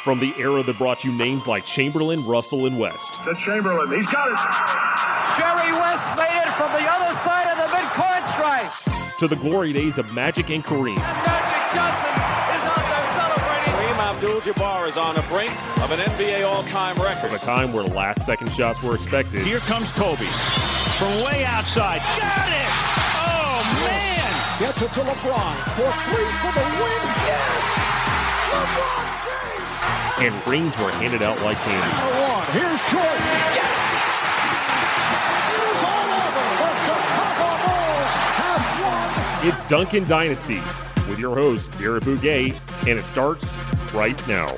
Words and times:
from 0.00 0.18
the 0.18 0.32
era 0.38 0.62
that 0.62 0.78
brought 0.78 1.04
you 1.04 1.12
names 1.12 1.46
like 1.46 1.64
Chamberlain, 1.64 2.24
Russell, 2.26 2.66
and 2.66 2.78
West. 2.78 3.14
To 3.24 3.34
Chamberlain, 3.34 3.88
he's 3.90 4.10
got 4.10 4.28
it. 4.32 4.38
Jerry 5.36 5.72
West 5.72 6.04
made 6.18 6.42
it 6.42 6.52
from 6.56 6.72
the 6.72 6.86
other 6.88 7.12
side 7.20 7.48
of 7.52 7.56
the 7.60 7.68
midcourt 7.76 8.24
stripe. 8.34 9.18
To 9.18 9.28
the 9.28 9.36
glory 9.36 9.72
days 9.72 9.98
of 9.98 10.12
Magic 10.14 10.48
and 10.50 10.64
Kareem. 10.64 10.96
Magic 10.96 11.76
Johnson 11.76 12.12
is 12.56 12.64
out 12.64 12.84
there 12.88 13.06
celebrating. 13.14 13.72
Kareem 13.72 13.98
Abdul-Jabbar 14.16 14.88
is 14.88 14.96
on 14.96 15.14
the 15.14 15.22
brink 15.22 15.52
of 15.82 15.90
an 15.90 16.00
NBA 16.00 16.46
all-time 16.48 16.96
record. 16.96 17.28
From 17.28 17.34
A 17.36 17.38
time 17.38 17.72
where 17.72 17.84
last-second 17.84 18.50
shots 18.50 18.82
were 18.82 18.94
expected. 18.94 19.44
Here 19.46 19.60
comes 19.60 19.92
Kobe 19.92 20.24
from 20.96 21.12
way 21.24 21.44
outside. 21.44 22.00
Got 22.18 22.48
it! 22.48 22.72
Oh 23.20 23.60
man! 23.84 24.32
Gets 24.60 24.80
it 24.82 24.92
to 24.92 25.00
LeBron 25.00 25.54
for 25.76 25.92
three 26.08 26.30
for 26.40 26.52
the 26.56 26.64
win. 26.80 27.02
Yes! 27.28 27.60
LeBron 28.50 29.06
James! 29.24 29.59
And 30.20 30.34
rings 30.46 30.76
were 30.78 30.90
handed 30.92 31.22
out 31.22 31.42
like 31.42 31.56
candy. 31.58 31.96
Here's 32.52 32.80
Jordan. 32.90 33.10
Yes! 33.54 33.80
It 35.54 35.60
is 35.70 35.82
all 35.84 36.10
over. 36.20 36.44
The 36.58 36.76
Chicago 36.84 37.56
Bulls 37.68 38.12
have 38.40 38.64
won. 38.82 39.48
It's 39.48 39.64
Duncan 39.68 40.06
Dynasty 40.06 40.60
with 41.08 41.18
your 41.18 41.34
host, 41.34 41.70
Garrett 41.78 42.04
Bouguet, 42.04 42.60
and 42.86 42.98
it 42.98 43.04
starts 43.04 43.58
right 43.92 44.28
now. 44.28 44.48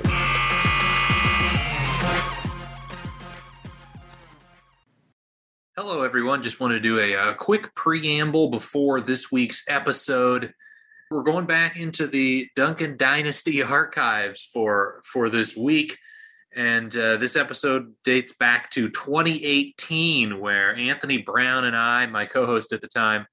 Hello, 5.75 6.03
everyone. 6.03 6.43
Just 6.43 6.61
want 6.61 6.73
to 6.73 6.81
do 6.81 6.99
a, 6.99 7.31
a, 7.31 7.35
quick 7.35 7.75
preamble 7.75 8.51
before 8.51 9.01
this 9.01 9.33
week's 9.33 9.65
episode. 9.69 10.53
We're 11.13 11.23
going 11.23 11.45
back 11.45 11.77
into 11.77 12.07
the 12.07 12.49
Duncan 12.57 12.97
Dynasty 12.97 13.63
archives 13.63 14.49
for 14.51 15.03
for 15.05 15.29
this 15.29 15.55
week, 15.55 15.99
and 16.57 16.95
uh, 16.97 17.19
this 17.19 17.37
episode 17.37 17.95
dates 18.03 18.33
back 18.33 18.71
to 18.71 18.89
2018, 18.89 20.41
where 20.41 20.75
Anthony 20.75 21.19
Brown 21.19 21.65
and 21.65 21.77
I, 21.77 22.07
my 22.07 22.25
co-host 22.25 22.73
at 22.73 22.81
the 22.81 22.89
time, 22.89 23.27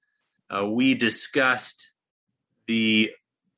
uh, 0.49 0.67
we 0.69 0.93
discussed 0.93 1.91
the 2.67 3.11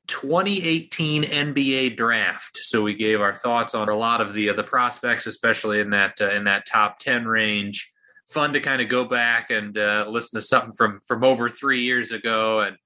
2018 0.06 1.24
NBA 1.24 1.96
draft. 1.96 2.58
So 2.58 2.82
we 2.82 2.94
gave 2.94 3.20
our 3.20 3.34
thoughts 3.34 3.74
on 3.74 3.88
a 3.88 3.96
lot 3.96 4.20
of 4.20 4.34
the 4.34 4.50
uh, 4.50 4.52
the 4.52 4.62
prospects, 4.62 5.26
especially 5.26 5.80
in 5.80 5.90
that 5.90 6.20
uh, 6.20 6.30
in 6.30 6.44
that 6.44 6.64
top 6.66 7.00
10 7.00 7.26
range 7.26 7.92
fun 8.32 8.52
to 8.54 8.60
kind 8.60 8.80
of 8.80 8.88
go 8.88 9.04
back 9.04 9.50
and 9.50 9.76
uh, 9.76 10.06
listen 10.08 10.40
to 10.40 10.46
something 10.46 10.72
from 10.72 11.00
from 11.06 11.24
over 11.24 11.48
three 11.48 11.82
years 11.82 12.12
ago, 12.12 12.60
and 12.60 12.76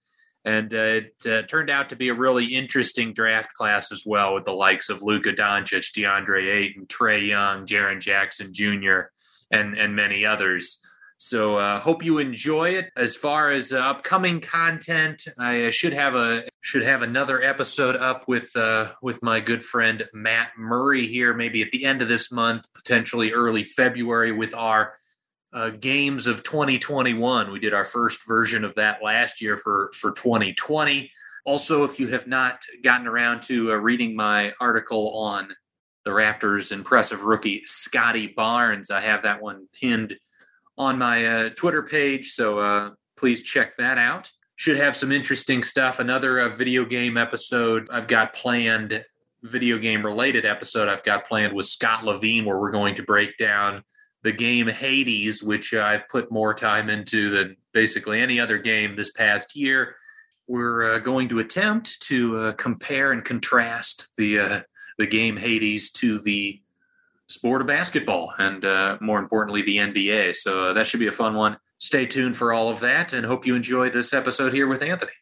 and 0.46 0.72
uh, 0.72 0.76
it 0.76 1.26
uh, 1.28 1.42
turned 1.42 1.70
out 1.70 1.90
to 1.90 1.96
be 1.96 2.08
a 2.08 2.14
really 2.14 2.46
interesting 2.54 3.12
draft 3.12 3.52
class 3.54 3.90
as 3.90 4.04
well, 4.06 4.32
with 4.32 4.44
the 4.44 4.52
likes 4.52 4.88
of 4.88 5.02
Luka 5.02 5.32
Doncic, 5.32 5.92
DeAndre 5.92 6.54
Ayton, 6.54 6.86
Trae 6.86 7.26
Young, 7.26 7.66
Jaren 7.66 8.00
Jackson 8.00 8.54
Jr., 8.54 9.10
and 9.50 9.76
and 9.76 9.96
many 9.96 10.24
others. 10.24 10.80
So 11.18 11.56
uh, 11.56 11.80
hope 11.80 12.04
you 12.04 12.18
enjoy 12.18 12.70
it. 12.70 12.90
As 12.94 13.16
far 13.16 13.50
as 13.50 13.72
uh, 13.72 13.78
upcoming 13.78 14.40
content, 14.40 15.26
I 15.38 15.64
uh, 15.64 15.70
should 15.72 15.94
have 15.94 16.14
a 16.14 16.44
should 16.60 16.82
have 16.82 17.02
another 17.02 17.42
episode 17.42 17.96
up 17.96 18.28
with 18.28 18.54
uh, 18.54 18.92
with 19.02 19.22
my 19.24 19.40
good 19.40 19.64
friend 19.64 20.04
Matt 20.14 20.50
Murray 20.56 21.08
here, 21.08 21.34
maybe 21.34 21.62
at 21.62 21.72
the 21.72 21.84
end 21.84 22.02
of 22.02 22.08
this 22.08 22.30
month, 22.30 22.66
potentially 22.72 23.32
early 23.32 23.64
February, 23.64 24.30
with 24.30 24.54
our 24.54 24.94
uh, 25.56 25.70
games 25.70 26.26
of 26.26 26.42
2021. 26.42 27.50
We 27.50 27.58
did 27.58 27.72
our 27.72 27.86
first 27.86 28.28
version 28.28 28.62
of 28.62 28.74
that 28.74 29.02
last 29.02 29.40
year 29.40 29.56
for 29.56 29.90
for 29.94 30.12
2020. 30.12 31.10
Also, 31.46 31.82
if 31.82 31.98
you 31.98 32.08
have 32.08 32.26
not 32.26 32.60
gotten 32.84 33.06
around 33.06 33.42
to 33.44 33.72
uh, 33.72 33.76
reading 33.76 34.14
my 34.14 34.52
article 34.60 35.16
on 35.16 35.48
the 36.04 36.10
Raptors' 36.10 36.72
impressive 36.72 37.22
rookie 37.22 37.62
Scottie 37.64 38.26
Barnes, 38.26 38.90
I 38.90 39.00
have 39.00 39.22
that 39.22 39.40
one 39.40 39.66
pinned 39.72 40.14
on 40.76 40.98
my 40.98 41.24
uh, 41.24 41.50
Twitter 41.56 41.82
page. 41.82 42.32
So 42.32 42.58
uh, 42.58 42.90
please 43.16 43.42
check 43.42 43.76
that 43.76 43.96
out. 43.96 44.30
Should 44.56 44.76
have 44.76 44.94
some 44.94 45.10
interesting 45.10 45.62
stuff. 45.62 46.00
Another 46.00 46.38
uh, 46.38 46.48
video 46.50 46.84
game 46.84 47.16
episode 47.16 47.88
I've 47.90 48.08
got 48.08 48.34
planned, 48.34 49.02
video 49.42 49.78
game 49.78 50.04
related 50.04 50.44
episode 50.44 50.88
I've 50.88 51.04
got 51.04 51.26
planned 51.26 51.54
with 51.54 51.66
Scott 51.66 52.04
Levine, 52.04 52.44
where 52.44 52.60
we're 52.60 52.72
going 52.72 52.96
to 52.96 53.02
break 53.02 53.38
down 53.38 53.82
the 54.26 54.32
game 54.32 54.66
Hades, 54.66 55.40
which 55.40 55.72
I've 55.72 56.08
put 56.08 56.32
more 56.32 56.52
time 56.52 56.90
into 56.90 57.30
than 57.30 57.56
basically 57.72 58.20
any 58.20 58.40
other 58.40 58.58
game 58.58 58.96
this 58.96 59.12
past 59.12 59.54
year. 59.54 59.94
We're 60.48 60.94
uh, 60.94 60.98
going 60.98 61.28
to 61.28 61.38
attempt 61.38 62.00
to 62.08 62.36
uh, 62.36 62.52
compare 62.54 63.12
and 63.12 63.24
contrast 63.24 64.08
the 64.16 64.40
uh, 64.40 64.60
the 64.98 65.06
game 65.06 65.36
Hades 65.36 65.90
to 65.92 66.18
the 66.18 66.60
sport 67.28 67.60
of 67.60 67.68
basketball, 67.68 68.32
and 68.36 68.64
uh, 68.64 68.98
more 69.00 69.20
importantly, 69.20 69.62
the 69.62 69.76
NBA. 69.76 70.34
So 70.34 70.70
uh, 70.70 70.72
that 70.72 70.88
should 70.88 70.98
be 70.98 71.06
a 71.06 71.12
fun 71.12 71.34
one. 71.34 71.58
Stay 71.78 72.04
tuned 72.04 72.36
for 72.36 72.52
all 72.52 72.68
of 72.68 72.80
that, 72.80 73.12
and 73.12 73.26
hope 73.26 73.46
you 73.46 73.54
enjoy 73.54 73.90
this 73.90 74.12
episode 74.12 74.52
here 74.52 74.66
with 74.66 74.82
Anthony. 74.82 75.12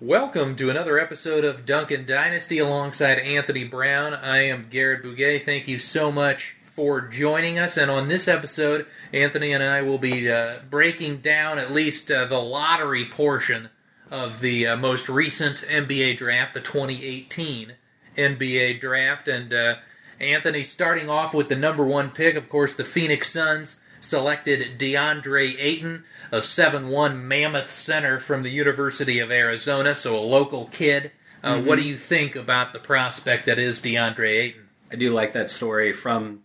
Welcome 0.00 0.54
to 0.56 0.70
another 0.70 0.96
episode 0.96 1.44
of 1.44 1.66
Duncan 1.66 2.06
Dynasty 2.06 2.58
alongside 2.58 3.18
Anthony 3.18 3.64
Brown. 3.64 4.14
I 4.14 4.46
am 4.46 4.68
Garrett 4.70 5.02
Bouguet. 5.02 5.44
Thank 5.44 5.66
you 5.66 5.80
so 5.80 6.12
much 6.12 6.54
for 6.74 7.02
joining 7.02 7.58
us. 7.58 7.76
And 7.76 7.90
on 7.90 8.08
this 8.08 8.26
episode, 8.28 8.86
Anthony 9.12 9.52
and 9.52 9.62
I 9.62 9.82
will 9.82 9.98
be 9.98 10.30
uh, 10.30 10.56
breaking 10.70 11.18
down 11.18 11.58
at 11.58 11.70
least 11.70 12.10
uh, 12.10 12.24
the 12.24 12.40
lottery 12.40 13.04
portion 13.04 13.68
of 14.10 14.40
the 14.40 14.66
uh, 14.66 14.76
most 14.76 15.08
recent 15.08 15.58
NBA 15.58 16.16
draft, 16.16 16.54
the 16.54 16.60
2018 16.60 17.74
NBA 18.16 18.80
draft. 18.80 19.28
And 19.28 19.52
uh, 19.52 19.74
Anthony, 20.18 20.62
starting 20.62 21.10
off 21.10 21.34
with 21.34 21.48
the 21.48 21.56
number 21.56 21.84
one 21.84 22.10
pick, 22.10 22.36
of 22.36 22.48
course, 22.48 22.74
the 22.74 22.84
Phoenix 22.84 23.30
Suns 23.30 23.76
selected 24.00 24.78
DeAndre 24.78 25.56
Ayton, 25.58 26.04
a 26.30 26.42
7 26.42 26.88
1 26.88 27.28
mammoth 27.28 27.70
center 27.70 28.18
from 28.18 28.42
the 28.42 28.50
University 28.50 29.18
of 29.18 29.30
Arizona, 29.30 29.94
so 29.94 30.16
a 30.16 30.20
local 30.20 30.66
kid. 30.66 31.12
Mm-hmm. 31.42 31.66
What 31.66 31.76
do 31.76 31.82
you 31.82 31.96
think 31.96 32.36
about 32.36 32.72
the 32.72 32.78
prospect 32.78 33.46
that 33.46 33.58
is 33.58 33.80
DeAndre 33.80 34.28
Ayton? 34.28 34.68
I 34.92 34.96
do 34.96 35.10
like 35.10 35.32
that 35.32 35.50
story 35.50 35.92
from 35.92 36.41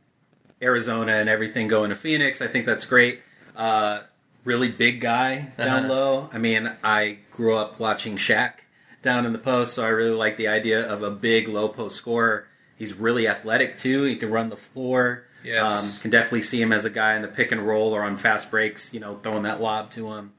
Arizona 0.62 1.14
and 1.14 1.30
everything 1.30 1.68
going 1.68 1.90
to 1.90 1.96
Phoenix. 1.96 2.42
I 2.42 2.48
think 2.48 2.66
that's 2.66 2.86
great. 2.86 3.22
Uh, 3.56 4.02
really 4.44 4.70
big 4.70 5.02
guy 5.02 5.52
down 5.58 5.86
uh-huh. 5.86 5.94
low. 5.94 6.30
I 6.34 6.38
mean, 6.38 6.72
I 6.84 7.20
grew 7.32 7.56
up 7.56 7.80
watching 7.80 8.16
Shaq 8.16 8.54
down 9.02 9.26
in 9.26 9.34
the 9.34 9.40
post, 9.40 9.74
so 9.74 9.84
I 9.86 9.90
really 9.90 10.16
like 10.16 10.38
the 10.38 10.48
idea 10.48 10.82
of 10.82 11.04
a 11.04 11.12
big 11.12 11.48
low 11.48 11.68
post 11.68 11.96
scorer. 11.96 12.48
He's 12.76 12.96
really 12.96 13.28
athletic 13.28 13.78
too. 13.78 14.04
He 14.04 14.16
can 14.16 14.30
run 14.32 14.50
the 14.50 14.58
floor. 14.58 15.26
Yes. 15.44 15.98
Um, 15.98 16.02
can 16.02 16.12
definitely 16.12 16.42
see 16.42 16.62
him 16.62 16.72
as 16.72 16.86
a 16.86 16.90
guy 16.90 17.16
in 17.16 17.22
the 17.22 17.28
pick 17.28 17.52
and 17.52 17.62
roll 17.62 17.94
or 17.94 18.04
on 18.04 18.18
fast 18.18 18.52
breaks, 18.52 18.94
you 18.94 19.00
know, 19.00 19.16
throwing 19.16 19.44
that 19.44 19.62
lob 19.62 19.92
to 19.92 20.14
him. 20.14 20.34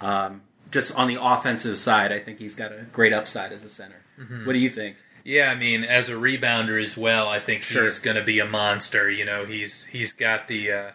Um, 0.00 0.42
just 0.70 0.96
on 0.96 1.08
the 1.08 1.18
offensive 1.20 1.76
side, 1.76 2.12
I 2.12 2.18
think 2.18 2.38
he's 2.38 2.54
got 2.54 2.72
a 2.72 2.86
great 2.92 3.12
upside 3.12 3.52
as 3.52 3.64
a 3.64 3.68
center. 3.68 4.02
Mm-hmm. 4.18 4.46
What 4.46 4.52
do 4.52 4.58
you 4.58 4.70
think? 4.70 4.96
Yeah, 5.24 5.50
I 5.50 5.54
mean, 5.54 5.84
as 5.84 6.10
a 6.10 6.12
rebounder 6.12 6.80
as 6.80 6.98
well, 6.98 7.28
I 7.28 7.40
think 7.40 7.62
sure. 7.62 7.84
he's 7.84 7.98
going 7.98 8.16
to 8.16 8.22
be 8.22 8.40
a 8.40 8.46
monster. 8.46 9.10
You 9.10 9.24
know, 9.24 9.46
he's 9.46 9.86
he's 9.86 10.12
got 10.12 10.48
the 10.48 10.70
uh, 10.70 10.90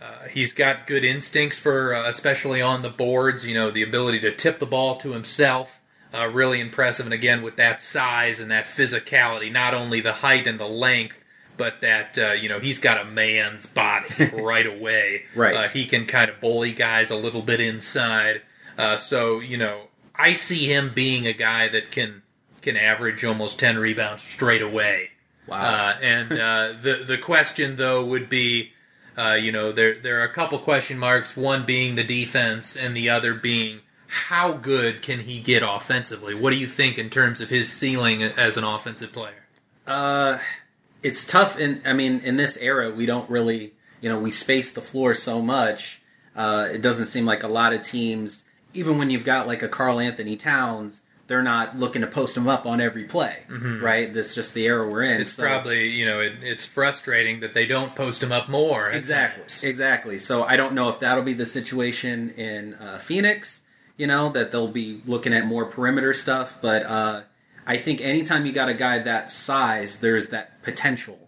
uh, 0.00 0.28
he's 0.30 0.52
got 0.52 0.86
good 0.86 1.04
instincts 1.04 1.58
for 1.58 1.92
uh, 1.92 2.08
especially 2.08 2.62
on 2.62 2.82
the 2.82 2.88
boards. 2.88 3.44
You 3.44 3.54
know, 3.54 3.72
the 3.72 3.82
ability 3.82 4.20
to 4.20 4.32
tip 4.32 4.60
the 4.60 4.66
ball 4.66 4.96
to 4.96 5.10
himself. 5.10 5.80
Uh, 6.12 6.28
really 6.28 6.60
impressive, 6.60 7.04
and 7.04 7.12
again 7.12 7.42
with 7.42 7.56
that 7.56 7.80
size 7.80 8.38
and 8.38 8.48
that 8.48 8.66
physicality, 8.66 9.50
not 9.50 9.74
only 9.74 10.00
the 10.00 10.12
height 10.12 10.46
and 10.46 10.60
the 10.60 10.68
length, 10.68 11.20
but 11.56 11.80
that 11.80 12.16
uh, 12.16 12.30
you 12.30 12.48
know 12.48 12.60
he's 12.60 12.78
got 12.78 13.04
a 13.04 13.04
man's 13.04 13.66
body 13.66 14.30
right 14.32 14.66
away. 14.66 15.24
right, 15.34 15.56
uh, 15.56 15.68
he 15.68 15.84
can 15.84 16.06
kind 16.06 16.30
of 16.30 16.40
bully 16.40 16.72
guys 16.72 17.10
a 17.10 17.16
little 17.16 17.42
bit 17.42 17.58
inside. 17.58 18.42
so 18.96 19.40
you 19.40 19.56
know, 19.56 19.88
I 20.14 20.34
see 20.34 20.72
him 20.72 20.92
being 20.94 21.26
a 21.26 21.32
guy 21.32 21.66
that 21.66 21.90
can 21.90 22.22
can 22.64 22.76
average 22.76 23.24
almost 23.24 23.60
10 23.60 23.78
rebounds 23.78 24.22
straight 24.22 24.62
away. 24.62 25.10
Wow. 25.46 25.58
Uh, 25.58 25.96
and 26.02 26.32
uh, 26.32 26.72
the 26.82 27.04
the 27.06 27.18
question 27.18 27.76
though 27.76 28.04
would 28.04 28.28
be, 28.28 28.72
uh, 29.16 29.38
you 29.40 29.52
know, 29.52 29.70
there 29.70 29.94
there 29.94 30.20
are 30.20 30.24
a 30.24 30.32
couple 30.32 30.58
question 30.58 30.98
marks. 30.98 31.36
One 31.36 31.64
being 31.64 31.94
the 31.94 32.04
defense, 32.04 32.76
and 32.76 32.96
the 32.96 33.10
other 33.10 33.34
being 33.34 33.80
how 34.06 34.52
good 34.52 35.02
can 35.02 35.20
he 35.20 35.40
get 35.40 35.62
offensively? 35.62 36.34
What 36.34 36.50
do 36.50 36.56
you 36.56 36.66
think 36.66 36.98
in 36.98 37.10
terms 37.10 37.40
of 37.40 37.50
his 37.50 37.72
ceiling 37.72 38.22
as 38.22 38.56
an 38.56 38.64
offensive 38.64 39.12
player? 39.12 39.44
Uh, 39.86 40.38
it's 41.02 41.24
tough. 41.24 41.58
In 41.58 41.82
I 41.84 41.92
mean, 41.92 42.20
in 42.20 42.36
this 42.36 42.56
era, 42.56 42.90
we 42.90 43.06
don't 43.06 43.28
really, 43.28 43.74
you 44.00 44.08
know, 44.08 44.18
we 44.18 44.30
space 44.30 44.72
the 44.72 44.80
floor 44.80 45.14
so 45.14 45.42
much. 45.42 46.00
Uh, 46.34 46.68
it 46.72 46.82
doesn't 46.82 47.06
seem 47.06 47.26
like 47.26 47.42
a 47.42 47.48
lot 47.48 47.72
of 47.72 47.82
teams, 47.82 48.44
even 48.72 48.98
when 48.98 49.10
you've 49.10 49.24
got 49.24 49.46
like 49.46 49.62
a 49.62 49.68
Karl-Anthony 49.68 50.36
Towns 50.36 51.02
they're 51.26 51.42
not 51.42 51.78
looking 51.78 52.02
to 52.02 52.06
post 52.06 52.34
them 52.34 52.46
up 52.48 52.66
on 52.66 52.80
every 52.80 53.04
play, 53.04 53.38
mm-hmm. 53.48 53.82
right? 53.82 54.12
That's 54.12 54.34
just 54.34 54.52
the 54.54 54.66
era 54.66 54.88
we're 54.88 55.02
in. 55.02 55.20
It's 55.22 55.32
so. 55.32 55.42
probably 55.42 55.88
you 55.88 56.04
know 56.04 56.20
it, 56.20 56.34
it's 56.42 56.66
frustrating 56.66 57.40
that 57.40 57.54
they 57.54 57.66
don't 57.66 57.94
post 57.96 58.20
them 58.20 58.32
up 58.32 58.48
more. 58.48 58.90
Exactly, 58.90 59.42
times. 59.42 59.64
exactly. 59.64 60.18
So 60.18 60.44
I 60.44 60.56
don't 60.56 60.74
know 60.74 60.88
if 60.88 61.00
that'll 61.00 61.24
be 61.24 61.32
the 61.32 61.46
situation 61.46 62.30
in 62.30 62.74
uh, 62.74 62.98
Phoenix. 62.98 63.62
You 63.96 64.06
know 64.06 64.28
that 64.30 64.50
they'll 64.52 64.68
be 64.68 65.00
looking 65.06 65.32
at 65.32 65.46
more 65.46 65.64
perimeter 65.66 66.12
stuff, 66.12 66.58
but 66.60 66.82
uh, 66.84 67.22
I 67.66 67.76
think 67.76 68.00
anytime 68.00 68.44
you 68.44 68.52
got 68.52 68.68
a 68.68 68.74
guy 68.74 68.98
that 68.98 69.30
size, 69.30 70.00
there's 70.00 70.28
that 70.28 70.62
potential 70.62 71.18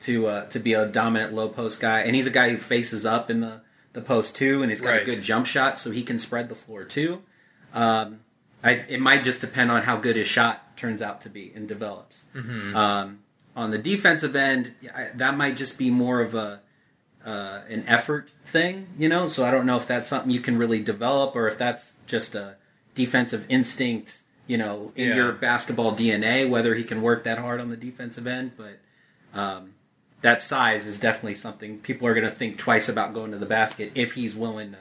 to 0.00 0.26
uh, 0.26 0.46
to 0.46 0.58
be 0.58 0.72
a 0.72 0.86
dominant 0.86 1.34
low 1.34 1.48
post 1.48 1.80
guy, 1.80 2.00
and 2.00 2.16
he's 2.16 2.26
a 2.26 2.30
guy 2.30 2.50
who 2.50 2.56
faces 2.56 3.04
up 3.06 3.30
in 3.30 3.40
the 3.40 3.60
the 3.92 4.00
post 4.00 4.34
too, 4.36 4.62
and 4.62 4.70
he's 4.70 4.80
got 4.80 4.90
Right. 4.90 5.02
a 5.02 5.04
good 5.04 5.22
jump 5.22 5.46
shot, 5.46 5.78
so 5.78 5.90
he 5.90 6.02
can 6.02 6.18
spread 6.18 6.48
the 6.48 6.54
floor 6.56 6.82
too. 6.84 7.22
Um, 7.72 8.20
I, 8.64 8.70
it 8.88 9.00
might 9.00 9.22
just 9.24 9.40
depend 9.40 9.70
on 9.70 9.82
how 9.82 9.96
good 9.98 10.16
his 10.16 10.26
shot 10.26 10.76
turns 10.76 11.02
out 11.02 11.20
to 11.22 11.28
be 11.28 11.52
and 11.54 11.68
develops. 11.68 12.24
Um, 12.74 13.20
on 13.54 13.70
the 13.70 13.78
defensive 13.78 14.34
end, 14.34 14.74
I, 14.94 15.08
that 15.14 15.36
might 15.36 15.56
just 15.56 15.78
be 15.78 15.90
more 15.90 16.20
of 16.20 16.34
a 16.34 16.60
uh, 17.24 17.60
an 17.70 17.84
effort 17.86 18.30
thing, 18.44 18.86
you 18.98 19.08
know. 19.08 19.28
So 19.28 19.44
I 19.44 19.50
don't 19.50 19.64
know 19.66 19.76
if 19.76 19.86
that's 19.86 20.08
something 20.08 20.30
you 20.30 20.40
can 20.40 20.58
really 20.58 20.80
develop, 20.82 21.34
or 21.36 21.46
if 21.48 21.56
that's 21.56 21.94
just 22.06 22.34
a 22.34 22.56
defensive 22.94 23.46
instinct, 23.48 24.22
you 24.46 24.58
know, 24.58 24.92
in 24.96 25.08
Yeah. 25.10 25.14
your 25.16 25.32
basketball 25.32 25.92
DNA. 25.94 26.48
Whether 26.48 26.74
he 26.74 26.84
can 26.84 27.00
work 27.00 27.24
that 27.24 27.38
hard 27.38 27.60
on 27.60 27.70
the 27.70 27.76
defensive 27.76 28.26
end, 28.26 28.52
but 28.56 28.78
um, 29.38 29.74
that 30.20 30.42
size 30.42 30.86
is 30.86 30.98
definitely 31.00 31.34
something 31.34 31.78
people 31.78 32.06
are 32.08 32.14
going 32.14 32.26
to 32.26 32.32
think 32.32 32.58
twice 32.58 32.88
about 32.88 33.14
going 33.14 33.30
to 33.30 33.38
the 33.38 33.46
basket 33.46 33.92
if 33.94 34.14
he's 34.14 34.34
willing 34.34 34.72
to 34.72 34.78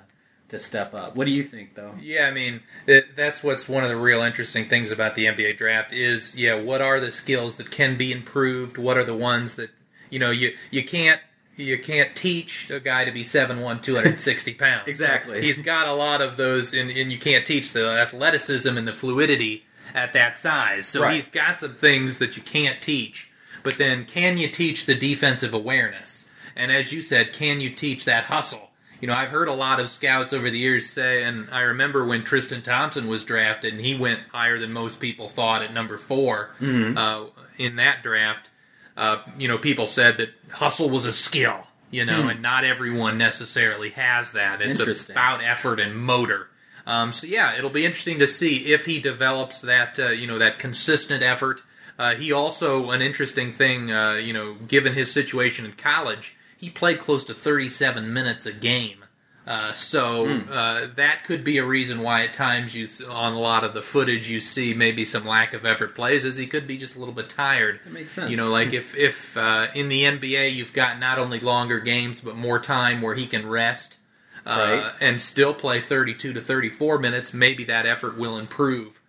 to 0.54 0.60
step 0.60 0.94
up. 0.94 1.16
What 1.16 1.26
do 1.26 1.32
you 1.32 1.44
think, 1.44 1.76
though? 1.76 1.94
Yeah, 2.02 2.28
I 2.28 2.32
mean 2.32 2.62
that, 2.86 3.16
that's 3.16 3.44
what's 3.44 3.68
one 3.68 3.84
of 3.84 3.90
the 3.90 3.98
real 3.98 4.22
interesting 4.22 4.70
things 4.70 4.92
about 4.92 5.16
the 5.16 5.26
NBA 5.26 5.58
draft 5.58 5.92
is 5.94 6.36
yeah, 6.36 6.56
what 6.56 6.82
are 6.82 7.00
the 7.00 7.12
skills 7.12 7.58
that 7.58 7.70
can 7.72 7.98
be 7.98 8.12
improved? 8.12 8.78
What 8.78 8.98
are 8.98 9.04
the 9.04 9.16
ones 9.16 9.56
that 9.56 9.70
you 10.10 10.20
know 10.20 10.32
you 10.32 10.56
you 10.72 10.84
can't 10.84 11.20
you 11.56 11.78
can't 11.78 12.16
teach 12.16 12.70
a 12.72 12.80
guy 12.80 13.06
to 13.06 13.12
be 13.12 13.24
7'1", 13.24 13.84
260 13.84 14.54
pounds. 14.56 14.88
Exactly. 14.88 15.40
He's 15.42 15.60
got 15.60 15.88
a 15.88 15.94
lot 15.94 16.20
of 16.22 16.36
those, 16.38 16.74
and, 16.74 16.90
and 16.90 17.12
you 17.12 17.20
can't 17.20 17.46
teach 17.46 17.74
the 17.74 17.86
athleticism 17.88 18.76
and 18.76 18.88
the 18.88 18.94
fluidity 18.94 19.64
at 19.94 20.14
that 20.14 20.36
size. 20.36 20.88
So 20.88 21.02
Right. 21.04 21.14
he's 21.14 21.30
got 21.30 21.60
some 21.60 21.76
things 21.76 22.18
that 22.18 22.36
you 22.38 22.42
can't 22.42 22.82
teach. 22.82 23.30
But 23.62 23.78
then, 23.78 24.04
can 24.06 24.40
you 24.40 24.48
teach 24.50 24.88
the 24.88 24.96
defensive 24.96 25.54
awareness? 25.54 26.28
And 26.56 26.72
as 26.72 26.92
you 26.92 27.02
said, 27.04 27.32
can 27.34 27.62
you 27.62 27.70
teach 27.70 28.04
that 28.06 28.26
hustle? 28.26 28.72
You 29.04 29.08
know, 29.08 29.16
I've 29.16 29.32
heard 29.32 29.50
a 29.50 29.54
lot 29.54 29.82
of 29.82 29.90
scouts 29.90 30.32
over 30.32 30.50
the 30.50 30.58
years 30.58 30.90
say, 30.90 31.24
and 31.24 31.50
I 31.52 31.64
remember 31.64 32.06
when 32.06 32.24
Tristan 32.24 32.62
Thompson 32.62 33.10
was 33.10 33.26
drafted, 33.26 33.74
and 33.74 33.82
he 33.82 33.96
went 33.98 34.22
higher 34.30 34.58
than 34.58 34.72
most 34.72 35.02
people 35.02 35.28
thought 35.28 35.62
at 35.62 35.74
number 35.74 35.98
4 35.98 36.52
uh, 36.96 37.26
in 37.58 37.76
that 37.76 38.02
draft. 38.02 38.50
Uh, 38.96 39.18
you 39.38 39.50
know, 39.50 39.58
people 39.58 39.88
said 39.88 40.20
that 40.20 40.30
hustle 40.52 40.90
was 40.90 41.06
a 41.06 41.12
skill, 41.12 41.68
you 41.92 42.06
know, 42.06 42.30
and 42.30 42.42
not 42.42 42.64
everyone 42.64 43.18
necessarily 43.18 43.90
has 43.90 44.32
that. 44.32 44.62
It's 44.62 44.80
about 45.10 45.44
effort 45.44 45.82
and 45.82 45.98
motor. 45.98 46.48
Um, 46.88 47.12
so 47.12 47.28
yeah, 47.28 47.58
it'll 47.58 47.70
be 47.70 47.86
interesting 47.86 48.20
to 48.20 48.28
see 48.28 48.72
if 48.72 48.86
he 48.86 49.02
develops 49.02 49.60
that, 49.60 50.00
uh, 50.00 50.12
you 50.12 50.28
know, 50.28 50.38
that 50.40 50.60
consistent 50.60 51.22
effort. 51.22 51.62
Uh, 52.00 52.16
he 52.16 52.32
also 52.32 52.92
an 52.92 53.02
interesting 53.02 53.52
thing, 53.52 53.92
uh, 53.92 54.14
you 54.14 54.32
know, 54.32 54.54
given 54.54 54.94
his 54.94 55.12
situation 55.12 55.66
in 55.66 55.74
college, 55.74 56.38
he 56.64 56.70
played 56.70 57.00
close 57.00 57.24
to 57.26 57.34
37 57.34 58.14
minutes 58.14 58.46
a 58.46 58.54
game. 58.54 58.98
Uh, 59.46 59.74
so 59.74 60.26
uh, 60.50 60.88
that 60.96 61.26
could 61.26 61.44
be 61.44 61.58
a 61.58 61.66
reason 61.66 62.00
why 62.02 62.24
at 62.24 62.32
times 62.32 62.74
you 62.74 62.88
on 63.10 63.34
a 63.34 63.40
lot 63.40 63.66
of 63.66 63.74
the 63.74 63.82
footage 63.82 64.30
you 64.30 64.40
see 64.40 64.74
maybe 64.74 65.04
some 65.04 65.26
lack 65.28 65.54
of 65.54 65.66
effort 65.66 65.94
plays 65.96 66.24
is 66.24 66.38
he 66.38 66.48
could 66.48 66.66
be 66.66 66.78
just 66.78 66.96
a 66.96 67.00
little 67.00 67.14
bit 67.14 67.28
tired. 67.30 67.82
That 67.84 67.92
makes 67.92 68.14
sense. 68.14 68.32
You 68.32 68.38
know, 68.38 68.50
like 68.50 68.72
if 68.72 68.96
if 68.96 69.36
uh, 69.36 69.68
in 69.76 69.90
the 69.90 70.04
NBA 70.04 70.54
you've 70.56 70.72
got 70.72 70.98
not 70.98 71.20
only 71.20 71.42
longer 71.42 71.82
games 71.82 72.22
but 72.22 72.38
more 72.38 72.58
time 72.58 73.02
where 73.02 73.16
he 73.16 73.28
can 73.28 73.46
rest 73.50 73.98
uh, 74.46 74.82
Right. 74.82 74.94
and 75.02 75.20
still 75.20 75.54
play 75.54 75.82
32 75.82 76.32
to 76.32 76.40
34 76.42 77.00
minutes, 77.00 77.34
maybe 77.34 77.66
that 77.66 77.86
effort 77.86 78.18
will 78.18 78.38
improve. 78.38 79.02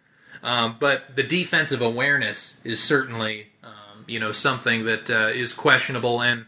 Um, 0.42 0.76
but 0.80 1.14
the 1.14 1.22
defensive 1.22 1.80
awareness 1.80 2.58
is 2.64 2.82
certainly, 2.82 3.46
um, 3.62 4.04
you 4.08 4.18
know, 4.18 4.32
something 4.32 4.84
that 4.84 5.08
uh, 5.08 5.30
is 5.32 5.52
questionable. 5.52 6.20
And 6.20 6.46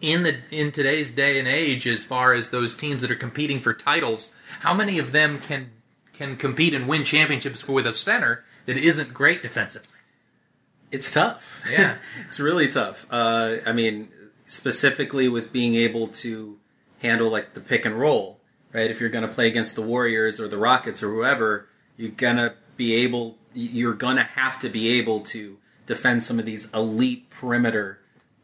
in 0.00 0.22
the 0.22 0.36
in 0.50 0.72
today's 0.72 1.10
day 1.10 1.38
and 1.38 1.48
age, 1.48 1.86
as 1.86 2.04
far 2.04 2.32
as 2.32 2.50
those 2.50 2.74
teams 2.76 3.02
that 3.02 3.10
are 3.10 3.16
competing 3.16 3.60
for 3.60 3.74
titles, 3.74 4.32
how 4.60 4.74
many 4.74 4.98
of 4.98 5.12
them 5.12 5.38
can 5.38 5.70
can 6.12 6.36
compete 6.36 6.74
and 6.74 6.88
win 6.88 7.04
championships 7.04 7.66
with 7.66 7.86
a 7.86 7.92
center 7.92 8.44
that 8.66 8.76
isn't 8.76 9.14
great 9.14 9.42
defensively? 9.42 9.98
It's 10.90 11.12
tough. 11.12 11.62
Yeah. 11.70 11.98
it's 12.26 12.40
really 12.40 12.68
tough. 12.68 13.06
Uh, 13.10 13.56
I 13.66 13.72
mean, 13.72 14.08
specifically 14.46 15.28
with 15.28 15.52
being 15.52 15.74
able 15.74 16.08
to 16.08 16.58
handle 17.02 17.28
like 17.28 17.54
the 17.54 17.60
pick 17.60 17.84
and 17.84 17.98
roll, 17.98 18.40
right? 18.72 18.90
If 18.90 19.00
you're 19.00 19.10
going 19.10 19.26
to 19.26 19.32
play 19.32 19.48
against 19.48 19.74
the 19.74 19.82
Warriors 19.82 20.40
or 20.40 20.48
the 20.48 20.56
Rockets 20.56 21.02
or 21.02 21.10
whoever, 21.10 21.68
you're 21.98 22.10
gonna 22.10 22.54
be 22.76 22.94
able. 22.94 23.36
You're 23.52 23.94
gonna 23.94 24.22
have 24.22 24.58
to 24.60 24.68
be 24.68 24.88
able 24.98 25.20
to 25.22 25.58
defend 25.84 26.22
some 26.22 26.38
of 26.38 26.46
these 26.46 26.72
elite 26.72 27.28
perimeter 27.28 27.98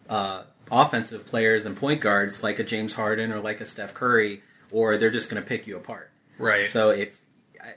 uh, 0.09 0.43
offensive 0.71 1.27
players 1.27 1.67
and 1.67 1.77
point 1.77 2.01
guards 2.01 2.43
like 2.43 2.59
a 2.59 2.65
James 2.65 2.95
Harden 2.95 3.33
or 3.33 3.41
like 3.41 3.61
a 3.61 3.67
Steph 3.67 3.95
Curry, 3.95 4.43
or 4.71 4.97
they're 4.97 5.11
just 5.11 5.31
going 5.31 5.43
to 5.43 5.49
pick 5.49 5.67
you 5.67 5.77
apart. 5.77 6.11
Right. 6.39 6.67
So 6.67 6.91
if 6.91 7.21
I, 7.63 7.75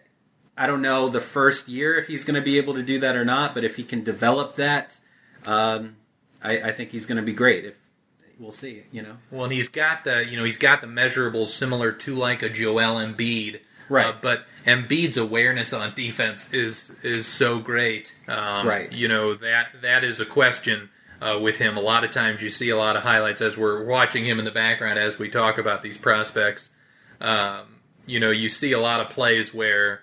I 0.58 0.68
don't 0.68 0.82
know 0.82 1.10
the 1.10 1.22
first 1.22 1.68
year 1.68 1.98
if 1.98 2.08
he's 2.08 2.24
going 2.24 2.36
to 2.36 2.42
be 2.42 2.58
able 2.58 2.74
to 2.76 2.84
do 2.84 3.00
that 3.00 3.16
or 3.16 3.26
not, 3.26 3.54
but 3.54 3.64
if 3.64 3.76
he 3.76 3.84
can 3.84 4.04
develop 4.04 4.56
that, 4.56 5.00
um, 5.46 5.98
I, 6.44 6.60
I 6.62 6.72
think 6.72 6.92
he's 6.92 7.06
going 7.06 7.18
to 7.18 7.24
be 7.24 7.34
great. 7.34 7.66
If 7.66 7.78
we'll 8.40 8.52
see, 8.52 8.84
you 8.92 9.02
know. 9.02 9.18
Well, 9.32 9.46
and 9.46 9.54
he's 9.54 9.70
got 9.70 10.04
the 10.04 10.26
you 10.26 10.38
know 10.38 10.44
he's 10.44 10.58
got 10.58 10.82
the 10.82 10.88
measurables 10.88 11.48
similar 11.48 11.92
to 11.92 12.16
like 12.16 12.42
a 12.44 12.50
Joel 12.50 12.96
Embiid, 12.96 13.62
Right. 13.90 14.08
Uh, 14.08 14.14
but 14.22 14.46
Embiid's 14.66 15.18
awareness 15.18 15.74
on 15.74 15.94
defense 15.94 16.54
is 16.54 16.96
is 17.04 17.26
so 17.26 17.60
great, 17.60 18.14
um, 18.28 18.68
Right. 18.68 18.92
You 18.92 19.08
know 19.08 19.34
that 19.36 19.82
that 19.82 20.04
is 20.04 20.20
a 20.20 20.26
question 20.26 20.90
uh, 21.22 21.40
with 21.42 21.58
him. 21.58 21.78
A 21.78 21.82
lot 21.82 22.04
of 22.04 22.12
times 22.12 22.42
you 22.42 22.50
see 22.50 22.70
a 22.70 22.78
lot 22.78 22.96
of 22.96 23.04
highlights 23.04 23.42
as 23.42 23.58
we're 23.58 23.84
watching 23.86 24.24
him 24.26 24.40
in 24.40 24.46
the 24.46 24.52
background 24.52 25.00
as 25.00 25.18
we 25.20 25.30
talk 25.30 25.58
about 25.58 25.82
these 25.82 25.98
prospects. 25.98 26.70
Um, 27.20 27.78
you 28.06 28.20
know, 28.20 28.32
you 28.32 28.50
see 28.50 28.72
a 28.72 28.80
lot 28.80 29.00
of 29.00 29.10
plays 29.10 29.54
where 29.54 30.02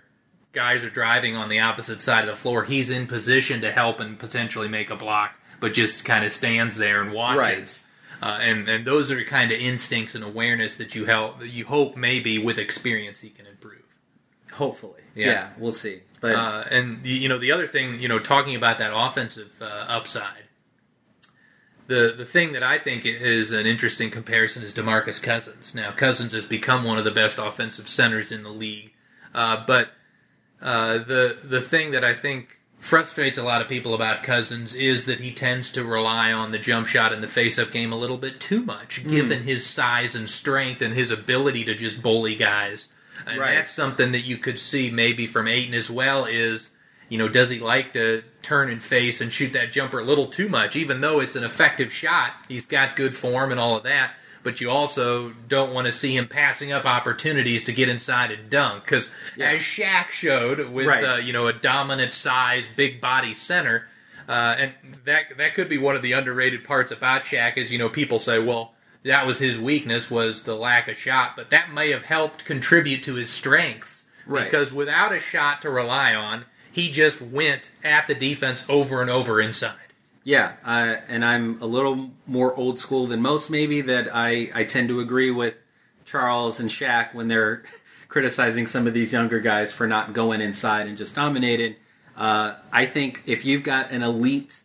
guys 0.53 0.85
are 0.85 0.91
driving 0.91 1.35
on 1.37 1.49
the 1.49 1.61
opposite 1.61 2.01
side 2.01 2.21
of 2.25 2.31
the 2.31 2.37
floor. 2.37 2.65
He's 2.65 2.91
in 2.91 3.07
position 3.07 3.61
to 3.63 3.71
help 3.73 4.01
and 4.01 4.19
potentially 4.19 4.69
make 4.69 4.91
a 4.91 4.97
block, 4.97 5.35
but 5.61 5.75
just 5.75 6.05
kind 6.05 6.25
of 6.25 6.33
stands 6.33 6.77
there 6.77 7.01
and 7.03 7.13
watches. 7.13 7.85
Uh, 8.23 8.39
and 8.41 8.69
and 8.69 8.87
those 8.87 9.11
are 9.11 9.23
kind 9.25 9.51
of 9.53 9.59
instincts 9.59 10.15
and 10.15 10.23
awareness 10.25 10.75
that 10.77 10.95
you 10.95 11.05
help 11.05 11.41
that 11.41 11.49
you 11.49 11.65
hope 11.67 11.97
maybe 11.97 12.39
with 12.39 12.59
experience 12.59 13.21
he 13.21 13.29
can 13.31 13.47
improve. 13.47 13.83
Hopefully, 14.55 15.01
Yeah. 15.15 15.27
yeah, 15.27 15.49
we'll 15.59 15.73
see. 15.73 16.01
But 16.21 16.37
Uh, 16.37 16.65
and 16.71 17.03
the- 17.03 17.11
you 17.11 17.29
know 17.29 17.39
the 17.39 17.51
other 17.53 17.67
thing, 17.67 18.01
you 18.01 18.09
know, 18.09 18.19
talking 18.19 18.55
about 18.55 18.79
that 18.79 18.93
offensive 18.95 19.51
uh, 19.61 19.65
upside, 19.89 20.44
the 21.87 22.15
the 22.17 22.25
thing 22.25 22.53
that 22.53 22.63
I 22.63 22.79
think 22.79 23.05
is 23.05 23.53
an 23.53 23.67
interesting 23.67 24.11
comparison 24.11 24.63
is 24.63 24.73
Demarcus 24.75 25.23
Cousins. 25.23 25.75
Now 25.75 25.91
Cousins 25.93 26.33
has 26.33 26.47
become 26.47 26.85
one 26.85 26.99
of 26.99 27.05
the 27.05 27.11
best 27.11 27.39
offensive 27.39 27.89
centers 27.89 28.33
in 28.33 28.43
the 28.43 28.51
league, 28.51 28.93
uh, 29.35 29.65
but 29.67 29.91
uh, 30.63 30.99
the 30.99 31.39
the 31.43 31.61
thing 31.61 31.91
that 31.93 32.05
I 32.05 32.15
think 32.15 32.59
frustrates 32.79 33.39
a 33.39 33.43
lot 33.43 33.63
of 33.63 33.69
people 33.69 33.95
about 33.95 34.23
Cousins 34.23 34.75
is 34.75 35.07
that 35.07 35.19
he 35.21 35.33
tends 35.33 35.71
to 35.73 35.83
rely 35.83 36.31
on 36.33 36.53
the 36.53 36.59
jump 36.59 36.87
shot 36.87 37.15
and 37.15 37.23
the 37.23 37.29
face-up 37.29 37.71
game 37.71 37.93
a 37.95 37.97
little 37.97 38.19
bit 38.19 38.39
too 38.41 38.63
much, 38.63 39.07
given 39.09 39.43
his 39.45 39.67
size 39.67 40.15
and 40.15 40.29
strength 40.29 40.83
and 40.83 40.93
his 40.93 41.11
ability 41.11 41.65
to 41.65 41.75
just 41.75 42.03
bully 42.03 42.35
guys. 42.35 42.89
And 43.27 43.39
Right. 43.39 43.55
that's 43.55 43.73
something 43.73 44.13
that 44.13 44.27
you 44.27 44.37
could 44.37 44.59
see 44.59 44.91
maybe 44.91 45.27
from 45.27 45.49
Ayton 45.49 45.73
as 45.73 45.89
well. 45.89 46.27
Is 46.27 46.73
you 47.09 47.19
know, 47.19 47.29
does 47.29 47.51
he 47.51 47.59
like 47.59 47.93
to 47.95 48.23
turn 48.43 48.71
and 48.71 48.83
face 48.83 49.21
and 49.21 49.33
shoot 49.33 49.53
that 49.53 49.73
jumper 49.73 49.99
a 50.01 50.05
little 50.05 50.27
too 50.27 50.49
much? 50.49 50.77
Even 50.77 51.01
though 51.01 51.21
it's 51.21 51.37
an 51.37 51.45
effective 51.45 51.93
shot, 51.93 52.33
he's 52.49 52.67
got 52.67 52.97
good 52.97 53.17
form 53.17 53.51
and 53.51 53.61
all 53.61 53.77
of 53.77 53.83
that. 53.85 54.13
But 54.43 54.61
you 54.61 54.71
also 54.71 55.31
don't 55.49 55.73
want 55.73 55.87
to 55.87 55.93
see 55.93 56.15
him 56.17 56.29
passing 56.29 56.71
up 56.71 56.85
opportunities 56.85 57.65
to 57.65 57.73
get 57.73 57.89
inside 57.89 58.31
and 58.31 58.51
dunk. 58.51 58.85
Because 58.85 59.15
as 59.41 59.61
Shaq 59.63 60.11
showed 60.11 60.69
with 60.71 60.87
Right. 60.87 61.03
uh, 61.05 61.17
you 61.17 61.33
know 61.33 61.47
a 61.47 61.53
dominant 61.55 62.13
size, 62.13 62.69
big 62.77 63.01
body 63.01 63.33
center, 63.33 63.89
uh, 64.29 64.55
and 64.59 64.73
that 65.07 65.39
that 65.39 65.55
could 65.55 65.69
be 65.71 65.79
one 65.79 65.97
of 65.97 66.03
the 66.03 66.13
underrated 66.13 66.63
parts 66.65 66.91
about 66.91 67.25
Shaq 67.25 67.57
is 67.57 67.73
you 67.73 67.79
know 67.79 67.89
people 67.89 68.19
say 68.19 68.39
well 68.39 68.75
that 69.03 69.27
was 69.27 69.39
his 69.39 69.59
weakness 69.59 70.11
was 70.11 70.43
the 70.45 70.55
lack 70.55 70.89
of 70.89 70.97
shot, 70.99 71.37
but 71.37 71.49
that 71.51 71.73
may 71.73 71.91
have 71.91 72.03
helped 72.05 72.45
contribute 72.47 73.03
to 73.05 73.15
his 73.15 73.29
strengths 73.31 74.05
Right. 74.27 74.45
because 74.45 74.73
without 74.73 75.13
a 75.13 75.21
shot 75.21 75.61
to 75.63 75.71
rely 75.71 76.15
on, 76.15 76.45
he 76.75 76.91
just 76.91 77.23
went 77.23 77.71
at 77.85 78.09
the 78.09 78.17
defense 78.17 78.67
over 78.69 79.01
and 79.01 79.09
over 79.09 79.41
inside. 79.41 79.77
Yeah, 80.25 80.55
uh, 80.65 80.97
and 81.07 81.25
I'm 81.25 81.63
a 81.63 81.67
little 81.67 82.11
more 82.27 82.53
old 82.57 82.81
school 82.81 83.07
than 83.07 83.23
most, 83.23 83.49
maybe, 83.49 83.81
that 83.83 84.09
I, 84.13 84.51
I 84.53 84.65
tend 84.65 84.89
to 84.89 84.99
agree 84.99 85.31
with 85.31 85.55
Charles 86.05 86.59
and 86.59 86.69
Shaq 86.69 87.15
when 87.15 87.29
they're 87.29 87.63
criticizing 88.09 88.67
some 88.67 88.89
of 88.89 88.95
these 88.95 89.13
younger 89.13 89.39
guys 89.39 89.73
for 89.73 89.87
not 89.87 90.15
going 90.15 90.41
inside 90.41 90.89
and 90.89 90.99
just 90.99 91.15
dominating. 91.15 91.77
Uh, 92.17 92.57
I 92.73 92.87
think 92.87 93.23
if 93.25 93.45
you've 93.45 93.63
got 93.63 93.93
an 93.93 94.03
elite, 94.03 94.63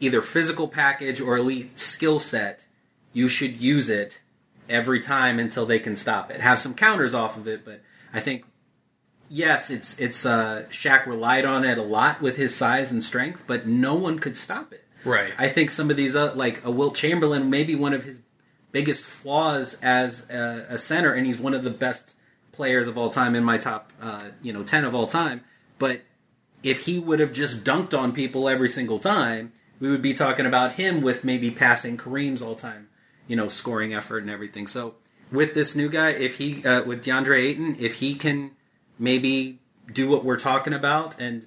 either 0.00 0.22
physical 0.22 0.68
package 0.68 1.20
or 1.20 1.36
elite 1.36 1.78
skill 1.78 2.18
set, 2.18 2.66
you 3.12 3.28
should 3.28 3.60
use 3.60 3.90
it 3.90 4.22
every 4.70 5.00
time 5.00 5.38
until 5.38 5.66
they 5.66 5.80
can 5.80 5.96
stop 5.96 6.30
it. 6.30 6.40
Have 6.40 6.58
some 6.58 6.72
counters 6.72 7.12
off 7.12 7.36
of 7.36 7.46
it, 7.46 7.62
but 7.62 7.82
I 8.14 8.20
think 8.20 8.46
yes, 9.28 9.70
it's 9.70 9.98
it's 9.98 10.24
uh, 10.26 10.64
Shaq 10.68 11.06
relied 11.06 11.44
on 11.44 11.64
it 11.64 11.78
a 11.78 11.82
lot 11.82 12.20
with 12.20 12.36
his 12.36 12.54
size 12.54 12.92
and 12.92 13.02
strength, 13.02 13.44
but 13.46 13.66
no 13.66 13.94
one 13.94 14.18
could 14.18 14.36
stop 14.36 14.72
it. 14.72 14.84
Right. 15.04 15.32
I 15.38 15.48
think 15.48 15.70
some 15.70 15.90
of 15.90 15.96
these, 15.96 16.16
uh, 16.16 16.32
like 16.34 16.64
a 16.64 16.70
Wilt 16.70 16.96
Chamberlain, 16.96 17.48
maybe 17.48 17.74
one 17.74 17.92
of 17.92 18.02
his 18.02 18.22
biggest 18.72 19.04
flaws 19.04 19.80
as 19.82 20.28
a, 20.30 20.66
a 20.70 20.78
center, 20.78 21.12
and 21.12 21.26
he's 21.26 21.38
one 21.38 21.54
of 21.54 21.62
the 21.62 21.70
best 21.70 22.14
players 22.50 22.88
of 22.88 22.98
all 22.98 23.10
time 23.10 23.36
in 23.36 23.44
my 23.44 23.58
top, 23.58 23.92
uh, 24.02 24.24
you 24.42 24.52
know, 24.52 24.62
ten 24.62 24.84
of 24.84 24.94
all 24.94 25.06
time. 25.06 25.42
But 25.78 26.02
if 26.62 26.86
he 26.86 26.98
would 26.98 27.20
have 27.20 27.32
just 27.32 27.64
dunked 27.64 27.96
on 27.96 28.12
people 28.12 28.48
every 28.48 28.68
single 28.68 28.98
time, 28.98 29.52
we 29.78 29.90
would 29.90 30.02
be 30.02 30.14
talking 30.14 30.46
about 30.46 30.72
him 30.72 31.02
with 31.02 31.22
maybe 31.22 31.50
passing 31.50 31.96
Kareem's 31.96 32.42
all 32.42 32.54
time, 32.54 32.88
you 33.28 33.36
know, 33.36 33.46
scoring 33.46 33.94
effort 33.94 34.22
and 34.22 34.30
everything. 34.30 34.66
So 34.66 34.94
with 35.30 35.54
this 35.54 35.76
new 35.76 35.88
guy, 35.88 36.08
if 36.08 36.38
he 36.38 36.66
uh, 36.66 36.82
with 36.84 37.04
DeAndre 37.04 37.38
Ayton, 37.38 37.76
if 37.78 38.00
he 38.00 38.14
can 38.14 38.52
maybe 38.98 39.58
do 39.92 40.08
what 40.08 40.24
we're 40.24 40.38
talking 40.38 40.72
about, 40.72 41.18
and 41.20 41.44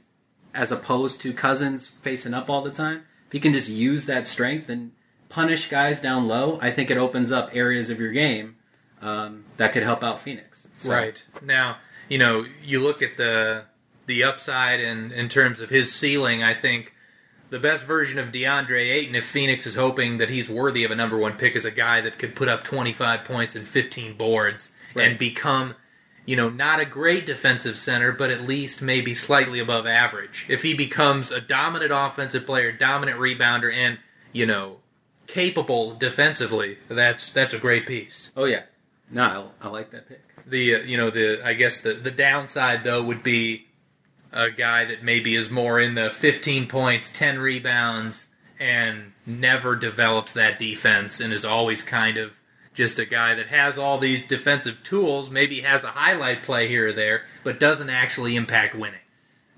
as 0.53 0.71
opposed 0.71 1.21
to 1.21 1.33
Cousins 1.33 1.87
facing 1.87 2.33
up 2.33 2.49
all 2.49 2.61
the 2.61 2.71
time, 2.71 3.03
if 3.27 3.33
he 3.33 3.39
can 3.39 3.53
just 3.53 3.69
use 3.69 4.05
that 4.07 4.25
strength 4.27 4.69
and 4.69 4.91
punish 5.29 5.69
guys 5.69 6.01
down 6.01 6.27
low, 6.27 6.57
I 6.61 6.71
think 6.71 6.89
it 6.89 6.97
opens 6.97 7.31
up 7.31 7.55
areas 7.55 7.89
of 7.89 7.99
your 7.99 8.11
game 8.11 8.55
um, 9.01 9.45
that 9.57 9.71
could 9.73 9.83
help 9.83 10.03
out 10.03 10.19
Phoenix. 10.19 10.67
So- 10.77 10.91
Right 10.91 11.23
now, 11.43 11.77
you 12.09 12.17
know, 12.17 12.45
you 12.63 12.79
look 12.79 13.01
at 13.01 13.17
the 13.17 13.65
the 14.07 14.23
upside 14.23 14.79
in 14.79 15.11
in 15.11 15.29
terms 15.29 15.59
of 15.59 15.69
his 15.69 15.93
ceiling. 15.93 16.41
I 16.41 16.53
think 16.55 16.95
the 17.51 17.59
best 17.59 17.85
version 17.85 18.17
of 18.17 18.31
DeAndre 18.31 18.89
Ayton, 18.91 19.13
if 19.15 19.25
Phoenix 19.25 19.67
is 19.67 19.75
hoping 19.75 20.17
that 20.17 20.29
he's 20.29 20.49
worthy 20.49 20.83
of 20.83 20.89
a 20.91 20.95
number 20.95 21.17
one 21.17 21.33
pick, 21.33 21.55
is 21.55 21.65
a 21.65 21.71
guy 21.71 22.01
that 22.01 22.17
could 22.17 22.35
put 22.35 22.47
up 22.49 22.63
25 22.63 23.23
points 23.23 23.55
and 23.55 23.67
15 23.67 24.13
boards 24.17 24.71
Right. 24.95 25.07
and 25.09 25.19
become, 25.19 25.75
you 26.29 26.35
know, 26.35 26.47
not 26.47 26.79
a 26.79 26.85
great 26.85 27.25
defensive 27.25 27.75
center, 27.75 28.11
but 28.11 28.29
at 28.29 28.41
least 28.41 28.83
maybe 28.83 29.15
slightly 29.15 29.59
above 29.59 29.87
average. 29.87 30.45
If 30.47 30.61
he 30.61 30.75
becomes 30.75 31.31
a 31.31 31.41
dominant 31.41 31.91
offensive 31.91 32.45
player, 32.45 32.71
dominant 32.71 33.17
rebounder, 33.17 33.73
and 33.73 33.97
you 34.31 34.45
know, 34.45 34.77
capable 35.25 35.95
defensively, 35.95 36.77
that's 36.87 37.33
that's 37.33 37.55
a 37.55 37.57
great 37.57 37.87
piece 37.87 38.31
Oh 38.37 38.45
yeah, 38.45 38.61
no, 39.09 39.49
I, 39.59 39.65
I 39.65 39.69
like 39.69 39.89
that 39.89 40.07
pick. 40.07 40.21
the 40.45 40.75
uh, 40.75 40.79
you 40.79 40.97
know 40.97 41.09
the 41.09 41.41
I 41.43 41.55
guess 41.55 41.79
the 41.81 41.93
the 41.95 42.11
downside 42.11 42.83
though 42.83 43.01
would 43.03 43.23
be 43.23 43.65
a 44.31 44.51
guy 44.51 44.85
that 44.85 45.01
maybe 45.01 45.33
is 45.33 45.49
more 45.49 45.79
in 45.79 45.95
the 45.95 46.11
15 46.11 46.67
points, 46.67 47.09
10 47.11 47.39
rebounds, 47.39 48.27
and 48.59 49.13
never 49.25 49.75
develops 49.75 50.33
that 50.33 50.59
defense 50.59 51.19
and 51.19 51.33
is 51.33 51.43
always 51.43 51.81
kind 51.81 52.17
of 52.17 52.33
just 52.79 52.97
a 52.97 53.05
guy 53.05 53.35
that 53.35 53.47
has 53.47 53.77
all 53.77 53.97
these 53.97 54.25
defensive 54.25 54.81
tools, 54.83 55.29
maybe 55.29 55.59
has 55.59 55.83
a 55.83 55.89
highlight 55.89 56.41
play 56.43 56.69
here 56.69 56.87
or 56.87 56.93
there, 56.93 57.23
but 57.43 57.59
doesn't 57.59 57.89
actually 57.89 58.37
impact 58.37 58.73
winning. 58.73 59.01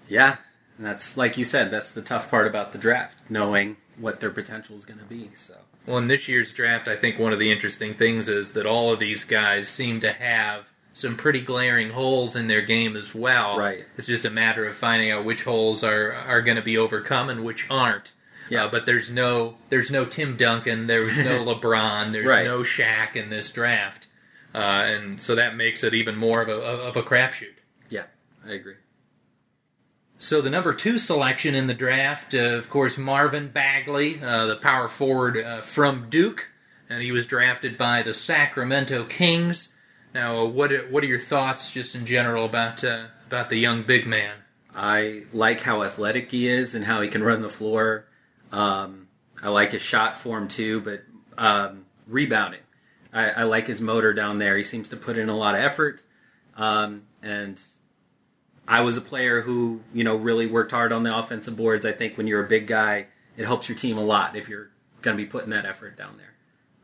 Yeah, 0.09 0.37
and 0.75 0.87
that's 0.87 1.15
like 1.15 1.37
you 1.37 1.45
said. 1.45 1.69
That's 1.69 1.91
the 1.91 2.01
tough 2.01 2.31
part 2.31 2.47
about 2.47 2.71
the 2.71 2.79
draft, 2.79 3.19
knowing 3.29 3.77
what 3.95 4.21
their 4.21 4.31
potential 4.31 4.75
is 4.75 4.85
going 4.85 4.99
to 4.99 5.05
be. 5.05 5.29
So 5.35 5.53
Well, 5.85 5.99
in 5.99 6.07
this 6.07 6.27
year's 6.27 6.51
draft, 6.51 6.87
I 6.87 6.95
think 6.95 7.19
one 7.19 7.31
of 7.31 7.37
the 7.37 7.51
interesting 7.51 7.93
things 7.93 8.27
is 8.27 8.53
that 8.53 8.65
all 8.65 8.91
of 8.91 8.97
these 8.97 9.23
guys 9.23 9.67
seem 9.67 10.01
to 10.01 10.11
have 10.11 10.65
some 10.91 11.15
pretty 11.15 11.41
glaring 11.41 11.91
holes 11.91 12.35
in 12.35 12.47
their 12.47 12.63
game 12.63 12.95
as 12.95 13.13
well. 13.13 13.55
Right. 13.55 13.85
It's 13.97 14.07
just 14.07 14.25
a 14.25 14.31
matter 14.31 14.67
of 14.67 14.75
finding 14.75 15.11
out 15.11 15.23
which 15.25 15.43
holes 15.43 15.83
are 15.83 16.11
are 16.11 16.41
going 16.41 16.57
to 16.57 16.63
be 16.63 16.75
overcome 16.75 17.29
and 17.29 17.45
which 17.45 17.67
aren't. 17.69 18.13
Yeah. 18.51 18.67
But 18.71 18.85
there's 18.85 19.09
no 19.09 19.55
there's 19.69 19.89
no 19.89 20.05
Tim 20.05 20.35
Duncan, 20.37 20.85
there 20.87 21.03
was 21.03 21.17
no 21.17 21.43
LeBron, 21.55 22.11
there's 22.11 22.27
Right. 22.27 22.45
no 22.45 22.59
Shaq 22.61 23.15
in 23.15 23.29
this 23.29 23.49
draft, 23.51 24.07
uh, 24.53 24.57
and 24.57 25.19
so 25.21 25.33
that 25.35 25.55
makes 25.55 25.83
it 25.83 25.93
even 25.93 26.15
more 26.15 26.41
of 26.41 26.49
a 26.49 26.53
of 26.61 26.95
a 26.95 27.01
crapshoot. 27.01 27.55
yeah, 27.89 28.03
I 28.45 28.51
agree. 28.51 28.75
So 30.17 30.39
the 30.39 30.51
number 30.51 30.73
two 30.75 30.99
selection 30.99 31.55
in 31.55 31.65
the 31.65 31.73
draft, 31.73 32.35
uh, 32.35 32.37
of 32.57 32.69
course, 32.69 32.95
Marvin 32.97 33.47
Bagley, 33.47 34.21
uh, 34.21 34.45
the 34.45 34.55
power 34.55 34.87
forward 34.87 35.35
uh, 35.37 35.61
from 35.61 36.09
Duke, 36.11 36.49
and 36.87 37.01
he 37.01 37.11
was 37.11 37.25
drafted 37.25 37.75
by 37.75 38.03
the 38.03 38.13
Sacramento 38.13 39.05
Kings. 39.05 39.69
Now, 40.13 40.37
uh, 40.37 40.45
what 40.45 40.71
are, 40.71 40.83
what 40.89 41.03
are 41.03 41.07
your 41.07 41.19
thoughts, 41.19 41.71
just 41.71 41.95
in 41.95 42.05
general, 42.05 42.45
about 42.45 42.83
uh, 42.83 43.05
about 43.25 43.49
the 43.49 43.55
young 43.57 43.81
big 43.83 44.05
man? 44.05 44.35
I 44.75 45.23
like 45.33 45.61
how 45.61 45.81
athletic 45.83 46.29
he 46.31 46.47
is 46.47 46.75
and 46.75 46.85
how 46.85 47.01
he 47.01 47.07
can 47.09 47.23
run 47.23 47.41
the 47.41 47.49
floor. 47.49 48.05
Um, 48.51 49.07
I 49.41 49.49
like 49.49 49.71
his 49.71 49.81
shot 49.81 50.17
form 50.17 50.47
too, 50.47 50.81
but 50.81 51.03
um, 51.37 51.85
rebounding. 52.07 52.61
I, 53.13 53.29
I 53.29 53.43
like 53.43 53.67
his 53.67 53.81
motor 53.81 54.13
down 54.13 54.39
there. 54.39 54.55
He 54.57 54.63
seems 54.63 54.87
to 54.89 54.97
put 54.97 55.17
in 55.17 55.29
a 55.29 55.35
lot 55.35 55.55
of 55.55 55.61
effort. 55.61 56.03
Um, 56.55 57.03
and 57.21 57.59
I 58.67 58.81
was 58.81 58.97
a 58.97 59.01
player 59.01 59.41
who, 59.41 59.81
you 59.93 60.03
know, 60.03 60.15
really 60.15 60.47
worked 60.47 60.71
hard 60.71 60.93
on 60.93 61.03
the 61.03 61.17
offensive 61.17 61.57
boards. 61.57 61.85
I 61.85 61.91
think 61.91 62.17
when 62.17 62.27
you're 62.27 62.43
a 62.43 62.47
big 62.47 62.67
guy, 62.67 63.07
it 63.37 63.45
helps 63.45 63.67
your 63.67 63.77
team 63.77 63.97
a 63.97 64.03
lot 64.03 64.35
if 64.35 64.47
you're 64.47 64.69
going 65.01 65.17
to 65.17 65.21
be 65.23 65.27
putting 65.27 65.49
that 65.49 65.65
effort 65.65 65.97
down 65.97 66.17
there. 66.17 66.33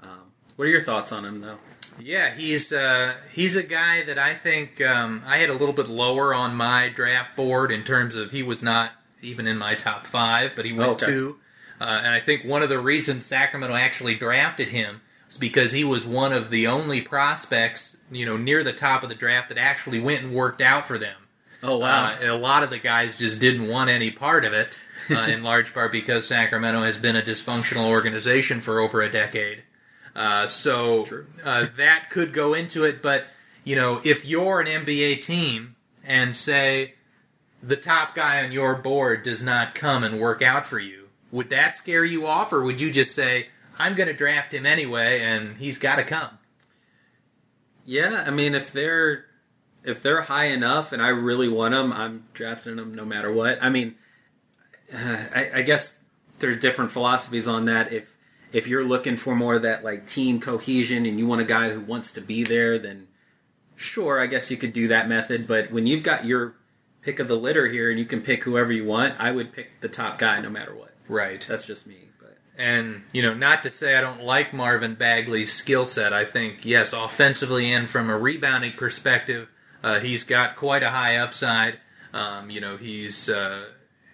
Um, 0.02 0.32
what 0.56 0.66
are 0.66 0.72
your 0.72 0.82
thoughts 0.82 1.12
on 1.12 1.24
him, 1.26 1.42
though? 1.42 1.58
Yeah, 2.00 2.34
he's 2.34 2.72
uh, 2.72 3.16
he's 3.34 3.56
a 3.56 3.64
guy 3.64 4.04
that 4.04 4.20
I 4.20 4.36
think 4.36 4.82
um, 4.82 5.24
I 5.26 5.38
had 5.38 5.50
a 5.50 5.54
little 5.54 5.74
bit 5.74 5.88
lower 5.88 6.32
on 6.34 6.56
my 6.56 6.90
draft 6.90 7.36
board 7.36 7.72
in 7.72 7.84
terms 7.84 8.16
of 8.16 8.32
he 8.32 8.44
was 8.44 8.62
not 8.62 8.92
even 9.22 9.48
in 9.48 9.58
my 9.58 9.74
top 9.74 10.06
five, 10.06 10.52
but 10.56 10.64
he 10.66 10.74
went 10.74 10.92
Okay. 10.92 11.08
two. 11.08 11.40
Uh, 11.80 12.02
and 12.04 12.14
I 12.14 12.20
think 12.20 12.44
one 12.44 12.64
of 12.64 12.70
the 12.70 12.80
reasons 12.80 13.26
Sacramento 13.26 13.76
actually 13.76 14.16
drafted 14.16 14.70
him 14.70 15.02
was 15.28 15.38
because 15.38 15.72
he 15.72 15.84
was 15.84 16.06
one 16.06 16.34
of 16.34 16.50
the 16.50 16.68
only 16.68 17.02
prospects, 17.02 17.98
you 18.12 18.26
know, 18.26 18.38
near 18.38 18.64
the 18.64 18.74
top 18.74 19.04
of 19.04 19.10
the 19.10 19.16
draft 19.16 19.50
that 19.50 19.58
actually 19.58 20.00
went 20.00 20.24
and 20.24 20.34
worked 20.34 20.62
out 20.62 20.88
for 20.88 20.98
them. 20.98 21.16
Oh, 21.64 21.78
Uh, 22.24 22.32
a 22.32 22.38
lot 22.38 22.64
of 22.64 22.70
the 22.70 22.78
guys 22.80 23.18
just 23.18 23.40
didn't 23.40 23.68
want 23.68 23.90
any 23.90 24.12
part 24.12 24.46
of 24.46 24.54
it, 24.54 24.80
uh, 25.10 25.28
in 25.28 25.44
large 25.44 25.74
part 25.74 25.92
because 25.92 26.28
Sacramento 26.28 26.82
has 26.82 26.98
been 26.98 27.16
a 27.16 27.22
dysfunctional 27.22 27.90
organization 27.90 28.62
for 28.62 28.80
over 28.80 29.02
a 29.02 29.10
decade. 29.10 29.64
Uh, 30.16 30.48
so 30.48 31.06
uh, 31.44 31.68
that 31.78 32.10
could 32.10 32.34
go 32.34 32.54
into 32.56 32.84
it, 32.84 33.02
but 33.04 33.26
you 33.64 33.76
know, 33.76 34.00
if 34.04 34.26
you're 34.26 34.60
an 34.62 34.68
NBA 34.68 35.22
team 35.22 35.76
and 36.04 36.36
say 36.36 36.96
the 37.62 37.76
top 37.76 38.16
guy 38.16 38.44
on 38.44 38.52
your 38.52 38.76
board 38.76 39.24
does 39.24 39.44
not 39.44 39.76
come 39.76 40.04
and 40.04 40.20
work 40.20 40.42
out 40.42 40.66
for 40.66 40.80
you, 40.80 41.07
would 41.32 41.50
that 41.50 41.76
scare 41.76 42.06
you 42.06 42.26
off, 42.26 42.54
or 42.54 42.64
would 42.64 42.82
you 42.82 42.92
just 42.92 43.14
say, 43.14 43.48
"I'm 43.78 43.96
going 43.96 44.08
to 44.08 44.16
draft 44.16 44.54
him 44.54 44.66
anyway, 44.66 45.22
and 45.22 45.58
he's 45.58 45.78
got 45.78 45.98
to 45.98 46.04
come"? 46.04 46.38
Yeah, 47.86 48.24
I 48.28 48.32
mean, 48.32 48.54
if 48.54 48.72
they're 48.72 49.26
if 49.84 50.02
they're 50.02 50.24
high 50.24 50.46
enough 50.46 50.92
and 50.92 51.02
I 51.02 51.08
really 51.08 51.48
want 51.48 51.74
them, 51.74 51.94
I'm 51.94 52.26
drafting 52.34 52.76
them 52.76 52.94
no 52.94 53.06
matter 53.06 53.32
what. 53.32 53.64
I 53.64 53.70
mean, 53.70 53.96
uh, 54.94 54.98
I, 55.36 55.52
I 55.56 55.62
guess 55.62 56.00
there's 56.40 56.60
different 56.60 56.92
philosophies 56.92 57.48
on 57.48 57.66
that. 57.66 57.92
If 57.92 58.14
if 58.52 58.68
you're 58.68 58.84
looking 58.84 59.18
for 59.18 59.36
more 59.36 59.56
of 59.56 59.62
that 59.64 59.84
like 59.84 60.06
team 60.06 60.40
cohesion 60.40 61.06
and 61.06 61.20
you 61.20 61.28
want 61.28 61.42
a 61.42 61.46
guy 61.46 61.70
who 61.70 61.80
wants 61.80 62.12
to 62.14 62.22
be 62.22 62.44
there, 62.44 62.78
then 62.78 63.08
sure, 63.76 64.20
I 64.20 64.28
guess 64.28 64.52
you 64.52 64.58
could 64.58 64.74
do 64.74 64.88
that 64.90 65.08
method. 65.08 65.48
But 65.48 65.72
when 65.72 65.88
you've 65.88 66.04
got 66.04 66.26
your 66.26 66.56
pick 67.02 67.20
of 67.20 67.28
the 67.28 67.38
litter 67.38 67.68
here 67.68 67.90
and 67.90 68.00
you 68.00 68.06
can 68.06 68.22
pick 68.22 68.44
whoever 68.44 68.72
you 68.72 68.86
want, 68.86 69.16
I 69.20 69.32
would 69.32 69.54
pick 69.54 69.80
the 69.82 69.90
top 69.90 70.18
guy 70.18 70.42
no 70.42 70.50
matter 70.50 70.76
what. 70.76 70.87
Right. 71.08 71.46
That's 71.48 71.66
just 71.66 71.88
me. 71.88 72.10
But 72.20 72.38
And, 72.58 73.04
you 73.14 73.22
know, 73.22 73.34
not 73.34 73.64
to 73.64 73.70
say 73.70 73.96
I 73.96 74.02
don't 74.02 74.24
like 74.24 74.54
Marvin 74.54 74.96
Bagley's 74.96 75.54
skill 75.54 75.86
set. 75.86 76.14
I 76.14 76.26
think, 76.26 76.66
yes, 76.66 76.94
offensively 76.94 77.72
and 77.72 77.90
from 77.90 78.10
a 78.10 78.18
rebounding 78.18 78.74
perspective, 78.74 79.50
uh, 79.84 80.00
he's 80.00 80.24
got 80.24 80.56
quite 80.56 80.84
a 80.84 80.90
high 80.90 81.18
upside. 81.18 81.80
Um, 82.14 82.50
you 82.50 82.60
know, 82.60 82.78
he's, 82.78 83.30
uh, 83.30 83.66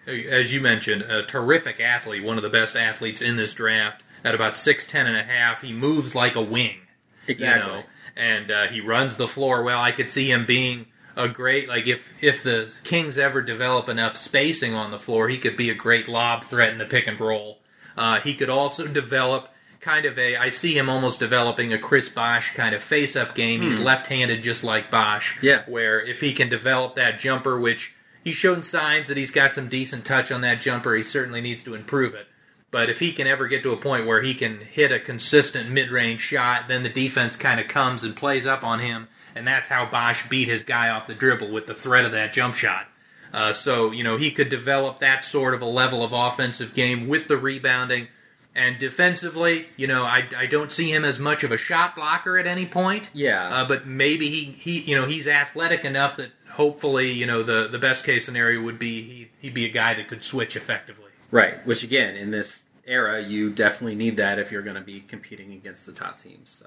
as 0.06 0.52
you 0.52 0.60
mentioned, 0.60 1.02
a 1.02 1.22
terrific 1.22 1.80
athlete, 1.80 2.22
one 2.22 2.36
of 2.36 2.42
the 2.42 2.50
best 2.50 2.76
athletes 2.76 3.22
in 3.22 3.36
this 3.36 3.54
draft. 3.54 4.04
At 4.22 4.34
about 4.34 4.54
6'10 4.54 5.06
and 5.06 5.16
a 5.16 5.22
half, 5.22 5.62
he 5.62 5.72
moves 5.72 6.14
like 6.14 6.34
a 6.34 6.42
wing. 6.42 6.78
Exactly. 7.26 7.72
You 7.72 7.78
know, 7.78 7.84
and 8.16 8.50
uh, 8.50 8.66
he 8.68 8.80
runs 8.80 9.16
the 9.16 9.28
floor 9.28 9.62
well. 9.62 9.80
I 9.80 9.92
could 9.92 10.10
see 10.10 10.30
him 10.30 10.46
being 10.46 10.86
a 11.16 11.28
great 11.28 11.68
like 11.68 11.86
if 11.86 12.22
if 12.22 12.42
the 12.42 12.76
Kings 12.84 13.18
ever 13.18 13.42
develop 13.42 13.88
enough 13.88 14.16
spacing 14.16 14.74
on 14.74 14.90
the 14.90 14.98
floor, 14.98 15.28
he 15.28 15.38
could 15.38 15.56
be 15.56 15.70
a 15.70 15.74
great 15.74 16.08
lob 16.08 16.44
threat 16.44 16.72
in 16.72 16.78
the 16.78 16.86
pick 16.86 17.06
and 17.06 17.20
roll. 17.20 17.58
Uh, 17.96 18.20
he 18.20 18.34
could 18.34 18.50
also 18.50 18.86
develop 18.86 19.48
kind 19.80 20.06
of 20.06 20.18
a 20.18 20.36
I 20.36 20.48
see 20.48 20.76
him 20.76 20.88
almost 20.88 21.20
developing 21.20 21.72
a 21.72 21.78
Chris 21.78 22.08
Bosh 22.08 22.54
kind 22.54 22.74
of 22.74 22.82
face 22.82 23.16
up 23.16 23.34
game. 23.34 23.60
He's 23.60 23.78
left-handed 23.78 24.42
just 24.42 24.64
like 24.64 24.90
Bosh. 24.90 25.38
Yeah. 25.42 25.62
Where 25.66 26.00
if 26.00 26.20
he 26.20 26.32
can 26.32 26.48
develop 26.48 26.96
that 26.96 27.18
jumper, 27.18 27.60
which 27.60 27.94
he's 28.24 28.36
shown 28.36 28.62
signs 28.62 29.08
that 29.08 29.16
he's 29.16 29.30
got 29.30 29.54
some 29.54 29.68
decent 29.68 30.04
touch 30.04 30.32
on 30.32 30.40
that 30.40 30.60
jumper, 30.60 30.94
he 30.94 31.02
certainly 31.02 31.40
needs 31.40 31.62
to 31.64 31.74
improve 31.74 32.14
it. 32.14 32.26
But 32.70 32.90
if 32.90 32.98
he 32.98 33.12
can 33.12 33.28
ever 33.28 33.46
get 33.46 33.62
to 33.62 33.72
a 33.72 33.76
point 33.76 34.04
where 34.04 34.22
he 34.22 34.34
can 34.34 34.58
hit 34.58 34.90
a 34.90 34.98
consistent 34.98 35.70
mid-range 35.70 36.20
shot, 36.20 36.66
then 36.66 36.82
the 36.82 36.88
defense 36.88 37.36
kind 37.36 37.60
of 37.60 37.68
comes 37.68 38.02
and 38.02 38.16
plays 38.16 38.46
up 38.46 38.64
on 38.64 38.80
him, 38.80 39.06
and 39.34 39.46
that's 39.46 39.68
how 39.68 39.86
Bosh 39.86 40.28
beat 40.28 40.48
his 40.48 40.62
guy 40.62 40.88
off 40.88 41.06
the 41.06 41.14
dribble 41.14 41.50
with 41.50 41.66
the 41.66 41.74
threat 41.74 42.04
of 42.04 42.12
that 42.12 42.32
jump 42.32 42.54
shot. 42.54 42.86
Uh, 43.32 43.52
so 43.52 43.90
you 43.90 44.04
know 44.04 44.16
he 44.16 44.30
could 44.30 44.48
develop 44.48 45.00
that 45.00 45.24
sort 45.24 45.54
of 45.54 45.62
a 45.62 45.66
level 45.66 46.04
of 46.04 46.12
offensive 46.12 46.74
game 46.74 47.08
with 47.08 47.28
the 47.28 47.36
rebounding. 47.36 48.08
And 48.56 48.78
defensively, 48.78 49.66
you 49.76 49.88
know, 49.88 50.04
I, 50.04 50.28
I 50.36 50.46
don't 50.46 50.70
see 50.70 50.92
him 50.92 51.04
as 51.04 51.18
much 51.18 51.42
of 51.42 51.50
a 51.50 51.56
shot 51.56 51.96
blocker 51.96 52.38
at 52.38 52.46
any 52.46 52.66
point. 52.66 53.10
Yeah. 53.12 53.48
Uh, 53.48 53.66
but 53.66 53.84
maybe 53.84 54.28
he, 54.28 54.44
he 54.44 54.78
you 54.78 54.94
know 54.94 55.06
he's 55.06 55.26
athletic 55.26 55.84
enough 55.84 56.16
that 56.18 56.30
hopefully 56.52 57.10
you 57.10 57.26
know 57.26 57.42
the 57.42 57.66
the 57.66 57.80
best 57.80 58.04
case 58.04 58.24
scenario 58.24 58.62
would 58.62 58.78
be 58.78 59.02
he, 59.02 59.30
he'd 59.40 59.54
be 59.54 59.64
a 59.64 59.70
guy 59.70 59.94
that 59.94 60.06
could 60.06 60.22
switch 60.22 60.54
effectively. 60.54 61.10
Right. 61.32 61.54
Which 61.66 61.82
again, 61.82 62.14
in 62.14 62.30
this 62.30 62.64
era, 62.86 63.20
you 63.20 63.50
definitely 63.50 63.96
need 63.96 64.16
that 64.18 64.38
if 64.38 64.52
you're 64.52 64.62
going 64.62 64.76
to 64.76 64.82
be 64.82 65.00
competing 65.00 65.52
against 65.52 65.86
the 65.86 65.92
top 65.92 66.18
teams. 66.18 66.50
So. 66.50 66.66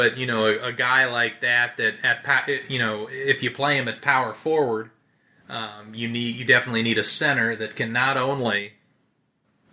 But 0.00 0.16
you 0.16 0.26
know, 0.26 0.46
a, 0.46 0.68
a 0.68 0.72
guy 0.72 1.04
like 1.04 1.42
that, 1.42 1.76
that 1.76 1.94
at 2.02 2.48
you 2.70 2.78
know, 2.78 3.06
if 3.10 3.42
you 3.42 3.50
play 3.50 3.76
him 3.76 3.86
at 3.86 4.00
power 4.00 4.32
forward, 4.32 4.90
um, 5.46 5.92
you 5.92 6.08
need 6.08 6.36
you 6.36 6.46
definitely 6.46 6.82
need 6.82 6.96
a 6.96 7.04
center 7.04 7.54
that 7.56 7.76
can 7.76 7.92
not 7.92 8.16
only 8.16 8.72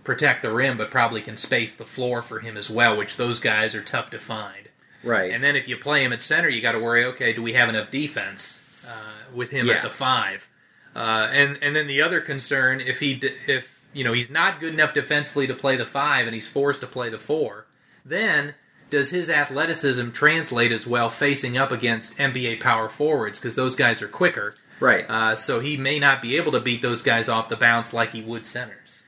protect 0.04 0.42
the 0.42 0.52
rim, 0.52 0.78
but 0.78 0.92
probably 0.92 1.22
can 1.22 1.38
space 1.38 1.74
the 1.76 1.86
floor 1.86 2.22
for 2.22 2.40
him 2.42 2.58
as 2.58 2.70
well. 2.70 2.98
Which 2.98 3.16
those 3.16 3.40
guys 3.40 3.74
are 3.74 3.82
tough 3.82 4.10
to 4.10 4.20
find. 4.20 4.68
Right. 5.02 5.32
And 5.32 5.42
then 5.42 5.56
if 5.56 5.70
you 5.70 5.78
play 5.78 6.04
him 6.04 6.12
at 6.12 6.22
center, 6.24 6.50
you 6.50 6.62
got 6.62 6.74
to 6.74 6.80
worry. 6.80 7.06
Okay, 7.06 7.32
do 7.32 7.42
we 7.42 7.54
have 7.54 7.70
enough 7.70 7.90
defense 7.90 8.86
uh, 8.86 9.34
with 9.34 9.52
him 9.52 9.68
Yeah. 9.68 9.76
at 9.76 9.82
the 9.84 9.90
five? 9.90 10.50
Uh, 10.94 11.30
and 11.32 11.58
and 11.62 11.74
then 11.74 11.88
the 11.88 12.02
other 12.02 12.20
concern, 12.20 12.82
if 12.82 13.00
he 13.00 13.14
if 13.48 13.88
you 13.94 14.04
know 14.04 14.12
he's 14.12 14.30
not 14.30 14.60
good 14.60 14.74
enough 14.74 14.94
defensively 14.94 15.48
to 15.48 15.54
play 15.54 15.78
the 15.78 15.86
five, 15.86 16.26
and 16.26 16.36
he's 16.36 16.50
forced 16.50 16.82
to 16.82 16.88
play 16.88 17.08
the 17.10 17.18
four, 17.18 17.66
then 18.04 18.56
does 18.90 19.10
his 19.12 19.30
athleticism 19.30 20.12
translate 20.12 20.72
as 20.72 20.88
well 20.88 21.10
facing 21.10 21.58
up 21.58 21.72
against 21.72 22.18
NBA 22.18 22.60
power 22.62 22.88
forwards 22.90 23.38
because 23.40 23.56
those 23.56 23.76
guys 23.76 24.02
are 24.02 24.08
quicker. 24.08 24.54
right. 24.80 25.06
Uh, 25.10 25.36
so 25.36 25.60
he 25.60 25.76
may 25.78 26.00
not 26.00 26.22
be 26.22 26.38
able 26.38 26.52
to 26.54 26.60
beat 26.60 26.82
those 26.82 27.02
guys 27.02 27.28
off 27.30 27.50
the 27.50 27.58
bounce 27.58 27.94
like 27.94 28.12
he 28.14 28.22
would 28.22 28.46
centers. 28.46 29.04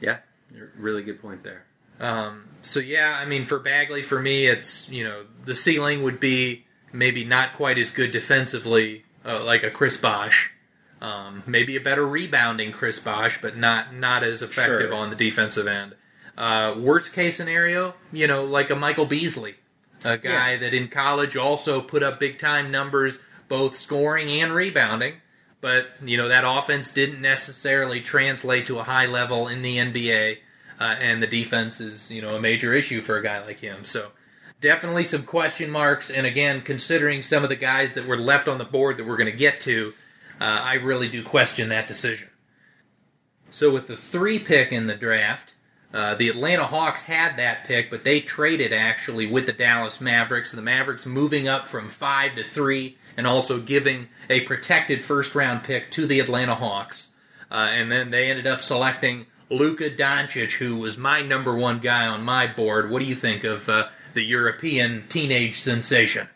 yeah. 0.00 0.18
Really 0.78 1.02
good 1.02 1.20
point 1.20 1.42
there. 1.44 1.64
Um, 2.00 2.48
so 2.62 2.80
yeah, 2.80 3.18
I 3.20 3.24
mean, 3.26 3.44
for 3.44 3.58
Bagley, 3.58 4.02
for 4.02 4.20
me, 4.20 4.46
it's 4.46 4.88
you 4.90 5.04
know 5.04 5.24
the 5.44 5.54
ceiling 5.54 6.02
would 6.02 6.20
be 6.20 6.64
maybe 6.92 7.24
not 7.24 7.52
quite 7.54 7.78
as 7.78 7.90
good 7.90 8.10
defensively, 8.10 9.04
uh, 9.24 9.42
like 9.44 9.62
a 9.62 9.70
Chris 9.70 9.96
Bosh. 9.96 10.52
Um, 11.00 11.42
maybe 11.46 11.76
a 11.76 11.80
better 11.80 12.06
rebounding 12.06 12.72
Chris 12.72 12.98
Bosh, 13.00 13.40
but 13.42 13.56
not 13.56 13.92
not 13.94 14.22
as 14.22 14.40
effective 14.40 14.88
Sure. 14.90 14.94
on 14.94 15.10
the 15.10 15.16
defensive 15.16 15.66
end. 15.66 15.94
Uh, 16.36 16.74
worst 16.78 17.12
case 17.12 17.36
scenario, 17.36 17.94
you 18.12 18.26
know, 18.26 18.44
like 18.44 18.68
a 18.70 18.76
Michael 18.76 19.06
Beasley, 19.06 19.54
a 20.04 20.18
guy 20.18 20.52
Yeah. 20.52 20.56
that 20.58 20.74
in 20.74 20.88
college 20.88 21.36
also 21.36 21.80
put 21.80 22.02
up 22.02 22.20
big 22.20 22.38
time 22.38 22.70
numbers, 22.70 23.20
both 23.48 23.76
scoring 23.76 24.28
and 24.28 24.52
rebounding. 24.52 25.14
But 25.62 25.88
you 26.04 26.16
know 26.18 26.28
that 26.28 26.44
offense 26.46 26.90
didn't 26.92 27.20
necessarily 27.22 28.00
translate 28.00 28.66
to 28.66 28.78
a 28.78 28.82
high 28.84 29.06
level 29.06 29.48
in 29.48 29.62
the 29.62 29.78
NBA, 29.78 30.38
uh, 30.78 30.96
and 31.00 31.22
the 31.22 31.26
defense 31.26 31.80
is 31.80 32.10
you 32.12 32.20
know 32.20 32.36
a 32.36 32.40
major 32.40 32.74
issue 32.74 33.00
for 33.00 33.16
a 33.16 33.22
guy 33.22 33.42
like 33.42 33.60
him. 33.60 33.82
So 33.82 34.12
definitely 34.60 35.04
some 35.04 35.22
question 35.22 35.70
marks. 35.70 36.10
And 36.10 36.26
again, 36.26 36.60
considering 36.60 37.22
some 37.22 37.42
of 37.42 37.48
the 37.48 37.56
guys 37.56 37.94
that 37.94 38.06
were 38.06 38.18
left 38.18 38.46
on 38.46 38.58
the 38.58 38.64
board 38.64 38.98
that 38.98 39.06
we're 39.06 39.16
going 39.16 39.30
to 39.30 39.36
get 39.36 39.60
to, 39.62 39.94
uh, 40.40 40.44
I 40.62 40.74
really 40.74 41.08
do 41.08 41.22
question 41.24 41.70
that 41.70 41.86
decision. 41.88 42.28
So 43.50 43.72
with 43.72 43.86
the 43.86 43.96
three 43.96 44.38
pick 44.38 44.70
in 44.72 44.86
the 44.86 44.94
draft, 44.94 45.54
uh, 45.96 46.14
the 46.14 46.28
Atlanta 46.28 46.64
Hawks 46.64 47.04
had 47.04 47.38
that 47.38 47.64
pick, 47.64 47.90
but 47.90 48.04
they 48.04 48.20
traded 48.20 48.70
actually 48.70 49.26
with 49.26 49.46
the 49.46 49.52
Dallas 49.52 49.98
Mavericks. 49.98 50.52
The 50.52 50.60
Mavericks 50.60 51.06
moving 51.06 51.48
up 51.48 51.66
from 51.66 51.88
five 51.88 52.34
to 52.36 52.44
three, 52.44 52.98
and 53.16 53.26
also 53.26 53.58
giving 53.58 54.08
a 54.28 54.42
protected 54.42 55.00
first 55.00 55.34
round 55.34 55.64
pick 55.64 55.90
to 55.92 56.06
the 56.06 56.20
Atlanta 56.20 56.54
Hawks. 56.54 57.08
Uh, 57.50 57.68
and 57.70 57.90
then 57.90 58.10
they 58.10 58.28
ended 58.30 58.46
up 58.46 58.60
selecting 58.60 59.24
Luka 59.48 59.88
Doncic, 59.88 60.58
who 60.58 60.76
was 60.76 60.98
my 60.98 61.22
number 61.22 61.56
one 61.56 61.78
guy 61.78 62.06
on 62.06 62.22
my 62.22 62.46
board. 62.46 62.90
What 62.90 62.98
do 62.98 63.06
you 63.06 63.14
think 63.14 63.42
of 63.42 63.66
uh, 63.66 63.88
the 64.12 64.22
European 64.22 65.06
teenage 65.08 65.58
sensation? 65.58 66.28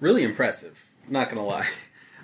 Really 0.00 0.24
impressive. 0.24 0.84
Not 1.08 1.28
gonna 1.28 1.46
lie. 1.46 1.68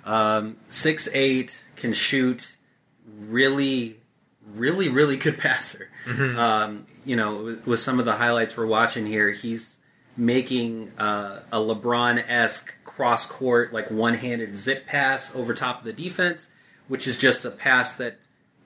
Um, 0.03 0.57
six 0.67 1.07
eight 1.13 1.63
can 1.77 1.93
shoot. 1.93 2.57
Really, 3.05 4.01
really, 4.45 4.89
really 4.89 5.15
good 5.15 5.37
passer. 5.37 5.89
Um, 6.07 6.85
you 7.05 7.15
know, 7.15 7.43
with, 7.43 7.67
with 7.67 7.79
some 7.79 7.99
of 7.99 8.05
the 8.05 8.13
highlights 8.13 8.55
we're 8.55 8.65
watching 8.67 9.05
here, 9.05 9.31
he's 9.31 9.77
making 10.15 10.91
uh, 10.97 11.41
a 11.51 11.57
LeBron 11.59 12.23
esque 12.27 12.73
cross 12.83 13.25
court, 13.25 13.73
like 13.73 13.91
one 13.91 14.15
handed 14.15 14.55
zip 14.55 14.85
pass 14.87 15.35
over 15.35 15.53
top 15.53 15.79
of 15.79 15.85
the 15.85 15.93
defense, 15.93 16.49
which 16.87 17.05
is 17.07 17.17
just 17.17 17.45
a 17.45 17.51
pass 17.51 17.93
that 17.93 18.17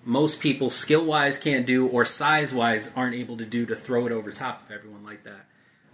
most 0.05 0.39
people 0.39 0.69
skill 0.69 1.03
wise 1.05 1.37
can't 1.37 1.65
do 1.65 1.87
or 1.87 2.05
size 2.05 2.53
wise 2.53 2.91
aren't 2.95 3.15
able 3.15 3.37
to 3.37 3.45
do 3.45 3.65
to 3.65 3.75
throw 3.75 4.05
it 4.05 4.11
over 4.11 4.31
top 4.31 4.63
of 4.63 4.71
everyone 4.71 5.03
like 5.03 5.23
that. 5.23 5.45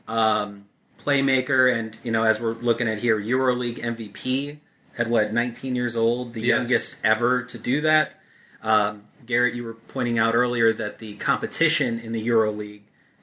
Um, 0.08 0.66
playmaker, 1.04 1.74
and 1.74 1.98
you 2.04 2.12
know, 2.12 2.24
as 2.24 2.40
we're 2.40 2.54
looking 2.54 2.88
at 2.88 3.00
here, 3.00 3.20
EuroLeague 3.20 3.80
MVP 3.80 4.58
at 4.98 5.08
what 5.10 5.34
19 5.34 5.76
years 5.76 5.96
old, 5.96 6.34
the 6.34 6.42
Yes. 6.42 6.48
youngest 6.50 6.98
ever 7.04 7.44
to 7.44 7.58
do 7.58 7.82
that. 7.82 8.16
Um, 8.64 9.04
Garrett, 9.28 9.54
you 9.54 9.64
were 9.64 9.74
pointing 9.74 10.18
out 10.18 10.34
earlier 10.34 10.74
that 10.74 11.00
the 11.00 11.16
competition 11.16 12.00
in 12.00 12.14
the 12.14 12.26
EuroLeague 12.26 12.82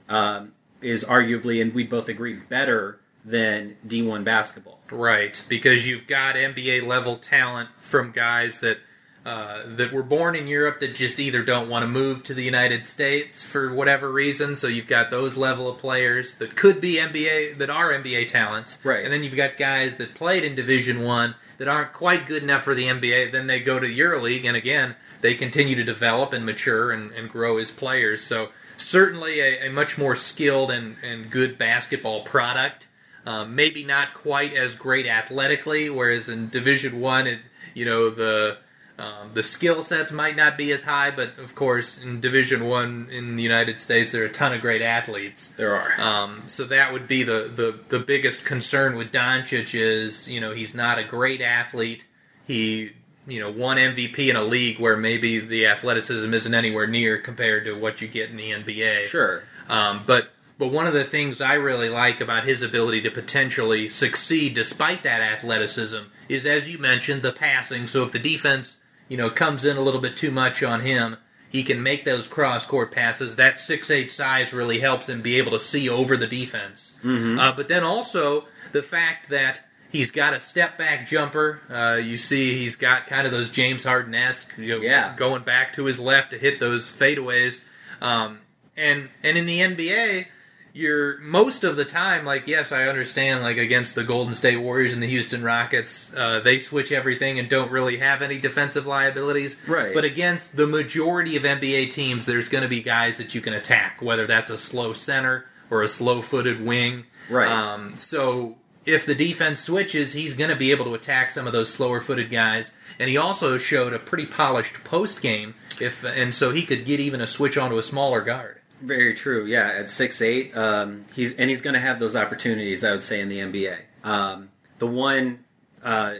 um, 0.08 0.52
is 0.80 1.02
arguably, 1.04 1.60
and 1.60 1.74
we 1.74 1.84
both 1.84 2.08
agree, 2.08 2.34
better 2.34 3.00
than 3.24 3.76
D1 3.86 4.22
basketball. 4.22 4.78
Right, 4.92 5.42
because 5.48 5.86
you've 5.86 6.06
got 6.06 6.36
NBA 6.36 6.86
level 6.86 7.16
talent 7.16 7.70
from 7.80 8.12
guys 8.12 8.60
that 8.60 8.78
uh, 9.24 9.62
that 9.64 9.90
were 9.90 10.02
born 10.02 10.36
in 10.36 10.46
Europe 10.46 10.80
that 10.80 10.94
just 10.94 11.18
either 11.18 11.42
don't 11.42 11.70
want 11.70 11.82
to 11.82 11.88
move 11.88 12.22
to 12.22 12.34
the 12.34 12.42
United 12.42 12.84
States 12.84 13.42
for 13.42 13.72
whatever 13.72 14.12
reason. 14.12 14.54
So 14.54 14.68
you've 14.68 14.86
got 14.86 15.10
those 15.10 15.34
level 15.34 15.66
of 15.66 15.78
players 15.78 16.34
that 16.36 16.54
could 16.54 16.78
be 16.78 16.96
NBA 16.96 17.56
that 17.56 17.70
are 17.70 17.90
NBA 17.90 18.28
talents, 18.28 18.78
Right. 18.84 19.02
And 19.02 19.10
then 19.10 19.24
you've 19.24 19.34
got 19.34 19.56
guys 19.56 19.96
that 19.96 20.14
played 20.14 20.44
in 20.44 20.54
Division 20.54 21.02
One 21.02 21.36
that 21.56 21.68
aren't 21.68 21.94
quite 21.94 22.26
good 22.26 22.42
enough 22.42 22.64
for 22.64 22.74
the 22.74 22.84
NBA. 22.84 23.32
Then 23.32 23.46
they 23.46 23.60
go 23.60 23.78
to 23.78 23.86
EuroLeague, 23.86 24.44
and 24.44 24.58
again 24.58 24.94
they 25.24 25.34
continue 25.34 25.74
to 25.74 25.82
develop 25.82 26.34
and 26.34 26.44
mature 26.44 26.92
and, 26.92 27.10
and 27.12 27.30
grow 27.30 27.56
as 27.56 27.70
players. 27.70 28.22
So 28.22 28.50
certainly 28.76 29.40
a, 29.40 29.68
a 29.68 29.70
much 29.70 29.96
more 29.96 30.16
skilled 30.16 30.70
and, 30.70 30.96
and 31.02 31.30
good 31.30 31.56
basketball 31.56 32.24
product. 32.24 32.88
Um, 33.24 33.54
maybe 33.54 33.84
not 33.84 34.12
quite 34.12 34.52
as 34.52 34.76
great 34.76 35.06
athletically, 35.06 35.88
whereas 35.88 36.28
in 36.28 36.50
Division 36.50 37.00
One, 37.00 37.38
you 37.72 37.86
know 37.86 38.10
the 38.10 38.58
um, 38.98 39.30
the 39.32 39.42
skill 39.42 39.82
sets 39.82 40.12
might 40.12 40.36
not 40.36 40.58
be 40.58 40.70
as 40.72 40.82
high, 40.82 41.10
but 41.10 41.38
of 41.38 41.54
course 41.54 41.96
in 41.96 42.20
Division 42.20 42.66
One 42.66 43.08
in 43.10 43.36
the 43.36 43.42
United 43.42 43.80
States, 43.80 44.12
there 44.12 44.24
are 44.24 44.26
a 44.26 44.30
ton 44.30 44.52
of 44.52 44.60
great 44.60 44.82
athletes. 44.82 45.48
There 45.52 45.74
are. 45.74 45.98
Um, 45.98 46.42
so 46.44 46.64
that 46.64 46.92
would 46.92 47.08
be 47.08 47.22
the, 47.22 47.50
the, 47.54 47.80
the 47.88 48.04
biggest 48.04 48.44
concern 48.44 48.94
with 48.94 49.10
Doncic 49.10 49.74
is 49.74 50.28
you 50.28 50.38
know 50.38 50.52
he's 50.52 50.74
not 50.74 50.98
a 50.98 51.04
great 51.04 51.40
athlete. 51.40 52.04
He 52.46 52.92
you 53.26 53.40
know 53.40 53.50
won 53.50 53.76
MVP 53.76 54.28
in 54.28 54.36
a 54.36 54.42
league 54.42 54.78
where 54.78 54.96
maybe 54.96 55.38
the 55.38 55.66
athleticism 55.66 56.32
isn't 56.32 56.54
anywhere 56.54 56.86
near 56.86 57.18
compared 57.18 57.64
to 57.64 57.72
what 57.72 58.00
you 58.00 58.08
get 58.08 58.30
in 58.30 58.36
the 58.36 58.50
NBA. 58.50 59.04
Sure. 59.04 59.44
Um, 59.68 60.02
but 60.06 60.30
but 60.58 60.70
one 60.70 60.86
of 60.86 60.92
the 60.92 61.04
things 61.04 61.40
I 61.40 61.54
really 61.54 61.88
like 61.88 62.20
about 62.20 62.44
his 62.44 62.62
ability 62.62 63.00
to 63.02 63.10
potentially 63.10 63.88
succeed 63.88 64.54
despite 64.54 65.02
that 65.02 65.20
athleticism 65.20 66.04
is, 66.28 66.46
as 66.46 66.68
you 66.68 66.78
mentioned, 66.78 67.22
the 67.22 67.32
passing. 67.32 67.86
So 67.86 68.04
if 68.04 68.12
the 68.12 68.18
defense 68.18 68.76
you 69.08 69.16
know 69.16 69.30
comes 69.30 69.64
in 69.64 69.76
a 69.76 69.82
little 69.82 70.00
bit 70.00 70.16
too 70.16 70.30
much 70.30 70.62
on 70.62 70.80
him, 70.80 71.16
he 71.48 71.62
can 71.62 71.82
make 71.82 72.04
those 72.04 72.26
cross 72.26 72.66
court 72.66 72.92
passes. 72.92 73.36
That 73.36 73.58
six 73.58 73.90
eight 73.90 74.12
size 74.12 74.52
really 74.52 74.80
helps 74.80 75.08
him 75.08 75.22
be 75.22 75.38
able 75.38 75.52
to 75.52 75.60
see 75.60 75.88
over 75.88 76.16
the 76.16 76.26
defense. 76.26 76.98
Uh, 77.38 77.52
but 77.52 77.68
then 77.68 77.82
also 77.82 78.46
the 78.72 78.82
fact 78.82 79.28
that 79.30 79.60
he's 79.94 80.10
got 80.10 80.34
a 80.34 80.40
step 80.40 80.76
back 80.76 81.06
jumper. 81.06 81.60
Uh, 81.70 81.98
you 82.02 82.18
see, 82.18 82.58
he's 82.58 82.74
got 82.74 83.06
kind 83.06 83.26
of 83.26 83.32
those 83.32 83.48
James 83.50 83.84
Harden 83.84 84.12
esque, 84.14 84.52
you 84.58 84.76
know, 84.76 84.82
Yeah. 84.82 85.14
going 85.16 85.42
back 85.42 85.72
to 85.74 85.84
his 85.84 86.00
left 86.00 86.32
to 86.32 86.38
hit 86.38 86.58
those 86.58 86.90
fadeaways. 86.90 87.62
Um, 88.02 88.40
and 88.76 89.08
and 89.22 89.38
in 89.38 89.46
the 89.46 89.60
NBA, 89.60 90.26
you're 90.72 91.20
most 91.20 91.62
of 91.62 91.76
the 91.76 91.84
time 91.84 92.24
like 92.24 92.48
yes, 92.48 92.72
I 92.72 92.88
understand 92.88 93.42
like 93.44 93.56
against 93.56 93.94
the 93.94 94.02
Golden 94.02 94.34
State 94.34 94.56
Warriors 94.56 94.92
and 94.92 95.00
the 95.00 95.06
Houston 95.06 95.44
Rockets, 95.44 96.12
uh, 96.16 96.40
they 96.40 96.58
switch 96.58 96.90
everything 96.90 97.38
and 97.38 97.48
don't 97.48 97.70
really 97.70 97.98
have 97.98 98.20
any 98.20 98.38
defensive 98.40 98.84
liabilities. 98.86 99.60
Right. 99.68 99.94
But 99.94 100.04
against 100.04 100.56
the 100.56 100.66
majority 100.66 101.36
of 101.36 101.44
NBA 101.44 101.92
teams, 101.92 102.26
there's 102.26 102.48
going 102.48 102.62
to 102.64 102.68
be 102.68 102.82
guys 102.82 103.16
that 103.18 103.32
you 103.36 103.40
can 103.40 103.52
attack, 103.54 104.02
whether 104.02 104.26
that's 104.26 104.50
a 104.50 104.58
slow 104.58 104.92
center 104.92 105.46
or 105.70 105.82
a 105.82 105.88
slow-footed 105.88 106.60
wing. 106.66 107.04
Right. 107.30 107.48
Um, 107.48 107.94
so 107.96 108.58
if 108.86 109.06
the 109.06 109.14
defense 109.14 109.60
switches, 109.60 110.12
he's 110.12 110.34
going 110.34 110.50
to 110.50 110.56
be 110.56 110.70
able 110.70 110.84
to 110.86 110.94
attack 110.94 111.30
some 111.30 111.46
of 111.46 111.52
those 111.52 111.72
slower-footed 111.72 112.30
guys. 112.30 112.74
And 112.98 113.08
he 113.08 113.16
also 113.16 113.58
showed 113.58 113.92
a 113.92 113.98
pretty 113.98 114.26
polished 114.26 114.84
post 114.84 115.22
game, 115.22 115.54
if 115.80 116.04
and 116.04 116.34
so 116.34 116.50
he 116.50 116.62
could 116.62 116.84
get 116.84 117.00
even 117.00 117.20
a 117.20 117.26
switch 117.26 117.56
onto 117.56 117.78
a 117.78 117.82
smaller 117.82 118.20
guard. 118.20 118.60
Very 118.80 119.14
true. 119.14 119.46
Yeah, 119.46 119.68
at 119.68 119.88
six 119.88 120.20
eight, 120.20 120.56
um, 120.56 121.04
he's 121.14 121.34
and 121.36 121.48
he's 121.48 121.62
going 121.62 121.74
to 121.74 121.80
have 121.80 121.98
those 121.98 122.14
opportunities. 122.14 122.84
I 122.84 122.92
would 122.92 123.02
say 123.02 123.20
in 123.20 123.28
the 123.28 123.38
NBA. 123.38 123.78
Um, 124.04 124.50
the 124.78 124.86
one, 124.86 125.44
uh, 125.82 126.14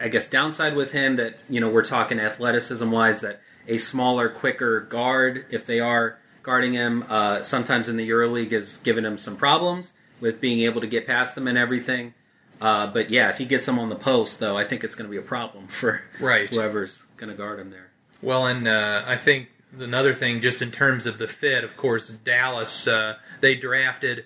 I 0.00 0.08
guess, 0.08 0.28
downside 0.28 0.74
with 0.74 0.92
him 0.92 1.16
that 1.16 1.38
you 1.48 1.60
know 1.60 1.70
we're 1.70 1.84
talking 1.84 2.18
athleticism 2.18 2.90
wise 2.90 3.20
that 3.20 3.40
a 3.68 3.78
smaller, 3.78 4.28
quicker 4.28 4.80
guard, 4.80 5.46
if 5.50 5.64
they 5.64 5.78
are 5.80 6.18
guarding 6.42 6.72
him. 6.72 7.04
Uh, 7.08 7.42
sometimes 7.42 7.88
in 7.88 7.96
the 7.96 8.08
EuroLeague 8.08 8.52
has 8.52 8.78
given 8.78 9.04
him 9.04 9.18
some 9.18 9.36
problems 9.36 9.92
with 10.20 10.40
being 10.40 10.60
able 10.60 10.80
to 10.80 10.86
get 10.86 11.06
past 11.06 11.34
them 11.34 11.46
and 11.48 11.56
everything. 11.58 12.14
Uh, 12.60 12.86
but 12.88 13.08
yeah, 13.10 13.28
if 13.28 13.38
he 13.38 13.44
gets 13.44 13.66
them 13.66 13.78
on 13.78 13.88
the 13.88 13.96
post, 13.96 14.40
though, 14.40 14.56
I 14.56 14.64
think 14.64 14.82
it's 14.82 14.94
going 14.94 15.06
to 15.08 15.10
be 15.10 15.16
a 15.16 15.22
problem 15.22 15.66
for 15.68 16.02
Right. 16.20 16.48
whoever's 16.52 17.04
going 17.16 17.30
to 17.30 17.36
guard 17.36 17.60
him 17.60 17.70
there. 17.70 17.90
Well, 18.20 18.46
and 18.46 18.66
uh, 18.66 19.04
I 19.06 19.16
think 19.16 19.48
another 19.78 20.12
thing, 20.12 20.40
just 20.40 20.60
in 20.60 20.70
terms 20.72 21.06
of 21.06 21.18
the 21.18 21.28
fit, 21.28 21.62
of 21.62 21.76
course, 21.76 22.08
Dallas 22.10 22.88
uh, 22.88 23.16
they 23.40 23.54
drafted 23.54 24.24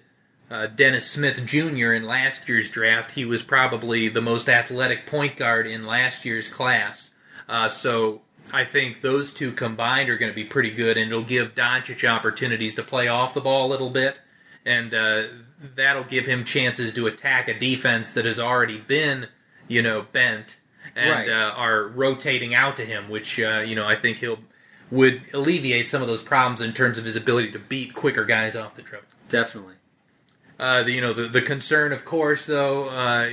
uh, 0.50 0.66
Dennis 0.66 1.10
Smith 1.10 1.44
Jr. 1.46 1.92
in 1.92 2.04
last 2.06 2.48
year's 2.48 2.70
draft. 2.70 3.12
He 3.12 3.24
was 3.26 3.42
probably 3.42 4.08
the 4.08 4.22
most 4.22 4.48
athletic 4.48 5.06
point 5.06 5.36
guard 5.36 5.66
in 5.66 5.86
last 5.86 6.24
year's 6.24 6.48
class. 6.48 7.10
Uh, 7.48 7.68
so 7.68 8.22
I 8.52 8.64
think 8.64 9.02
those 9.02 9.30
two 9.32 9.52
combined 9.52 10.08
are 10.08 10.16
going 10.16 10.30
to 10.32 10.36
be 10.36 10.44
pretty 10.44 10.70
good, 10.70 10.96
and 10.96 11.10
it'll 11.10 11.22
give 11.24 11.54
Doncic 11.54 12.08
opportunities 12.08 12.74
to 12.76 12.82
play 12.82 13.08
off 13.08 13.34
the 13.34 13.40
ball 13.42 13.66
a 13.66 13.70
little 13.70 13.90
bit, 13.90 14.20
and 14.64 14.94
uh, 14.94 15.24
that'll 15.62 16.04
give 16.04 16.26
him 16.26 16.44
chances 16.44 16.92
to 16.94 17.06
attack 17.06 17.48
a 17.48 17.54
defense 17.58 18.10
that 18.12 18.24
has 18.24 18.38
already 18.40 18.78
been, 18.78 19.28
you 19.68 19.82
know, 19.82 20.02
bent 20.12 20.58
and 20.96 21.10
Right. 21.10 21.28
uh, 21.28 21.52
are 21.56 21.86
rotating 21.88 22.54
out 22.54 22.76
to 22.76 22.84
him, 22.84 23.08
which 23.08 23.38
uh, 23.40 23.62
you 23.66 23.74
know 23.74 23.86
I 23.86 23.94
think 23.94 24.18
he'll 24.18 24.40
would 24.90 25.22
alleviate 25.32 25.88
some 25.88 26.02
of 26.02 26.08
those 26.08 26.22
problems 26.22 26.60
in 26.60 26.72
terms 26.74 26.98
of 26.98 27.04
his 27.06 27.16
ability 27.16 27.50
to 27.52 27.58
beat 27.58 27.94
quicker 27.94 28.24
guys 28.26 28.54
off 28.54 28.74
the 28.74 28.82
dribble. 28.82 29.06
Definitely. 29.28 29.74
Uh, 30.60 30.82
the, 30.82 30.92
you 30.92 31.00
know 31.00 31.12
the, 31.14 31.22
the 31.28 31.40
concern, 31.42 31.92
of 31.92 32.04
course, 32.04 32.46
though, 32.46 32.88
uh, 32.88 33.28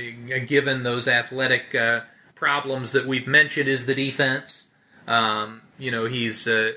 given 0.46 0.82
those 0.84 1.06
athletic 1.06 1.74
uh, 1.74 2.00
problems 2.34 2.92
that 2.92 3.06
we've 3.06 3.26
mentioned, 3.26 3.68
is 3.68 3.86
the 3.86 3.94
defense. 3.94 4.68
Um, 5.06 5.62
you 5.78 5.90
know 5.90 6.06
he's 6.06 6.48
uh, 6.48 6.72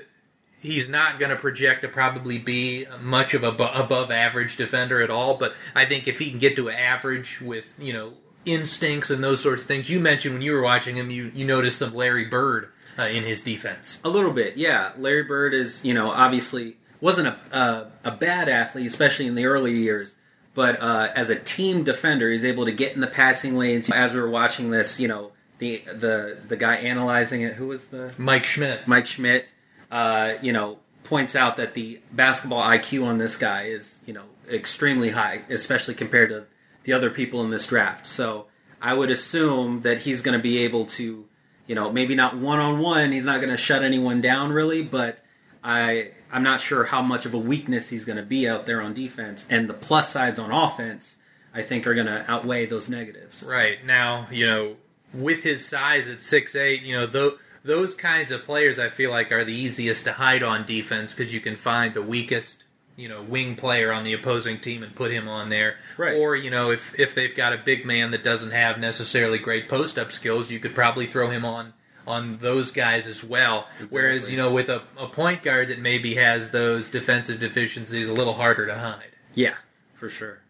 he's 0.64 0.88
not 0.88 1.18
going 1.18 1.30
to 1.30 1.36
project 1.36 1.82
to 1.82 1.88
probably 1.88 2.38
be 2.38 2.86
much 3.00 3.34
of 3.34 3.44
a 3.44 3.52
bu- 3.52 3.64
above 3.64 4.10
average 4.10 4.56
defender 4.56 5.00
at 5.02 5.10
all. 5.10 5.36
But 5.36 5.54
I 5.74 5.84
think 5.84 6.08
if 6.08 6.18
he 6.18 6.30
can 6.30 6.38
get 6.38 6.56
to 6.56 6.68
an 6.68 6.74
average 6.74 7.40
with 7.40 7.72
you 7.78 7.92
know 7.92 8.14
instincts 8.44 9.10
and 9.10 9.22
those 9.22 9.42
sorts 9.42 9.62
of 9.62 9.68
things, 9.68 9.88
you 9.88 10.00
mentioned 10.00 10.34
when 10.34 10.42
you 10.42 10.52
were 10.52 10.62
watching 10.62 10.96
him, 10.96 11.10
you 11.10 11.30
you 11.34 11.46
noticed 11.46 11.78
some 11.78 11.94
Larry 11.94 12.24
Bird 12.24 12.70
uh, 12.98 13.02
in 13.02 13.24
his 13.24 13.42
defense. 13.42 14.00
A 14.04 14.08
little 14.08 14.32
bit, 14.32 14.56
yeah. 14.56 14.92
Larry 14.98 15.24
Bird 15.24 15.54
is, 15.54 15.84
you 15.84 15.94
know, 15.94 16.10
obviously 16.10 16.76
wasn't 17.00 17.28
a 17.28 17.56
a, 17.56 17.90
a 18.04 18.10
bad 18.10 18.48
athlete, 18.48 18.86
especially 18.86 19.26
in 19.26 19.34
the 19.34 19.44
early 19.46 19.72
years. 19.72 20.16
But 20.54 20.80
uh, 20.80 21.08
as 21.16 21.30
a 21.30 21.36
team 21.36 21.82
defender, 21.82 22.30
he's 22.30 22.44
able 22.44 22.64
to 22.64 22.72
get 22.72 22.94
in 22.94 23.00
the 23.00 23.08
passing 23.08 23.56
lanes. 23.58 23.90
As 23.90 24.14
we 24.14 24.20
were 24.20 24.30
watching 24.30 24.70
this, 24.70 25.00
you 25.00 25.08
know, 25.08 25.32
the 25.58 25.82
the 25.86 26.38
the 26.46 26.56
guy 26.56 26.76
analyzing 26.76 27.42
it, 27.42 27.54
who 27.54 27.66
was 27.66 27.88
the 27.88 28.14
Mike 28.18 28.44
Schmitz. 28.44 28.86
Mike 28.86 29.06
Schmitz, 29.06 29.52
uh, 29.94 30.34
you 30.42 30.52
know, 30.52 30.76
points 31.04 31.36
out 31.36 31.56
that 31.56 31.74
the 31.74 32.00
basketball 32.10 32.60
IQ 32.62 33.06
on 33.06 33.18
this 33.18 33.36
guy 33.36 33.66
is, 33.66 34.02
you 34.06 34.12
know, 34.12 34.24
extremely 34.50 35.10
high, 35.10 35.42
especially 35.48 35.94
compared 35.94 36.30
to 36.30 36.46
the 36.82 36.92
other 36.92 37.10
people 37.10 37.42
in 37.42 37.50
this 37.50 37.64
draft. 37.64 38.04
So 38.04 38.46
I 38.82 38.92
would 38.92 39.08
assume 39.08 39.82
that 39.82 40.00
he's 40.00 40.20
going 40.20 40.36
to 40.36 40.42
be 40.42 40.58
able 40.58 40.84
to, 40.86 41.26
you 41.68 41.74
know, 41.76 41.92
maybe 41.92 42.16
not 42.16 42.36
one 42.36 42.58
on 42.58 42.80
one. 42.80 43.12
He's 43.12 43.24
not 43.24 43.36
going 43.36 43.52
to 43.52 43.56
shut 43.56 43.84
anyone 43.84 44.20
down 44.20 44.50
really, 44.50 44.82
but 44.82 45.20
I 45.62 46.10
I'm 46.32 46.42
not 46.42 46.60
sure 46.60 46.86
how 46.86 47.00
much 47.00 47.24
of 47.24 47.32
a 47.32 47.38
weakness 47.38 47.90
he's 47.90 48.04
going 48.04 48.16
to 48.16 48.24
be 48.24 48.48
out 48.48 48.66
there 48.66 48.82
on 48.82 48.94
defense. 48.94 49.46
And 49.48 49.70
the 49.70 49.74
plus 49.74 50.10
sides 50.10 50.40
on 50.40 50.50
offense, 50.50 51.18
I 51.54 51.62
think, 51.62 51.86
are 51.86 51.94
going 51.94 52.08
to 52.08 52.24
outweigh 52.28 52.66
those 52.66 52.90
negatives. 52.90 53.46
Right 53.48 53.84
now, 53.86 54.26
you 54.32 54.44
know, 54.44 54.76
with 55.14 55.44
his 55.44 55.64
size 55.64 56.08
at 56.08 56.20
six 56.20 56.56
eight, 56.56 56.82
you 56.82 56.98
know, 56.98 57.06
tho- 57.06 57.38
those 57.64 57.94
kinds 57.94 58.30
of 58.30 58.44
players 58.44 58.78
I 58.78 58.90
feel 58.90 59.10
like 59.10 59.32
are 59.32 59.42
the 59.42 59.54
easiest 59.54 60.04
to 60.04 60.12
hide 60.12 60.42
on 60.42 60.64
defense 60.64 61.14
because 61.14 61.32
you 61.32 61.40
can 61.40 61.56
find 61.56 61.94
the 61.94 62.02
weakest, 62.02 62.64
you 62.94 63.08
know, 63.08 63.22
wing 63.22 63.56
player 63.56 63.90
on 63.90 64.04
the 64.04 64.12
opposing 64.12 64.58
team 64.58 64.82
and 64.82 64.94
put 64.94 65.10
him 65.10 65.26
on 65.26 65.48
there. 65.48 65.76
Right. 65.96 66.14
Or 66.14 66.36
you 66.36 66.50
know, 66.50 66.70
if 66.70 66.98
if 66.98 67.14
they've 67.14 67.34
got 67.34 67.54
a 67.54 67.58
big 67.58 67.86
man 67.86 68.10
that 68.10 68.22
doesn't 68.22 68.50
have 68.50 68.78
necessarily 68.78 69.38
great 69.38 69.68
post 69.68 69.98
up 69.98 70.12
skills, 70.12 70.50
you 70.50 70.60
could 70.60 70.74
probably 70.74 71.06
throw 71.06 71.30
him 71.30 71.44
on 71.44 71.72
on 72.06 72.36
those 72.36 72.70
guys 72.70 73.06
as 73.06 73.24
well. 73.24 73.66
Whereas 73.88 74.30
you 74.30 74.36
know, 74.36 74.52
with 74.52 74.68
a, 74.68 74.82
a 74.98 75.06
point 75.06 75.42
guard 75.42 75.68
that 75.68 75.78
maybe 75.80 76.14
has 76.16 76.50
those 76.50 76.90
defensive 76.90 77.40
deficiencies, 77.40 78.08
a 78.08 78.14
little 78.14 78.34
harder 78.34 78.66
to 78.66 78.78
hide. 78.78 79.10
Yeah, 79.34 79.54
for 79.94 80.10
sure. 80.10 80.40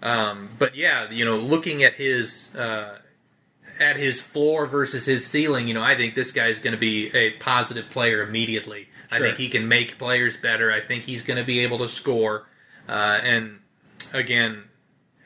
Um, 0.00 0.50
but 0.58 0.76
yeah, 0.76 1.10
you 1.10 1.24
know, 1.24 1.38
looking 1.38 1.82
at 1.82 1.94
his 1.94 2.54
uh, 2.54 2.98
at 3.80 3.96
his 3.96 4.20
floor 4.22 4.66
versus 4.66 5.06
his 5.06 5.26
ceiling, 5.26 5.68
you 5.68 5.74
know, 5.74 5.82
I 5.82 5.94
think 5.96 6.14
this 6.14 6.32
guy's 6.32 6.58
going 6.58 6.74
to 6.74 6.80
be 6.80 7.14
a 7.14 7.32
positive 7.32 7.88
player 7.90 8.22
immediately. 8.22 8.88
I 9.10 9.18
think 9.18 9.36
he 9.36 9.48
can 9.48 9.68
make 9.68 9.98
players 9.98 10.36
better. 10.36 10.72
I 10.72 10.80
think 10.80 11.04
he's 11.04 11.22
going 11.22 11.38
to 11.38 11.44
be 11.44 11.60
able 11.60 11.78
to 11.78 11.88
score. 11.88 12.46
Uh, 12.88 13.20
and 13.22 13.60
again, 14.12 14.64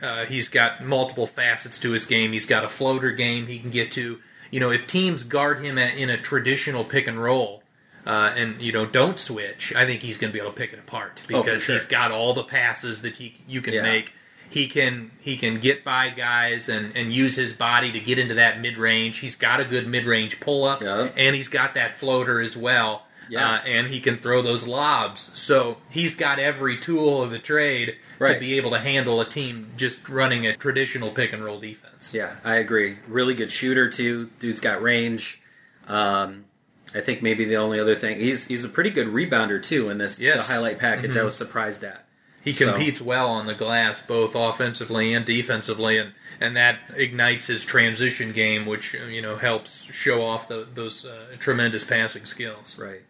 uh, 0.02 0.24
he's 0.26 0.48
got 0.48 0.84
multiple 0.84 1.26
facets 1.26 1.78
to 1.80 1.92
his 1.92 2.04
game. 2.04 2.32
He's 2.32 2.46
got 2.46 2.64
a 2.64 2.68
floater 2.68 3.10
game 3.12 3.46
he 3.46 3.58
can 3.58 3.70
get 3.70 3.90
to. 3.92 4.18
You 4.50 4.60
know, 4.60 4.70
if 4.70 4.86
teams 4.86 5.24
guard 5.24 5.62
him 5.64 5.78
at, 5.78 5.96
in 5.96 6.10
a 6.10 6.16
traditional 6.18 6.84
pick 6.84 7.06
and 7.06 7.22
roll, 7.22 7.62
uh, 8.06 8.32
and 8.36 8.60
you 8.62 8.72
know 8.72 8.86
don't 8.86 9.18
switch, 9.18 9.74
I 9.74 9.84
think 9.86 10.02
he's 10.02 10.16
going 10.16 10.30
to 10.30 10.32
be 10.32 10.40
able 10.40 10.52
to 10.52 10.56
pick 10.56 10.72
it 10.72 10.78
apart 10.78 11.20
Oh, 11.24 11.42
because 11.42 11.64
sure. 11.64 11.74
he's 11.74 11.84
got 11.84 12.10
all 12.12 12.32
the 12.34 12.44
passes 12.44 13.02
that 13.02 13.16
he 13.16 13.34
you 13.46 13.60
can 13.60 13.74
Yeah. 13.74 13.82
make. 13.82 14.12
He 14.50 14.66
can 14.66 15.10
he 15.20 15.36
can 15.36 15.58
get 15.60 15.84
by 15.84 16.08
guys 16.10 16.68
and, 16.68 16.96
and 16.96 17.12
use 17.12 17.36
his 17.36 17.52
body 17.52 17.92
to 17.92 18.00
get 18.00 18.18
into 18.18 18.34
that 18.34 18.60
mid 18.60 18.76
range. 18.78 19.18
He's 19.18 19.36
got 19.36 19.60
a 19.60 19.64
good 19.64 19.86
mid 19.86 20.04
range 20.04 20.40
pull 20.40 20.64
up, 20.64 20.80
Yeah. 20.82 21.08
and 21.16 21.36
he's 21.36 21.48
got 21.48 21.74
that 21.74 21.94
floater 21.94 22.40
as 22.40 22.56
well. 22.56 23.04
Yeah. 23.30 23.46
Uh, 23.46 23.58
and 23.66 23.86
he 23.88 24.00
can 24.00 24.16
throw 24.16 24.40
those 24.40 24.66
lobs. 24.66 25.30
So 25.38 25.76
he's 25.92 26.14
got 26.14 26.38
every 26.38 26.78
tool 26.78 27.22
of 27.22 27.30
the 27.30 27.38
trade 27.38 27.96
to 28.24 28.38
be 28.40 28.56
able 28.56 28.70
to 28.70 28.78
handle 28.78 29.20
a 29.20 29.26
team 29.26 29.70
just 29.76 30.08
running 30.08 30.46
a 30.46 30.56
traditional 30.56 31.10
pick 31.10 31.34
and 31.34 31.44
roll 31.44 31.60
defense. 31.60 32.14
Yeah, 32.14 32.36
I 32.42 32.54
agree. 32.56 32.96
Really 33.06 33.34
good 33.34 33.52
shooter 33.52 33.90
too. 33.90 34.30
Dude's 34.40 34.60
got 34.62 34.80
range. 34.80 35.42
Um, 35.86 36.46
I 36.94 37.00
think 37.00 37.22
maybe 37.22 37.44
the 37.44 37.56
only 37.56 37.78
other 37.78 37.94
thing 37.94 38.18
he's 38.18 38.46
he's 38.46 38.64
a 38.64 38.68
pretty 38.70 38.88
good 38.88 39.08
rebounder 39.08 39.62
too 39.62 39.90
in 39.90 39.98
this 39.98 40.18
Yes. 40.18 40.46
the 40.48 40.54
highlight 40.54 40.78
package. 40.78 41.14
I 41.14 41.22
was 41.22 41.36
surprised 41.36 41.84
at. 41.84 42.06
He 42.42 42.52
So- 42.52 42.72
competes 42.72 43.00
well 43.00 43.28
on 43.28 43.46
the 43.46 43.54
glass, 43.54 44.02
both 44.02 44.34
offensively 44.34 45.12
and 45.12 45.24
defensively, 45.26 45.98
and, 45.98 46.12
and 46.40 46.56
that 46.56 46.78
ignites 46.96 47.46
his 47.46 47.64
transition 47.64 48.32
game, 48.32 48.64
which 48.66 48.94
uh, 48.94 49.04
you 49.06 49.20
know 49.20 49.36
helps 49.36 49.84
show 49.92 50.22
off 50.24 50.48
the, 50.48 50.66
those 50.72 51.04
uh, 51.04 51.36
tremendous 51.38 51.84
passing 51.84 52.24
skills. 52.26 52.78
Right. 52.78 53.02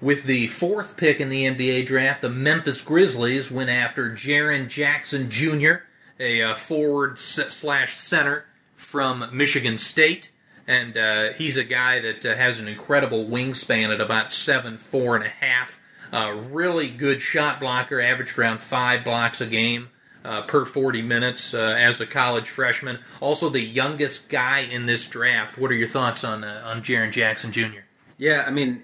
With 0.00 0.24
the 0.24 0.46
fourth 0.46 0.96
pick 0.96 1.20
in 1.20 1.28
the 1.28 1.44
NBA 1.44 1.86
draft, 1.86 2.22
the 2.22 2.28
Memphis 2.28 2.82
Grizzlies 2.82 3.50
went 3.50 3.68
after 3.68 4.10
Jaren 4.10 4.68
Jackson 4.68 5.28
Jr., 5.28 5.82
a 6.20 6.40
uh, 6.42 6.54
forward 6.54 7.18
slash 7.18 7.94
center 7.94 8.46
from 8.76 9.28
Michigan 9.32 9.76
State, 9.76 10.30
and 10.68 10.96
uh, 10.96 11.32
he's 11.32 11.56
a 11.56 11.64
guy 11.64 11.98
that 12.00 12.24
uh, 12.24 12.36
has 12.36 12.60
an 12.60 12.68
incredible 12.68 13.24
wingspan 13.26 13.92
at 13.92 14.00
about 14.00 14.32
seven 14.32 14.78
four 14.78 15.16
and 15.16 15.24
a 15.24 15.28
half. 15.28 15.80
Uh, 16.12 16.40
really 16.50 16.88
good 16.88 17.22
shot 17.22 17.60
blocker, 17.60 18.00
averaged 18.00 18.38
around 18.38 18.60
five 18.60 19.04
blocks 19.04 19.40
a 19.40 19.46
game. 19.46 19.90
Uh, 20.24 20.42
per 20.42 20.64
40 20.64 21.00
minutes 21.00 21.54
uh, 21.54 21.76
as 21.78 22.00
a 22.00 22.06
college 22.06 22.50
freshman. 22.50 22.98
Also, 23.20 23.48
the 23.48 23.60
youngest 23.60 24.28
guy 24.28 24.58
in 24.58 24.84
this 24.84 25.06
draft. 25.06 25.56
What 25.56 25.70
are 25.70 25.74
your 25.74 25.88
thoughts 25.88 26.22
on 26.24 26.42
uh, 26.44 26.64
on 26.66 26.82
Jaren 26.82 27.12
Jackson 27.12 27.52
Jr.? 27.52 27.84
Yeah, 28.18 28.44
I 28.46 28.50
mean, 28.50 28.82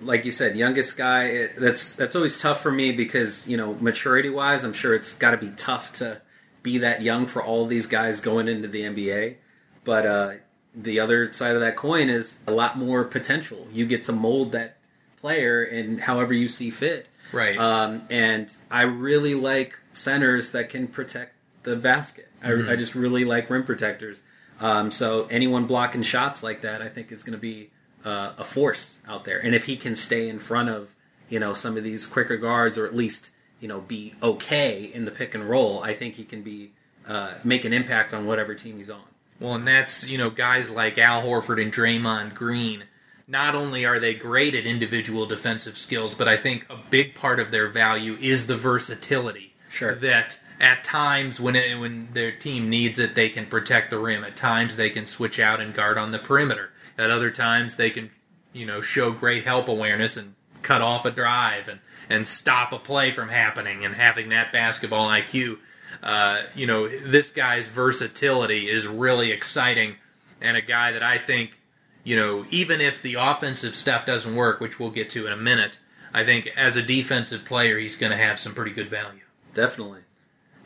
like 0.00 0.24
you 0.24 0.32
said, 0.32 0.56
youngest 0.56 0.96
guy. 0.96 1.26
It, 1.26 1.56
that's 1.58 1.94
that's 1.94 2.16
always 2.16 2.40
tough 2.40 2.60
for 2.62 2.72
me 2.72 2.90
because 2.90 3.46
you 3.46 3.56
know 3.56 3.74
maturity 3.74 4.30
wise, 4.30 4.64
I'm 4.64 4.72
sure 4.72 4.94
it's 4.94 5.14
got 5.14 5.32
to 5.32 5.36
be 5.36 5.52
tough 5.56 5.92
to 5.98 6.22
be 6.62 6.78
that 6.78 7.02
young 7.02 7.26
for 7.26 7.42
all 7.42 7.66
these 7.66 7.86
guys 7.86 8.20
going 8.20 8.48
into 8.48 8.66
the 8.66 8.82
NBA. 8.82 9.36
But 9.84 10.06
uh, 10.06 10.32
the 10.74 11.00
other 11.00 11.30
side 11.32 11.54
of 11.54 11.60
that 11.60 11.76
coin 11.76 12.08
is 12.08 12.38
a 12.46 12.52
lot 12.52 12.78
more 12.78 13.04
potential. 13.04 13.66
You 13.72 13.86
get 13.86 14.04
to 14.04 14.12
mold 14.12 14.52
that 14.52 14.78
player 15.22 15.64
in 15.64 15.98
however 15.98 16.34
you 16.34 16.48
see 16.48 16.70
fit. 16.70 17.08
Right. 17.32 17.56
Um, 17.56 18.02
and 18.10 18.54
I 18.70 18.82
really 18.82 19.34
like 19.34 19.78
centers 19.94 20.50
that 20.50 20.68
can 20.68 20.86
protect 20.86 21.34
the 21.62 21.76
basket. 21.76 22.28
I, 22.42 22.72
I 22.72 22.76
just 22.76 22.94
really 22.94 23.24
like 23.24 23.48
rim 23.48 23.64
protectors. 23.64 24.22
Um, 24.60 24.90
so 24.90 25.26
anyone 25.30 25.66
blocking 25.66 26.02
shots 26.02 26.42
like 26.42 26.60
that, 26.60 26.82
I 26.82 26.88
think 26.88 27.10
is 27.10 27.22
going 27.22 27.32
to 27.32 27.40
be 27.40 27.70
uh, 28.04 28.32
a 28.36 28.44
force 28.44 29.00
out 29.08 29.24
there. 29.24 29.38
And 29.38 29.54
if 29.54 29.64
he 29.64 29.76
can 29.76 29.94
stay 29.94 30.28
in 30.28 30.38
front 30.38 30.68
of 30.68 30.94
you 31.30 31.38
know 31.38 31.54
some 31.54 31.78
of 31.78 31.84
these 31.84 32.06
quicker 32.06 32.36
guards, 32.36 32.76
or 32.76 32.84
at 32.84 32.94
least 32.94 33.30
you 33.60 33.68
know 33.68 33.80
be 33.80 34.14
okay 34.22 34.84
in 34.84 35.06
the 35.06 35.10
pick 35.10 35.34
and 35.34 35.44
roll, 35.48 35.82
I 35.82 35.94
think 35.94 36.16
he 36.16 36.24
can 36.24 36.42
be 36.42 36.72
uh, 37.08 37.34
make 37.42 37.64
an 37.64 37.72
impact 37.72 38.12
on 38.12 38.26
whatever 38.26 38.54
team 38.54 38.76
he's 38.76 38.90
on. 38.90 39.02
Well, 39.40 39.54
and 39.54 39.66
that's, 39.66 40.08
you 40.08 40.18
know, 40.18 40.30
guys 40.30 40.70
like 40.70 40.98
Al 40.98 41.22
Horford 41.22 41.60
and 41.60 41.72
Draymond 41.72 42.34
Green. 42.34 42.84
Not 43.32 43.54
only 43.54 43.86
are 43.86 43.98
they 43.98 44.12
great 44.12 44.54
at 44.54 44.66
individual 44.66 45.24
defensive 45.24 45.78
skills, 45.78 46.14
but 46.14 46.28
I 46.28 46.36
think 46.36 46.66
a 46.68 46.76
big 46.90 47.14
part 47.14 47.40
of 47.40 47.50
their 47.50 47.66
value 47.66 48.18
is 48.20 48.46
the 48.46 48.58
versatility. 48.58 49.54
Sure. 49.70 49.94
That 49.94 50.38
at 50.60 50.84
times 50.84 51.40
when 51.40 51.56
it, 51.56 51.80
when 51.80 52.08
their 52.12 52.30
team 52.30 52.68
needs 52.68 52.98
it, 52.98 53.14
they 53.14 53.30
can 53.30 53.46
protect 53.46 53.88
the 53.88 53.98
rim. 53.98 54.22
At 54.22 54.36
times 54.36 54.76
they 54.76 54.90
can 54.90 55.06
switch 55.06 55.40
out 55.40 55.60
and 55.60 55.72
guard 55.72 55.96
on 55.96 56.10
the 56.10 56.18
perimeter. 56.18 56.72
At 56.98 57.10
other 57.10 57.30
times 57.30 57.76
they 57.76 57.88
can, 57.88 58.10
you 58.52 58.66
know, 58.66 58.82
show 58.82 59.12
great 59.12 59.44
help 59.44 59.66
awareness 59.66 60.18
and 60.18 60.34
cut 60.60 60.82
off 60.82 61.06
a 61.06 61.10
drive 61.10 61.68
and 61.68 61.80
and 62.10 62.28
stop 62.28 62.74
a 62.74 62.78
play 62.78 63.12
from 63.12 63.30
happening 63.30 63.82
and 63.82 63.94
having 63.94 64.28
that 64.28 64.52
basketball 64.52 65.08
IQ. 65.08 65.56
Uh, 66.02 66.42
you 66.54 66.66
know, 66.66 66.86
this 66.86 67.30
guy's 67.30 67.68
versatility 67.68 68.68
is 68.68 68.86
really 68.86 69.32
exciting, 69.32 69.96
and 70.38 70.54
a 70.54 70.60
guy 70.60 70.92
that 70.92 71.02
I 71.02 71.16
think, 71.16 71.58
you 72.04 72.16
know, 72.16 72.44
even 72.50 72.80
if 72.80 73.00
the 73.02 73.14
offensive 73.14 73.74
stuff 73.74 74.04
doesn't 74.06 74.34
work, 74.34 74.60
which 74.60 74.78
we'll 74.80 74.90
get 74.90 75.08
to 75.10 75.26
in 75.26 75.32
a 75.32 75.36
minute, 75.36 75.78
I 76.12 76.24
think 76.24 76.48
as 76.56 76.76
a 76.76 76.82
defensive 76.82 77.44
player, 77.44 77.78
he's 77.78 77.96
going 77.96 78.10
to 78.12 78.18
have 78.18 78.38
some 78.38 78.54
pretty 78.54 78.72
good 78.72 78.88
value 78.88 79.20
Definitely. 79.54 80.00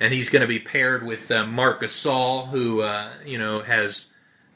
and 0.01 0.13
he's 0.13 0.29
going 0.29 0.43
to 0.43 0.49
be 0.49 0.59
paired 0.59 1.05
with 1.05 1.31
uh, 1.31 1.47
Marc 1.47 1.83
Gasol, 1.83 2.49
who 2.49 2.81
uh, 2.83 3.11
you 3.25 3.39
know 3.39 3.61
has 3.61 4.07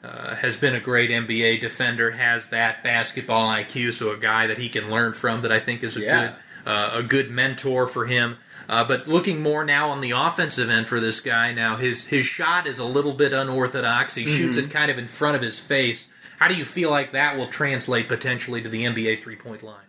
uh, 0.03 0.35
has 0.35 0.57
been 0.57 0.73
a 0.75 0.79
great 0.79 1.09
NBA 1.11 1.61
defender, 1.61 2.11
has 2.11 2.49
that 2.49 2.83
basketball 2.83 3.47
IQ, 3.53 3.93
so 3.93 4.11
a 4.11 4.17
guy 4.17 4.47
that 4.47 4.57
he 4.57 4.67
can 4.67 4.89
learn 4.89 5.13
from 5.13 5.41
that 5.43 5.51
I 5.51 5.59
think 5.59 5.83
is 5.83 5.95
a 5.97 6.01
Yeah. 6.01 6.19
good 6.21 6.33
uh, 6.71 6.89
a 6.95 7.03
good 7.03 7.29
mentor 7.31 7.87
for 7.87 8.05
him. 8.07 8.37
Uh, 8.69 8.83
but 8.85 9.07
looking 9.07 9.41
more 9.41 9.65
now 9.65 9.89
on 9.89 9.99
the 10.01 10.11
offensive 10.11 10.69
end 10.69 10.87
for 10.87 10.99
this 10.99 11.19
guy, 11.19 11.51
now 11.53 11.75
his 11.75 12.05
his 12.07 12.25
shot 12.25 12.65
is 12.67 12.79
a 12.79 12.85
little 12.85 13.13
bit 13.13 13.33
unorthodox. 13.33 14.15
He 14.15 14.25
shoots 14.25 14.57
it 14.57 14.69
kind 14.71 14.89
of 14.91 14.97
in 14.97 15.07
front 15.07 15.35
of 15.35 15.41
his 15.41 15.59
face. 15.59 16.10
How 16.41 16.47
do 16.47 16.55
you 16.55 16.65
feel 16.65 16.89
like 16.89 17.11
that 17.11 17.37
will 17.37 17.47
translate 17.47 18.07
potentially 18.07 18.61
to 18.61 18.67
the 18.67 18.83
NBA 18.83 19.19
three 19.19 19.35
point 19.35 19.63
line? 19.63 19.85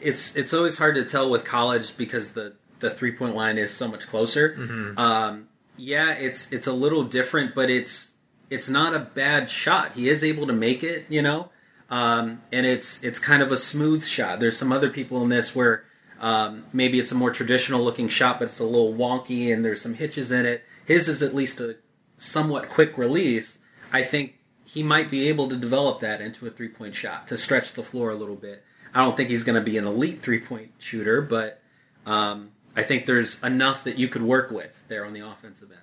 it's 0.00 0.36
it's 0.36 0.52
always 0.52 0.78
hard 0.78 0.94
to 0.94 1.04
tell 1.04 1.30
with 1.30 1.44
college 1.44 1.96
because 1.96 2.32
the 2.32 2.54
the 2.80 2.90
three 2.90 3.12
point 3.12 3.34
line 3.34 3.58
is 3.58 3.72
so 3.72 3.88
much 3.88 4.06
closer. 4.06 4.54
Um, 4.98 5.48
yeah, 5.76 6.14
it's 6.14 6.52
it's 6.52 6.66
a 6.66 6.72
little 6.72 7.04
different, 7.04 7.54
but 7.54 7.70
it's 7.70 8.14
it's 8.48 8.68
not 8.68 8.94
a 8.94 8.98
bad 8.98 9.48
shot. 9.48 9.92
He 9.92 10.08
is 10.08 10.24
able 10.24 10.46
to 10.46 10.52
make 10.52 10.82
it, 10.82 11.06
you 11.08 11.22
know, 11.22 11.50
um, 11.88 12.42
and 12.52 12.66
it's 12.66 13.02
it's 13.02 13.18
kind 13.18 13.42
of 13.42 13.52
a 13.52 13.56
smooth 13.56 14.04
shot. 14.04 14.40
There's 14.40 14.56
some 14.56 14.72
other 14.72 14.90
people 14.90 15.22
in 15.22 15.28
this 15.28 15.54
where 15.54 15.84
um, 16.20 16.64
maybe 16.72 16.98
it's 16.98 17.12
a 17.12 17.14
more 17.14 17.30
traditional 17.30 17.82
looking 17.82 18.08
shot, 18.08 18.38
but 18.38 18.46
it's 18.46 18.60
a 18.60 18.64
little 18.64 18.92
wonky 18.92 19.52
and 19.52 19.64
there's 19.64 19.80
some 19.80 19.94
hitches 19.94 20.30
in 20.30 20.44
it. 20.46 20.64
His 20.84 21.08
is 21.08 21.22
at 21.22 21.34
least 21.34 21.60
a 21.60 21.76
somewhat 22.18 22.68
quick 22.68 22.98
release. 22.98 23.58
I 23.92 24.02
think 24.02 24.39
he 24.72 24.82
might 24.82 25.10
be 25.10 25.28
able 25.28 25.48
to 25.48 25.56
develop 25.56 26.00
that 26.00 26.20
into 26.20 26.46
a 26.46 26.50
three 26.50 26.68
point 26.68 26.94
shot 26.94 27.26
to 27.28 27.36
stretch 27.36 27.72
the 27.72 27.82
floor 27.82 28.10
a 28.10 28.14
little 28.14 28.36
bit. 28.36 28.64
I 28.94 29.04
don't 29.04 29.16
think 29.16 29.28
he's 29.28 29.44
going 29.44 29.56
to 29.56 29.60
be 29.60 29.76
an 29.78 29.86
elite 29.86 30.22
three 30.22 30.40
point 30.40 30.72
shooter, 30.78 31.22
but 31.22 31.60
um, 32.06 32.50
I 32.76 32.82
think 32.82 33.06
there's 33.06 33.42
enough 33.42 33.84
that 33.84 33.98
you 33.98 34.08
could 34.08 34.22
work 34.22 34.50
with 34.50 34.86
there 34.88 35.04
on 35.04 35.12
the 35.12 35.20
offensive 35.20 35.70
end. 35.70 35.80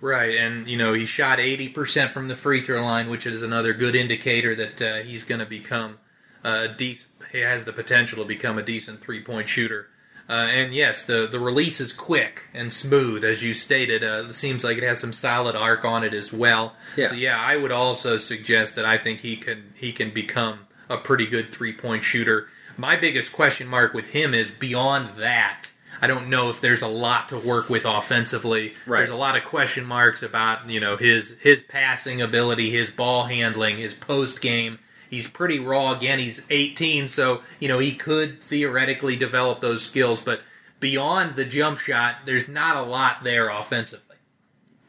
Right, 0.00 0.36
and 0.36 0.68
you 0.68 0.78
know 0.78 0.92
he 0.92 1.06
shot 1.06 1.40
eighty 1.40 1.68
percent 1.68 2.12
from 2.12 2.28
the 2.28 2.36
free 2.36 2.60
throw 2.60 2.82
line, 2.82 3.10
which 3.10 3.26
is 3.26 3.42
another 3.42 3.72
good 3.72 3.96
indicator 3.96 4.54
that 4.54 4.82
uh, 4.82 4.96
he's 4.98 5.24
going 5.24 5.40
to 5.40 5.46
become 5.46 5.98
a 6.44 6.68
decent. 6.68 7.12
He 7.32 7.40
has 7.40 7.64
the 7.64 7.72
potential 7.72 8.22
to 8.22 8.24
become 8.24 8.58
a 8.58 8.62
decent 8.62 9.00
three 9.00 9.22
point 9.22 9.48
shooter. 9.48 9.88
Uh, 10.28 10.46
and 10.50 10.74
yes, 10.74 11.04
the 11.04 11.26
the 11.26 11.40
release 11.40 11.80
is 11.80 11.92
quick 11.92 12.44
and 12.52 12.72
smooth, 12.72 13.24
as 13.24 13.42
you 13.42 13.54
stated. 13.54 14.04
Uh, 14.04 14.26
it 14.28 14.34
seems 14.34 14.62
like 14.62 14.76
it 14.76 14.82
has 14.82 15.00
some 15.00 15.12
solid 15.12 15.56
arc 15.56 15.84
on 15.84 16.04
it 16.04 16.12
as 16.12 16.32
well. 16.32 16.74
Yeah. 16.96 17.06
So 17.06 17.14
yeah, 17.14 17.40
I 17.40 17.56
would 17.56 17.72
also 17.72 18.18
suggest 18.18 18.76
that 18.76 18.84
I 18.84 18.98
think 18.98 19.20
he 19.20 19.36
can 19.36 19.72
he 19.74 19.92
can 19.92 20.10
become 20.10 20.66
a 20.90 20.98
pretty 20.98 21.26
good 21.26 21.50
three 21.50 21.72
point 21.72 22.04
shooter. 22.04 22.48
My 22.76 22.96
biggest 22.96 23.32
question 23.32 23.66
mark 23.66 23.94
with 23.94 24.10
him 24.10 24.34
is 24.34 24.50
beyond 24.50 25.16
that. 25.18 25.70
I 26.00 26.06
don't 26.06 26.28
know 26.28 26.50
if 26.50 26.60
there's 26.60 26.82
a 26.82 26.88
lot 26.88 27.28
to 27.30 27.38
work 27.38 27.68
with 27.68 27.84
offensively. 27.84 28.74
Right. 28.86 28.98
There's 28.98 29.10
a 29.10 29.16
lot 29.16 29.36
of 29.36 29.44
question 29.44 29.84
marks 29.84 30.22
about 30.22 30.68
you 30.68 30.80
know 30.80 30.96
his 30.96 31.36
his 31.40 31.62
passing 31.62 32.20
ability, 32.20 32.70
his 32.70 32.90
ball 32.90 33.24
handling, 33.24 33.78
his 33.78 33.94
post 33.94 34.40
game. 34.40 34.78
He's 35.10 35.28
pretty 35.28 35.58
raw. 35.58 35.92
Again, 35.92 36.18
he's 36.18 36.46
18, 36.50 37.08
so 37.08 37.42
you 37.60 37.68
know 37.68 37.78
he 37.78 37.94
could 37.94 38.40
theoretically 38.40 39.16
develop 39.16 39.60
those 39.60 39.84
skills, 39.84 40.20
but 40.20 40.40
beyond 40.80 41.36
the 41.36 41.44
jump 41.44 41.78
shot, 41.78 42.16
there's 42.26 42.48
not 42.48 42.76
a 42.76 42.82
lot 42.82 43.24
there 43.24 43.48
offensively. 43.48 44.16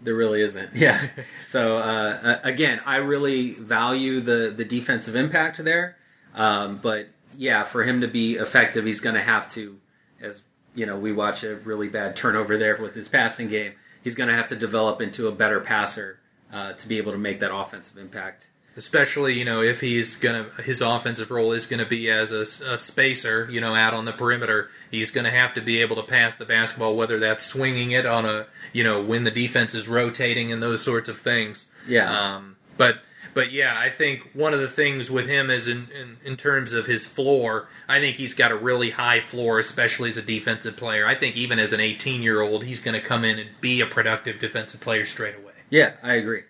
There 0.01 0.15
really 0.15 0.41
isn't. 0.41 0.75
Yeah. 0.75 1.07
so 1.47 1.77
uh, 1.77 2.39
again, 2.43 2.81
I 2.85 2.97
really 2.97 3.51
value 3.53 4.19
the 4.19 4.53
the 4.55 4.65
defensive 4.65 5.15
impact 5.15 5.63
there, 5.63 5.97
um, 6.35 6.79
but 6.81 7.07
yeah, 7.37 7.63
for 7.63 7.83
him 7.83 8.01
to 8.01 8.07
be 8.07 8.35
effective, 8.35 8.85
he's 8.85 9.01
going 9.01 9.15
to 9.15 9.21
have 9.21 9.47
to, 9.49 9.79
as 10.21 10.43
you 10.75 10.85
know, 10.85 10.97
we 10.97 11.11
watch 11.11 11.43
a 11.43 11.55
really 11.55 11.87
bad 11.87 12.15
turnover 12.15 12.57
there 12.57 12.75
with 12.81 12.95
his 12.95 13.07
passing 13.07 13.47
game. 13.47 13.73
He's 14.03 14.15
going 14.15 14.29
to 14.29 14.35
have 14.35 14.47
to 14.47 14.55
develop 14.55 15.01
into 15.01 15.27
a 15.27 15.31
better 15.31 15.59
passer 15.59 16.19
uh, 16.51 16.73
to 16.73 16.87
be 16.87 16.97
able 16.97 17.11
to 17.11 17.17
make 17.17 17.39
that 17.41 17.53
offensive 17.53 17.97
impact. 17.97 18.49
Especially 18.79 19.33
you 19.37 19.43
know 19.43 19.61
if 19.61 19.81
he's 19.81 20.15
gonna 20.15 20.45
his 20.63 20.79
offensive 20.81 21.29
role 21.29 21.51
is 21.51 21.65
gonna 21.65 21.85
be 21.85 22.09
as 22.09 22.31
a, 22.31 22.41
a 22.73 22.79
spacer 22.79 23.45
you 23.51 23.59
know 23.59 23.75
out 23.75 23.93
on 23.93 24.05
the 24.05 24.13
perimeter 24.13 24.69
he's 24.89 25.11
gonna 25.11 25.29
have 25.29 25.53
to 25.53 25.59
be 25.61 25.81
able 25.81 25.97
to 25.97 26.01
pass 26.03 26.35
the 26.35 26.45
basketball 26.45 26.95
whether 26.95 27.19
that's 27.19 27.45
swinging 27.45 27.91
it 27.91 28.05
on 28.05 28.25
a 28.25 28.47
you 28.71 28.83
know 28.83 29.03
when 29.03 29.25
the 29.25 29.31
defense 29.31 29.75
is 29.75 29.87
rotating 29.89 30.49
and 30.51 30.63
those 30.63 30.81
sorts 30.81 31.09
of 31.09 31.17
things 31.19 31.67
Yeah. 31.87 32.09
um, 32.35 32.55
but 32.77 33.01
but 33.33 33.51
yeah 33.51 33.77
I 33.77 33.89
think 33.89 34.29
one 34.33 34.53
of 34.53 34.61
the 34.61 34.69
things 34.69 35.11
with 35.11 35.27
him 35.27 35.49
is 35.49 35.67
in, 35.67 35.89
in 35.99 36.17
in 36.23 36.37
terms 36.37 36.71
of 36.71 36.85
his 36.85 37.05
floor 37.05 37.67
I 37.89 37.99
think 37.99 38.15
he's 38.15 38.33
got 38.33 38.51
a 38.51 38.55
really 38.55 38.91
high 38.91 39.19
floor 39.19 39.59
especially 39.59 40.07
as 40.09 40.17
a 40.17 40.21
defensive 40.21 40.77
player 40.77 41.05
I 41.05 41.15
think 41.15 41.35
even 41.35 41.59
as 41.59 41.73
an 41.73 41.81
18 41.81 42.21
year 42.21 42.39
old 42.41 42.63
he's 42.63 42.79
gonna 42.79 43.01
come 43.01 43.25
in 43.25 43.39
and 43.39 43.49
be 43.59 43.81
a 43.81 43.85
productive 43.85 44.39
defensive 44.39 44.79
player 44.79 45.03
straight 45.03 45.35
away 45.35 45.53
Yeah, 45.69 45.93
I 46.01 46.13
agree. 46.15 46.43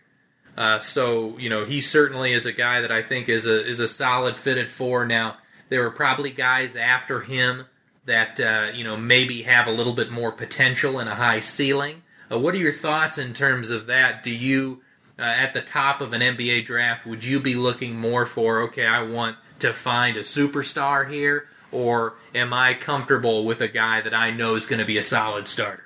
Uh, 0.60 0.78
so 0.78 1.38
you 1.38 1.50
know 1.50 1.64
he 1.64 1.80
certainly 1.80 2.34
is 2.34 2.46
a 2.46 2.52
guy 2.52 2.82
that 2.82 2.92
I 2.92 3.02
think 3.02 3.30
is 3.30 3.48
a 3.48 3.66
is 3.66 3.80
a 3.80 3.88
solid 3.88 4.38
fitted 4.38 4.70
for. 4.70 5.06
Now 5.06 5.38
there 5.70 5.82
were 5.82 5.90
probably 5.90 6.32
guys 6.32 6.76
after 6.76 7.22
him 7.22 7.66
that 8.04 8.42
uh, 8.42 8.68
you 8.74 8.84
know 8.84 8.98
maybe 8.98 9.44
have 9.44 9.68
a 9.68 9.72
little 9.72 9.94
bit 9.94 10.12
more 10.12 10.34
potential 10.34 11.00
and 11.00 11.08
a 11.08 11.16
high 11.16 11.40
ceiling. 11.40 12.04
Uh, 12.30 12.38
what 12.38 12.54
are 12.54 12.58
your 12.58 12.74
thoughts 12.74 13.18
in 13.18 13.34
terms 13.34 13.70
of 13.70 13.88
that? 13.88 14.22
Do 14.22 14.36
you 14.36 14.82
uh, 15.18 15.22
at 15.22 15.54
the 15.54 15.62
top 15.62 16.02
of 16.02 16.12
an 16.12 16.20
NBA 16.20 16.66
draft 16.66 17.06
would 17.06 17.24
you 17.24 17.40
be 17.40 17.56
looking 17.56 17.98
more 17.98 18.26
for 18.26 18.62
okay 18.64 18.86
I 18.86 19.02
want 19.02 19.38
to 19.60 19.72
find 19.72 20.18
a 20.18 20.22
superstar 20.22 21.10
here 21.10 21.48
or 21.72 22.16
am 22.36 22.52
I 22.52 22.74
comfortable 22.74 23.46
with 23.46 23.62
a 23.62 23.70
guy 23.70 24.02
that 24.02 24.14
I 24.14 24.32
know 24.32 24.56
is 24.56 24.66
going 24.66 24.80
to 24.80 24.86
be 24.86 24.98
a 24.98 25.04
solid 25.04 25.48
starter? 25.48 25.86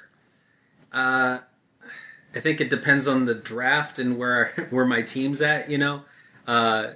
Uh, 0.92 1.40
I 2.36 2.40
think 2.40 2.60
it 2.62 2.70
depends 2.70 3.08
on 3.08 3.26
the 3.26 3.36
draft 3.36 4.00
and 4.00 4.18
where 4.18 4.46
where 4.70 4.86
my 4.86 5.02
team's 5.02 5.42
at. 5.42 5.70
You 5.70 5.78
know, 5.78 6.02
uh, 6.48 6.94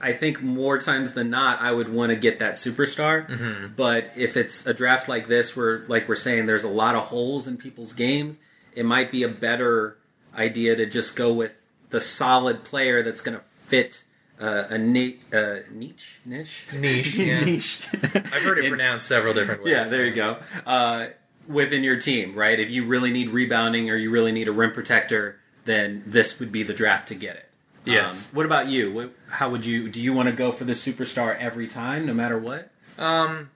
I 0.00 0.12
think 0.12 0.42
more 0.42 0.78
times 0.78 1.12
than 1.12 1.30
not, 1.30 1.60
I 1.60 1.72
would 1.72 1.88
want 1.88 2.10
to 2.10 2.16
get 2.16 2.38
that 2.40 2.54
superstar. 2.54 3.74
But 3.76 4.10
if 4.16 4.36
it's 4.36 4.66
a 4.66 4.74
draft 4.74 5.08
like 5.08 5.28
this, 5.28 5.56
where 5.56 5.84
like 5.88 6.08
we're 6.08 6.14
saying, 6.16 6.46
there's 6.46 6.64
a 6.64 6.68
lot 6.68 6.94
of 6.96 7.02
holes 7.02 7.46
in 7.46 7.56
people's 7.56 7.92
games, 7.92 8.38
it 8.74 8.84
might 8.84 9.10
be 9.12 9.22
a 9.22 9.28
better 9.28 9.98
idea 10.36 10.74
to 10.76 10.86
just 10.86 11.14
go 11.14 11.32
with 11.32 11.54
the 11.90 12.00
solid 12.00 12.64
player 12.64 13.02
that's 13.02 13.20
going 13.20 13.36
to 13.36 13.44
fit. 13.44 14.04
Uh, 14.40 14.64
a 14.70 14.78
ni- 14.78 15.20
uh, 15.32 15.58
niche, 15.70 16.16
niche, 16.24 16.66
Niche, 16.74 17.14
yeah. 17.16 17.44
niche. 17.44 17.86
I've 17.92 18.42
heard 18.42 18.58
it 18.58 18.68
pronounced 18.68 19.06
several 19.06 19.34
different 19.34 19.62
ways. 19.62 19.70
yeah, 19.72 19.84
there 19.84 20.04
you 20.04 20.12
go. 20.14 20.38
Uh, 20.66 21.08
within 21.48 21.82
your 21.84 21.98
team, 21.98 22.34
right? 22.34 22.58
If 22.58 22.70
you 22.70 22.84
really 22.84 23.10
need 23.10 23.30
rebounding 23.30 23.90
or 23.90 23.96
you 23.96 24.10
really 24.10 24.32
need 24.32 24.48
a 24.48 24.52
rim 24.52 24.72
protector, 24.72 25.40
then 25.64 26.02
this 26.06 26.38
would 26.38 26.52
be 26.52 26.62
the 26.62 26.74
draft 26.74 27.08
to 27.08 27.14
get 27.14 27.36
it. 27.36 27.48
Yes. 27.84 28.28
Um, 28.28 28.36
what 28.36 28.46
about 28.46 28.68
you? 28.68 28.92
What, 28.92 29.12
how 29.28 29.50
would 29.50 29.66
you? 29.66 29.88
Do 29.88 30.00
you 30.00 30.12
want 30.12 30.28
to 30.28 30.34
go 30.34 30.52
for 30.52 30.64
the 30.64 30.72
superstar 30.72 31.36
every 31.38 31.66
time, 31.66 32.06
no 32.06 32.14
matter 32.14 32.38
what? 32.38 32.70
Um, 32.98 33.50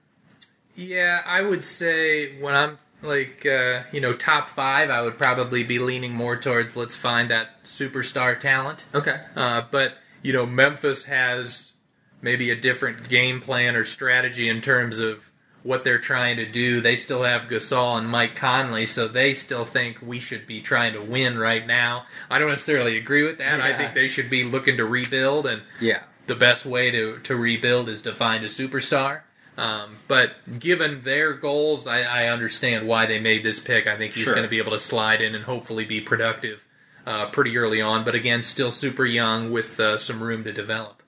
yeah, 0.75 1.23
I 1.25 1.43
would 1.43 1.65
say 1.65 2.41
when 2.41 2.55
I'm 2.55 2.79
like 3.03 3.47
uh, 3.47 3.85
you 3.93 4.01
know 4.01 4.15
top 4.15 4.49
five, 4.49 4.91
I 4.91 5.03
would 5.03 5.19
probably 5.19 5.63
be 5.63 5.79
leaning 5.79 6.13
more 6.13 6.37
towards 6.37 6.77
let's 6.77 6.97
find 6.97 7.31
that 7.31 7.63
superstar 7.65 8.39
talent. 8.39 8.85
Okay. 8.95 9.21
Uh, 9.35 9.63
but 9.71 9.99
you 10.23 10.33
know 10.33 10.47
Memphis 10.47 11.05
has 11.05 11.73
maybe 12.21 12.51
a 12.51 12.57
different 12.57 13.09
game 13.09 13.41
plan 13.41 13.77
or 13.77 13.85
strategy 13.85 14.49
in 14.49 14.61
terms 14.61 14.99
of 14.99 15.31
what 15.67 15.83
they're 15.85 15.99
trying 15.99 16.37
to 16.37 16.47
do. 16.47 16.81
They 16.81 16.97
still 16.97 17.25
have 17.25 17.49
Gasol 17.49 17.99
and 17.99 18.09
Mike 18.09 18.37
Conley, 18.37 18.87
so 18.87 19.09
they 19.09 19.35
still 19.35 19.65
think 19.65 19.99
we 20.01 20.21
should 20.21 20.47
be 20.47 20.61
trying 20.61 20.93
to 20.93 21.01
win 21.03 21.39
right 21.39 21.67
now. 21.67 22.07
I 22.31 22.39
don't 22.39 22.49
necessarily 22.51 22.97
agree 22.97 23.25
with 23.25 23.39
that. 23.39 23.61
I 23.61 23.73
think 23.75 23.93
they 23.95 24.09
should 24.09 24.31
be 24.31 24.45
looking 24.45 24.77
to 24.77 24.85
rebuild 24.87 25.47
and 25.47 25.63
Yeah. 25.81 26.05
the 26.27 26.37
best 26.37 26.65
way 26.67 26.91
to, 26.93 27.19
to 27.19 27.35
rebuild 27.37 27.89
is 27.89 28.01
to 28.03 28.13
find 28.13 28.45
a 28.45 28.49
superstar. 28.49 29.23
Um, 29.59 29.97
but 30.07 30.35
given 30.61 31.03
their 31.03 31.33
goals, 31.33 31.87
I, 31.87 32.03
I 32.03 32.29
understand 32.29 32.87
why 32.87 33.07
they 33.07 33.19
made 33.19 33.43
this 33.43 33.59
pick. 33.59 33.87
I 33.87 33.97
think 33.97 34.13
he's 34.13 34.25
Sure. 34.25 34.35
going 34.35 34.45
to 34.47 34.51
be 34.51 34.59
able 34.59 34.73
to 34.73 34.79
slide 34.79 35.21
in 35.23 35.35
and 35.35 35.45
hopefully 35.45 35.85
be 35.87 36.01
productive 36.01 36.65
uh, 37.07 37.27
pretty 37.27 37.57
early 37.57 37.81
on. 37.81 38.05
But 38.05 38.15
again, 38.15 38.43
still 38.43 38.71
super 38.71 39.05
young 39.07 39.51
with 39.51 39.81
uh, 39.81 39.97
some 39.99 40.23
room 40.23 40.45
to 40.45 40.53
develop. 40.53 41.03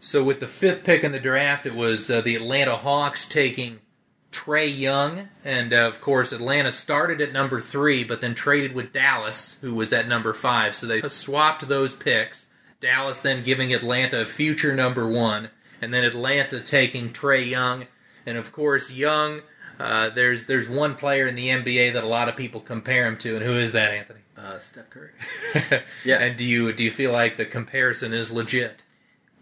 So 0.00 0.22
with 0.22 0.40
the 0.40 0.46
fifth 0.46 0.84
pick 0.84 1.02
in 1.02 1.12
the 1.12 1.18
draft, 1.20 1.66
it 1.66 1.74
was 1.74 2.10
uh, 2.10 2.20
the 2.20 2.36
Atlanta 2.36 2.76
Hawks 2.76 3.28
taking 3.28 3.80
Trae 4.30 4.76
Young, 4.76 5.28
and 5.44 5.72
uh, 5.72 5.88
of 5.88 6.00
course 6.00 6.32
Atlanta 6.32 6.70
started 6.70 7.20
at 7.20 7.32
number 7.32 7.60
three, 7.60 8.04
but 8.04 8.20
then 8.20 8.34
traded 8.34 8.74
with 8.74 8.92
Dallas, 8.92 9.58
who 9.60 9.74
was 9.74 9.92
at 9.92 10.06
number 10.06 10.32
five. 10.32 10.74
So 10.74 10.86
they 10.86 11.00
swapped 11.00 11.66
those 11.66 11.94
picks. 11.94 12.46
Dallas 12.80 13.20
then 13.20 13.42
giving 13.42 13.74
Atlanta 13.74 14.22
a 14.22 14.24
future 14.24 14.74
number 14.74 15.08
one, 15.08 15.50
and 15.82 15.92
then 15.92 16.04
Atlanta 16.04 16.60
taking 16.60 17.10
Trae 17.10 17.48
Young, 17.48 17.86
and 18.24 18.36
of 18.38 18.52
course 18.52 18.90
Young. 18.90 19.42
Uh, 19.80 20.10
there's 20.10 20.46
there's 20.46 20.68
one 20.68 20.94
player 20.94 21.26
in 21.26 21.34
the 21.34 21.48
NBA 21.48 21.92
that 21.92 22.04
a 22.04 22.08
lot 22.08 22.28
of 22.28 22.36
people 22.36 22.60
compare 22.60 23.06
him 23.06 23.16
to, 23.18 23.36
and 23.36 23.44
who 23.44 23.54
is 23.54 23.72
that, 23.72 23.92
Anthony? 23.92 24.20
Uh, 24.36 24.58
Steph 24.58 24.90
Curry. 24.90 25.10
Yeah. 26.04 26.18
And 26.18 26.36
do 26.36 26.44
you 26.44 26.72
do 26.72 26.84
you 26.84 26.90
feel 26.90 27.12
like 27.12 27.36
the 27.36 27.44
comparison 27.44 28.12
is 28.12 28.30
legit? 28.30 28.84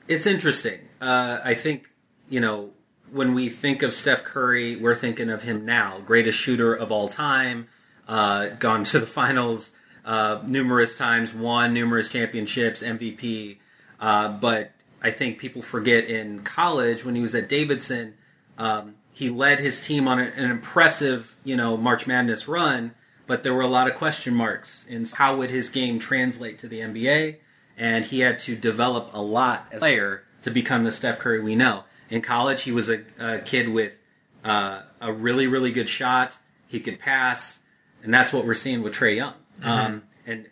It's 0.09 0.27
interesting. 0.27 0.81
Uh, 1.01 1.41
I 1.45 1.55
think 1.55 1.91
you 2.29 2.41
know 2.41 2.71
when 3.11 3.35
we 3.35 3.49
think 3.49 3.83
of 3.83 3.95
Steph 3.95 4.25
Curry, 4.25 4.77
we're 4.77 4.95
thinking 4.95 5.31
of 5.31 5.43
him 5.43 5.65
now, 5.65 6.01
greatest 6.01 6.39
shooter 6.39 6.75
of 6.75 6.91
all 6.91 7.09
time, 7.09 7.69
uh, 8.09 8.49
gone 8.59 8.85
to 8.85 8.99
the 8.99 9.07
finals 9.07 9.73
uh, 10.05 10.41
numerous 10.47 10.97
times, 10.97 11.35
won 11.35 11.75
numerous 11.75 12.09
championships, 12.09 12.83
MVP. 12.83 13.59
Uh, 14.01 14.29
but 14.29 14.73
I 15.03 15.11
think 15.11 15.39
people 15.39 15.63
forget 15.63 16.05
in 16.05 16.43
college 16.43 17.05
when 17.05 17.15
he 17.15 17.21
was 17.21 17.35
at 17.35 17.49
Davidson, 17.49 18.15
um, 18.59 18.97
he 19.13 19.29
led 19.29 19.61
his 19.61 19.81
team 19.81 20.07
on 20.07 20.19
an, 20.19 20.33
an 20.37 20.51
impressive, 20.51 21.37
you 21.43 21.57
know, 21.57 21.77
March 21.77 22.07
Madness 22.07 22.47
run. 22.47 22.95
But 23.27 23.43
there 23.43 23.53
were 23.53 23.63
a 23.63 23.69
lot 23.69 23.89
of 23.89 23.97
question 23.97 24.35
marks 24.35 24.87
in 24.87 25.05
how 25.15 25.37
would 25.37 25.51
his 25.51 25.69
game 25.69 25.99
translate 25.99 26.61
to 26.61 26.69
the 26.69 26.81
NBA, 26.81 27.39
and 27.77 28.05
he 28.07 28.21
had 28.21 28.39
to 28.41 28.57
develop 28.57 29.11
a 29.13 29.21
lot 29.21 29.67
as 29.71 29.79
a 29.79 29.81
player 29.81 30.25
to 30.43 30.51
become 30.51 30.85
the 30.85 30.93
Steph 30.93 31.19
Curry 31.19 31.41
we 31.41 31.55
know. 31.55 31.85
In 32.09 32.23
college, 32.23 32.63
he 32.63 32.73
was 32.73 32.89
a, 32.89 33.03
a 33.19 33.39
kid 33.39 33.69
with 33.69 33.97
uh, 34.45 34.83
a 35.01 35.13
really, 35.13 35.47
really 35.47 35.73
good 35.73 35.89
shot. 35.89 36.39
He 36.69 36.81
could 36.81 36.99
pass, 36.99 37.61
and 38.03 38.15
that's 38.15 38.33
what 38.33 38.47
we're 38.47 38.55
seeing 38.55 38.83
with 38.83 38.95
Trae 38.95 39.17
Young. 39.17 39.35
Um, 39.63 40.03
and 40.27 40.47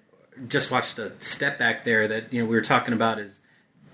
just 0.48 0.70
watched 0.70 0.98
a 0.98 1.12
step 1.20 1.58
back 1.58 1.84
there 1.84 2.08
that 2.08 2.32
you 2.32 2.42
know 2.42 2.48
we 2.48 2.56
were 2.56 2.62
talking 2.62 2.94
about 2.94 3.18
is 3.18 3.40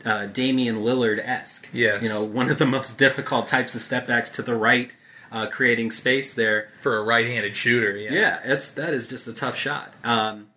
uh, 0.04 0.26
Damian 0.26 0.76
Lillard 0.76 1.18
esque. 1.18 1.68
Yes. 1.72 2.02
you 2.02 2.08
know 2.08 2.24
one 2.24 2.48
of 2.48 2.58
the 2.58 2.66
most 2.66 2.98
difficult 2.98 3.48
types 3.48 3.74
of 3.74 3.82
step 3.82 4.06
backs 4.06 4.30
to 4.30 4.42
the 4.42 4.54
right, 4.54 4.96
uh, 5.30 5.46
creating 5.46 5.90
space 5.90 6.32
there. 6.34 6.68
For 6.80 6.96
a 6.96 7.02
right-handed 7.02 7.56
shooter, 7.56 7.96
yeah. 7.96 8.12
Yeah, 8.12 8.40
it's 8.44 8.70
that 8.72 8.94
is 8.94 9.06
just 9.06 9.28
a 9.28 9.32
tough 9.32 9.56
shot. 9.56 9.92
Um, 10.04 10.48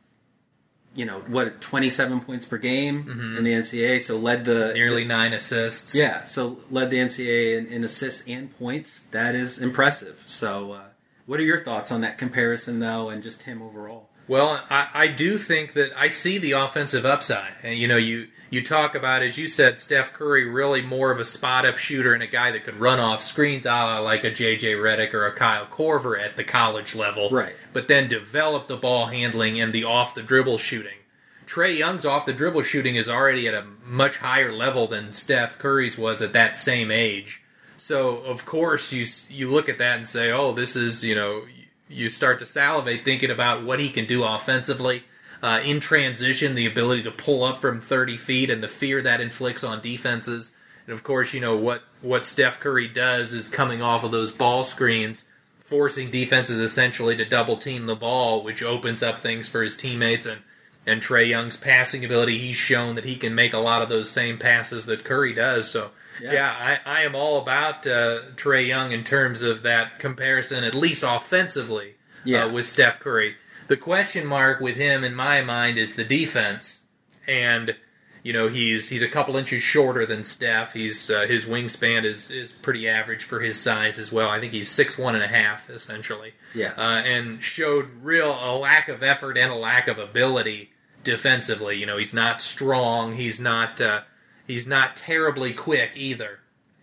you 0.95 1.05
know 1.05 1.19
what, 1.27 1.59
twenty 1.61 1.89
seven 1.89 2.19
points 2.19 2.45
per 2.45 2.57
game 2.57 3.35
in 3.37 3.43
the 3.43 3.53
NCAA, 3.53 3.99
so 4.01 4.17
led 4.17 4.45
the 4.45 4.73
Nearly 4.73 5.05
nine 5.05 5.33
assists. 5.33 5.95
yeah, 5.95 6.25
so 6.25 6.57
led 6.69 6.89
the 6.89 6.97
NCAA 6.97 7.57
in, 7.57 7.65
in 7.67 7.83
assists 7.83 8.27
and 8.27 8.55
points. 8.57 9.01
That 9.11 9.35
is 9.35 9.57
impressive. 9.57 10.21
So, 10.25 10.73
uh, 10.73 10.81
what 11.25 11.39
are 11.39 11.43
your 11.43 11.59
thoughts 11.59 11.91
on 11.91 12.01
that 12.01 12.17
comparison, 12.17 12.79
though, 12.79 13.09
and 13.09 13.23
just 13.23 13.43
him 13.43 13.61
overall? 13.61 14.09
Well, 14.27 14.63
I, 14.69 14.87
I 14.93 15.07
do 15.07 15.37
think 15.37 15.73
that 15.73 15.91
I 15.97 16.07
see 16.07 16.37
the 16.37 16.51
offensive 16.53 17.05
upside. 17.05 17.53
And 17.61 17.77
you 17.77 17.87
know, 17.87 17.97
you 17.97 18.27
you 18.49 18.61
talk 18.63 18.93
about 18.95 19.21
as 19.23 19.37
you 19.37 19.47
said, 19.47 19.79
Steph 19.79 20.13
Curry 20.13 20.47
really 20.47 20.81
more 20.81 21.11
of 21.11 21.19
a 21.19 21.25
spot 21.25 21.65
up 21.65 21.77
shooter 21.77 22.13
and 22.13 22.21
a 22.23 22.27
guy 22.27 22.51
that 22.51 22.63
could 22.63 22.79
run 22.79 22.99
off 22.99 23.21
screens, 23.23 23.65
a 23.65 23.69
la 23.69 23.99
like 23.99 24.23
a 24.23 24.31
JJ 24.31 24.75
Redick 24.77 25.13
or 25.13 25.25
a 25.25 25.33
Kyle 25.33 25.65
Korver 25.65 26.17
at 26.21 26.37
the 26.37 26.43
college 26.43 26.93
level, 26.95 27.29
Right. 27.31 27.55
But 27.73 27.87
then 27.87 28.07
develop 28.07 28.67
the 28.67 28.77
ball 28.77 29.07
handling 29.07 29.59
and 29.59 29.73
the 29.73 29.83
off 29.83 30.15
the 30.15 30.23
dribble 30.23 30.59
shooting. 30.59 30.99
Trae 31.45 31.77
Young's 31.77 32.05
off 32.05 32.25
the 32.25 32.33
dribble 32.33 32.63
shooting 32.63 32.95
is 32.95 33.09
already 33.09 33.47
at 33.47 33.53
a 33.53 33.65
much 33.85 34.17
higher 34.17 34.51
level 34.51 34.87
than 34.87 35.13
Steph 35.13 35.59
Curry's 35.59 35.97
was 35.97 36.21
at 36.21 36.33
that 36.33 36.55
same 36.55 36.91
age. 36.91 37.41
So 37.77 38.17
of 38.19 38.45
course 38.45 38.91
you 38.91 39.05
you 39.29 39.49
look 39.49 39.67
at 39.67 39.77
that 39.79 39.97
and 39.97 40.07
say, 40.07 40.31
oh, 40.31 40.53
this 40.53 40.75
is 40.75 41.03
you 41.03 41.15
know 41.15 41.43
you 41.89 42.09
start 42.09 42.39
to 42.39 42.45
salivate 42.45 43.05
thinking 43.05 43.29
about 43.29 43.63
what 43.63 43.79
he 43.79 43.89
can 43.89 44.05
do 44.05 44.23
offensively. 44.23 45.03
Uh, 45.41 45.59
in 45.65 45.81
transition, 45.81 46.55
the 46.55 46.65
ability 46.65 47.03
to 47.03 47.11
pull 47.11 47.43
up 47.43 47.59
from 47.59 47.81
30 47.81 48.15
feet 48.15 48.49
and 48.49 48.63
the 48.63 48.67
fear 48.67 49.01
that 49.01 49.19
inflicts 49.19 49.63
on 49.63 49.81
defenses. 49.81 50.53
And 50.87 50.93
of 50.93 51.03
course, 51.03 51.33
you 51.33 51.41
know 51.41 51.57
what 51.57 51.83
what 52.01 52.25
Steph 52.25 52.59
Curry 52.59 52.87
does 52.87 53.33
is 53.33 53.47
coming 53.47 53.81
off 53.81 54.03
of 54.03 54.11
those 54.11 54.31
ball 54.31 54.63
screens, 54.63 55.25
forcing 55.63 56.11
defenses 56.11 56.59
essentially 56.59 57.15
to 57.17 57.25
double 57.25 57.57
team 57.57 57.85
the 57.87 57.95
ball, 57.95 58.43
which 58.43 58.61
opens 58.61 59.01
up 59.01 59.19
things 59.19 59.49
for 59.49 59.63
his 59.63 59.75
teammates 59.75 60.25
and 60.25 60.41
and 60.85 61.01
Trae 61.01 61.29
Young's 61.29 61.55
passing 61.55 62.03
ability. 62.03 62.37
He's 62.37 62.57
shown 62.57 62.95
that 62.95 63.05
he 63.05 63.15
can 63.15 63.33
make 63.33 63.53
a 63.53 63.57
lot 63.59 63.81
of 63.81 63.87
those 63.89 64.09
same 64.09 64.37
passes 64.37 64.85
that 64.85 65.03
Curry 65.05 65.33
does. 65.33 65.69
So. 65.71 65.91
Yeah. 66.21 66.33
Yeah, 66.33 66.77
I, 66.85 66.99
I 66.99 67.01
am 67.03 67.15
all 67.15 67.41
about 67.41 67.87
uh, 67.87 68.19
Trae 68.35 68.67
Young 68.67 68.91
in 68.91 69.03
terms 69.03 69.41
of 69.41 69.63
that 69.63 69.97
comparison, 69.97 70.63
at 70.63 70.75
least 70.75 71.03
offensively, 71.07 71.95
Yeah. 72.23 72.43
uh, 72.45 72.51
with 72.51 72.67
Steph 72.67 72.99
Curry. 72.99 73.37
The 73.67 73.77
question 73.77 74.27
mark 74.27 74.59
with 74.59 74.75
him, 74.75 75.03
in 75.03 75.15
my 75.15 75.41
mind, 75.41 75.79
is 75.79 75.95
the 75.95 76.03
defense, 76.03 76.81
and 77.27 77.75
you 78.23 78.33
know 78.33 78.47
he's 78.47 78.89
he's 78.89 79.01
a 79.01 79.07
couple 79.07 79.35
inches 79.37 79.61
shorter 79.61 80.05
than 80.05 80.23
Steph. 80.23 80.73
He's 80.73 81.11
uh, 81.11 81.27
his 81.27 81.45
wingspan 81.45 82.03
is 82.05 82.31
is 82.31 82.51
pretty 82.51 82.87
average 82.87 83.23
for 83.23 83.41
his 83.41 83.59
size 83.59 83.99
as 83.99 84.11
well. 84.11 84.29
I 84.29 84.39
think 84.39 84.53
he's 84.53 84.69
six 84.69 84.97
one 84.97 85.13
and 85.13 85.23
a 85.23 85.27
half 85.27 85.69
essentially. 85.69 86.33
Yeah. 86.55 86.73
uh, 86.77 87.01
and 87.05 87.43
showed 87.43 87.89
real 88.01 88.31
a 88.31 88.55
lack 88.57 88.87
of 88.87 89.03
effort 89.03 89.37
and 89.37 89.51
a 89.51 89.55
lack 89.55 89.87
of 89.87 89.99
ability 89.99 90.71
defensively. 91.03 91.77
You 91.77 91.85
know, 91.85 91.97
he's 91.97 92.13
not 92.13 92.41
strong. 92.41 93.15
He's 93.15 93.39
not 93.39 93.79
uh, 93.81 94.01
he's 94.47 94.65
not 94.65 94.95
terribly 94.95 95.53
quick 95.53 95.91
either. 95.95 96.39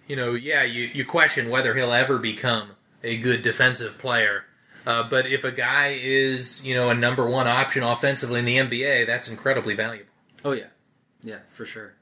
You 0.06 0.16
know, 0.16 0.32
yeah, 0.32 0.62
you, 0.64 0.84
you 0.92 1.04
question 1.04 1.50
whether 1.50 1.74
he'll 1.74 1.92
ever 1.92 2.18
become 2.18 2.72
a 3.02 3.16
good 3.16 3.42
defensive 3.42 3.96
player. 3.96 4.44
Uh, 4.86 5.08
but 5.08 5.26
if 5.26 5.44
a 5.44 5.52
guy 5.52 5.96
is, 6.00 6.64
you 6.64 6.74
know, 6.74 6.90
a 6.90 6.94
number 6.94 7.28
one 7.28 7.46
option 7.46 7.82
offensively 7.82 8.40
in 8.40 8.44
the 8.44 8.56
NBA, 8.56 9.06
that's 9.06 9.28
incredibly 9.28 9.74
valuable. 9.74 10.10
Oh 10.44 10.52
yeah, 10.52 10.66
yeah, 11.22 11.40
for 11.50 11.64
sure. 11.64 11.94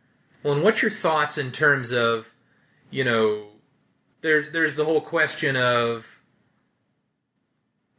Well, 0.42 0.54
and 0.54 0.62
what's 0.62 0.82
your 0.82 0.90
thoughts 0.90 1.36
in 1.38 1.50
terms 1.50 1.92
of, 1.92 2.32
you 2.90 3.04
know, 3.04 3.48
there's 4.20 4.50
there's 4.50 4.74
the 4.74 4.84
whole 4.84 5.00
question 5.00 5.56
of 5.56 6.20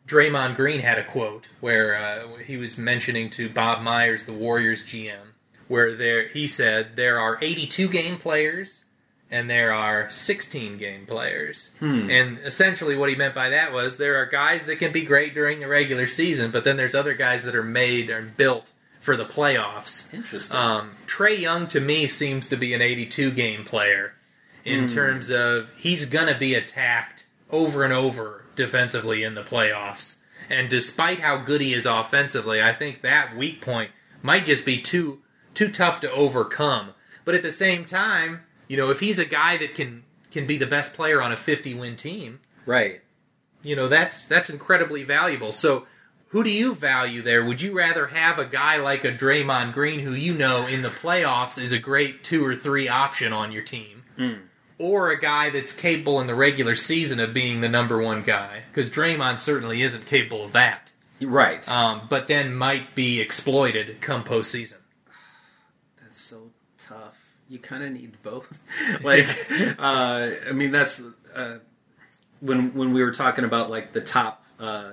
Draymond 0.07 0.55
Green 0.55 0.79
had 0.79 0.97
a 0.97 1.03
quote 1.03 1.47
where 1.59 1.95
uh, 1.95 2.37
he 2.43 2.57
was 2.57 2.77
mentioning 2.77 3.29
to 3.31 3.49
Bob 3.49 3.81
Myers, 3.81 4.25
the 4.25 4.33
Warriors 4.33 4.83
GM, 4.83 5.33
where 5.67 5.95
there 5.95 6.27
he 6.29 6.47
said 6.47 6.95
there 6.95 7.19
are 7.19 7.37
82 7.41 7.87
game 7.89 8.17
players 8.17 8.85
and 9.31 9.47
there 9.47 9.71
are 9.71 10.09
16 10.09 10.77
game 10.79 11.05
players. 11.05 11.75
And 12.09 12.39
essentially 12.39 12.95
what 12.97 13.09
he 13.09 13.15
meant 13.15 13.35
by 13.35 13.49
that 13.49 13.71
was 13.71 13.97
there 13.97 14.15
are 14.15 14.25
guys 14.25 14.65
that 14.65 14.77
can 14.77 14.91
be 14.91 15.03
great 15.03 15.35
during 15.35 15.59
the 15.59 15.67
regular 15.67 16.07
season, 16.07 16.49
but 16.49 16.63
then 16.63 16.77
there's 16.77 16.95
other 16.95 17.13
guys 17.13 17.43
that 17.43 17.55
are 17.55 17.61
made 17.63 18.09
and 18.09 18.35
built 18.35 18.71
for 18.99 19.15
the 19.15 19.25
playoffs. 19.25 20.13
Interesting. 20.13 20.57
Um, 20.57 20.91
Trae 21.05 21.39
Young 21.39 21.67
to 21.67 21.79
me 21.79 22.05
seems 22.07 22.49
to 22.49 22.57
be 22.57 22.73
an 22.73 22.81
82 22.81 23.31
game 23.31 23.63
player 23.63 24.13
in 24.65 24.87
terms 24.87 25.29
of 25.29 25.75
he's 25.77 26.05
going 26.05 26.31
to 26.31 26.37
be 26.37 26.53
attacked 26.53 27.25
over 27.49 27.83
and 27.83 27.93
over 27.93 28.45
defensively 28.55 29.23
in 29.23 29.35
the 29.35 29.43
playoffs. 29.43 30.17
And 30.49 30.69
despite 30.69 31.19
how 31.19 31.37
good 31.37 31.61
he 31.61 31.73
is 31.73 31.85
offensively, 31.85 32.61
I 32.61 32.73
think 32.73 33.01
that 33.01 33.35
weak 33.35 33.61
point 33.61 33.91
might 34.21 34.45
just 34.45 34.65
be 34.65 34.81
too 34.81 35.21
too 35.53 35.69
tough 35.69 36.01
to 36.01 36.11
overcome. 36.11 36.91
But 37.25 37.35
at 37.35 37.43
the 37.43 37.51
same 37.51 37.85
time, 37.85 38.41
you 38.67 38.77
know, 38.77 38.91
if 38.91 38.99
he's 38.99 39.19
a 39.19 39.25
guy 39.25 39.57
that 39.57 39.75
can 39.75 40.03
can 40.31 40.45
be 40.45 40.57
the 40.57 40.67
best 40.67 40.93
player 40.93 41.21
on 41.21 41.31
a 41.31 41.37
50 41.37 41.73
win 41.73 41.95
team, 41.95 42.39
right. 42.65 43.01
you 43.63 43.75
know 43.75 43.87
that's 43.87 44.27
that's 44.27 44.49
incredibly 44.49 45.03
valuable. 45.03 45.51
So, 45.51 45.85
who 46.29 46.43
do 46.43 46.51
you 46.51 46.73
value 46.75 47.21
there? 47.21 47.43
Would 47.43 47.61
you 47.61 47.75
rather 47.77 48.07
have 48.07 48.37
a 48.39 48.45
guy 48.45 48.77
like 48.77 49.03
a 49.05 49.11
Draymond 49.11 49.73
Green, 49.73 49.99
who 49.99 50.13
you 50.13 50.33
know 50.37 50.67
in 50.67 50.81
the 50.81 50.89
playoffs 50.89 51.61
is 51.61 51.71
a 51.71 51.79
great 51.79 52.23
two 52.23 52.45
or 52.45 52.55
three 52.55 52.87
option 52.87 53.33
on 53.33 53.51
your 53.51 53.63
team, 53.63 54.03
or 54.77 55.09
a 55.11 55.19
guy 55.19 55.49
that's 55.49 55.71
capable 55.73 56.19
in 56.21 56.27
the 56.27 56.35
regular 56.35 56.75
season 56.75 57.19
of 57.19 57.33
being 57.33 57.61
the 57.61 57.69
number 57.69 58.01
one 58.01 58.21
guy? 58.23 58.63
Because 58.71 58.89
Draymond 58.89 59.39
certainly 59.39 59.81
isn't 59.81 60.05
capable 60.05 60.43
of 60.45 60.51
that, 60.53 60.91
Right. 61.21 61.67
um, 61.69 62.01
but 62.09 62.27
then 62.27 62.53
might 62.55 62.95
be 62.95 63.19
exploited 63.19 63.99
come 64.01 64.23
postseason. 64.23 64.77
That's 66.01 66.19
so 66.19 66.51
tough. 66.77 67.35
You 67.49 67.57
kind 67.59 67.83
of 67.83 67.91
need 67.91 68.21
both. 68.21 68.61
like, 69.03 69.25
uh, 69.79 70.29
I 70.47 70.51
mean, 70.51 70.71
that's 70.71 71.01
uh, 71.33 71.57
when 72.41 72.73
when 72.75 72.93
we 72.93 73.01
were 73.03 73.11
talking 73.11 73.43
about 73.45 73.69
like 73.71 73.93
the 73.93 74.01
top, 74.01 74.45
uh, 74.59 74.91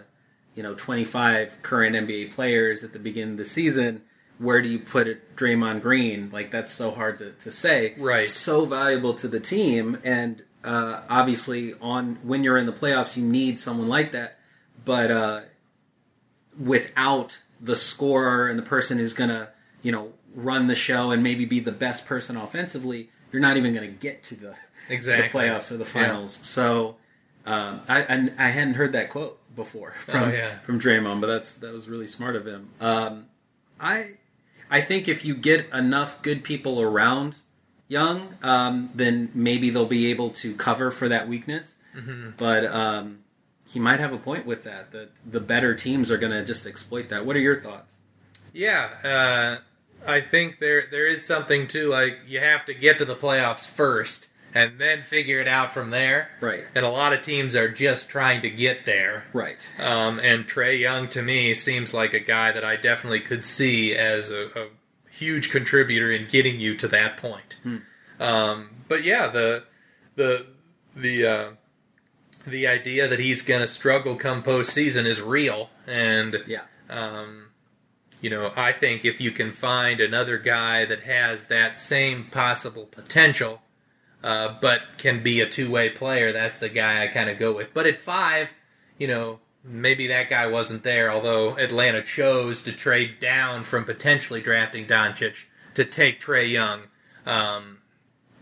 you 0.56 0.62
know, 0.64 0.74
twenty 0.74 1.04
five 1.04 1.58
current 1.62 1.94
NBA 1.94 2.32
players 2.32 2.82
at 2.82 2.92
the 2.92 2.98
beginning 2.98 3.32
of 3.32 3.38
the 3.38 3.44
season. 3.44 4.02
Where 4.38 4.60
do 4.60 4.68
you 4.68 4.78
put 4.80 5.06
it, 5.08 5.34
Draymond 5.36 5.80
Green? 5.80 6.30
Like 6.32 6.50
that's 6.50 6.70
so 6.72 6.90
hard 6.90 7.18
to, 7.20 7.30
to 7.32 7.50
say. 7.52 7.94
Right. 7.96 8.24
So 8.24 8.64
valuable 8.66 9.14
to 9.14 9.28
the 9.28 9.40
team, 9.40 9.98
and 10.04 10.42
uh, 10.64 11.02
obviously, 11.08 11.74
on 11.80 12.18
when 12.22 12.42
you're 12.42 12.58
in 12.58 12.66
the 12.66 12.72
playoffs, 12.72 13.16
you 13.16 13.22
need 13.22 13.60
someone 13.60 13.88
like 13.88 14.12
that. 14.12 14.38
But 14.84 15.10
uh, 15.10 15.40
without 16.58 17.42
the 17.60 17.76
scorer 17.76 18.48
and 18.48 18.58
the 18.58 18.62
person 18.62 18.98
who's 18.98 19.14
gonna, 19.14 19.50
you 19.82 19.92
know, 19.92 20.12
run 20.34 20.66
the 20.66 20.74
show 20.74 21.10
and 21.10 21.22
maybe 21.22 21.44
be 21.44 21.60
the 21.60 21.72
best 21.72 22.06
person 22.06 22.36
offensively, 22.36 23.08
you're 23.32 23.40
not 23.42 23.56
even 23.56 23.72
gonna 23.74 23.86
get 23.86 24.22
to 24.24 24.34
the, 24.34 24.54
Exactly. 24.88 25.26
the 25.28 25.46
playoffs 25.48 25.72
or 25.72 25.76
the 25.76 25.84
finals. 25.84 26.32
So 26.42 26.96
um, 27.46 27.80
I, 27.88 28.02
I 28.02 28.28
I 28.38 28.48
hadn't 28.50 28.74
heard 28.74 28.92
that 28.92 29.08
quote 29.10 29.38
before 29.56 29.94
from 30.06 30.24
Oh, 30.24 30.32
yeah. 30.32 30.58
from 30.60 30.78
Draymond, 30.78 31.20
but 31.20 31.26
that's 31.28 31.56
that 31.56 31.72
was 31.72 31.88
really 31.88 32.06
smart 32.06 32.36
of 32.36 32.46
him. 32.46 32.68
Um, 32.80 33.26
I 33.80 34.10
I 34.70 34.80
think 34.80 35.08
if 35.08 35.24
you 35.24 35.34
get 35.34 35.68
enough 35.72 36.22
good 36.22 36.44
people 36.44 36.80
around 36.80 37.36
Young, 37.88 38.34
um, 38.42 38.90
then 38.94 39.30
maybe 39.32 39.70
they'll 39.70 39.86
be 39.86 40.10
able 40.10 40.30
to 40.30 40.54
cover 40.56 40.90
for 40.90 41.08
that 41.08 41.28
weakness. 41.28 41.76
Mm-hmm. 41.96 42.30
But 42.36 42.64
um, 42.64 43.20
he 43.68 43.78
might 43.78 44.00
have 44.00 44.12
a 44.12 44.18
point 44.18 44.44
with 44.44 44.64
that. 44.64 44.90
That 44.90 45.10
the 45.24 45.38
better 45.40 45.72
teams 45.74 46.10
are 46.10 46.18
going 46.18 46.32
to 46.32 46.44
just 46.44 46.66
exploit 46.66 47.08
that. 47.10 47.24
What 47.24 47.36
are 47.36 47.40
your 47.40 47.60
thoughts? 47.60 47.94
Yeah, 48.52 48.88
uh, 49.04 50.10
I 50.10 50.20
think 50.20 50.58
there 50.58 50.86
there 50.90 51.06
is 51.06 51.24
something 51.24 51.68
too. 51.68 51.88
like 51.88 52.18
you 52.26 52.40
have 52.40 52.66
to 52.66 52.74
get 52.74 52.98
to 52.98 53.04
the 53.04 53.14
playoffs 53.14 53.68
first 53.68 54.28
and 54.56 54.78
then 54.78 55.02
figure 55.02 55.40
it 55.40 55.48
out 55.48 55.72
from 55.74 55.90
there. 55.90 56.30
Right. 56.40 56.64
And 56.74 56.84
a 56.84 56.90
lot 56.90 57.12
of 57.12 57.20
teams 57.20 57.54
are 57.54 57.68
just 57.68 58.08
trying 58.08 58.40
to 58.42 58.50
get 58.50 58.86
there. 58.86 59.26
Right. 59.32 59.60
Um, 59.82 60.18
and 60.18 60.46
Trae 60.46 60.78
Young 60.80 61.08
to 61.10 61.22
me 61.22 61.52
seems 61.54 61.92
like 61.92 62.14
a 62.14 62.20
guy 62.20 62.52
that 62.52 62.64
I 62.64 62.76
definitely 62.76 63.20
could 63.20 63.44
see 63.44 63.94
as 63.94 64.30
a, 64.30 64.46
a 64.58 64.66
huge 65.10 65.50
contributor 65.50 66.10
in 66.10 66.26
getting 66.28 66.58
you 66.60 66.74
to 66.76 66.88
that 66.88 67.16
point. 67.16 67.58
Um, 68.18 68.70
but 68.88 69.04
yeah, 69.04 69.26
the 69.28 69.64
the 70.14 70.46
the 70.94 71.26
uh, 71.26 71.48
the 72.46 72.66
idea 72.66 73.08
that 73.08 73.18
he's 73.18 73.42
going 73.42 73.60
to 73.60 73.66
struggle 73.66 74.16
come 74.16 74.42
postseason 74.42 75.04
is 75.04 75.20
real, 75.20 75.68
and 75.86 76.42
Yeah. 76.46 76.62
um, 76.88 77.48
you 78.20 78.30
know, 78.30 78.52
I 78.56 78.72
think 78.72 79.04
if 79.04 79.20
you 79.20 79.30
can 79.32 79.52
find 79.52 80.00
another 80.00 80.38
guy 80.38 80.84
that 80.86 81.00
has 81.02 81.46
that 81.48 81.78
same 81.78 82.24
possible 82.24 82.86
potential, 82.86 83.60
uh, 84.26 84.56
but 84.60 84.98
can 84.98 85.22
be 85.22 85.40
a 85.40 85.48
two 85.48 85.70
way 85.70 85.88
player, 85.88 86.32
that's 86.32 86.58
the 86.58 86.68
guy 86.68 87.04
I 87.04 87.06
kind 87.06 87.30
of 87.30 87.38
go 87.38 87.52
with. 87.52 87.72
But 87.72 87.86
at 87.86 87.96
five, 87.96 88.52
you 88.98 89.06
know, 89.06 89.38
maybe 89.62 90.08
that 90.08 90.28
guy 90.28 90.48
wasn't 90.48 90.82
there, 90.82 91.12
although 91.12 91.56
Atlanta 91.56 92.02
chose 92.02 92.60
to 92.62 92.72
trade 92.72 93.20
down 93.20 93.62
from 93.62 93.84
potentially 93.84 94.42
drafting 94.42 94.84
Doncic 94.84 95.44
to 95.74 95.84
take 95.84 96.18
Trae 96.18 96.50
Young. 96.50 96.80
Um, 97.24 97.78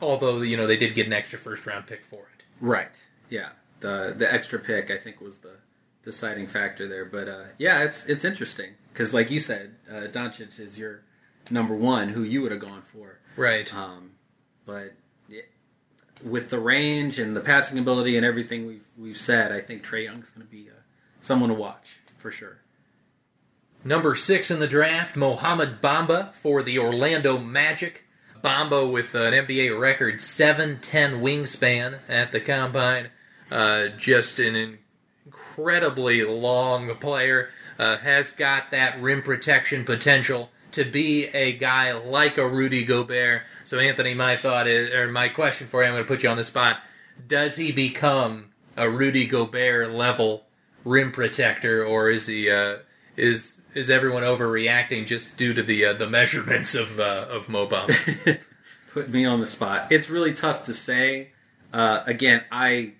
although, 0.01 0.41
you 0.41 0.57
know, 0.57 0.67
they 0.67 0.79
did 0.79 0.95
get 0.95 1.07
an 1.07 1.13
extra 1.13 1.39
first 1.39 1.67
round 1.67 1.87
pick 1.87 2.03
for 2.03 2.29
it. 2.35 2.45
Right. 2.63 3.05
Yeah. 3.29 3.51
The 3.81 4.15
the 4.17 4.33
extra 4.33 4.59
pick 4.59 4.91
I 4.91 4.97
think 4.97 5.21
was 5.21 5.39
the 5.39 5.57
deciding 6.03 6.47
factor 6.47 6.89
there. 6.89 7.05
But 7.05 7.29
uh, 7.29 7.45
yeah, 7.59 7.85
it's 7.85 8.07
it's 8.07 8.25
interesting 8.25 8.71
because 8.91 9.13
like 9.13 9.31
you 9.31 9.39
said, 9.39 9.75
uh, 9.91 10.07
Doncic 10.07 10.59
is 10.59 10.79
your 10.79 11.03
number 11.51 11.75
one, 11.75 12.09
who 12.09 12.23
you 12.23 12.41
would 12.41 12.53
have 12.53 12.61
gone 12.63 12.81
for. 12.81 13.19
Right. 13.37 13.75
Um, 13.75 14.13
but 14.65 14.95
with 16.25 16.51
the 16.51 16.59
range 16.59 17.19
and 17.19 17.37
the 17.37 17.41
passing 17.41 17.79
ability 17.79 18.17
and 18.17 18.25
everything 18.25 18.67
we've 18.67 18.87
we've 18.97 19.17
said, 19.17 19.53
I 19.53 19.61
think 19.61 19.85
Trae 19.85 20.05
Young's 20.05 20.31
going 20.31 20.47
to 20.47 20.51
be 20.51 20.69
uh, 20.71 20.81
someone 21.21 21.51
to 21.51 21.55
watch 21.55 21.99
for 22.19 22.31
sure. 22.31 22.59
Number 23.85 24.15
six 24.15 24.51
in 24.51 24.61
the 24.61 24.67
draft, 24.67 25.15
Mohamed 25.15 25.83
Bamba 25.83 26.33
for 26.33 26.63
the 26.63 26.79
Orlando 26.79 27.39
Magic. 27.39 28.05
Bamba 28.43 28.91
with 28.91 29.15
an 29.15 29.33
NBA 29.33 29.79
record 29.79 30.17
7'10 30.17 30.81
wingspan 31.21 31.99
at 32.09 32.33
the 32.33 32.41
combine. 32.41 33.09
Uh, 33.51 33.89
just 33.89 34.39
an 34.39 34.79
incredibly 35.25 36.25
long 36.25 36.95
player. 36.97 37.51
Uh, 37.79 37.97
has 37.99 38.33
got 38.33 38.71
that 38.71 39.01
rim 39.01 39.21
protection 39.21 39.85
potential 39.85 40.51
to 40.71 40.85
be 40.85 41.27
a 41.29 41.53
guy 41.53 41.93
like 41.93 42.39
a 42.39 42.49
Rudy 42.49 42.85
Gobert. 42.85 43.43
So, 43.65 43.79
Anthony, 43.79 44.13
my 44.13 44.37
thought 44.37 44.67
is, 44.67 44.95
or 44.95 45.11
my 45.11 45.29
question 45.29 45.67
for 45.67 45.83
you, 45.83 45.89
I'm 45.89 45.95
going 45.95 46.05
to 46.05 46.09
put 46.09 46.23
you 46.23 46.29
on 46.29 46.37
the 46.37 46.45
spot. 46.45 46.81
Does 47.27 47.57
he 47.57 47.73
become 47.73 48.53
a 48.77 48.91
Rudy 48.91 49.27
Gobert 49.27 49.91
level 49.91 50.45
rim 50.85 51.13
protector, 51.13 51.85
or 51.85 52.11
is 52.11 52.27
he 52.27 52.51
uh, 52.51 52.79
is 53.17 53.63
is 53.73 53.89
everyone 53.89 54.23
overreacting 54.23 55.07
just 55.07 55.37
due 55.39 55.55
to 55.55 55.63
the 55.63 55.87
uh, 55.87 55.93
the 55.95 56.09
measurements 56.09 56.75
of 56.75 57.01
uh, 57.01 57.27
of 57.31 57.49
Mo 57.49 57.67
Bamba? 57.67 58.41
Put 58.93 59.09
me 59.09 59.25
on 59.25 59.41
the 59.41 59.47
spot. 59.47 59.91
It's 59.91 60.11
really 60.11 60.33
tough 60.33 60.65
to 60.65 60.75
say. 60.75 61.31
Uh, 61.73 62.05
again, 62.07 62.45
I 62.53 62.93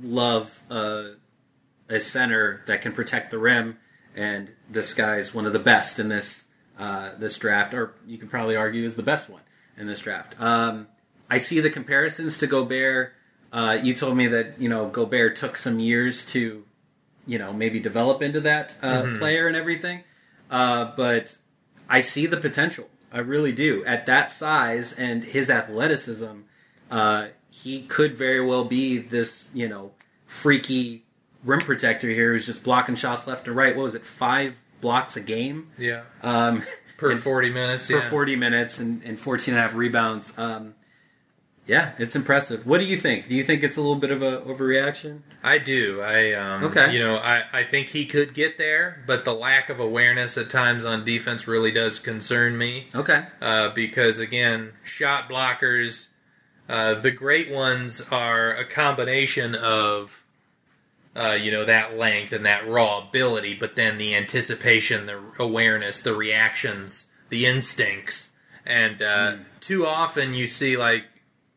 love 0.00 0.62
uh, 0.70 1.08
a 1.88 2.00
center 2.00 2.62
that 2.66 2.80
can 2.80 2.92
protect 2.92 3.30
the 3.30 3.38
rim, 3.38 3.78
and 4.14 4.54
this 4.70 4.94
guy 4.94 5.16
is 5.16 5.34
one 5.34 5.44
of 5.44 5.52
the 5.52 5.58
best 5.58 5.98
in 5.98 6.08
this 6.08 6.46
uh, 6.78 7.10
this 7.18 7.36
draft, 7.36 7.74
or 7.74 7.94
you 8.06 8.16
could 8.16 8.30
probably 8.30 8.54
argue 8.54 8.84
is 8.84 8.94
the 8.94 9.02
best 9.02 9.28
one 9.28 9.40
in 9.76 9.86
this 9.86 10.00
draft. 10.00 10.40
Um, 10.40 10.88
I 11.30 11.38
see 11.38 11.60
the 11.60 11.70
comparisons 11.70 12.38
to 12.38 12.46
Gobert. 12.46 13.12
Uh, 13.52 13.78
you 13.82 13.94
told 13.94 14.16
me 14.16 14.26
that 14.28 14.60
you 14.60 14.68
know 14.68 14.88
Gobert 14.88 15.36
took 15.36 15.56
some 15.56 15.78
years 15.80 16.24
to, 16.26 16.64
you 17.26 17.38
know, 17.38 17.52
maybe 17.52 17.80
develop 17.80 18.20
into 18.22 18.40
that 18.40 18.76
uh, 18.82 19.14
player 19.18 19.46
and 19.46 19.56
everything, 19.56 20.00
uh, 20.50 20.92
but 20.96 21.38
I 21.88 22.00
see 22.00 22.26
the 22.26 22.36
potential. 22.36 22.88
I 23.12 23.18
really 23.18 23.52
do. 23.52 23.84
At 23.84 24.06
that 24.06 24.32
size 24.32 24.92
and 24.98 25.22
his 25.22 25.48
athleticism, 25.48 26.40
uh, 26.90 27.26
he 27.48 27.82
could 27.82 28.16
very 28.16 28.40
well 28.44 28.64
be 28.64 28.98
this, 28.98 29.50
you 29.54 29.68
know, 29.68 29.92
freaky 30.26 31.04
rim 31.44 31.60
protector 31.60 32.08
here 32.08 32.32
who's 32.32 32.46
just 32.46 32.64
blocking 32.64 32.96
shots 32.96 33.28
left 33.28 33.46
and 33.46 33.56
right. 33.56 33.76
What 33.76 33.84
was 33.84 33.94
it, 33.94 34.04
five 34.04 34.60
blocks 34.80 35.16
a 35.16 35.20
game? 35.20 35.70
yeah, 35.78 36.02
Um, 36.22 36.62
per 36.96 37.10
and- 37.12 37.20
forty 37.20 37.50
minutes. 37.50 37.86
for 37.88 37.94
yeah. 37.94 38.10
40 38.10 38.36
minutes 38.36 38.78
and, 38.78 39.02
and 39.02 39.18
14 39.18 39.54
and 39.54 39.58
a 39.58 39.62
half 39.62 39.74
rebounds. 39.74 40.36
Um, 40.38 40.74
yeah, 41.66 41.92
it's 41.98 42.14
impressive. 42.14 42.66
What 42.66 42.78
do 42.80 42.84
you 42.84 42.96
think? 42.96 43.26
Do 43.28 43.34
you 43.34 43.42
think 43.42 43.62
it's 43.62 43.78
a 43.78 43.80
little 43.80 43.96
bit 43.96 44.10
of 44.10 44.22
a 44.22 44.42
overreaction? 44.42 45.20
I 45.42 45.56
do. 45.56 46.02
I 46.02 46.32
um, 46.34 46.64
Okay. 46.64 46.92
You 46.92 46.98
know, 46.98 47.16
I, 47.16 47.44
I 47.54 47.64
think 47.64 47.88
he 47.88 48.04
could 48.04 48.34
get 48.34 48.58
there, 48.58 49.02
but 49.06 49.24
the 49.24 49.32
lack 49.32 49.70
of 49.70 49.80
awareness 49.80 50.36
at 50.36 50.50
times 50.50 50.84
on 50.84 51.04
defense 51.06 51.48
really 51.48 51.70
does 51.70 51.98
concern 51.98 52.58
me. 52.58 52.88
Okay. 52.94 53.24
Uh, 53.40 53.70
because 53.70 54.18
again, 54.18 54.72
shot 54.82 55.26
blockers, 55.30 56.08
uh, 56.68 56.94
the 56.94 57.10
great 57.10 57.50
ones 57.50 58.06
are 58.12 58.54
a 58.54 58.66
combination 58.66 59.54
of, 59.54 60.23
uh, 61.16 61.38
you 61.40 61.50
know, 61.50 61.64
that 61.64 61.96
length 61.96 62.32
and 62.32 62.44
that 62.44 62.68
raw 62.68 63.06
ability, 63.06 63.54
but 63.54 63.76
then 63.76 63.98
the 63.98 64.14
anticipation, 64.14 65.06
the 65.06 65.20
awareness, 65.38 66.00
the 66.00 66.14
reactions, 66.14 67.06
the 67.28 67.46
instincts, 67.46 68.32
and 68.66 69.00
uh, 69.02 69.36
too 69.60 69.86
often 69.86 70.34
you 70.34 70.46
see 70.46 70.76
like, 70.76 71.04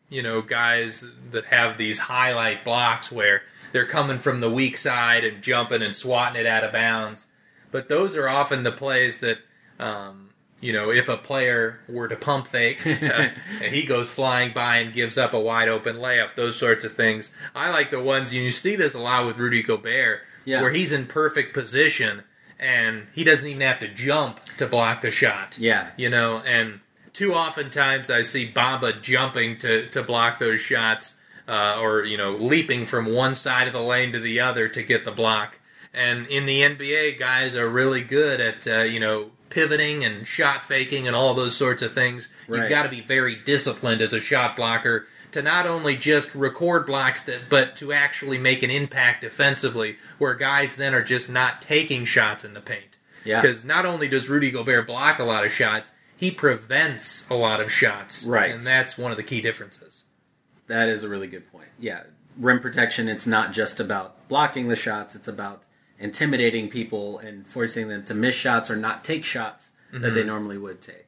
you 0.09 0.21
know, 0.21 0.41
guys 0.41 1.09
that 1.31 1.45
have 1.45 1.77
these 1.77 1.99
highlight 1.99 2.63
blocks 2.63 3.11
where 3.11 3.43
they're 3.71 3.85
coming 3.85 4.17
from 4.17 4.41
the 4.41 4.51
weak 4.51 4.77
side 4.77 5.23
and 5.23 5.41
jumping 5.41 5.81
and 5.81 5.95
swatting 5.95 6.39
it 6.39 6.45
out 6.45 6.63
of 6.63 6.71
bounds, 6.71 7.27
but 7.71 7.89
those 7.89 8.15
are 8.15 8.29
often 8.29 8.63
the 8.63 8.71
plays 8.71 9.19
that. 9.19 9.39
Um, 9.79 10.26
you 10.61 10.73
know, 10.73 10.91
if 10.91 11.07
a 11.09 11.17
player 11.17 11.79
were 11.87 12.07
to 12.07 12.15
pump 12.15 12.47
fake 12.47 12.79
and 12.85 13.31
he 13.73 13.85
goes 13.85 14.11
flying 14.11 14.53
by 14.53 14.77
and 14.77 14.93
gives 14.93 15.17
up 15.17 15.33
a 15.33 15.39
wide 15.39 15.69
open 15.69 15.97
layup, 15.97 16.35
those 16.35 16.57
sorts 16.57 16.83
of 16.83 16.95
things. 16.95 17.31
I 17.55 17.69
like 17.69 17.91
the 17.91 18.01
ones 18.01 18.33
you 18.33 18.49
see 18.51 18.75
this 18.75 18.93
a 18.95 18.99
lot 18.99 19.25
with 19.25 19.37
Rudy 19.37 19.61
Gobert, 19.61 20.21
Yeah. 20.45 20.61
where 20.61 20.71
he's 20.71 20.91
in 20.91 21.05
perfect 21.05 21.53
position 21.53 22.23
and 22.59 23.05
he 23.13 23.23
doesn't 23.23 23.47
even 23.47 23.61
have 23.61 23.79
to 23.79 23.87
jump 23.87 24.39
to 24.57 24.65
block 24.65 25.01
the 25.01 25.11
shot. 25.11 25.57
Yeah. 25.59 25.89
You 25.95 26.09
know, 26.09 26.41
and 26.45 26.79
too 27.13 27.33
often 27.35 27.69
times 27.69 28.09
I 28.09 28.23
see 28.23 28.51
Bamba 28.51 28.99
jumping 29.01 29.57
to, 29.59 29.87
to 29.89 30.01
block 30.01 30.39
those 30.39 30.59
shots 30.59 31.15
uh, 31.47 31.77
or, 31.79 32.03
you 32.03 32.17
know, 32.17 32.31
leaping 32.31 32.85
from 32.87 33.05
one 33.13 33.35
side 33.35 33.67
of 33.67 33.73
the 33.73 33.81
lane 33.81 34.11
to 34.13 34.19
the 34.19 34.39
other 34.39 34.67
to 34.69 34.81
get 34.83 35.05
the 35.05 35.11
block. 35.11 35.59
And 35.93 36.27
in 36.27 36.45
the 36.45 36.61
NBA, 36.61 37.17
guys 37.19 37.55
are 37.55 37.69
really 37.69 38.01
good 38.01 38.41
at, 38.41 38.67
uh, 38.67 38.79
you 38.81 38.99
know, 38.99 39.31
pivoting 39.49 40.03
and 40.03 40.27
shot 40.27 40.63
faking 40.63 41.07
and 41.07 41.15
all 41.15 41.33
those 41.33 41.55
sorts 41.55 41.81
of 41.81 41.93
things. 41.93 42.27
You've 42.47 42.69
got 42.69 42.83
to 42.83 42.89
be 42.89 43.01
very 43.01 43.35
disciplined 43.35 44.01
as 44.01 44.13
a 44.13 44.19
shot 44.19 44.55
blocker 44.55 45.07
to 45.31 45.41
not 45.41 45.67
only 45.67 45.95
just 45.95 46.33
record 46.33 46.85
blocks, 46.85 47.23
to, 47.25 47.39
but 47.49 47.75
to 47.75 47.91
actually 47.91 48.37
make 48.37 48.63
an 48.63 48.69
impact 48.69 49.21
defensively, 49.21 49.97
where 50.17 50.33
guys 50.33 50.75
then 50.75 50.93
are 50.93 51.03
just 51.03 51.29
not 51.29 51.61
taking 51.61 52.05
shots 52.05 52.45
in 52.45 52.53
the 52.53 52.61
paint. 52.61 52.97
Yeah. 53.25 53.41
Because 53.41 53.65
not 53.65 53.85
only 53.85 54.07
does 54.07 54.29
Rudy 54.29 54.51
Gobert 54.51 54.87
block 54.87 55.19
a 55.19 55.23
lot 55.25 55.45
of 55.45 55.51
shots, 55.51 55.91
he 56.15 56.31
prevents 56.31 57.29
a 57.29 57.35
lot 57.35 57.59
of 57.59 57.71
shots. 57.71 58.23
Right. 58.23 58.51
And 58.51 58.61
that's 58.61 58.97
one 58.97 59.11
of 59.11 59.17
the 59.17 59.23
key 59.23 59.41
differences. 59.41 60.03
That 60.67 60.89
is 60.89 61.03
a 61.03 61.09
really 61.09 61.27
good 61.27 61.51
point. 61.51 61.67
Yeah. 61.77 62.03
Rim 62.37 62.59
protection, 62.59 63.07
it's 63.07 63.27
not 63.27 63.51
just 63.51 63.79
about 63.79 64.27
blocking 64.29 64.67
the 64.67 64.75
shots, 64.75 65.15
it's 65.15 65.27
about 65.27 65.63
intimidating 65.99 66.69
people 66.69 67.19
and 67.19 67.47
forcing 67.47 67.87
them 67.87 68.03
to 68.05 68.13
miss 68.13 68.35
shots 68.35 68.69
or 68.69 68.75
not 68.75 69.03
take 69.03 69.23
shots 69.23 69.71
that 69.91 69.99
they 69.99 70.19
mm-hmm. 70.19 70.27
normally 70.27 70.57
would 70.57 70.81
take. 70.81 71.07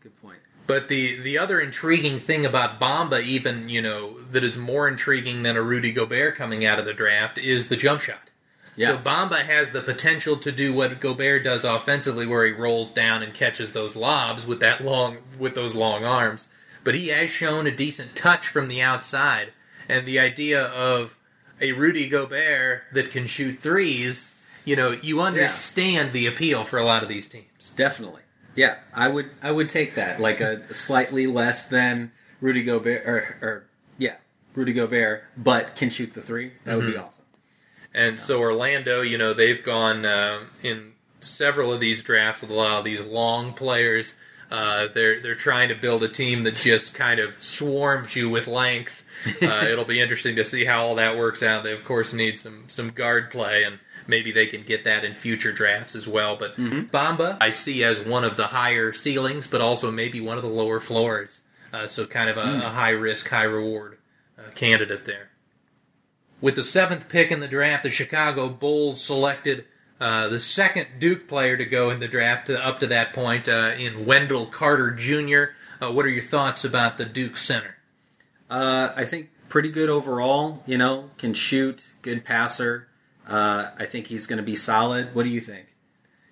Good 0.00 0.20
point. 0.20 0.38
But 0.66 0.88
the 0.88 1.20
the 1.20 1.36
other 1.38 1.60
intriguing 1.60 2.18
thing 2.18 2.46
about 2.46 2.80
Bamba, 2.80 3.22
even 3.22 3.68
you 3.68 3.82
know, 3.82 4.20
that 4.32 4.42
is 4.42 4.56
more 4.56 4.88
intriguing 4.88 5.42
than 5.42 5.56
a 5.56 5.62
Rudy 5.62 5.92
Gobert 5.92 6.36
coming 6.36 6.64
out 6.64 6.78
of 6.78 6.86
the 6.86 6.94
draft, 6.94 7.38
is 7.38 7.68
the 7.68 7.76
jump 7.76 8.00
shot. 8.00 8.30
Yeah. 8.76 8.88
So 8.88 8.98
Bamba 8.98 9.44
has 9.44 9.70
the 9.70 9.82
potential 9.82 10.36
to 10.38 10.50
do 10.50 10.72
what 10.72 11.00
Gobert 11.00 11.44
does 11.44 11.64
offensively, 11.64 12.26
where 12.26 12.44
he 12.44 12.52
rolls 12.52 12.92
down 12.92 13.22
and 13.22 13.32
catches 13.32 13.72
those 13.72 13.94
lobs 13.94 14.46
with 14.46 14.60
that 14.60 14.82
long 14.82 15.18
with 15.38 15.54
those 15.54 15.74
long 15.74 16.04
arms. 16.04 16.48
But 16.82 16.94
he 16.94 17.08
has 17.08 17.30
shown 17.30 17.66
a 17.66 17.74
decent 17.74 18.16
touch 18.16 18.48
from 18.48 18.68
the 18.68 18.82
outside, 18.82 19.52
and 19.88 20.06
the 20.06 20.18
idea 20.18 20.64
of 20.64 21.16
a 21.60 21.72
Rudy 21.72 22.08
Gobert 22.08 22.82
that 22.92 23.10
can 23.10 23.26
shoot 23.26 23.58
threes, 23.60 24.30
you 24.64 24.76
know, 24.76 24.90
you 24.92 25.20
understand 25.20 26.12
the 26.12 26.26
appeal 26.26 26.64
for 26.64 26.78
a 26.78 26.84
lot 26.84 27.02
of 27.02 27.08
these 27.08 27.28
teams. 27.28 27.72
Definitely. 27.76 28.22
Yeah, 28.56 28.76
I 28.94 29.08
would 29.08 29.30
I 29.42 29.50
would 29.50 29.68
take 29.68 29.94
that. 29.96 30.20
Like 30.20 30.40
a 30.40 30.72
slightly 30.72 31.26
less 31.26 31.66
than 31.66 32.12
Rudy 32.40 32.62
Gobert, 32.62 33.04
or, 33.06 33.18
or 33.42 33.64
yeah, 33.98 34.16
Rudy 34.54 34.72
Gobert, 34.72 35.24
but 35.36 35.74
can 35.76 35.90
shoot 35.90 36.14
the 36.14 36.22
three. 36.22 36.52
That 36.64 36.76
would 36.76 36.86
be 36.86 36.92
Mm-hmm. 36.92 37.04
awesome. 37.04 37.24
And 37.92 38.18
so 38.20 38.40
Orlando, 38.40 39.02
you 39.02 39.18
know, 39.18 39.32
they've 39.34 39.62
gone 39.62 40.04
uh, 40.04 40.44
in 40.62 40.92
several 41.20 41.72
of 41.72 41.78
these 41.80 42.02
drafts 42.02 42.42
with 42.42 42.50
a 42.50 42.54
lot 42.54 42.78
of 42.78 42.84
these 42.84 43.02
long 43.02 43.52
players. 43.52 44.14
Uh, 44.50 44.88
they're 44.92 45.20
they're 45.20 45.34
trying 45.34 45.68
to 45.68 45.74
build 45.74 46.02
a 46.02 46.08
team 46.08 46.42
that 46.44 46.54
just 46.54 46.92
kind 46.94 47.18
of 47.20 47.40
swarms 47.42 48.14
you 48.16 48.28
with 48.30 48.46
length. 48.46 49.03
Uh, 49.42 49.64
it'll 49.68 49.84
be 49.84 50.00
interesting 50.00 50.36
to 50.36 50.44
see 50.44 50.64
how 50.64 50.82
all 50.84 50.94
that 50.96 51.16
works 51.16 51.42
out. 51.42 51.64
They 51.64 51.72
of 51.72 51.84
course 51.84 52.12
need 52.12 52.38
some 52.38 52.64
some 52.68 52.90
guard 52.90 53.30
play, 53.30 53.62
and 53.64 53.78
maybe 54.06 54.32
they 54.32 54.46
can 54.46 54.62
get 54.62 54.84
that 54.84 55.04
in 55.04 55.14
future 55.14 55.52
drafts 55.52 55.94
as 55.94 56.06
well. 56.06 56.36
But 56.36 56.56
Bamba, 56.56 57.36
I 57.40 57.50
see 57.50 57.82
as 57.84 58.00
one 58.00 58.24
of 58.24 58.36
the 58.36 58.48
higher 58.48 58.92
ceilings, 58.92 59.46
but 59.46 59.60
also 59.60 59.90
maybe 59.90 60.20
one 60.20 60.36
of 60.36 60.42
the 60.42 60.50
lower 60.50 60.80
floors. 60.80 61.42
Uh, 61.72 61.86
so 61.88 62.06
kind 62.06 62.30
of 62.30 62.36
a, 62.36 62.66
a 62.66 62.70
high 62.70 62.90
risk, 62.90 63.28
high 63.28 63.42
reward 63.44 63.98
uh, 64.38 64.50
candidate 64.54 65.04
there. 65.06 65.30
With 66.40 66.54
the 66.56 66.62
seventh 66.62 67.08
pick 67.08 67.30
in 67.32 67.40
the 67.40 67.48
draft, 67.48 67.82
the 67.82 67.90
Chicago 67.90 68.48
Bulls 68.48 69.02
selected 69.02 69.64
uh, 70.00 70.28
the 70.28 70.38
second 70.38 70.86
Duke 70.98 71.26
player 71.26 71.56
to 71.56 71.64
go 71.64 71.90
in 71.90 71.98
the 72.00 72.08
draft 72.08 72.46
to, 72.48 72.64
up 72.64 72.78
to 72.80 72.86
that 72.88 73.12
point 73.12 73.48
uh, 73.48 73.72
in 73.78 74.04
Wendell 74.06 74.46
Carter 74.46 74.90
Jr. 74.90 75.54
Uh, 75.80 75.90
what 75.90 76.04
are 76.04 76.10
your 76.10 76.22
thoughts 76.22 76.64
about 76.64 76.98
the 76.98 77.04
Duke 77.04 77.36
center? 77.36 77.73
Uh, 78.54 78.92
I 78.94 79.04
think 79.04 79.30
pretty 79.48 79.68
good 79.68 79.88
overall. 79.90 80.62
You 80.64 80.78
know, 80.78 81.10
can 81.18 81.34
shoot, 81.34 81.90
good 82.02 82.24
passer. 82.24 82.86
Uh, 83.26 83.70
I 83.76 83.84
think 83.84 84.06
he's 84.06 84.28
going 84.28 84.36
to 84.36 84.44
be 84.44 84.54
solid. 84.54 85.12
What 85.12 85.24
do 85.24 85.28
you 85.28 85.40
think? 85.40 85.66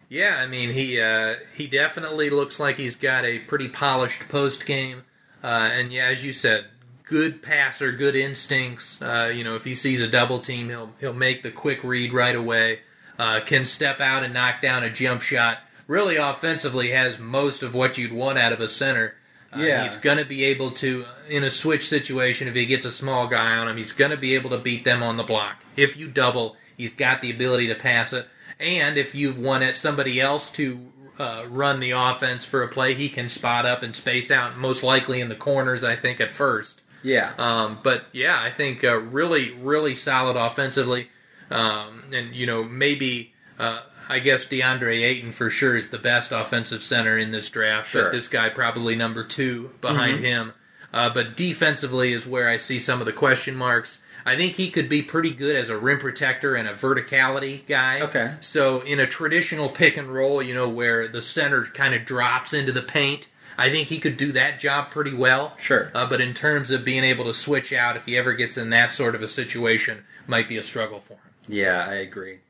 Yeah, 0.09 0.37
I 0.39 0.47
mean 0.47 0.71
he 0.71 1.01
uh, 1.01 1.37
he 1.57 1.67
definitely 1.67 2.31
looks 2.31 2.61
like 2.61 2.77
he's 2.77 2.95
got 2.95 3.25
a 3.25 3.41
pretty 3.41 3.69
polished 3.69 4.29
post 4.29 4.67
game, 4.67 5.03
uh, 5.43 5.71
and 5.73 5.93
yeah, 5.93 6.05
as 6.05 6.23
you 6.23 6.33
said, 6.33 6.67
good 7.03 7.43
passer, 7.43 7.91
good 7.91 8.15
instincts. 8.15 9.03
Uh, 9.03 9.33
you 9.35 9.43
know, 9.43 9.57
if 9.57 9.65
he 9.65 9.75
sees 9.75 10.01
a 10.01 10.07
double 10.07 10.39
team, 10.39 10.69
he'll 10.69 10.93
he'll 11.01 11.15
make 11.15 11.43
the 11.43 11.51
quick 11.51 11.83
read 11.83 12.13
right 12.13 12.37
away. 12.37 12.81
Uh, 13.19 13.41
can 13.45 13.65
step 13.65 14.01
out 14.01 14.23
and 14.23 14.35
knock 14.35 14.61
down 14.61 14.85
a 14.85 14.91
jump 14.91 15.23
shot. 15.23 15.59
Really, 15.89 16.17
offensively, 16.17 16.91
has 16.91 17.19
most 17.19 17.65
of 17.65 17.75
what 17.75 17.99
you'd 17.99 18.13
want 18.13 18.39
out 18.39 18.53
of 18.53 18.61
a 18.61 18.69
center. 18.69 19.15
Uh, 19.55 19.61
Yeah. 19.61 19.85
he's 19.85 19.97
going 19.97 20.19
to 20.19 20.25
be 20.25 20.45
able 20.45 20.71
to 20.71 21.05
in 21.29 21.45
a 21.45 21.51
switch 21.51 21.89
situation 21.89 22.49
if 22.49 22.55
he 22.55 22.67
gets 22.67 22.85
a 22.85 22.91
small 22.91 23.27
guy 23.27 23.57
on 23.57 23.69
him. 23.69 23.77
He's 23.77 23.93
going 23.93 24.11
to 24.11 24.17
be 24.17 24.35
able 24.35 24.51
to 24.51 24.59
beat 24.59 24.85
them 24.85 25.03
on 25.03 25.17
the 25.17 25.23
block. 25.23 25.63
If 25.77 25.97
you 25.97 26.09
double, 26.09 26.57
he's 26.77 26.95
got 26.95 27.21
the 27.23 27.31
ability 27.31 27.67
to 27.69 27.75
pass 27.75 28.13
it. 28.13 28.27
And 28.59 28.97
if 28.97 29.15
you've 29.15 29.37
won 29.37 29.47
wanted 29.61 29.75
somebody 29.75 30.21
else 30.21 30.51
to 30.53 30.93
uh, 31.19 31.45
run 31.49 31.81
the 31.81 31.91
offense 31.91 32.45
for 32.45 32.63
a 32.63 32.69
play, 32.69 32.95
he 32.95 33.09
can 33.09 33.29
spot 33.29 33.67
up 33.67 33.83
and 33.83 33.95
space 33.95 34.31
out, 34.31 34.57
most 34.57 34.83
likely 34.83 35.21
in 35.21 35.29
the 35.29 35.35
corners, 35.35 35.85
I 35.85 35.97
think, 35.97 36.21
at 36.21 36.31
first. 36.33 36.81
Yeah. 37.03 37.33
Um, 37.39 37.81
but 37.83 38.07
yeah, 38.13 38.39
I 38.41 38.51
think 38.51 38.85
uh, 38.85 38.97
really, 38.99 39.53
really 39.53 39.95
solid 39.95 40.37
offensively. 40.37 41.09
Um, 41.51 42.05
and, 42.13 42.35
you 42.35 42.47
know, 42.47 42.65
maybe, 42.65 43.35
uh, 43.59 43.81
I 44.09 44.19
guess 44.19 44.45
DeAndre 44.47 45.03
Ayton 45.03 45.33
for 45.33 45.51
sure 45.51 45.77
is 45.77 45.91
the 45.91 45.99
best 45.99 46.33
offensive 46.33 46.83
center 46.83 47.17
in 47.17 47.33
this 47.33 47.49
draft. 47.49 47.89
Sure. 47.89 48.05
But 48.05 48.13
this 48.13 48.29
guy 48.29 48.49
probably 48.49 48.97
number 48.97 49.25
two 49.25 49.73
behind 49.81 50.21
him. 50.21 50.53
Uh, 50.93 51.09
but 51.13 51.37
defensively 51.37 52.13
is 52.13 52.27
where 52.27 52.49
I 52.49 52.59
see 52.59 52.79
some 52.79 53.01
of 53.01 53.07
the 53.07 53.13
question 53.13 53.57
marks. 53.57 54.01
I 54.25 54.37
think 54.37 54.53
he 54.53 54.71
could 54.71 54.89
be 54.89 55.03
pretty 55.03 55.31
good 55.35 55.57
as 55.57 55.69
a 55.69 55.77
rim 55.77 55.99
protector 55.99 56.55
and 56.55 56.69
a 56.69 56.75
verticality 56.75 57.67
guy. 57.67 58.01
Okay. 58.03 58.35
So 58.41 58.83
in 58.83 59.01
a 59.01 59.07
traditional 59.07 59.69
pick 59.69 59.97
and 59.97 60.13
roll, 60.13 60.43
you 60.43 60.55
know, 60.55 60.69
where 60.69 61.09
the 61.09 61.23
center 61.23 61.65
kind 61.65 61.95
of 61.95 62.05
drops 62.05 62.53
into 62.53 62.73
the 62.73 62.83
paint, 62.83 63.29
I 63.59 63.69
think 63.69 63.89
he 63.89 63.99
could 63.99 64.17
do 64.17 64.31
that 64.33 64.61
job 64.61 64.91
pretty 64.91 65.15
well. 65.15 65.55
Sure. 65.59 65.91
Uh, 65.95 66.09
but 66.09 66.21
in 66.21 66.35
terms 66.35 66.71
of 66.71 66.85
being 66.85 67.05
able 67.05 67.25
to 67.25 67.35
switch 67.35 67.73
out, 67.73 67.97
if 67.97 68.07
he 68.07 68.17
ever 68.17 68.33
gets 68.33 68.57
in 68.57 68.71
that 68.71 68.95
sort 68.95 69.15
of 69.15 69.23
a 69.23 69.29
situation, 69.29 70.05
might 70.27 70.49
be 70.49 70.57
a 70.57 70.63
struggle 70.63 71.01
for 71.01 71.15
him. 71.15 71.21
yeah, 71.49 71.87
I 71.89 71.95
agree. 71.95 72.41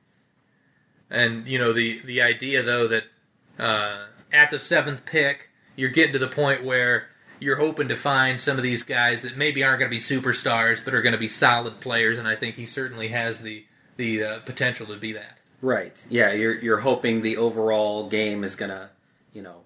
And 1.13 1.47
you 1.47 1.59
know 1.59 1.73
the 1.73 2.01
the 2.01 2.23
idea 2.23 2.63
though 2.63 2.89
that 2.89 3.05
uh, 3.59 4.07
at 4.33 4.51
the 4.51 4.59
seventh 4.59 5.05
pick, 5.05 5.51
you're 5.77 5.91
getting 5.91 6.15
to 6.15 6.19
the 6.19 6.27
point 6.27 6.65
where 6.65 7.09
you're 7.39 7.57
hoping 7.57 7.89
to 7.89 7.97
find 7.97 8.41
some 8.41 8.57
of 8.57 8.63
these 8.63 8.83
guys 8.83 9.23
that 9.23 9.37
maybe 9.37 9.63
aren't 9.63 9.81
going 9.81 9.91
to 9.91 9.95
be 9.95 10.01
superstars, 10.01 10.85
but 10.85 10.95
are 10.95 11.03
going 11.03 11.13
to 11.13 11.19
be 11.19 11.29
solid 11.29 11.81
players. 11.81 12.19
And 12.19 12.27
I 12.27 12.35
think 12.35 12.55
he 12.57 12.67
certainly 12.67 13.09
has 13.09 13.43
the 13.43 13.67
the 13.97 14.25
uh, 14.25 14.39
potential 14.41 14.87
to 14.87 14.97
be 14.97 15.13
that. 15.13 15.39
Right. 15.61 16.03
Yeah, 16.09 16.33
you're 16.33 16.59
you're 16.59 16.81
hoping 16.81 17.21
the 17.21 17.37
overall 17.37 18.09
game 18.09 18.43
is 18.43 18.57
gonna, 18.57 18.91
you 19.35 19.43
know, 19.43 19.61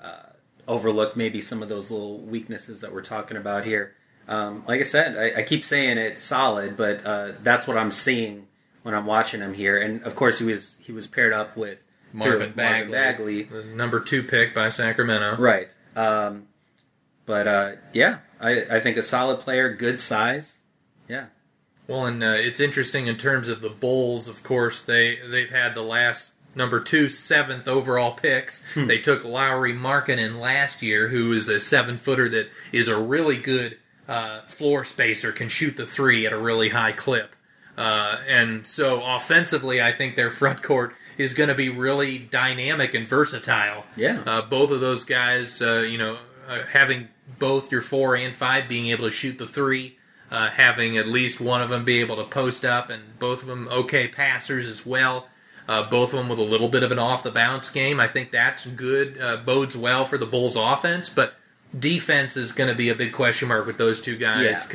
uh, 0.00 0.30
overlook 0.68 1.16
maybe 1.16 1.40
some 1.40 1.62
of 1.62 1.68
those 1.68 1.90
little 1.90 2.18
weaknesses 2.18 2.80
that 2.80 2.92
we're 2.92 3.02
talking 3.02 3.36
about 3.36 3.64
here. 3.64 3.94
Um, 4.28 4.62
like 4.68 4.80
I 4.80 4.84
said, 4.84 5.16
I, 5.16 5.40
I 5.40 5.42
keep 5.42 5.64
saying 5.64 5.98
it's 5.98 6.22
solid, 6.22 6.76
but 6.76 7.04
uh, 7.04 7.32
that's 7.42 7.66
what 7.66 7.76
I'm 7.76 7.90
seeing 7.90 8.46
when 8.82 8.94
I'm 8.94 9.06
watching 9.06 9.40
him 9.40 9.54
here. 9.54 9.80
And 9.80 10.02
of 10.02 10.14
course, 10.14 10.38
he 10.38 10.44
was 10.44 10.76
he 10.80 10.92
was 10.92 11.06
paired 11.06 11.32
up 11.32 11.56
with 11.56 11.84
Marvin? 12.12 12.52
Bagley, 12.52 12.92
Bagley. 12.92 13.42
the 13.44 13.64
number 13.64 14.00
two 14.00 14.22
pick 14.22 14.54
by 14.54 14.68
Sacramento. 14.68 15.36
Right. 15.36 15.74
Um, 15.96 16.48
but 17.26 17.46
uh, 17.46 17.72
yeah, 17.92 18.18
I, 18.40 18.64
I 18.70 18.80
think 18.80 18.96
a 18.96 19.02
solid 19.02 19.40
player, 19.40 19.72
good 19.72 20.00
size. 20.00 20.60
Yeah. 21.08 21.26
Well, 21.86 22.06
and 22.06 22.22
uh, 22.22 22.36
it's 22.38 22.60
interesting 22.60 23.06
in 23.06 23.16
terms 23.16 23.48
of 23.48 23.60
the 23.60 23.70
Bulls. 23.70 24.28
Of 24.28 24.42
course, 24.42 24.82
they 24.82 25.18
they've 25.28 25.50
had 25.50 25.74
the 25.74 25.82
last 25.82 26.32
number 26.54 26.80
two 26.80 27.08
seventh 27.08 27.66
overall 27.66 28.12
picks. 28.12 28.64
They 28.74 28.98
took 28.98 29.24
Lauri 29.24 29.72
Markkanen 29.72 30.38
last 30.40 30.82
year, 30.82 31.08
who 31.08 31.32
is 31.32 31.48
a 31.48 31.58
seven 31.58 31.96
footer 31.96 32.28
that 32.28 32.48
is 32.72 32.88
a 32.88 33.00
really 33.00 33.36
good 33.36 33.78
uh, 34.08 34.42
floor 34.42 34.84
spacer, 34.84 35.32
can 35.32 35.48
shoot 35.48 35.76
the 35.76 35.86
three 35.86 36.26
at 36.26 36.32
a 36.32 36.38
really 36.38 36.70
high 36.70 36.92
clip. 36.92 37.34
Uh, 37.76 38.18
and 38.28 38.66
so 38.66 39.02
offensively, 39.04 39.80
I 39.80 39.92
think 39.92 40.16
their 40.16 40.30
front 40.30 40.62
court 40.62 40.94
is 41.18 41.34
going 41.34 41.48
to 41.48 41.54
be 41.54 41.68
really 41.68 42.18
dynamic 42.18 42.94
and 42.94 43.06
versatile. 43.06 43.84
Yeah. 43.96 44.22
Uh, 44.26 44.42
both 44.42 44.70
of 44.70 44.80
those 44.80 45.04
guys, 45.04 45.60
uh, 45.62 45.84
you 45.88 45.98
know, 45.98 46.18
uh, 46.48 46.62
having 46.72 47.08
both 47.38 47.72
your 47.72 47.82
four 47.82 48.16
and 48.16 48.34
five 48.34 48.68
being 48.68 48.88
able 48.88 49.04
to 49.04 49.10
shoot 49.10 49.38
the 49.38 49.46
three, 49.46 49.98
uh, 50.30 50.50
having 50.50 50.96
at 50.96 51.06
least 51.06 51.40
one 51.40 51.62
of 51.62 51.70
them 51.70 51.84
be 51.84 52.00
able 52.00 52.16
to 52.16 52.24
post 52.24 52.64
up, 52.64 52.90
and 52.90 53.18
both 53.18 53.42
of 53.42 53.48
them 53.48 53.68
okay 53.68 54.08
passers 54.08 54.66
as 54.66 54.84
well. 54.84 55.28
Uh, 55.68 55.88
both 55.88 56.12
of 56.12 56.18
them 56.18 56.28
with 56.28 56.40
a 56.40 56.42
little 56.42 56.68
bit 56.68 56.82
of 56.82 56.90
an 56.90 56.98
off 56.98 57.22
the 57.22 57.30
bounce 57.30 57.70
game. 57.70 58.00
I 58.00 58.08
think 58.08 58.32
that's 58.32 58.66
good, 58.66 59.18
uh, 59.20 59.36
bodes 59.38 59.76
well 59.76 60.04
for 60.04 60.18
the 60.18 60.26
Bulls' 60.26 60.56
offense, 60.56 61.08
but 61.08 61.34
defense 61.78 62.36
is 62.36 62.52
going 62.52 62.68
to 62.68 62.76
be 62.76 62.88
a 62.88 62.94
big 62.94 63.12
question 63.12 63.48
mark 63.48 63.66
with 63.66 63.78
those 63.78 64.00
two 64.00 64.16
guys 64.16 64.44
Yeah. 64.44 64.66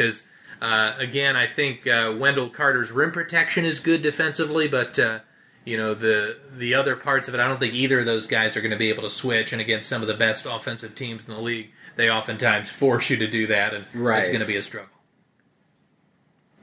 Uh, 0.61 0.93
again, 0.97 1.35
I 1.35 1.45
think 1.47 1.85
uh, 1.85 2.15
Wendell 2.17 2.49
Carter's 2.49 2.91
rim 2.91 3.11
protection 3.11 3.63
is 3.65 3.79
good 3.79 4.01
defensively, 4.01 4.67
but 4.67 4.97
uh, 4.97 5.19
you 5.65 5.77
know 5.77 5.93
the 5.93 6.37
the 6.55 6.73
other 6.73 6.95
parts 6.95 7.27
of 7.27 7.33
it, 7.35 7.39
I 7.39 7.47
don't 7.47 7.59
think 7.59 7.73
either 7.75 7.99
of 7.99 8.05
those 8.05 8.25
guys 8.27 8.57
are 8.57 8.61
going 8.61 8.71
to 8.71 8.77
be 8.77 8.89
able 8.89 9.03
to 9.03 9.09
switch. 9.11 9.51
And 9.53 9.61
against 9.61 9.87
some 9.89 10.01
of 10.01 10.07
the 10.07 10.13
best 10.15 10.45
offensive 10.45 10.95
teams 10.95 11.27
in 11.27 11.33
the 11.35 11.39
league, 11.41 11.69
they 11.95 12.09
oftentimes 12.09 12.69
force 12.69 13.09
you 13.09 13.17
to 13.17 13.27
do 13.27 13.45
that, 13.47 13.73
and 13.73 13.85
Right. 13.93 14.19
it's 14.19 14.29
going 14.29 14.41
to 14.41 14.47
be 14.47 14.55
a 14.55 14.61
struggle. 14.61 14.89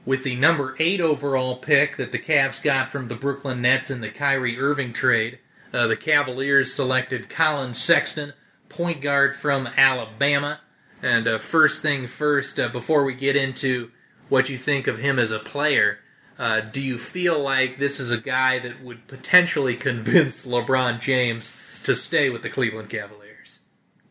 With 0.05 0.23
the 0.23 0.35
number 0.35 0.75
eight 0.77 1.01
overall 1.01 1.55
pick 1.55 1.97
that 1.97 2.11
the 2.11 2.19
Cavs 2.19 2.61
got 2.61 2.91
from 2.91 3.07
the 3.07 3.15
Brooklyn 3.15 3.61
Nets 3.61 3.89
in 3.89 4.01
the 4.01 4.09
Kyrie 4.09 4.59
Irving 4.59 4.93
trade, 4.93 5.39
uh, 5.73 5.87
the 5.87 5.97
Cavaliers 5.97 6.73
selected 6.73 7.27
Collin 7.27 7.73
Sexton, 7.73 8.33
point 8.69 9.01
guard 9.01 9.35
from 9.35 9.67
Alabama. 9.77 10.59
And 11.05 11.27
uh, 11.27 11.37
first 11.37 11.83
thing 11.83 12.07
first, 12.07 12.59
uh, 12.59 12.67
before 12.67 13.03
we 13.05 13.13
get 13.13 13.35
into 13.35 13.91
what 14.27 14.49
you 14.49 14.57
think 14.57 14.87
of 14.87 14.97
him 14.97 15.19
as 15.19 15.29
a 15.29 15.37
player, 15.37 15.99
uh, 16.39 16.61
do 16.61 16.81
you 16.81 16.97
feel 16.97 17.39
like 17.39 17.77
this 17.77 17.99
is 17.99 18.09
a 18.09 18.17
guy 18.17 18.57
that 18.57 18.81
would 18.81 19.05
potentially 19.05 19.75
convince 19.89 20.47
LeBron 20.47 20.99
James 20.99 21.83
to 21.85 21.93
stay 21.93 22.31
with 22.31 22.41
the 22.41 22.49
Cleveland 22.49 22.89
Cavaliers? 22.89 23.59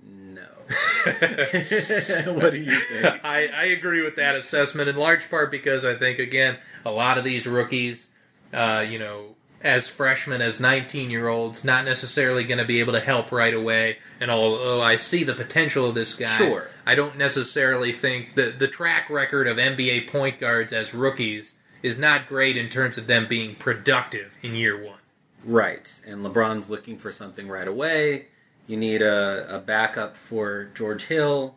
No. 0.09 0.43
what 2.33 2.53
do 2.53 2.59
you 2.59 2.79
think? 2.79 3.25
I, 3.25 3.49
I 3.53 3.65
agree 3.65 4.05
with 4.05 4.15
that 4.15 4.37
assessment 4.37 4.89
in 4.89 4.95
large 4.95 5.29
part 5.29 5.51
because 5.51 5.85
I 5.85 5.97
think, 5.97 6.21
again, 6.21 6.59
a 6.85 6.93
lot 6.93 7.19
of 7.19 7.25
these 7.25 7.45
rookies, 7.45 8.07
uh, 8.53 8.87
you 8.89 9.01
know, 9.01 9.35
as 9.63 9.89
freshmen, 9.89 10.41
as 10.41 10.61
19 10.61 11.11
year 11.11 11.27
olds, 11.27 11.65
not 11.65 11.85
necessarily 11.85 12.45
going 12.45 12.59
to 12.59 12.65
be 12.65 12.79
able 12.79 12.93
to 12.93 13.01
help 13.01 13.33
right 13.33 13.55
away. 13.55 13.99
And 14.21 14.31
although 14.31 14.81
I 14.81 14.95
see 14.95 15.25
the 15.25 15.35
potential 15.35 15.89
of 15.89 15.97
this 15.97 16.15
guy, 16.15 16.37
Sure. 16.37 16.71
I 16.87 16.95
don't 16.95 17.17
necessarily 17.17 17.93
think 17.93 18.35
that 18.35 18.59
the 18.59 18.69
track 18.69 19.09
record 19.09 19.47
of 19.47 19.57
NBA 19.57 20.09
point 20.09 20.39
guards 20.39 20.73
as 20.73 20.93
rookies 20.93 21.57
is 21.83 21.99
not 21.99 22.27
great 22.27 22.57
in 22.57 22.69
terms 22.69 22.99
of 22.99 23.07
them 23.07 23.27
being 23.27 23.55
productive 23.55 24.37
in 24.43 24.55
year 24.55 24.83
one. 24.83 24.99
Right. 25.45 26.01
And 26.07 26.25
LeBron's 26.25 26.71
looking 26.71 26.97
for 26.99 27.13
something 27.13 27.49
right 27.49 27.69
away. 27.69 28.27
You 28.67 28.77
need 28.77 29.03
a, 29.03 29.57
a 29.57 29.59
backup 29.59 30.17
for 30.17 30.71
George 30.75 31.05
Hill. 31.05 31.57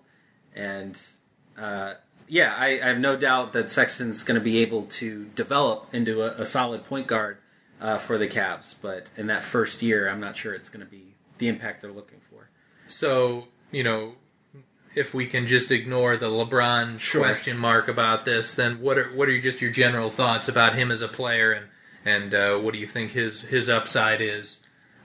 And 0.56 1.02
uh, 1.58 1.96
yeah, 2.28 2.54
I, 2.58 2.82
I 2.82 2.88
have 2.88 3.00
no 3.00 3.16
doubt 3.16 3.54
that 3.54 3.72
Sexton's 3.72 4.24
going 4.24 4.40
to 4.40 4.44
be 4.44 4.58
able 4.60 4.84
to 4.84 5.26
develop 5.36 5.94
into 5.94 6.22
a, 6.22 6.42
a 6.42 6.46
solid 6.46 6.84
point 6.84 7.08
guard 7.08 7.38
uh, 7.80 7.98
for 7.98 8.18
the 8.18 8.28
Cavs. 8.28 8.76
But 8.82 9.10
in 9.16 9.28
that 9.28 9.44
first 9.44 9.82
year, 9.82 10.10
I'm 10.10 10.20
not 10.20 10.36
sure 10.36 10.54
it's 10.54 10.70
going 10.70 10.86
to 10.86 10.92
be 10.92 11.16
the 11.38 11.48
impact 11.48 11.82
they're 11.82 11.92
looking 11.92 12.20
for. 12.30 12.50
So, 12.88 13.48
you 13.72 13.84
know, 13.84 14.16
if 14.98 15.14
we 15.14 15.26
can 15.28 15.46
just 15.48 15.72
ignore 15.72 16.18
the 16.18 16.28
LeBron 16.30 17.00
Sure. 17.00 17.22
question 17.22 17.58
mark 17.58 17.88
about 17.88 18.26
this, 18.26 18.54
then 18.54 18.80
what 18.82 18.98
are 18.98 19.10
what 19.16 19.30
are 19.30 19.40
just 19.40 19.62
your 19.62 19.72
general 19.72 20.10
thoughts 20.10 20.48
about 20.48 20.76
him 20.76 20.92
as 20.92 21.02
a 21.02 21.08
player, 21.08 21.52
and 21.52 21.66
and 22.06 22.34
uh, 22.34 22.58
what 22.58 22.74
do 22.74 22.80
you 22.80 22.88
think 22.88 23.12
his 23.12 23.42
his 23.44 23.70
upside 23.70 24.22
is 24.22 24.60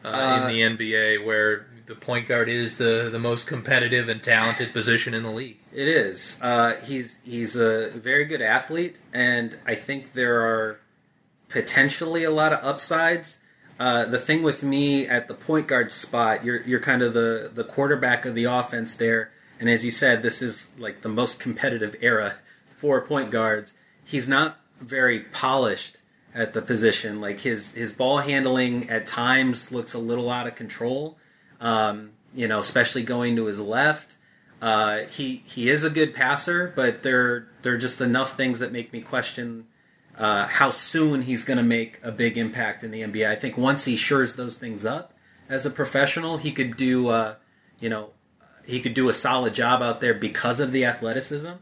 uh, 0.04 0.08
Uh, 0.08 0.48
in 0.48 0.48
the 0.52 0.60
NBA, 0.76 1.24
where 1.24 1.66
the 1.86 1.94
point 1.94 2.26
guard 2.28 2.48
is 2.48 2.76
the 2.78 3.08
the 3.10 3.18
most 3.18 3.46
competitive 3.46 4.08
and 4.08 4.22
talented 4.22 4.72
position 4.72 5.14
in 5.14 5.22
the 5.22 5.30
league? 5.30 5.58
It 5.72 5.88
is. 5.88 6.38
Uh, 6.42 6.74
he's 6.86 7.18
he's 7.24 7.54
a 7.56 7.90
very 7.90 8.24
good 8.24 8.42
athlete, 8.42 8.98
and 9.12 9.58
I 9.66 9.74
think 9.74 10.12
there 10.14 10.40
are 10.42 10.78
potentially 11.48 12.24
a 12.24 12.30
lot 12.30 12.52
of 12.52 12.64
upsides. 12.64 13.38
Uh, 13.78 14.04
the 14.04 14.18
thing 14.18 14.42
with 14.42 14.62
me 14.62 15.06
at 15.06 15.28
the 15.28 15.34
point 15.34 15.66
guard 15.66 15.92
spot, 15.92 16.44
you're 16.44 16.62
you're 16.62 16.80
kind 16.80 17.02
of 17.02 17.14
the 17.14 17.50
the 17.52 17.64
quarterback 17.64 18.24
of 18.24 18.34
the 18.34 18.44
offense 18.44 18.94
there, 18.94 19.30
and 19.62 19.70
as 19.70 19.84
you 19.84 19.92
said, 19.92 20.22
this 20.22 20.42
is 20.42 20.72
like 20.76 21.02
the 21.02 21.08
most 21.08 21.38
competitive 21.38 21.94
era 22.00 22.34
for 22.66 23.00
point 23.00 23.30
guards. 23.30 23.74
He's 24.04 24.26
not 24.26 24.56
very 24.80 25.20
polished 25.20 25.98
at 26.34 26.52
the 26.52 26.60
position. 26.60 27.20
Like 27.20 27.42
his 27.42 27.72
his 27.72 27.92
ball 27.92 28.18
handling 28.18 28.90
at 28.90 29.06
times 29.06 29.70
looks 29.70 29.94
a 29.94 30.00
little 30.00 30.30
out 30.30 30.48
of 30.48 30.56
control. 30.56 31.16
Um, 31.60 32.10
you 32.34 32.48
know, 32.48 32.58
especially 32.58 33.04
going 33.04 33.36
to 33.36 33.44
his 33.44 33.60
left. 33.60 34.16
Uh, 34.60 35.02
he 35.02 35.44
he 35.46 35.68
is 35.68 35.84
a 35.84 35.90
good 35.90 36.12
passer, 36.12 36.72
but 36.74 37.04
there 37.04 37.46
there 37.62 37.74
are 37.74 37.78
just 37.78 38.00
enough 38.00 38.36
things 38.36 38.58
that 38.58 38.72
make 38.72 38.92
me 38.92 39.00
question 39.00 39.68
uh, 40.18 40.48
how 40.48 40.70
soon 40.70 41.22
he's 41.22 41.44
going 41.44 41.58
to 41.58 41.62
make 41.62 42.00
a 42.02 42.10
big 42.10 42.36
impact 42.36 42.82
in 42.82 42.90
the 42.90 43.02
NBA. 43.02 43.30
I 43.30 43.36
think 43.36 43.56
once 43.56 43.84
he 43.84 43.94
shores 43.94 44.34
those 44.34 44.58
things 44.58 44.84
up 44.84 45.14
as 45.48 45.64
a 45.64 45.70
professional, 45.70 46.38
he 46.38 46.50
could 46.50 46.76
do 46.76 47.10
uh, 47.10 47.36
you 47.78 47.88
know 47.88 48.10
he 48.66 48.80
could 48.80 48.94
do 48.94 49.08
a 49.08 49.12
solid 49.12 49.54
job 49.54 49.82
out 49.82 50.00
there 50.00 50.14
because 50.14 50.60
of 50.60 50.72
the 50.72 50.84
athleticism. 50.84 51.52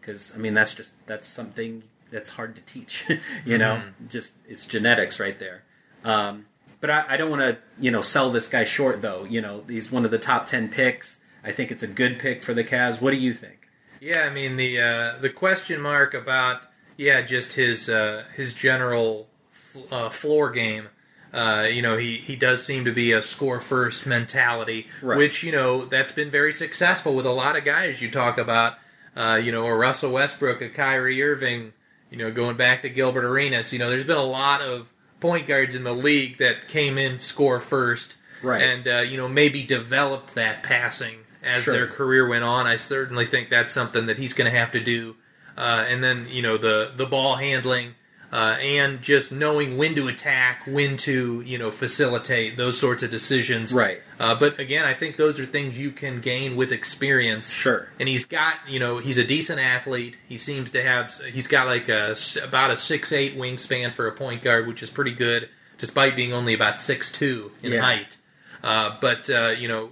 Because 0.00 0.34
I 0.34 0.38
mean 0.38 0.54
that's 0.54 0.74
just 0.74 1.06
that's 1.06 1.28
something 1.28 1.82
that's 2.10 2.30
hard 2.30 2.56
to 2.56 2.62
teach. 2.62 3.06
you 3.44 3.58
know, 3.58 3.82
just 4.08 4.36
it's 4.46 4.66
genetics 4.66 5.20
right 5.20 5.38
there. 5.38 5.62
Um, 6.04 6.46
but 6.80 6.90
I, 6.90 7.04
I 7.10 7.16
don't 7.16 7.30
want 7.30 7.42
to 7.42 7.58
you 7.78 7.90
know 7.90 8.00
sell 8.00 8.30
this 8.30 8.48
guy 8.48 8.64
short 8.64 9.02
though. 9.02 9.24
You 9.24 9.40
know 9.40 9.64
he's 9.68 9.92
one 9.92 10.04
of 10.04 10.10
the 10.10 10.18
top 10.18 10.46
ten 10.46 10.68
picks. 10.68 11.20
I 11.44 11.52
think 11.52 11.70
it's 11.70 11.82
a 11.82 11.88
good 11.88 12.18
pick 12.18 12.42
for 12.42 12.54
the 12.54 12.64
Cavs. 12.64 13.00
What 13.00 13.12
do 13.12 13.16
you 13.16 13.32
think? 13.32 13.68
Yeah, 14.00 14.20
I 14.22 14.30
mean 14.30 14.56
the 14.56 14.80
uh, 14.80 15.18
the 15.20 15.30
question 15.30 15.80
mark 15.80 16.14
about 16.14 16.62
yeah, 16.96 17.22
just 17.22 17.54
his 17.54 17.88
uh, 17.88 18.24
his 18.34 18.52
general 18.52 19.28
f- 19.50 19.92
uh, 19.92 20.08
floor 20.10 20.50
game. 20.50 20.88
Uh, 21.32 21.68
you 21.70 21.80
know, 21.80 21.96
he, 21.96 22.16
he 22.16 22.34
does 22.34 22.64
seem 22.64 22.84
to 22.84 22.92
be 22.92 23.12
a 23.12 23.22
score 23.22 23.60
first 23.60 24.06
mentality, 24.06 24.88
Right. 25.00 25.16
which 25.16 25.42
you 25.44 25.52
know 25.52 25.84
that's 25.84 26.12
been 26.12 26.30
very 26.30 26.52
successful 26.52 27.14
with 27.14 27.26
a 27.26 27.30
lot 27.32 27.56
of 27.56 27.64
guys. 27.64 28.02
You 28.02 28.10
talk 28.10 28.36
about, 28.38 28.74
uh, 29.16 29.40
you 29.42 29.52
know, 29.52 29.64
a 29.66 29.74
Russell 29.76 30.10
Westbrook, 30.12 30.60
a 30.60 30.68
Kyrie 30.68 31.22
Irving, 31.22 31.72
you 32.10 32.18
know, 32.18 32.32
going 32.32 32.56
back 32.56 32.82
to 32.82 32.88
Gilbert 32.88 33.24
Arenas. 33.24 33.72
You 33.72 33.78
know, 33.78 33.88
there's 33.90 34.04
been 34.06 34.16
a 34.16 34.22
lot 34.24 34.60
of 34.60 34.92
point 35.20 35.46
guards 35.46 35.74
in 35.76 35.84
the 35.84 35.92
league 35.92 36.38
that 36.38 36.66
came 36.66 36.98
in 36.98 37.20
score 37.20 37.60
first, 37.60 38.16
Right. 38.42 38.62
and 38.62 38.88
uh, 38.88 38.98
you 39.00 39.16
know 39.16 39.28
maybe 39.28 39.62
developed 39.62 40.34
that 40.34 40.62
passing 40.64 41.18
as 41.44 41.62
Sure. 41.64 41.74
their 41.74 41.86
career 41.86 42.26
went 42.26 42.42
on. 42.44 42.66
I 42.66 42.74
certainly 42.76 43.24
think 43.26 43.50
that's 43.50 43.72
something 43.72 44.06
that 44.06 44.18
he's 44.18 44.32
going 44.32 44.50
to 44.50 44.58
have 44.58 44.72
to 44.72 44.80
do. 44.80 45.14
Uh, 45.56 45.84
and 45.88 46.02
then 46.02 46.26
you 46.28 46.42
know 46.42 46.56
the 46.56 46.90
the 46.96 47.06
ball 47.06 47.36
handling 47.36 47.94
uh, 48.32 48.56
and 48.60 49.02
just 49.02 49.32
knowing 49.32 49.76
when 49.76 49.94
to 49.96 50.06
attack, 50.08 50.62
when 50.66 50.96
to 50.98 51.40
you 51.42 51.58
know 51.58 51.70
facilitate 51.70 52.56
those 52.56 52.78
sorts 52.78 53.02
of 53.02 53.10
decisions. 53.10 53.72
Right. 53.72 54.00
Uh, 54.18 54.34
but 54.34 54.58
again, 54.58 54.84
I 54.84 54.94
think 54.94 55.16
those 55.16 55.40
are 55.40 55.46
things 55.46 55.78
you 55.78 55.90
can 55.90 56.20
gain 56.20 56.54
with 56.56 56.70
experience. 56.72 57.50
Sure. 57.52 57.88
And 57.98 58.08
he's 58.08 58.24
got 58.26 58.56
you 58.68 58.78
know 58.78 58.98
he's 58.98 59.18
a 59.18 59.24
decent 59.24 59.58
athlete. 59.60 60.16
He 60.28 60.36
seems 60.36 60.70
to 60.72 60.82
have 60.82 61.12
he's 61.32 61.46
got 61.48 61.66
like 61.66 61.88
a 61.88 62.14
about 62.44 62.70
a 62.70 62.76
six 62.76 63.12
eight 63.12 63.36
wingspan 63.36 63.90
for 63.90 64.06
a 64.06 64.12
point 64.12 64.42
guard, 64.42 64.66
which 64.66 64.82
is 64.82 64.90
pretty 64.90 65.12
good, 65.12 65.48
despite 65.78 66.14
being 66.16 66.32
only 66.32 66.54
about 66.54 66.80
six 66.80 67.10
two 67.10 67.52
in 67.62 67.72
Yeah. 67.72 67.80
height. 67.80 68.16
Uh, 68.62 68.96
but 69.00 69.28
uh, 69.30 69.54
you 69.58 69.66
know 69.68 69.90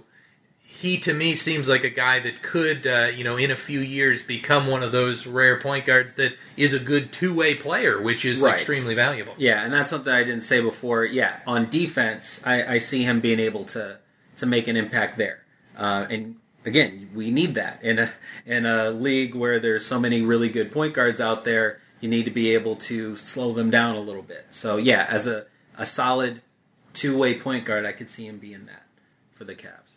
he 0.79 0.97
to 0.99 1.13
me 1.13 1.35
seems 1.35 1.67
like 1.67 1.83
a 1.83 1.89
guy 1.89 2.19
that 2.21 2.41
could, 2.41 2.87
uh, 2.87 3.07
you 3.13 3.23
know, 3.25 3.35
in 3.35 3.51
a 3.51 3.55
few 3.55 3.81
years 3.81 4.23
become 4.23 4.65
one 4.67 4.81
of 4.81 4.93
those 4.93 5.27
rare 5.27 5.59
point 5.59 5.85
guards 5.85 6.13
that 6.13 6.31
is 6.55 6.73
a 6.73 6.79
good 6.79 7.11
two 7.11 7.35
way 7.35 7.53
player, 7.53 8.01
which 8.01 8.23
is 8.23 8.39
Right. 8.39 8.53
extremely 8.53 8.95
valuable. 8.95 9.33
Yeah, 9.37 9.63
and 9.63 9.73
that's 9.73 9.89
something 9.89 10.13
I 10.13 10.23
didn't 10.23 10.43
say 10.43 10.61
before. 10.61 11.03
Yeah, 11.03 11.39
on 11.45 11.69
defense, 11.69 12.41
I, 12.45 12.75
I 12.75 12.77
see 12.77 13.03
him 13.03 13.19
being 13.19 13.39
able 13.41 13.65
to 13.65 13.97
to 14.37 14.45
make 14.45 14.69
an 14.69 14.77
impact 14.77 15.17
there. 15.17 15.43
Uh, 15.77 16.07
and 16.09 16.37
again, 16.65 17.09
we 17.13 17.29
need 17.29 17.55
that 17.55 17.83
in 17.83 17.99
a 17.99 18.11
in 18.45 18.65
a 18.65 18.89
league 18.89 19.35
where 19.35 19.59
there's 19.59 19.85
so 19.85 19.99
many 19.99 20.21
really 20.21 20.47
good 20.47 20.71
point 20.71 20.93
guards 20.93 21.19
out 21.19 21.43
there. 21.43 21.79
You 21.99 22.07
need 22.07 22.23
to 22.23 22.31
be 22.31 22.53
able 22.53 22.77
to 22.77 23.17
slow 23.17 23.51
them 23.51 23.69
down 23.69 23.95
a 23.97 23.99
little 23.99 24.21
bit. 24.21 24.45
So 24.51 24.77
yeah, 24.77 25.05
as 25.09 25.27
a 25.27 25.45
a 25.77 25.85
solid 25.85 26.39
two 26.93 27.17
way 27.17 27.33
point 27.37 27.65
guard, 27.65 27.85
I 27.85 27.91
could 27.91 28.09
see 28.09 28.25
him 28.27 28.37
being 28.37 28.65
that 28.67 28.83
for 29.33 29.43
the 29.43 29.55
Cavs. 29.55 29.88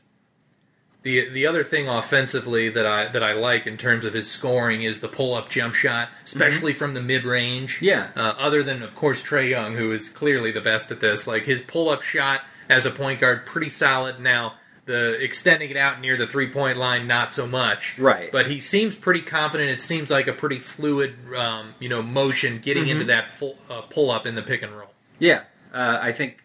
The 1.02 1.28
the 1.28 1.46
other 1.46 1.64
thing 1.64 1.88
offensively 1.88 2.68
that 2.68 2.86
I 2.86 3.06
that 3.06 3.22
I 3.22 3.32
like 3.32 3.66
in 3.66 3.76
terms 3.76 4.04
of 4.04 4.14
his 4.14 4.30
scoring 4.30 4.82
is 4.82 5.00
the 5.00 5.08
pull 5.08 5.34
up 5.34 5.48
jump 5.48 5.74
shot, 5.74 6.10
especially 6.24 6.72
from 6.72 6.94
the 6.94 7.02
mid 7.02 7.24
range. 7.24 7.80
Yeah. 7.82 8.10
Uh, 8.14 8.34
other 8.38 8.62
than 8.62 8.82
of 8.82 8.94
course 8.94 9.22
Trae 9.22 9.50
Young, 9.50 9.74
who 9.74 9.90
is 9.90 10.08
clearly 10.08 10.52
the 10.52 10.60
best 10.60 10.90
at 10.90 11.00
this, 11.00 11.26
like 11.26 11.42
his 11.44 11.60
pull 11.60 11.88
up 11.88 12.02
shot 12.02 12.42
as 12.68 12.86
a 12.86 12.90
point 12.90 13.20
guard, 13.20 13.46
pretty 13.46 13.68
solid. 13.68 14.20
Now 14.20 14.54
the 14.84 15.22
extending 15.22 15.70
it 15.70 15.76
out 15.76 16.00
near 16.00 16.16
the 16.16 16.26
three 16.26 16.48
point 16.48 16.76
line, 16.76 17.06
not 17.06 17.32
so 17.32 17.46
much. 17.46 17.98
Right. 17.98 18.30
But 18.32 18.46
he 18.46 18.60
seems 18.60 18.96
pretty 18.96 19.22
confident. 19.22 19.70
It 19.70 19.80
seems 19.80 20.10
like 20.10 20.26
a 20.26 20.32
pretty 20.32 20.58
fluid, 20.58 21.14
um, 21.36 21.74
you 21.78 21.88
know, 21.88 22.02
motion 22.02 22.58
getting 22.58 22.88
into 22.88 23.04
that 23.04 23.30
full, 23.30 23.56
uh, 23.70 23.82
pull 23.82 24.10
up 24.10 24.26
in 24.26 24.34
the 24.34 24.42
pick 24.42 24.62
and 24.62 24.72
roll. 24.72 24.90
Yeah, 25.18 25.42
uh, 25.72 25.98
I 26.00 26.12
think 26.12 26.42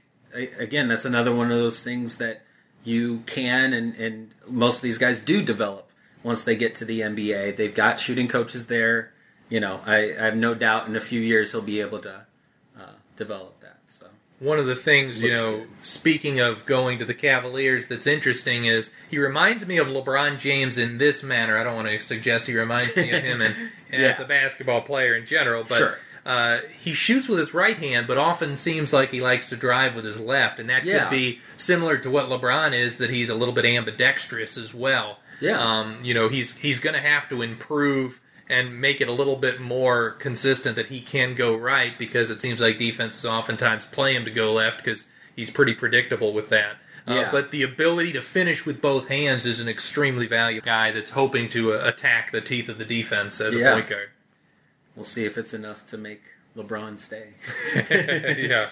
again 0.60 0.88
that's 0.88 1.06
another 1.06 1.34
one 1.34 1.52
of 1.52 1.58
those 1.58 1.84
things 1.84 2.18
that 2.18 2.44
you 2.88 3.20
can 3.26 3.74
and, 3.74 3.96
and 3.96 4.34
most 4.48 4.78
of 4.78 4.82
these 4.84 4.98
guys 4.98 5.20
do 5.20 5.44
develop 5.44 5.90
once 6.24 6.44
they 6.44 6.56
get 6.56 6.74
to 6.76 6.86
the 6.86 7.02
NBA. 7.02 7.56
They've 7.58 7.74
got 7.76 8.00
shooting 8.00 8.28
coaches 8.28 8.68
there. 8.68 9.12
You 9.50 9.60
know, 9.60 9.82
I, 9.86 10.14
I 10.18 10.24
have 10.26 10.36
no 10.38 10.54
doubt 10.56 10.88
in 10.88 10.96
a 10.96 11.00
few 11.02 11.20
years 11.20 11.52
he'll 11.52 11.62
be 11.62 11.82
able 11.82 12.00
to 12.00 12.26
uh, 12.80 12.82
develop 13.18 13.60
that. 13.60 13.80
So 13.88 14.08
One 14.40 14.58
of 14.58 14.66
the 14.68 14.76
things, 14.76 15.22
you 15.22 15.34
know, 15.34 15.58
good. 15.60 15.68
speaking 15.84 16.40
of 16.40 16.66
going 16.66 16.98
to 17.00 17.06
the 17.06 17.14
Cavaliers, 17.14 17.88
that's 17.88 18.08
interesting 18.08 18.66
is 18.66 18.92
he 19.10 19.18
reminds 19.20 19.68
me 19.68 19.78
of 19.78 19.88
LeBron 19.88 20.40
James 20.40 20.78
in 20.78 20.98
this 20.98 21.24
manner. 21.24 21.58
I 21.58 21.64
don't 21.64 21.76
want 21.76 21.88
to 21.90 22.00
suggest 22.02 22.48
he 22.48 22.56
reminds 22.58 22.96
me 22.96 23.12
of 23.12 23.22
him 23.24 23.42
and, 23.42 23.56
as 23.92 24.20
a 24.20 24.26
basketball 24.26 24.82
player 24.82 25.14
in 25.14 25.26
general, 25.26 25.64
but 25.68 25.78
Sure. 25.78 26.00
Uh, 26.28 26.60
he 26.80 26.94
shoots 26.94 27.28
with 27.30 27.40
his 27.40 27.54
right 27.54 27.78
hand, 27.78 28.06
but 28.06 28.18
often 28.18 28.56
seems 28.58 28.92
like 28.94 29.10
he 29.12 29.22
likes 29.22 29.50
to 29.50 29.56
drive 29.56 29.96
with 29.96 30.06
his 30.06 30.20
left, 30.20 30.60
and 30.60 30.70
that 30.70 30.84
Yeah. 30.84 31.00
could 31.06 31.10
be 31.12 31.40
similar 31.56 31.98
to 31.98 32.10
what 32.10 32.28
LeBron 32.30 32.74
is. 32.74 32.98
That 32.98 33.10
he's 33.10 33.30
a 33.30 33.36
little 33.36 33.54
bit 33.54 33.66
ambidextrous 33.66 34.58
as 34.58 34.74
well. 34.74 35.20
Yeah. 35.40 35.60
um, 35.60 36.00
you 36.04 36.14
know, 36.14 36.30
he's 36.30 36.58
he's 36.58 36.80
going 36.80 36.96
to 36.96 37.02
have 37.02 37.30
to 37.30 37.42
improve 37.42 38.20
and 38.50 38.80
make 38.80 39.02
it 39.02 39.08
a 39.08 39.12
little 39.12 39.36
bit 39.36 39.60
more 39.60 40.12
consistent 40.12 40.76
that 40.78 40.88
he 40.88 41.02
can 41.02 41.34
go 41.36 41.56
right 41.56 41.98
because 42.00 42.30
it 42.30 42.40
seems 42.42 42.60
like 42.62 42.78
defenses 42.80 43.26
oftentimes 43.26 43.86
play 43.86 44.16
him 44.16 44.24
to 44.26 44.32
go 44.32 44.54
left 44.54 44.78
because 44.84 45.08
he's 45.36 45.52
pretty 45.52 45.74
predictable 45.76 46.32
with 46.34 46.50
that. 46.50 46.78
Uh, 47.08 47.14
Yeah. 47.14 47.30
but 47.32 47.52
the 47.52 47.62
ability 47.64 48.14
to 48.14 48.22
finish 48.22 48.66
with 48.66 48.82
both 48.82 49.10
hands 49.10 49.46
is 49.46 49.60
an 49.60 49.68
extremely 49.70 50.28
valuable 50.28 50.66
guy 50.66 50.92
that's 50.92 51.12
hoping 51.12 51.50
to 51.50 51.74
uh, 51.74 51.82
attack 51.88 52.32
the 52.32 52.42
teeth 52.42 52.68
of 52.70 52.78
the 52.78 52.86
defense 52.86 53.40
as 53.42 53.54
a 53.54 53.60
Yeah. 53.60 53.74
point 53.74 53.88
guard. 53.88 54.10
We'll 54.98 55.06
see 55.06 55.24
if 55.24 55.38
it's 55.38 55.54
enough 55.54 55.86
to 55.86 55.98
make 55.98 56.24
LeBron 56.58 56.98
stay. 56.98 57.30
yeah. 58.50 58.72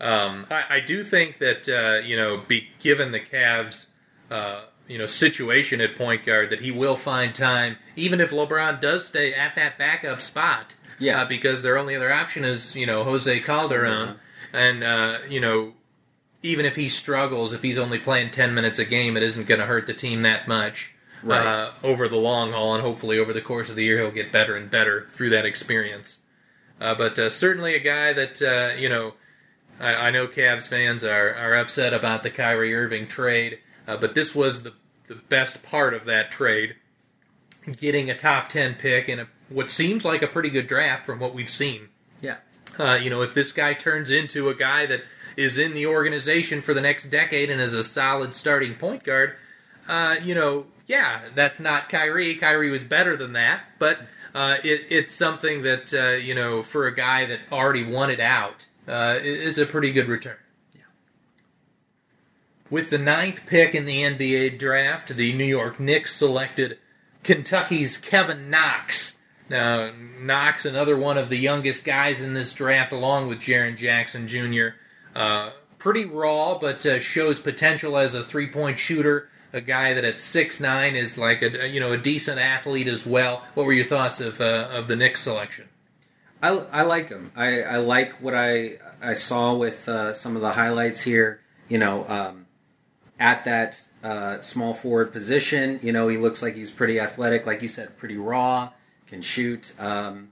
Um, 0.00 0.46
I, 0.50 0.64
I 0.70 0.80
do 0.80 1.04
think 1.04 1.38
that 1.38 1.68
uh, 1.68 2.04
you 2.04 2.16
know, 2.16 2.38
be 2.38 2.70
given 2.80 3.12
the 3.12 3.20
Cavs, 3.20 3.86
uh, 4.30 4.62
you 4.88 4.98
know, 4.98 5.06
situation 5.06 5.80
at 5.80 5.94
point 5.94 6.24
guard, 6.24 6.50
that 6.50 6.60
he 6.60 6.72
will 6.72 6.96
find 6.96 7.34
time, 7.34 7.76
even 7.94 8.20
if 8.20 8.30
LeBron 8.30 8.80
does 8.80 9.06
stay 9.06 9.34
at 9.34 9.54
that 9.54 9.78
backup 9.78 10.20
spot. 10.20 10.74
Yeah. 10.98 11.22
Uh, 11.22 11.28
because 11.28 11.62
their 11.62 11.78
only 11.78 11.94
other 11.94 12.12
option 12.12 12.42
is 12.42 12.74
you 12.74 12.86
know 12.86 13.04
Jose 13.04 13.38
Calderon, 13.40 14.16
and 14.52 14.82
uh, 14.82 15.18
you 15.28 15.40
know, 15.40 15.74
even 16.42 16.64
if 16.64 16.74
he 16.74 16.88
struggles, 16.88 17.52
if 17.52 17.62
he's 17.62 17.78
only 17.78 17.98
playing 17.98 18.30
ten 18.30 18.54
minutes 18.54 18.80
a 18.80 18.84
game, 18.84 19.16
it 19.16 19.22
isn't 19.22 19.46
going 19.46 19.60
to 19.60 19.66
hurt 19.66 19.86
the 19.86 19.94
team 19.94 20.22
that 20.22 20.48
much. 20.48 20.94
Right. 21.22 21.44
Uh, 21.44 21.70
over 21.82 22.08
the 22.08 22.16
long 22.16 22.52
haul, 22.52 22.74
and 22.74 22.82
hopefully 22.82 23.18
over 23.18 23.32
the 23.32 23.40
course 23.40 23.70
of 23.70 23.76
the 23.76 23.84
year, 23.84 23.98
he'll 23.98 24.10
get 24.10 24.30
better 24.30 24.56
and 24.56 24.70
better 24.70 25.06
through 25.10 25.30
that 25.30 25.44
experience. 25.44 26.18
Uh, 26.80 26.94
but 26.94 27.18
uh, 27.18 27.28
certainly 27.28 27.74
a 27.74 27.80
guy 27.80 28.12
that 28.12 28.40
uh, 28.40 28.76
you 28.78 28.88
know, 28.88 29.14
I, 29.80 30.08
I 30.08 30.10
know 30.10 30.28
Cavs 30.28 30.68
fans 30.68 31.02
are, 31.02 31.34
are 31.34 31.56
upset 31.56 31.92
about 31.92 32.22
the 32.22 32.30
Kyrie 32.30 32.74
Irving 32.74 33.08
trade, 33.08 33.58
uh, 33.86 33.96
but 33.96 34.14
this 34.14 34.34
was 34.34 34.62
the 34.62 34.74
the 35.08 35.16
best 35.16 35.62
part 35.62 35.94
of 35.94 36.04
that 36.04 36.30
trade, 36.30 36.76
getting 37.80 38.10
a 38.10 38.16
top 38.16 38.48
ten 38.48 38.74
pick 38.74 39.08
in 39.08 39.18
a 39.18 39.28
what 39.48 39.70
seems 39.70 40.04
like 40.04 40.22
a 40.22 40.28
pretty 40.28 40.50
good 40.50 40.66
draft 40.66 41.06
from 41.06 41.18
what 41.18 41.34
we've 41.34 41.50
seen. 41.50 41.88
Yeah. 42.20 42.36
Uh, 42.78 42.98
you 43.00 43.10
know, 43.10 43.22
if 43.22 43.34
this 43.34 43.50
guy 43.50 43.74
turns 43.74 44.10
into 44.10 44.48
a 44.48 44.54
guy 44.54 44.86
that 44.86 45.02
is 45.36 45.58
in 45.58 45.74
the 45.74 45.86
organization 45.86 46.60
for 46.60 46.74
the 46.74 46.80
next 46.80 47.06
decade 47.06 47.50
and 47.50 47.60
is 47.60 47.74
a 47.74 47.82
solid 47.82 48.34
starting 48.34 48.74
point 48.74 49.02
guard, 49.02 49.34
uh, 49.88 50.16
you 50.22 50.34
know, 50.34 50.66
yeah, 50.88 51.20
that's 51.34 51.60
not 51.60 51.88
Kyrie. 51.88 52.34
Kyrie 52.34 52.70
was 52.70 52.82
better 52.82 53.14
than 53.14 53.34
that, 53.34 53.60
but 53.78 54.00
uh, 54.34 54.56
it, 54.64 54.86
it's 54.90 55.12
something 55.12 55.62
that 55.62 55.94
uh, 55.94 56.16
you 56.16 56.34
know 56.34 56.62
for 56.62 56.86
a 56.86 56.94
guy 56.94 57.26
that 57.26 57.40
already 57.52 57.84
it 57.84 58.20
out, 58.20 58.66
uh, 58.88 59.18
it, 59.22 59.28
it's 59.28 59.58
a 59.58 59.66
pretty 59.66 59.92
good 59.92 60.08
return. 60.08 60.38
Yeah. 60.74 60.82
With 62.70 62.90
the 62.90 62.98
ninth 62.98 63.46
pick 63.46 63.74
in 63.74 63.84
the 63.84 64.02
NBA 64.02 64.58
draft, 64.58 65.14
the 65.14 65.32
New 65.34 65.44
York 65.44 65.78
Knicks 65.78 66.16
selected 66.16 66.78
Kentucky's 67.22 67.98
Kevin 67.98 68.48
Knox. 68.48 69.18
Now, 69.50 69.92
Knox, 70.20 70.64
another 70.64 70.96
one 70.96 71.16
of 71.16 71.28
the 71.28 71.36
youngest 71.36 71.84
guys 71.84 72.22
in 72.22 72.34
this 72.34 72.52
draft, 72.52 72.92
along 72.92 73.28
with 73.28 73.40
Jaren 73.40 73.76
Jackson 73.76 74.28
Jr. 74.28 74.76
Uh, 75.14 75.50
pretty 75.78 76.04
raw, 76.04 76.58
but 76.58 76.84
uh, 76.84 76.98
shows 77.00 77.40
potential 77.40 77.96
as 77.96 78.14
a 78.14 78.24
three-point 78.24 78.78
shooter. 78.78 79.28
A 79.52 79.60
guy 79.60 79.94
that 79.94 80.04
at 80.04 80.20
six 80.20 80.60
nine 80.60 80.94
is 80.94 81.16
like 81.16 81.42
a 81.42 81.68
you 81.68 81.80
know 81.80 81.92
a 81.92 81.98
decent 81.98 82.38
athlete 82.38 82.86
as 82.86 83.06
well. 83.06 83.44
What 83.54 83.66
were 83.66 83.72
your 83.72 83.86
thoughts 83.86 84.20
of 84.20 84.40
uh, 84.40 84.68
of 84.70 84.88
the 84.88 84.96
Knicks 84.96 85.22
selection? 85.22 85.68
I, 86.42 86.50
I 86.72 86.82
like 86.82 87.08
him. 87.08 87.32
I, 87.34 87.62
I 87.62 87.76
like 87.78 88.12
what 88.20 88.34
I 88.34 88.78
I 89.02 89.14
saw 89.14 89.54
with 89.54 89.88
uh, 89.88 90.12
some 90.12 90.36
of 90.36 90.42
the 90.42 90.52
highlights 90.52 91.02
here. 91.02 91.40
You 91.68 91.78
know, 91.78 92.06
um, 92.08 92.46
at 93.18 93.44
that 93.44 93.82
uh, 94.02 94.40
small 94.40 94.74
forward 94.74 95.12
position, 95.12 95.80
you 95.82 95.92
know, 95.92 96.08
he 96.08 96.16
looks 96.16 96.42
like 96.42 96.54
he's 96.54 96.70
pretty 96.70 96.98
athletic, 97.00 97.46
like 97.46 97.60
you 97.62 97.68
said, 97.68 97.98
pretty 97.98 98.16
raw, 98.16 98.70
can 99.06 99.20
shoot. 99.20 99.74
Um, 99.78 100.30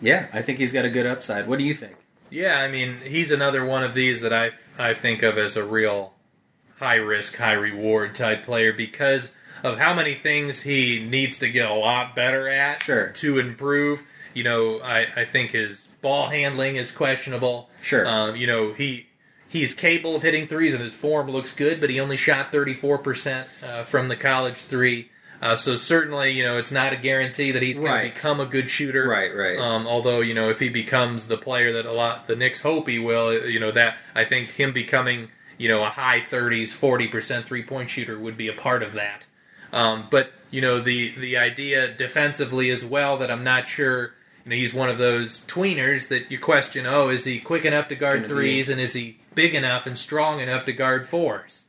yeah, 0.00 0.28
I 0.32 0.42
think 0.42 0.58
he's 0.58 0.72
got 0.72 0.84
a 0.84 0.90
good 0.90 1.06
upside. 1.06 1.46
What 1.46 1.58
do 1.58 1.64
you 1.64 1.74
think? 1.74 1.96
Yeah, 2.30 2.60
I 2.60 2.68
mean, 2.68 2.98
he's 3.02 3.32
another 3.32 3.64
one 3.64 3.82
of 3.82 3.94
these 3.94 4.20
that 4.20 4.32
I 4.32 4.52
I 4.78 4.94
think 4.94 5.22
of 5.22 5.36
as 5.38 5.56
a 5.56 5.64
real 5.64 6.14
high 6.78 6.96
risk, 6.96 7.36
high 7.36 7.52
reward 7.54 8.14
type 8.14 8.42
player 8.44 8.72
because 8.72 9.34
of 9.64 9.78
how 9.78 9.92
many 9.94 10.14
things 10.14 10.62
he 10.62 11.04
needs 11.08 11.38
to 11.38 11.48
get 11.48 11.68
a 11.70 11.74
lot 11.74 12.14
better 12.14 12.48
at 12.48 12.82
Sure. 12.82 13.08
to 13.08 13.38
improve. 13.38 14.02
You 14.34 14.44
know, 14.44 14.80
I, 14.80 15.06
I 15.16 15.24
think 15.24 15.50
his 15.50 15.88
ball 16.00 16.28
handling 16.28 16.76
is 16.76 16.92
questionable. 16.92 17.68
Sure. 17.82 18.06
Um, 18.06 18.36
you 18.36 18.46
know, 18.46 18.72
he 18.72 19.06
he's 19.48 19.74
capable 19.74 20.14
of 20.14 20.22
hitting 20.22 20.46
threes 20.46 20.74
and 20.74 20.82
his 20.82 20.94
form 20.94 21.28
looks 21.30 21.52
good, 21.54 21.80
but 21.80 21.88
he 21.90 21.98
only 21.98 22.16
shot 22.16 22.52
34% 22.52 23.46
uh, 23.64 23.82
from 23.82 24.08
the 24.08 24.16
college 24.16 24.58
three. 24.58 25.08
Uh, 25.40 25.54
so 25.56 25.74
certainly, 25.76 26.30
you 26.32 26.42
know, 26.44 26.58
it's 26.58 26.72
not 26.72 26.92
a 26.92 26.96
guarantee 26.96 27.50
that 27.52 27.62
he's 27.62 27.78
going 27.78 27.90
Right. 27.90 28.08
to 28.08 28.14
become 28.14 28.40
a 28.40 28.46
good 28.46 28.68
shooter. 28.68 29.08
Right, 29.08 29.34
right. 29.34 29.56
Um, 29.58 29.86
although, 29.86 30.20
you 30.20 30.34
know, 30.34 30.50
if 30.50 30.58
he 30.58 30.68
becomes 30.68 31.28
the 31.28 31.36
player 31.38 31.72
that 31.72 31.86
a 31.86 31.92
lot 31.92 32.26
the 32.26 32.36
Knicks 32.36 32.60
hope 32.60 32.88
he 32.88 32.98
will, 32.98 33.46
you 33.48 33.58
know, 33.60 33.70
that 33.70 33.96
I 34.14 34.24
think 34.24 34.48
him 34.50 34.72
becoming, 34.72 35.30
you 35.58 35.68
know, 35.68 35.82
a 35.84 35.88
high 35.88 36.20
30s, 36.20 36.68
40% 36.68 37.44
three-point 37.44 37.90
shooter 37.90 38.18
would 38.18 38.36
be 38.36 38.48
a 38.48 38.52
part 38.54 38.82
of 38.82 38.94
that. 38.94 39.26
Um, 39.72 40.06
but 40.10 40.32
you 40.50 40.62
know, 40.62 40.80
the 40.80 41.14
the 41.18 41.36
idea 41.36 41.92
defensively 41.92 42.70
as 42.70 42.84
well 42.84 43.18
that 43.18 43.30
I'm 43.30 43.44
not 43.44 43.68
sure. 43.68 44.14
You 44.44 44.50
know, 44.50 44.56
he's 44.56 44.72
one 44.72 44.88
of 44.88 44.96
those 44.96 45.44
tweeners 45.46 46.08
that 46.08 46.30
you 46.30 46.38
question. 46.38 46.86
Oh, 46.86 47.10
is 47.10 47.26
he 47.26 47.38
quick 47.38 47.66
enough 47.66 47.88
to 47.88 47.94
guard 47.94 48.22
Gonna 48.22 48.28
be- 48.28 48.34
threes, 48.34 48.68
and 48.70 48.80
is 48.80 48.94
he 48.94 49.18
big 49.34 49.54
enough 49.54 49.86
and 49.86 49.98
strong 49.98 50.40
enough 50.40 50.64
to 50.64 50.72
guard 50.72 51.06
fours? 51.06 51.64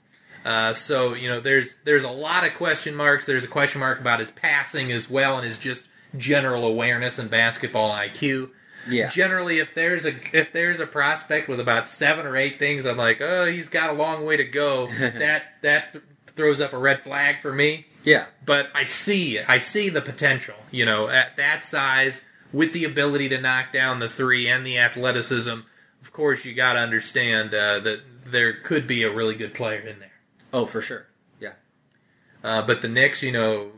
Uh, 0.46 0.72
so 0.72 1.14
you 1.14 1.28
know, 1.28 1.42
there's 1.42 1.76
there's 1.84 2.06
a 2.06 2.10
lot 2.12 2.48
of 2.48 2.54
question 2.54 2.96
marks. 2.96 3.26
There's 3.26 3.44
a 3.44 3.50
question 3.50 3.82
mark 3.82 4.00
about 4.00 4.22
his 4.22 4.32
passing 4.32 4.94
as 4.94 5.10
well, 5.10 5.36
and 5.36 5.46
his 5.46 5.60
just 5.60 5.90
general 6.18 6.64
awareness 6.66 7.20
and 7.20 7.30
basketball 7.30 7.92
IQ. 7.92 8.52
Yeah. 8.88 9.09
Generally, 9.09 9.59
if 9.59 9.73
there's 9.73 10.05
a 10.05 10.13
if 10.34 10.51
there's 10.53 10.80
a 10.80 10.88
prospect 10.88 11.47
with 11.47 11.59
about 11.59 11.88
seven 11.88 12.25
or 12.25 12.36
eight 12.36 12.59
things, 12.59 12.86
I'm 12.86 12.97
like, 12.97 13.21
oh, 13.21 13.45
he's 13.45 13.69
got 13.69 13.89
a 13.89 13.93
long 13.93 14.25
way 14.25 14.38
to 14.38 14.45
go. 14.45 14.88
that 14.99 15.43
that 15.61 15.93
th- 15.93 16.03
throws 16.27 16.61
up 16.61 16.73
a 16.73 16.77
red 16.77 17.03
flag 17.03 17.41
for 17.41 17.53
me. 17.53 17.88
Yeah. 18.03 18.25
But 18.45 18.69
I 18.73 18.84
see. 18.84 19.39
I 19.39 19.57
see 19.57 19.89
the 19.89 20.01
potential. 20.01 20.55
You 20.71 20.86
know, 20.86 21.09
at 21.09 21.38
that 21.38 21.63
size, 21.63 22.23
with 22.51 22.73
the 22.73 22.86
ability 22.86 23.30
to 23.30 23.41
knock 23.41 23.71
down 23.71 23.99
the 23.99 24.09
three 24.09 24.47
and 24.47 24.65
the 24.65 24.77
athleticism, 24.77 25.59
of 26.01 26.13
course, 26.13 26.45
you 26.45 26.53
got 26.53 26.73
to 26.73 26.80
understand 26.80 27.53
uh, 27.53 27.80
that 27.80 28.01
there 28.25 28.53
could 28.53 28.88
be 28.88 29.03
a 29.03 29.11
really 29.11 29.36
good 29.36 29.53
player 29.53 29.82
in 29.82 29.99
there. 29.99 30.11
Oh, 30.53 30.65
for 30.65 30.82
sure. 30.82 31.07
Yeah. 31.39 31.53
Uh, 32.43 32.61
but 32.61 32.82
the 32.82 32.88
Knicks, 32.88 33.21
you 33.21 33.32
know, 33.32 33.71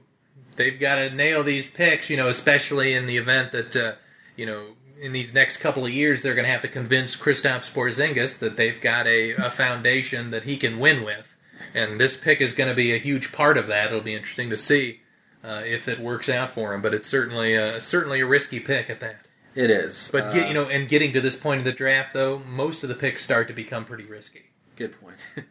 they've 0.55 0.79
got 0.79 0.95
to 0.95 1.09
nail 1.09 1.43
these 1.43 1.69
picks, 1.69 2.09
you 2.09 2.17
know, 2.17 2.27
especially 2.27 2.93
in 2.93 3.05
the 3.05 3.17
event 3.17 3.51
that, 3.51 3.75
uh, 3.75 3.93
you 4.35 4.45
know, 4.45 4.67
in 5.01 5.11
these 5.13 5.33
next 5.33 5.57
couple 5.57 5.83
of 5.85 5.91
years, 5.91 6.21
they're 6.21 6.35
going 6.35 6.45
to 6.45 6.51
have 6.51 6.61
to 6.61 6.67
convince 6.67 7.15
Kristaps 7.15 7.71
Porzingis 7.71 8.37
that 8.39 8.55
they've 8.55 8.79
got 8.79 9.07
a, 9.07 9.31
a 9.31 9.49
foundation 9.49 10.29
that 10.31 10.43
he 10.43 10.55
can 10.57 10.77
win 10.79 11.03
with. 11.03 11.35
And 11.73 11.99
this 11.99 12.15
pick 12.15 12.39
is 12.39 12.53
going 12.53 12.69
to 12.69 12.75
be 12.75 12.93
a 12.93 12.97
huge 12.97 13.31
part 13.31 13.57
of 13.57 13.67
that. 13.67 13.87
It'll 13.87 14.01
be 14.01 14.13
interesting 14.13 14.49
to 14.51 14.57
see 14.57 15.01
uh, 15.43 15.63
if 15.65 15.87
it 15.87 15.99
works 15.99 16.29
out 16.29 16.51
for 16.51 16.73
him. 16.73 16.81
But 16.81 16.93
it's 16.93 17.07
certainly 17.07 17.55
a, 17.55 17.81
certainly 17.81 18.19
a 18.21 18.25
risky 18.25 18.59
pick 18.59 18.89
at 18.89 18.99
that. 18.99 19.25
It 19.55 19.69
is. 19.69 20.09
But 20.11 20.33
get, 20.33 20.45
you 20.49 20.51
Uh, 20.51 20.63
know, 20.65 20.69
and 20.69 20.87
getting 20.87 21.11
to 21.13 21.21
this 21.21 21.35
point 21.35 21.59
in 21.59 21.65
the 21.65 21.71
draft, 21.73 22.13
though, 22.13 22.39
most 22.49 22.83
of 22.83 22.89
the 22.89 22.95
picks 22.95 23.23
start 23.23 23.47
to 23.47 23.53
become 23.53 23.83
pretty 23.85 24.05
risky. 24.05 24.51
good 24.75 24.99
point. 25.01 25.17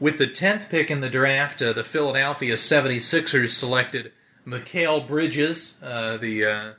With 0.00 0.18
the 0.18 0.26
10th 0.26 0.68
pick 0.70 0.90
in 0.90 1.00
the 1.00 1.10
draft, 1.10 1.62
uh, 1.62 1.72
the 1.72 1.84
Philadelphia 1.84 2.54
76ers 2.56 3.50
selected 3.50 4.12
Mikal 4.46 5.06
Bridges, 5.06 5.74
uh, 5.82 6.16
the 6.16 6.44
uh, 6.44 6.72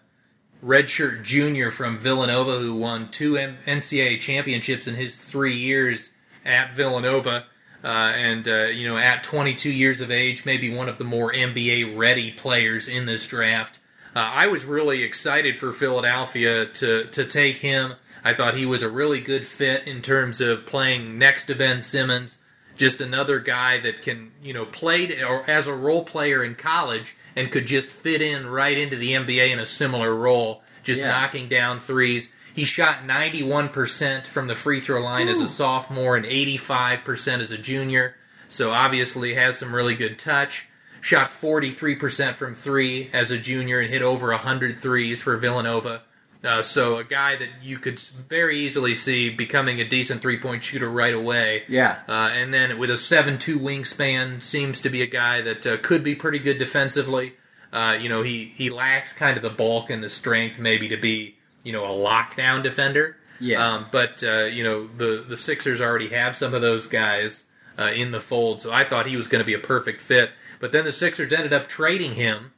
redshirt 0.66 1.24
junior 1.24 1.70
from 1.70 1.97
Villanova 1.97 2.57
who 2.59 2.76
won 2.76 3.09
two 3.09 3.34
NCAA 3.34 4.20
championships 4.20 4.88
in 4.88 4.95
his 4.95 5.16
three 5.16 5.55
years 5.55 6.11
at 6.43 6.74
Villanova. 6.74 7.45
Uh, 7.84 8.13
and, 8.16 8.47
uh, 8.47 8.66
you 8.66 8.88
know, 8.88 8.97
at 8.97 9.24
22 9.24 9.70
years 9.70 10.01
of 10.01 10.09
age, 10.09 10.43
maybe 10.43 10.74
one 10.74 10.89
of 10.89 10.97
the 10.97 11.03
more 11.03 11.32
NBA 11.32 11.95
ready 11.95 12.32
players 12.32 12.88
in 12.88 13.05
this 13.05 13.28
draft. 13.28 13.78
Uh, 14.16 14.20
I 14.34 14.47
was 14.47 14.66
really 14.66 15.03
excited 15.03 15.59
for 15.59 15.72
Philadelphia 15.72 16.66
to, 16.66 17.05
to 17.05 17.26
take 17.26 17.57
him. 17.57 17.93
I 18.24 18.34
thought 18.34 18.55
he 18.57 18.66
was 18.66 18.82
a 18.82 18.89
really 18.89 19.22
good 19.22 19.45
fit 19.45 19.86
in 19.88 20.01
terms 20.01 20.41
of 20.41 20.66
playing 20.66 21.20
next 21.20 21.45
to 21.45 21.55
Ben 21.55 21.84
Simmons 21.84 22.39
just 22.78 23.01
another 23.01 23.39
guy 23.39 23.80
that 23.80 24.01
can 24.01 24.32
you 24.41 24.53
know 24.53 24.66
played 24.66 25.22
or 25.24 25.49
as 25.49 25.68
a 25.68 25.74
role 25.74 26.03
player 26.03 26.43
in 26.43 26.55
college 26.55 27.16
and 27.36 27.51
could 27.51 27.65
just 27.65 27.89
fit 27.89 28.21
in 28.21 28.47
right 28.47 28.77
into 28.77 28.95
the 28.95 29.13
NBA 29.13 29.51
in 29.51 29.59
a 29.59 29.65
similar 29.65 30.15
role, 30.15 30.63
just 30.83 31.01
Yeah. 31.01 31.09
knocking 31.09 31.47
down 31.47 31.79
threes. 31.79 32.31
He 32.53 32.63
shot 32.63 33.05
91% 33.05 34.25
from 34.27 34.47
the 34.47 34.55
free 34.55 34.79
throw 34.79 35.01
line 35.01 35.27
as 35.27 35.41
a 35.41 35.47
sophomore 35.49 36.15
and 36.15 36.25
85% 36.25 37.41
as 37.41 37.51
a 37.51 37.57
junior. 37.57 38.15
So 38.47 38.71
obviously 38.71 39.33
has 39.33 39.57
some 39.57 39.75
really 39.75 39.95
good 39.95 40.17
touch. 40.17 40.67
Shot 41.01 41.29
43% 41.29 42.36
from 42.38 42.55
three 42.55 43.09
as 43.11 43.29
a 43.29 43.38
junior 43.38 43.79
and 43.79 43.89
hit 43.89 44.01
over 44.01 44.31
100 44.31 44.81
threes 44.81 45.21
for 45.21 45.36
Villanova. 45.38 46.03
Uh, 46.45 46.61
so 46.61 46.97
a 46.97 47.03
guy 47.03 47.35
that 47.35 47.49
you 47.61 47.77
could 47.77 47.99
very 47.99 48.57
easily 48.57 48.93
see 48.93 49.29
becoming 49.29 49.79
a 49.79 49.87
decent 49.87 50.21
three-point 50.21 50.63
shooter 50.63 50.89
right 50.89 51.13
away. 51.13 51.63
Yeah. 51.67 51.99
Uh, 52.07 52.29
and 52.33 52.53
then 52.53 52.77
with 52.77 52.89
a 52.89 52.93
7-2 52.93 53.57
wingspan, 53.57 54.43
seems 54.43 54.81
to 54.81 54.89
be 54.89 55.01
a 55.01 55.07
guy 55.07 55.41
that 55.41 55.65
uh, 55.65 55.77
could 55.77 56.03
be 56.03 56.15
pretty 56.15 56.39
good 56.39 56.59
defensively. 56.59 57.33
Uh, 57.73 57.97
you 57.99 58.07
know, 58.07 58.21
he, 58.21 58.45
he 58.45 58.69
lacks 58.69 59.11
kind 59.11 59.35
of 59.35 59.43
the 59.43 59.49
bulk 59.49 59.89
and 59.89 60.03
the 60.03 60.09
strength 60.09 60.59
maybe 60.59 60.87
to 60.87 60.97
be, 60.97 61.35
you 61.63 61.73
know, 61.73 61.85
a 61.85 61.89
lockdown 61.89 62.63
defender. 62.63 63.17
Yeah. 63.39 63.67
Um, 63.67 63.87
but, 63.91 64.23
uh, 64.23 64.45
you 64.45 64.63
know, 64.63 64.87
the, 64.87 65.25
the 65.27 65.35
Sixers 65.35 65.81
already 65.81 66.09
have 66.09 66.37
some 66.37 66.53
of 66.53 66.61
those 66.61 66.87
guys 66.87 67.45
uh, 67.77 67.91
in 67.93 68.11
the 68.11 68.21
fold, 68.21 68.61
so 68.61 68.71
I 68.71 68.85
thought 68.85 69.07
he 69.07 69.17
was 69.17 69.27
going 69.27 69.39
to 69.39 69.45
be 69.45 69.53
a 69.53 69.59
perfect 69.59 70.01
fit. 70.01 70.31
But 70.61 70.71
then 70.71 70.85
the 70.85 70.91
Sixers 70.93 71.33
ended 71.33 71.51
up 71.51 71.67
trading 71.67 72.13
him 72.13 72.53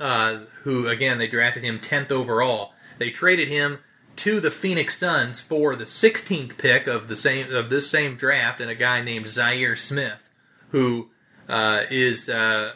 uh, 0.00 0.40
who 0.62 0.88
again 0.88 1.18
they 1.18 1.26
drafted 1.26 1.64
him 1.64 1.78
10th 1.78 2.10
overall. 2.10 2.72
They 2.98 3.10
traded 3.10 3.48
him 3.48 3.78
to 4.16 4.40
the 4.40 4.50
Phoenix 4.50 4.98
Suns 4.98 5.40
for 5.40 5.74
the 5.76 5.84
16th 5.84 6.56
pick 6.56 6.86
of 6.86 7.08
the 7.08 7.16
same 7.16 7.52
of 7.52 7.70
this 7.70 7.90
same 7.90 8.16
draft, 8.16 8.60
and 8.60 8.70
a 8.70 8.74
guy 8.74 9.02
named 9.02 9.26
Zhaire 9.26 9.78
Smith, 9.78 10.30
who 10.70 11.10
uh, 11.48 11.84
is 11.90 12.28
uh, 12.28 12.72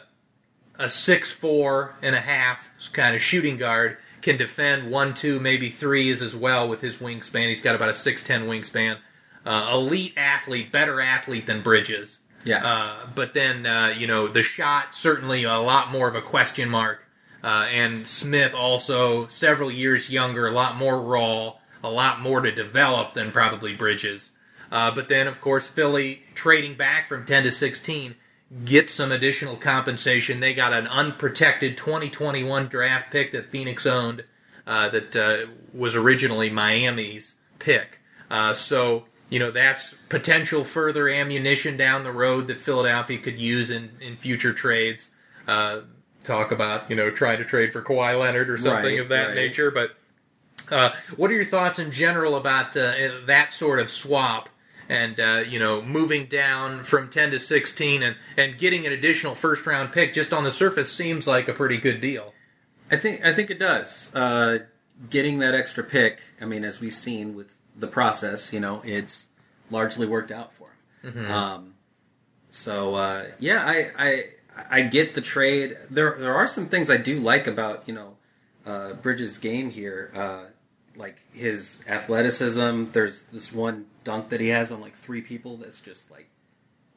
a 0.77 0.89
six 0.89 1.31
four 1.31 1.95
and 2.01 2.15
a 2.15 2.21
half 2.21 2.69
kind 2.93 3.15
of 3.15 3.21
shooting 3.21 3.57
guard, 3.57 3.97
can 4.21 4.37
defend 4.37 4.91
one, 4.91 5.13
two, 5.13 5.39
maybe 5.39 5.69
threes 5.69 6.21
as 6.21 6.35
well 6.35 6.67
with 6.67 6.81
his 6.81 6.97
wingspan. 6.97 7.47
He's 7.47 7.61
got 7.61 7.75
about 7.75 7.89
a 7.89 7.93
six 7.93 8.23
ten 8.23 8.43
wingspan. 8.43 8.97
Uh, 9.45 9.69
elite 9.73 10.13
athlete, 10.17 10.71
better 10.71 10.99
athlete 10.99 11.45
than 11.45 11.61
Bridges. 11.61 12.19
Yeah. 12.43 12.65
Uh, 12.65 13.07
but 13.15 13.33
then, 13.33 13.65
uh, 13.65 13.93
you 13.97 14.07
know, 14.07 14.27
the 14.27 14.43
shot 14.43 14.95
certainly 14.95 15.43
a 15.43 15.57
lot 15.57 15.91
more 15.91 16.07
of 16.07 16.15
a 16.15 16.21
question 16.21 16.69
mark. 16.69 17.03
Uh, 17.43 17.67
and 17.71 18.07
Smith 18.07 18.53
also 18.53 19.27
several 19.27 19.71
years 19.71 20.09
younger, 20.09 20.47
a 20.47 20.51
lot 20.51 20.75
more 20.75 21.01
raw, 21.01 21.53
a 21.83 21.89
lot 21.89 22.19
more 22.19 22.41
to 22.41 22.51
develop 22.51 23.13
than 23.13 23.31
probably 23.31 23.75
Bridges. 23.75 24.31
Uh, 24.71 24.93
but 24.93 25.09
then, 25.09 25.27
of 25.27 25.41
course, 25.41 25.67
Philly 25.67 26.23
trading 26.35 26.75
back 26.75 27.07
from 27.07 27.25
10 27.25 27.43
to 27.43 27.51
16 27.51 28.15
gets 28.65 28.93
some 28.93 29.11
additional 29.11 29.55
compensation. 29.55 30.39
They 30.39 30.53
got 30.53 30.73
an 30.73 30.87
unprotected 30.87 31.77
2021 31.77 32.67
draft 32.67 33.11
pick 33.11 33.31
that 33.31 33.49
Phoenix 33.49 33.85
owned 33.85 34.25
uh, 34.67 34.89
that 34.89 35.15
uh, 35.15 35.51
was 35.73 35.95
originally 35.95 36.49
Miami's 36.49 37.35
pick. 37.57 38.01
Uh, 38.29 38.53
so, 38.53 39.05
you 39.29 39.37
know 39.37 39.51
that's 39.51 39.93
potential 40.09 40.63
further 40.63 41.07
ammunition 41.07 41.77
down 41.77 42.03
the 42.03 42.11
road 42.11 42.47
that 42.47 42.57
Philadelphia 42.57 43.19
could 43.19 43.39
use 43.39 43.69
in 43.69 43.91
in 44.01 44.17
future 44.17 44.53
trades. 44.53 45.09
Talk 46.23 46.51
about 46.51 46.89
you 46.89 46.95
know 46.95 47.09
trying 47.11 47.37
to 47.39 47.45
trade 47.45 47.71
for 47.73 47.81
Kawhi 47.81 48.19
Leonard 48.19 48.49
or 48.49 48.57
something 48.57 48.95
Right, 48.95 48.99
of 48.99 49.09
that 49.09 49.27
right. 49.27 49.35
nature, 49.35 49.71
but. 49.71 49.91
Uh, 50.71 50.91
what 51.15 51.31
are 51.31 51.33
your 51.33 51.45
thoughts 51.45 51.79
in 51.79 51.89
general 51.91 52.35
about 52.35 52.77
uh, 52.77 52.93
that 53.25 53.51
sort 53.51 53.79
of 53.79 53.89
swap 53.89 54.49
and 54.87 55.19
uh, 55.19 55.41
you 55.47 55.57
know 55.57 55.81
moving 55.81 56.25
down 56.27 56.83
from 56.83 57.09
10 57.09 57.31
to 57.31 57.39
16 57.39 58.03
and, 58.03 58.15
and 58.37 58.55
getting 58.59 58.85
an 58.85 58.93
additional 58.93 59.33
first 59.33 59.65
round 59.65 59.91
pick 59.91 60.13
just 60.13 60.31
on 60.31 60.43
the 60.43 60.51
surface 60.51 60.91
seems 60.91 61.25
like 61.25 61.47
a 61.47 61.53
pretty 61.53 61.77
good 61.77 61.99
deal. 61.99 62.35
I 62.91 62.97
think 62.97 63.25
I 63.25 63.33
think 63.33 63.49
it 63.49 63.57
does. 63.57 64.13
Uh, 64.13 64.59
getting 65.09 65.39
that 65.39 65.55
extra 65.55 65.83
pick, 65.83 66.21
I 66.39 66.45
mean, 66.45 66.63
as 66.63 66.79
we've 66.79 66.93
seen 66.93 67.33
with 67.35 67.57
the 67.75 67.87
process, 67.87 68.53
you 68.53 68.59
know, 68.59 68.83
it's 68.85 69.29
largely 69.71 70.05
worked 70.05 70.29
out 70.31 70.53
for 70.53 70.67
him. 71.01 71.31
Um, 71.31 71.73
so 72.49 72.93
uh, 72.93 73.25
yeah, 73.39 73.63
I, 73.65 73.87
I 73.97 74.23
I 74.69 74.81
get 74.81 75.15
the 75.15 75.21
trade. 75.21 75.77
There 75.89 76.15
there 76.17 76.35
are 76.35 76.47
some 76.47 76.67
things 76.67 76.89
I 76.89 76.97
do 76.97 77.19
like 77.19 77.47
about 77.47 77.87
you 77.87 77.93
know 77.93 78.17
uh, 78.65 78.93
Bridges' 78.93 79.37
game 79.37 79.69
here, 79.69 80.11
uh, 80.15 80.45
like 80.95 81.21
his 81.33 81.83
athleticism. 81.87 82.85
There's 82.91 83.23
this 83.23 83.53
one 83.53 83.85
dunk 84.03 84.29
that 84.29 84.41
he 84.41 84.49
has 84.49 84.71
on 84.71 84.81
like 84.81 84.95
three 84.95 85.21
people 85.21 85.57
that's 85.57 85.79
just 85.79 86.11
like 86.11 86.29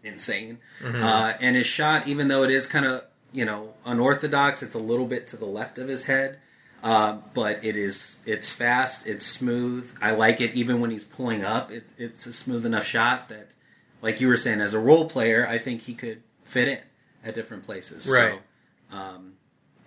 insane. 0.03 0.59
Uh, 1.03 1.35
and 1.41 1.57
his 1.57 1.67
shot, 1.67 2.07
even 2.07 2.29
though 2.29 2.43
it 2.43 2.51
is 2.51 2.67
kind 2.67 2.87
of 2.87 3.05
you 3.33 3.45
know 3.45 3.75
unorthodox, 3.85 4.63
it's 4.63 4.75
a 4.75 4.79
little 4.81 5.07
bit 5.07 5.27
to 5.29 5.37
the 5.37 5.47
left 5.47 5.79
of 5.79 5.89
his 5.89 6.05
head. 6.05 6.39
Uh, 6.83 7.19
but 7.33 7.65
it 7.65 7.77
is 7.77 8.19
it's 8.27 8.51
fast, 8.51 9.07
it's 9.07 9.25
smooth. 9.25 9.95
I 10.03 10.11
like 10.11 10.41
it 10.41 10.55
even 10.55 10.81
when 10.81 10.91
he's 10.91 11.05
pulling 11.05 11.45
up. 11.45 11.71
It, 11.71 11.85
it's 11.97 12.27
a 12.27 12.33
smooth 12.33 12.67
enough 12.67 12.85
shot 12.85 13.29
that, 13.29 13.55
like 14.01 14.21
you 14.21 14.27
were 14.27 14.37
saying, 14.37 14.61
as 14.61 14.75
a 14.75 14.81
role 14.81 15.09
player, 15.09 15.47
I 15.47 15.59
think 15.59 15.83
he 15.83 15.95
could 15.95 16.23
fit 16.43 16.69
in 16.69 16.79
at 17.25 17.35
different 17.35 17.65
places. 17.65 18.11
Right. 18.13 18.41
So, 18.91 18.97
um, 18.97 19.35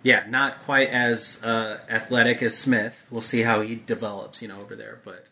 yeah, 0.02 0.24
not 0.28 0.60
quite 0.60 0.88
as 0.88 1.42
uh, 1.42 1.80
athletic 1.88 2.42
as 2.42 2.56
Smith. 2.56 3.06
We'll 3.10 3.20
see 3.20 3.42
how 3.42 3.60
he 3.60 3.74
develops, 3.74 4.40
you 4.40 4.48
know, 4.48 4.60
over 4.60 4.76
there. 4.76 5.00
But 5.04 5.30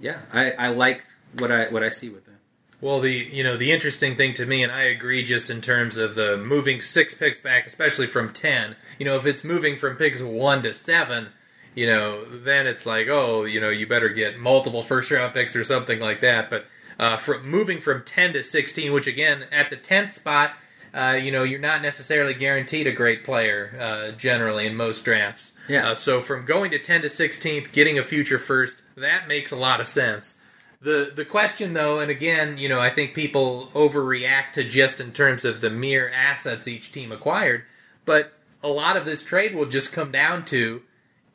yeah, 0.00 0.22
I, 0.32 0.52
I 0.52 0.68
like 0.68 1.06
what 1.38 1.52
I 1.52 1.66
what 1.66 1.82
I 1.82 1.88
see 1.88 2.08
with 2.08 2.26
him. 2.26 2.38
Well, 2.80 2.98
the 2.98 3.12
you 3.12 3.44
know 3.44 3.56
the 3.56 3.70
interesting 3.70 4.16
thing 4.16 4.34
to 4.34 4.44
me, 4.44 4.62
and 4.62 4.72
I 4.72 4.82
agree, 4.82 5.24
just 5.24 5.50
in 5.50 5.60
terms 5.60 5.96
of 5.96 6.16
the 6.16 6.36
moving 6.36 6.82
six 6.82 7.14
picks 7.14 7.40
back, 7.40 7.64
especially 7.64 8.08
from 8.08 8.32
ten. 8.32 8.74
You 8.98 9.06
know, 9.06 9.16
if 9.16 9.24
it's 9.24 9.44
moving 9.44 9.76
from 9.76 9.96
picks 9.96 10.20
one 10.20 10.64
to 10.64 10.74
seven, 10.74 11.28
you 11.76 11.86
know, 11.86 12.24
then 12.24 12.66
it's 12.66 12.84
like, 12.84 13.06
oh, 13.08 13.44
you 13.44 13.60
know, 13.60 13.70
you 13.70 13.86
better 13.86 14.08
get 14.08 14.36
multiple 14.36 14.82
first 14.82 15.12
round 15.12 15.32
picks 15.32 15.54
or 15.54 15.62
something 15.62 16.00
like 16.00 16.20
that. 16.22 16.50
But 16.50 16.66
uh, 16.98 17.16
from 17.18 17.48
moving 17.48 17.78
from 17.78 18.02
ten 18.02 18.32
to 18.32 18.42
sixteen, 18.42 18.92
which 18.92 19.06
again 19.06 19.44
at 19.52 19.70
the 19.70 19.76
tenth 19.76 20.14
spot, 20.14 20.52
uh, 20.94 21.18
you 21.20 21.32
know, 21.32 21.42
you're 21.42 21.60
not 21.60 21.82
necessarily 21.82 22.34
guaranteed 22.34 22.86
a 22.86 22.92
great 22.92 23.24
player 23.24 23.76
uh, 23.80 24.10
generally 24.12 24.66
in 24.66 24.76
most 24.76 25.04
drafts. 25.04 25.52
Yeah. 25.68 25.90
Uh, 25.90 25.94
so 25.94 26.20
from 26.20 26.44
going 26.44 26.70
to 26.72 26.78
ten 26.78 27.02
to 27.02 27.08
sixteenth, 27.08 27.72
getting 27.72 27.98
a 27.98 28.02
future 28.02 28.38
first, 28.38 28.82
that 28.96 29.28
makes 29.28 29.50
a 29.50 29.56
lot 29.56 29.80
of 29.80 29.86
sense. 29.86 30.36
The 30.80 31.12
the 31.14 31.24
question 31.24 31.74
though, 31.74 32.00
and 32.00 32.10
again, 32.10 32.58
you 32.58 32.68
know, 32.68 32.80
I 32.80 32.90
think 32.90 33.14
people 33.14 33.68
overreact 33.72 34.52
to 34.54 34.64
just 34.64 35.00
in 35.00 35.12
terms 35.12 35.44
of 35.44 35.60
the 35.60 35.70
mere 35.70 36.10
assets 36.10 36.66
each 36.66 36.90
team 36.92 37.12
acquired, 37.12 37.64
but 38.04 38.32
a 38.62 38.68
lot 38.68 38.96
of 38.96 39.04
this 39.04 39.24
trade 39.24 39.54
will 39.54 39.66
just 39.66 39.92
come 39.92 40.10
down 40.10 40.44
to 40.46 40.82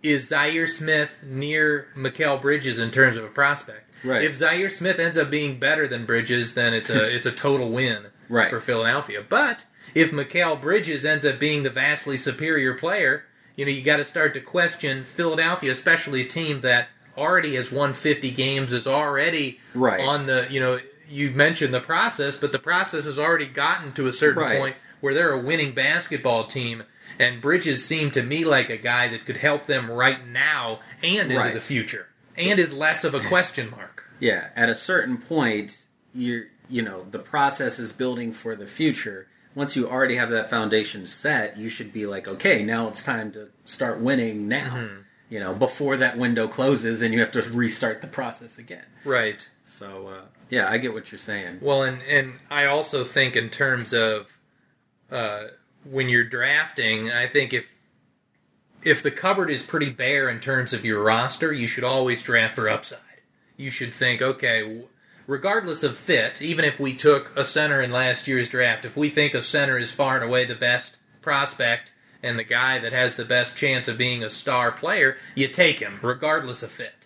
is 0.04 0.30
Zhaire 0.30 0.68
Smith 0.68 1.24
near 1.24 1.88
Mikal 1.96 2.42
Bridges 2.42 2.78
in 2.78 2.92
terms 2.92 3.18
of 3.18 3.24
a 3.24 3.30
prospect. 3.30 3.96
Right. 4.04 4.22
If 4.22 4.38
Zhaire 4.38 4.70
Smith 4.70 5.00
ends 5.00 5.18
up 5.18 5.32
being 5.32 5.58
better 5.58 5.88
than 5.88 6.06
Bridges, 6.06 6.54
then 6.54 6.74
it's 6.74 6.90
a 6.90 7.14
it's 7.14 7.26
a 7.26 7.32
total 7.32 7.70
win 7.70 8.08
Right. 8.30 8.50
for 8.50 8.60
Philadelphia. 8.60 9.24
But 9.28 9.66
if 9.94 10.12
Mikal 10.12 10.62
Bridges 10.62 11.06
ends 11.06 11.26
up 11.26 11.40
being 11.40 11.64
the 11.64 11.70
vastly 11.70 12.18
superior 12.18 12.74
player, 12.74 13.26
you 13.56 13.66
know, 13.66 13.72
you 13.72 13.82
got 13.84 13.98
to 13.98 14.06
start 14.06 14.34
to 14.36 14.42
question 14.42 15.04
Philadelphia, 15.06 15.72
especially 15.72 16.22
a 16.22 16.26
team 16.28 16.62
that 16.62 16.90
already 17.18 17.56
has 17.56 17.72
won 17.72 17.94
50 17.94 18.30
games, 18.32 18.72
is 18.74 18.86
already 18.86 19.60
Right. 19.74 20.00
on 20.02 20.28
the, 20.28 20.46
you 20.50 20.60
know, 20.60 20.80
you 21.10 21.32
mentioned 21.32 21.74
the 21.74 21.80
process, 21.80 22.36
but 22.38 22.52
the 22.52 22.60
process 22.60 23.06
has 23.06 23.18
already 23.18 23.46
gotten 23.48 23.94
to 23.94 24.08
a 24.08 24.14
certain 24.14 24.44
Right. 24.44 24.60
point 24.60 24.80
where 25.00 25.14
they're 25.14 25.32
a 25.32 25.40
winning 25.40 25.72
basketball 25.72 26.46
team. 26.46 26.84
And 27.18 27.42
Bridges 27.42 27.84
seemed 27.84 28.14
to 28.14 28.22
me 28.22 28.44
like 28.46 28.70
a 28.70 28.78
guy 28.78 29.08
that 29.08 29.26
could 29.26 29.38
help 29.38 29.66
them 29.66 29.90
right 29.90 30.28
now 30.28 30.82
and 31.02 31.32
into 31.32 31.38
Right. 31.38 31.54
the 31.56 31.62
future, 31.62 32.08
and 32.36 32.60
is 32.60 32.72
less 32.72 33.04
of 33.04 33.16
a 33.16 33.20
question 33.22 33.72
mark. 33.72 34.04
Yeah, 34.20 34.50
at 34.56 34.70
a 34.70 34.76
certain 34.76 35.18
point, 35.18 35.86
you're 36.14 36.48
you 36.70 36.82
know 36.82 37.04
the 37.04 37.20
process 37.20 37.80
is 37.80 37.92
building 37.92 38.32
for 38.32 38.56
the 38.56 38.68
future. 38.68 39.28
Once 39.56 39.76
you 39.76 39.88
already 39.88 40.16
have 40.16 40.30
that 40.30 40.50
foundation 40.50 41.08
set, 41.08 41.58
you 41.58 41.68
should 41.68 41.92
be 41.92 42.06
like, 42.06 42.28
okay, 42.28 42.62
now 42.62 42.88
it's 42.88 43.04
time 43.04 43.32
to 43.32 43.50
start 43.66 44.00
winning 44.00 44.48
now. 44.48 44.70
Mm-hmm. 44.70 45.02
You 45.30 45.40
know, 45.42 45.54
before 45.54 45.98
that 45.98 46.18
window 46.18 46.48
closes 46.48 47.02
and 47.02 47.14
you 47.14 47.20
have 47.20 47.32
to 47.32 47.42
restart 47.42 48.02
the 48.02 48.08
process 48.08 48.58
again. 48.58 48.86
Right. 49.04 49.50
So 49.64 50.08
uh, 50.08 50.22
yeah, 50.50 50.70
I 50.70 50.78
get 50.78 50.94
what 50.94 51.12
you're 51.12 51.20
saying. 51.20 51.60
Well, 51.62 51.84
and 51.84 52.02
and 52.08 52.34
I 52.50 52.66
also 52.66 53.04
think 53.04 53.36
in 53.36 53.50
terms 53.50 53.94
of 53.94 54.38
uh, 55.12 55.46
when 55.84 56.10
you're 56.10 56.24
drafting, 56.24 57.12
I 57.12 57.28
think 57.28 57.54
if 57.54 57.74
if 58.84 59.04
the 59.04 59.12
cupboard 59.12 59.50
is 59.50 59.64
pretty 59.64 59.90
bare 59.90 60.30
in 60.30 60.40
terms 60.40 60.74
of 60.74 60.86
your 60.86 61.04
roster, 61.04 61.52
you 61.52 61.68
should 61.68 61.84
always 61.84 62.24
draft 62.24 62.56
for 62.56 62.70
upside. 62.70 63.00
You 63.58 63.72
should 63.72 63.94
think, 63.94 64.22
okay, 64.22 64.84
regardless 65.28 65.84
of 65.84 65.98
fit, 65.98 66.42
even 66.42 66.66
if 66.66 66.80
we 66.80 66.94
took 66.94 67.36
a 67.38 67.44
center 67.44 67.82
in 67.82 67.92
last 67.92 68.28
year's 68.28 68.50
draft, 68.50 68.86
if 68.86 68.96
we 68.98 69.10
think 69.10 69.34
a 69.34 69.42
center 69.42 69.78
is 69.78 69.92
far 69.92 70.16
and 70.16 70.26
away 70.26 70.46
the 70.46 70.56
best 70.56 70.98
prospect 71.22 71.92
and 72.24 72.40
the 72.40 72.44
guy 72.44 72.80
that 72.80 72.94
has 72.94 73.16
the 73.16 73.26
best 73.26 73.56
chance 73.56 73.88
of 73.88 73.98
being 73.98 74.24
a 74.24 74.30
star 74.30 74.72
player, 74.72 75.18
you 75.36 75.48
take 75.48 75.80
him, 75.80 76.00
regardless 76.02 76.64
of 76.64 76.72
fit. 76.72 77.06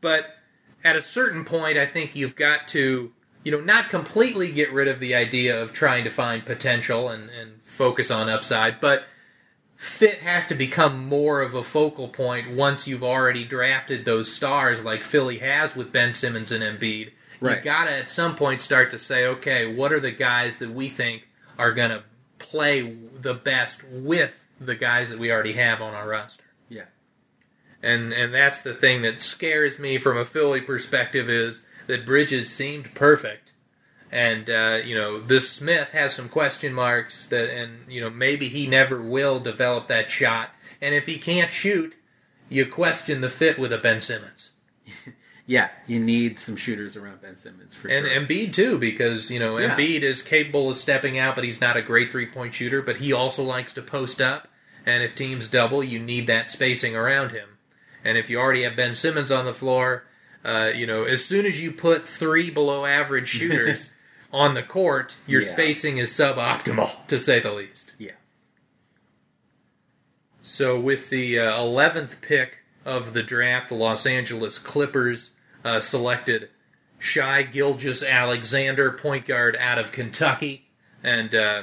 But 0.00 0.36
at 0.82 0.96
a 0.96 1.02
certain 1.02 1.44
point, 1.44 1.78
I 1.78 1.86
think 1.86 2.16
you've 2.16 2.34
got 2.34 2.66
to, 2.68 3.12
you 3.44 3.52
know, 3.52 3.60
not 3.60 3.88
completely 3.88 4.50
get 4.50 4.72
rid 4.72 4.88
of 4.88 4.98
the 4.98 5.14
idea 5.14 5.62
of 5.62 5.72
trying 5.72 6.04
to 6.04 6.10
find 6.10 6.44
potential 6.44 7.08
and, 7.08 7.30
and 7.30 7.62
focus 7.62 8.10
on 8.10 8.28
upside, 8.28 8.80
but 8.80 9.04
fit 9.76 10.18
has 10.18 10.46
to 10.46 10.54
become 10.54 11.08
more 11.08 11.42
of 11.42 11.54
a 11.54 11.62
focal 11.62 12.08
point 12.08 12.50
once 12.50 12.88
you've 12.88 13.02
already 13.02 13.44
drafted 13.44 14.04
those 14.04 14.32
stars 14.32 14.84
like 14.84 15.02
Philly 15.02 15.38
has 15.38 15.76
with 15.76 15.92
Ben 15.92 16.14
Simmons 16.14 16.50
and 16.50 16.62
Embiid. 16.62 17.10
You 17.42 17.48
Right. 17.48 17.62
gotta 17.64 17.90
at 17.92 18.10
some 18.10 18.36
point 18.36 18.62
start 18.62 18.90
to 18.92 18.98
say, 18.98 19.26
okay, 19.26 19.66
what 19.66 19.92
are 19.92 20.00
the 20.00 20.10
guys 20.12 20.58
that 20.58 20.70
we 20.70 20.88
think 20.88 21.28
are 21.58 21.72
gonna 21.72 22.04
play 22.38 22.80
the 23.20 23.34
best 23.34 23.82
with 23.84 24.44
the 24.60 24.74
guys 24.76 25.10
that 25.10 25.18
we 25.18 25.32
already 25.32 25.54
have 25.54 25.82
on 25.82 25.92
our 25.94 26.08
roster? 26.08 26.44
Yeah. 26.68 26.84
and 27.82 28.12
and 28.12 28.32
that's 28.32 28.62
the 28.62 28.74
thing 28.74 29.02
that 29.02 29.20
scares 29.20 29.78
me 29.78 29.98
from 29.98 30.16
a 30.16 30.24
Philly 30.24 30.60
perspective 30.60 31.28
is 31.28 31.64
that 31.88 32.06
Bridges 32.06 32.48
seemed 32.48 32.94
perfect, 32.94 33.52
and 34.12 34.48
uh, 34.48 34.78
you 34.84 34.94
know 34.94 35.18
this 35.20 35.50
Smith 35.50 35.88
has 35.90 36.14
some 36.14 36.28
question 36.28 36.72
marks 36.72 37.26
that, 37.26 37.50
and 37.50 37.90
you 37.92 38.00
know 38.00 38.08
maybe 38.10 38.48
he 38.48 38.68
never 38.68 39.02
will 39.02 39.40
develop 39.40 39.88
that 39.88 40.08
shot, 40.10 40.50
and 40.80 40.94
if 40.94 41.06
he 41.06 41.18
can't 41.18 41.50
shoot, 41.50 41.96
you 42.48 42.64
question 42.66 43.20
the 43.20 43.28
fit 43.28 43.58
with 43.58 43.72
a 43.72 43.78
Ben 43.78 44.00
Simmons 44.00 44.50
Yeah, 45.46 45.70
you 45.88 45.98
need 45.98 46.38
some 46.38 46.54
shooters 46.56 46.96
around 46.96 47.20
Ben 47.20 47.36
Simmons 47.36 47.74
for 47.74 47.88
and 47.88 48.06
sure. 48.06 48.20
Embiid 48.20 48.52
too, 48.54 48.78
because 48.78 49.30
you 49.30 49.38
know 49.40 49.58
Yeah. 49.58 49.74
Embiid 49.76 50.02
is 50.02 50.22
capable 50.22 50.70
of 50.70 50.76
stepping 50.76 51.18
out, 51.18 51.34
but 51.34 51.44
he's 51.44 51.60
not 51.60 51.76
a 51.76 51.82
great 51.82 52.10
three 52.12 52.26
point 52.26 52.54
shooter, 52.54 52.80
but 52.80 52.98
he 52.98 53.12
also 53.12 53.42
likes 53.42 53.72
to 53.74 53.82
post 53.82 54.20
up, 54.20 54.48
and 54.86 55.02
if 55.02 55.14
teams 55.14 55.48
double, 55.48 55.82
you 55.82 55.98
need 55.98 56.26
that 56.28 56.50
spacing 56.50 56.94
around 56.94 57.30
him. 57.30 57.48
And 58.04 58.16
if 58.18 58.30
you 58.30 58.38
already 58.38 58.62
have 58.62 58.76
Ben 58.76 58.94
Simmons 58.96 59.30
on 59.30 59.44
the 59.44 59.52
floor, 59.54 60.04
uh, 60.44 60.70
you 60.74 60.86
know, 60.86 61.04
as 61.04 61.24
soon 61.24 61.44
as 61.46 61.60
you 61.60 61.70
put 61.72 62.06
three 62.06 62.50
below 62.50 62.84
average 62.84 63.28
shooters 63.38 63.92
on 64.32 64.54
the 64.54 64.62
court, 64.62 65.16
your 65.26 65.42
Yeah. 65.42 65.48
spacing 65.52 65.98
is 65.98 66.10
suboptimal, 66.12 67.06
to 67.08 67.18
say 67.18 67.40
the 67.40 67.52
least. 67.52 67.94
yeah. 67.98 68.12
So, 70.40 70.78
with 70.78 71.10
the 71.10 71.38
uh, 71.38 71.52
11th 71.60 72.20
pick 72.20 72.61
of 72.84 73.12
the 73.12 73.22
draft, 73.22 73.68
the 73.68 73.74
Los 73.74 74.06
Angeles 74.06 74.58
Clippers 74.58 75.30
uh, 75.64 75.80
selected 75.80 76.48
Shai 76.98 77.42
Gilgeous-Alexander, 77.42 78.92
point 78.92 79.24
guard 79.26 79.56
out 79.58 79.78
of 79.78 79.92
Kentucky. 79.92 80.66
And 81.02 81.34
uh, 81.34 81.62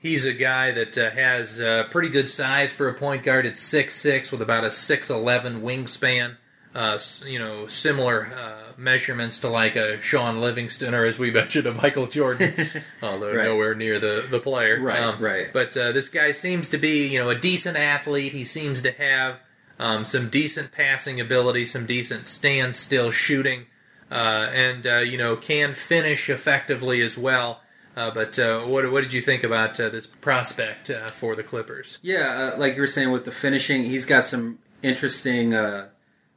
he's 0.00 0.24
a 0.24 0.32
guy 0.32 0.70
that 0.72 0.96
uh, 0.98 1.10
has 1.10 1.60
uh, 1.60 1.84
pretty 1.90 2.08
good 2.08 2.30
size 2.30 2.72
for 2.72 2.88
a 2.88 2.94
point 2.94 3.22
guard 3.22 3.46
at 3.46 3.54
6'6 3.54 4.30
with 4.32 4.42
about 4.42 4.64
a 4.64 4.68
6'11 4.68 5.60
wingspan. 5.60 6.36
Uh, 6.74 6.98
you 7.24 7.38
know, 7.38 7.66
similar 7.66 8.26
uh, 8.26 8.72
measurements 8.76 9.38
to 9.38 9.48
like 9.48 9.74
a 9.74 10.00
Shaun 10.02 10.40
Livingston 10.40 10.94
or, 10.94 11.06
as 11.06 11.18
we 11.18 11.30
mentioned, 11.32 11.66
a 11.66 11.74
Michael 11.74 12.06
Jordan, 12.06 12.54
although 13.02 13.34
Right. 13.34 13.44
nowhere 13.44 13.74
near 13.74 13.98
the, 13.98 14.26
the 14.30 14.38
player. 14.38 14.78
Right, 14.80 15.18
right. 15.18 15.52
But 15.52 15.76
uh, 15.76 15.92
this 15.92 16.08
guy 16.08 16.30
seems 16.32 16.68
to 16.68 16.78
be, 16.78 17.08
you 17.08 17.18
know, 17.20 17.30
a 17.30 17.34
decent 17.38 17.76
athlete. 17.78 18.32
He 18.32 18.44
seems 18.44 18.82
to 18.82 18.92
have 18.92 19.40
um, 19.78 20.04
some 20.04 20.28
decent 20.28 20.72
passing 20.72 21.20
ability, 21.20 21.64
some 21.64 21.86
decent 21.86 22.26
standstill 22.26 23.10
shooting. 23.10 23.66
uh, 24.10 24.48
and 24.54 24.86
uh, 24.86 24.96
you 24.98 25.18
know 25.18 25.36
can 25.36 25.74
finish 25.74 26.30
effectively 26.30 27.00
as 27.02 27.18
well. 27.18 27.60
Uh, 27.96 28.10
but 28.10 28.38
uh, 28.38 28.60
what 28.60 28.90
what 28.92 29.02
did 29.02 29.12
you 29.12 29.20
think 29.20 29.42
about 29.42 29.78
uh, 29.80 29.88
this 29.88 30.06
prospect 30.06 30.88
uh, 30.88 31.08
for 31.10 31.34
the 31.34 31.42
Clippers? 31.42 31.98
Yeah, 32.02 32.54
like 32.56 32.74
you 32.76 32.80
were 32.80 32.86
saying 32.86 33.10
with 33.10 33.24
the 33.24 33.30
finishing, 33.30 33.84
he's 33.84 34.04
got 34.04 34.24
some 34.24 34.58
interesting 34.82 35.54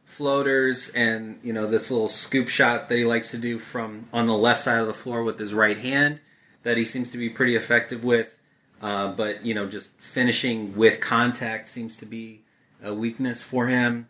floaters 0.03 0.89
and 0.89 1.39
you 1.41 1.53
know 1.53 1.65
this 1.67 1.89
little 1.89 2.09
scoop 2.09 2.49
shot 2.49 2.89
that 2.89 2.97
he 2.97 3.05
likes 3.05 3.31
to 3.31 3.37
do 3.37 3.57
from 3.57 4.05
on 4.11 4.27
the 4.27 4.35
left 4.37 4.59
side 4.59 4.79
of 4.79 4.87
the 4.87 4.93
floor 4.93 5.23
with 5.23 5.39
his 5.39 5.53
right 5.53 5.77
hand 5.77 6.19
that 6.63 6.77
he 6.77 6.83
seems 6.83 7.09
to 7.11 7.17
be 7.17 7.29
pretty 7.29 7.55
effective 7.55 8.03
with. 8.03 8.37
But 8.81 9.45
you 9.45 9.53
know, 9.53 9.67
just 9.67 9.97
finishing 9.99 10.75
with 10.75 10.99
contact 10.99 11.69
seems 11.69 11.95
to 11.97 12.05
be 12.05 12.41
a 12.83 12.93
weakness 12.93 13.41
for 13.41 13.67
him. 13.67 14.07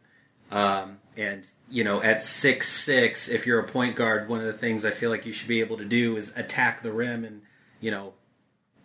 Um, 0.51 0.99
and 1.17 1.45
you 1.69 1.84
know, 1.84 2.01
at 2.01 2.24
six 2.24 2.69
six, 2.69 3.30
if 3.30 3.45
you're 3.45 3.59
a 3.59 3.67
point 3.67 3.95
guard, 3.95 4.28
one 4.28 4.39
of 4.39 4.45
the 4.45 4.53
things 4.53 4.86
I 4.86 4.91
feel 4.91 5.09
like 5.09 5.26
you 5.26 5.34
should 5.34 5.47
be 5.47 5.59
able 5.59 5.78
to 5.78 5.86
do 5.86 6.17
is 6.17 6.36
attack 6.38 6.82
the 6.84 6.91
rim 6.91 7.24
and 7.24 7.41
you 7.80 7.91
know, 7.91 8.13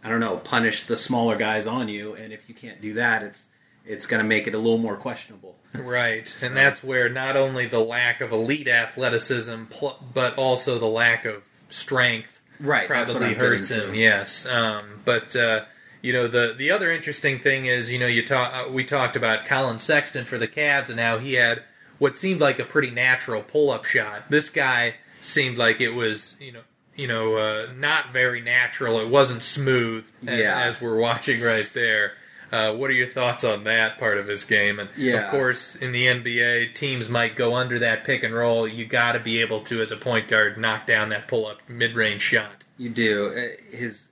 I 0.03 0.09
don't 0.09 0.21
know, 0.21 0.39
punish 0.39 0.85
the 0.85 0.97
smaller 0.97 1.37
guys 1.37 1.67
on 1.67 1.89
you. 1.89 2.15
And 2.15 2.33
if 2.33 2.49
you 2.49 2.55
can't 2.55 2.81
do 2.81 2.95
that, 2.95 3.23
it's 3.23 3.49
it's 3.85 4.07
going 4.07 4.23
to 4.23 4.29
make 4.29 4.47
it 4.47 4.55
a 4.55 4.59
little 4.59 4.79
more 4.79 4.97
questionable. 4.97 5.57
Right, 5.73 6.35
and 6.43 6.57
that's 6.57 6.83
where 6.83 7.09
not 7.09 7.37
only 7.37 7.67
the 7.67 7.81
lack 7.81 8.21
of 8.21 8.33
elite 8.33 8.69
athleticism, 8.69 9.65
pl- 9.71 10.03
but 10.15 10.39
also 10.39 10.79
the 10.79 10.87
lack 10.87 11.25
of 11.25 11.45
strength, 11.69 12.41
Right, 12.59 12.89
probably 12.89 13.35
hurts 13.35 13.69
him. 13.69 13.95
Yes, 13.95 14.47
um, 14.47 15.03
but 15.05 15.37
uh, 15.37 15.65
you 16.07 16.13
know 16.13 16.29
the 16.29 16.55
the 16.57 16.71
other 16.71 16.91
interesting 16.93 17.39
thing 17.41 17.67
is 17.67 17.91
you 17.91 17.99
know 17.99 18.07
you 18.07 18.25
talk 18.25 18.53
uh, 18.55 18.71
we 18.71 18.85
talked 18.85 19.17
about 19.17 19.45
Collin 19.45 19.81
Sexton 19.81 20.25
for 20.25 20.39
the 20.39 20.49
Cavs 20.49 20.89
and 20.89 21.01
how 21.01 21.19
he 21.19 21.35
had 21.35 21.63
what 21.99 22.17
seemed 22.17 22.41
like 22.41 22.59
a 22.59 22.65
pretty 22.65 22.91
natural 22.91 23.43
pull 23.43 23.71
up 23.71 23.85
shot. 23.85 24.29
This 24.29 24.49
guy 24.51 24.95
seemed 25.21 25.59
like 25.59 25.81
it 25.81 25.91
was 25.91 26.37
you 26.41 26.53
know 26.53 26.61
you 26.95 27.09
know 27.09 27.37
uh, 27.37 27.67
not 27.77 28.13
very 28.13 28.41
natural. 28.41 29.01
It 29.01 29.09
wasn't 29.09 29.43
smooth. 29.43 30.07
Yeah. 30.23 30.63
as 30.67 30.81
we're 30.81 30.99
watching 31.01 31.41
right 31.43 31.69
there. 31.75 32.13
Uh, 32.53 32.73
what 32.73 32.89
are 32.89 32.95
your 32.95 33.09
thoughts 33.09 33.43
on 33.43 33.65
that 33.65 33.99
part 33.99 34.19
of 34.19 34.29
his 34.29 34.45
game? 34.45 34.79
And 34.79 34.89
Yeah. 34.97 35.25
of 35.25 35.31
course, 35.33 35.75
in 35.75 35.91
the 35.91 36.07
NBA, 36.07 36.75
teams 36.77 37.09
might 37.09 37.35
go 37.35 37.57
under 37.57 37.77
that 37.81 38.05
pick 38.05 38.23
and 38.23 38.33
roll. 38.33 38.69
You 38.69 38.85
got 38.87 39.13
to 39.13 39.19
be 39.19 39.41
able 39.41 39.63
to, 39.63 39.81
as 39.83 39.91
a 39.91 39.97
point 39.97 40.29
guard, 40.29 40.57
knock 40.57 40.87
down 40.87 41.09
that 41.09 41.27
pull 41.27 41.45
up 41.49 41.59
mid 41.69 41.97
range 41.97 42.23
shot. 42.23 42.63
You 42.79 42.91
do. 42.91 43.33
Uh, 43.37 43.77
His 43.77 44.06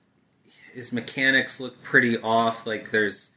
his 0.75 0.93
mechanics 0.93 1.61
look 1.61 1.83
pretty 1.83 2.19
off. 2.19 2.67
Like 2.67 2.91
there's, 2.91 3.31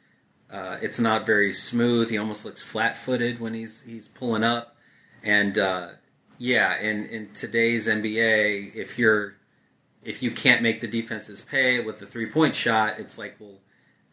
uh, 0.51 0.77
it's 0.81 0.99
not 0.99 1.25
very 1.25 1.53
smooth. 1.53 2.09
He 2.09 2.17
almost 2.17 2.45
looks 2.45 2.61
flat 2.61 2.97
footed 2.97 3.39
when 3.39 3.53
he's 3.53 3.83
he's 3.83 4.07
pulling 4.07 4.43
up. 4.43 4.75
And 5.23 5.57
uh, 5.57 5.89
yeah, 6.37 6.79
in 6.79 7.05
in 7.05 7.33
today's 7.33 7.87
NBA, 7.87 8.75
if 8.75 8.97
you're 8.97 9.35
if 10.03 10.23
you 10.23 10.31
can't 10.31 10.61
make 10.61 10.81
the 10.81 10.87
defenses 10.87 11.45
pay 11.49 11.79
with 11.79 11.99
the 11.99 12.05
three 12.05 12.27
point 12.27 12.55
shot, 12.55 12.99
it's 12.99 13.17
like, 13.17 13.35
well, 13.39 13.59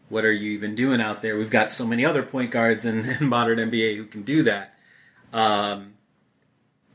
what 0.08 0.24
are 0.24 0.32
you 0.32 0.52
even 0.52 0.74
doing 0.74 1.00
out 1.00 1.22
there? 1.22 1.36
We've 1.36 1.50
got 1.50 1.70
so 1.70 1.86
many 1.86 2.04
other 2.04 2.22
point 2.22 2.50
guards 2.50 2.84
in, 2.84 3.04
in 3.20 3.28
modern 3.28 3.58
NBA 3.58 3.96
who 3.96 4.06
can 4.06 4.22
do 4.22 4.42
that. 4.42 4.74
Um, 5.32 5.94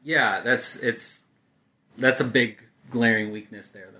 yeah, 0.03 0.41
that's 0.41 0.75
it's 0.77 1.21
that's 1.97 2.21
a 2.21 2.25
big 2.25 2.63
glaring 2.89 3.31
weakness 3.31 3.69
there 3.69 3.89
seeing. 3.91 3.98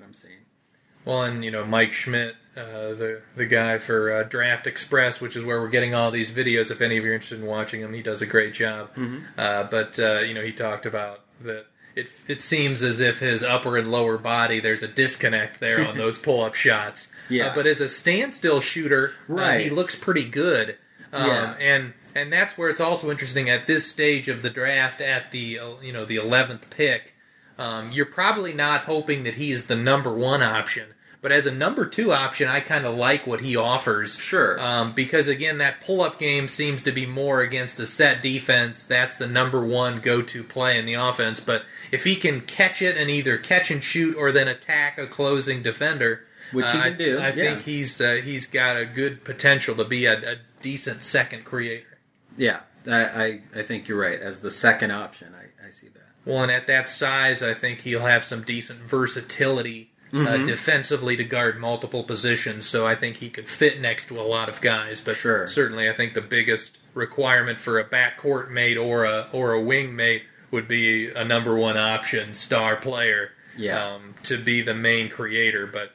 Well, 1.10 1.24
and 1.24 1.44
you 1.44 1.52
know 1.52 1.66
Mike 1.66 1.92
Schmitz, 1.92 2.36
uh, 2.56 2.94
the 2.94 3.22
the 3.36 3.46
guy 3.46 3.78
for 3.80 4.12
uh, 4.12 4.24
Draft 4.24 4.68
Express, 4.68 5.20
which 5.20 5.36
is 5.36 5.44
where 5.44 5.60
we're 5.60 5.70
getting 5.70 5.94
all 5.96 6.12
these 6.12 6.32
videos. 6.32 6.70
If 6.72 6.82
any 6.82 6.98
of 6.98 7.04
you 7.04 7.12
are 7.12 7.14
interested 7.14 7.40
in 7.40 7.46
watching 7.48 7.82
him, 7.82 7.94
he 7.94 8.02
does 8.02 8.22
a 8.22 8.26
great 8.28 8.54
job. 8.54 8.92
Uh, 9.38 9.64
but 9.64 9.98
uh, 10.00 10.20
you 10.20 10.34
know 10.34 10.44
he 10.44 10.52
talked 10.54 10.86
about 10.86 11.22
that. 11.42 11.66
It, 11.96 12.08
it 12.28 12.42
seems 12.42 12.84
as 12.84 13.00
if 13.00 13.20
his 13.20 13.44
upper 13.44 13.76
and 13.76 13.92
lower 13.92 14.18
body 14.18 14.60
there's 14.62 14.84
a 14.84 14.88
disconnect 14.88 15.60
there 15.60 15.86
on 15.86 15.98
those 16.04 16.18
pull 16.20 16.42
up 16.44 16.54
shots. 16.54 17.10
Yeah. 17.30 17.48
Uh, 17.48 17.56
but 17.56 17.66
as 17.68 17.82
a 17.82 17.90
standstill 17.90 18.62
shooter, 18.62 19.14
uh, 19.30 19.34
Right. 19.34 19.62
he 19.62 19.70
looks 19.70 19.96
pretty 19.96 20.24
good. 20.30 20.78
Um, 21.12 21.28
Yeah. 21.28 21.56
And 21.60 21.94
and 22.16 22.32
that's 22.32 22.58
where 22.58 22.70
it's 22.70 22.80
also 22.80 23.10
interesting 23.10 23.50
at 23.50 23.66
this 23.68 23.90
stage 23.90 24.28
of 24.28 24.44
the 24.44 24.50
draft, 24.50 25.02
at 25.02 25.32
the 25.32 25.60
you 25.82 25.92
know 25.92 26.06
the 26.06 26.18
eleventh 26.18 26.70
pick. 26.70 27.16
Um, 27.58 27.92
you're 27.92 28.06
probably 28.06 28.54
not 28.54 28.82
hoping 28.82 29.24
that 29.24 29.34
he's 29.36 29.66
the 29.66 29.76
number 29.76 30.14
one 30.14 30.42
option, 30.42 30.94
but 31.22 31.32
as 31.32 31.46
a 31.46 31.52
number 31.52 31.86
two 31.86 32.14
option, 32.14 32.48
I 32.48 32.62
kind 32.62 32.86
of 32.86 32.96
like 32.96 33.28
what 33.28 33.42
he 33.42 33.56
offers. 33.56 34.18
Sure. 34.18 34.60
Um, 34.60 34.94
because 34.94 35.28
again, 35.28 35.58
that 35.58 35.82
pull 35.82 36.02
up 36.02 36.18
game 36.18 36.48
seems 36.48 36.82
to 36.84 36.92
be 36.92 37.06
more 37.06 37.42
against 37.42 37.80
a 37.80 37.86
set 37.86 38.22
defense. 38.22 38.84
That's 38.84 39.16
the 39.18 39.28
number 39.28 39.64
one 39.66 40.00
go 40.00 40.22
to 40.22 40.44
play 40.44 40.80
in 40.80 40.86
the 40.86 40.94
offense. 40.94 41.40
But 41.40 41.64
if 41.92 42.06
he 42.06 42.16
can 42.16 42.42
catch 42.42 42.82
it 42.82 42.98
and 42.98 43.10
either 43.10 43.38
catch 43.38 43.70
and 43.70 43.84
shoot 43.84 44.16
or 44.16 44.32
then 44.32 44.48
attack 44.48 44.98
a 44.98 45.08
closing 45.08 45.62
defender, 45.62 46.26
Which 46.54 46.72
he 46.72 46.78
uh, 46.78 46.84
can 46.84 46.94
I, 46.94 46.96
do, 46.96 47.18
I 47.18 47.28
yeah. 47.28 47.34
think 47.34 47.62
he's 47.64 48.00
uh, 48.00 48.22
he's 48.24 48.48
got 48.48 48.78
a 48.78 48.86
good 48.86 49.26
potential 49.26 49.76
to 49.76 49.84
be 49.84 50.06
a, 50.06 50.34
a 50.34 50.36
decent 50.62 51.04
second 51.04 51.44
creator. 51.44 51.98
Yeah, 52.38 52.62
I, 52.88 53.04
I, 53.04 53.42
I 53.58 53.62
think 53.64 53.90
you're 53.90 54.00
right. 54.00 54.20
As 54.20 54.40
the 54.40 54.52
second 54.52 54.92
option, 54.92 55.36
I, 55.36 55.68
I 55.68 55.72
see 55.72 55.88
that. 55.90 56.00
Well, 56.26 56.44
and 56.44 56.52
at 56.52 56.68
that 56.68 56.88
size, 56.88 57.44
I 57.44 57.54
think 57.54 57.82
he'll 57.82 58.06
have 58.06 58.24
some 58.24 58.44
decent 58.44 58.80
versatility 58.82 59.89
uh, 60.14 60.38
defensively 60.38 61.16
to 61.16 61.24
guard 61.24 61.60
multiple 61.60 62.04
positions. 62.04 62.66
So 62.66 62.86
I 62.88 62.96
think 62.96 63.18
he 63.18 63.30
could 63.30 63.48
fit 63.48 63.80
next 63.80 64.08
to 64.08 64.20
a 64.20 64.24
lot 64.24 64.50
of 64.50 64.62
guys. 64.62 65.02
But 65.02 65.16
Sure. 65.16 65.48
certainly, 65.48 65.90
I 65.90 65.94
think 65.94 66.14
the 66.14 66.22
biggest 66.22 66.80
requirement 66.94 67.60
for 67.60 67.80
a 67.80 67.84
backcourt 67.86 68.50
mate 68.50 68.78
or 68.78 69.06
a 69.06 69.28
or 69.32 69.54
a 69.54 69.62
wing 69.62 69.96
mate 69.96 70.24
would 70.52 70.68
be 70.68 71.10
a 71.10 71.24
number 71.24 71.56
one 71.56 71.78
option 71.78 72.34
star 72.34 72.76
player. 72.76 73.32
Yeah. 73.58 73.86
Um, 73.94 74.16
to 74.24 74.38
be 74.38 74.62
the 74.62 74.74
main 74.74 75.10
creator, 75.10 75.68
but 75.68 75.92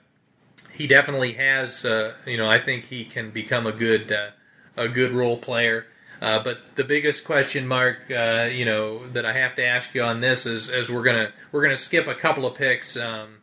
he 0.70 0.86
definitely 0.86 1.32
has. 1.32 1.84
Uh, 1.84 2.14
you 2.26 2.36
know, 2.36 2.48
I 2.50 2.58
think 2.58 2.84
he 2.84 3.04
can 3.04 3.30
become 3.30 3.66
a 3.66 3.72
good 3.72 4.12
uh, 4.12 4.30
a 4.76 4.88
good 4.88 5.12
role 5.12 5.36
player. 5.38 5.86
Uh, 6.22 6.42
but 6.42 6.58
the 6.76 6.84
biggest 6.84 7.24
question 7.24 7.66
mark, 7.66 8.10
uh, 8.10 8.48
you 8.50 8.64
know, 8.64 9.06
that 9.08 9.26
I 9.26 9.32
have 9.32 9.54
to 9.56 9.64
ask 9.64 9.94
you 9.94 10.02
on 10.02 10.20
this 10.20 10.46
is, 10.46 10.68
as 10.70 10.88
we're 10.90 11.02
gonna 11.02 11.32
we're 11.52 11.62
gonna 11.62 11.76
skip 11.76 12.06
a 12.06 12.14
couple 12.14 12.46
of 12.46 12.54
picks, 12.54 12.96
um, 12.96 13.38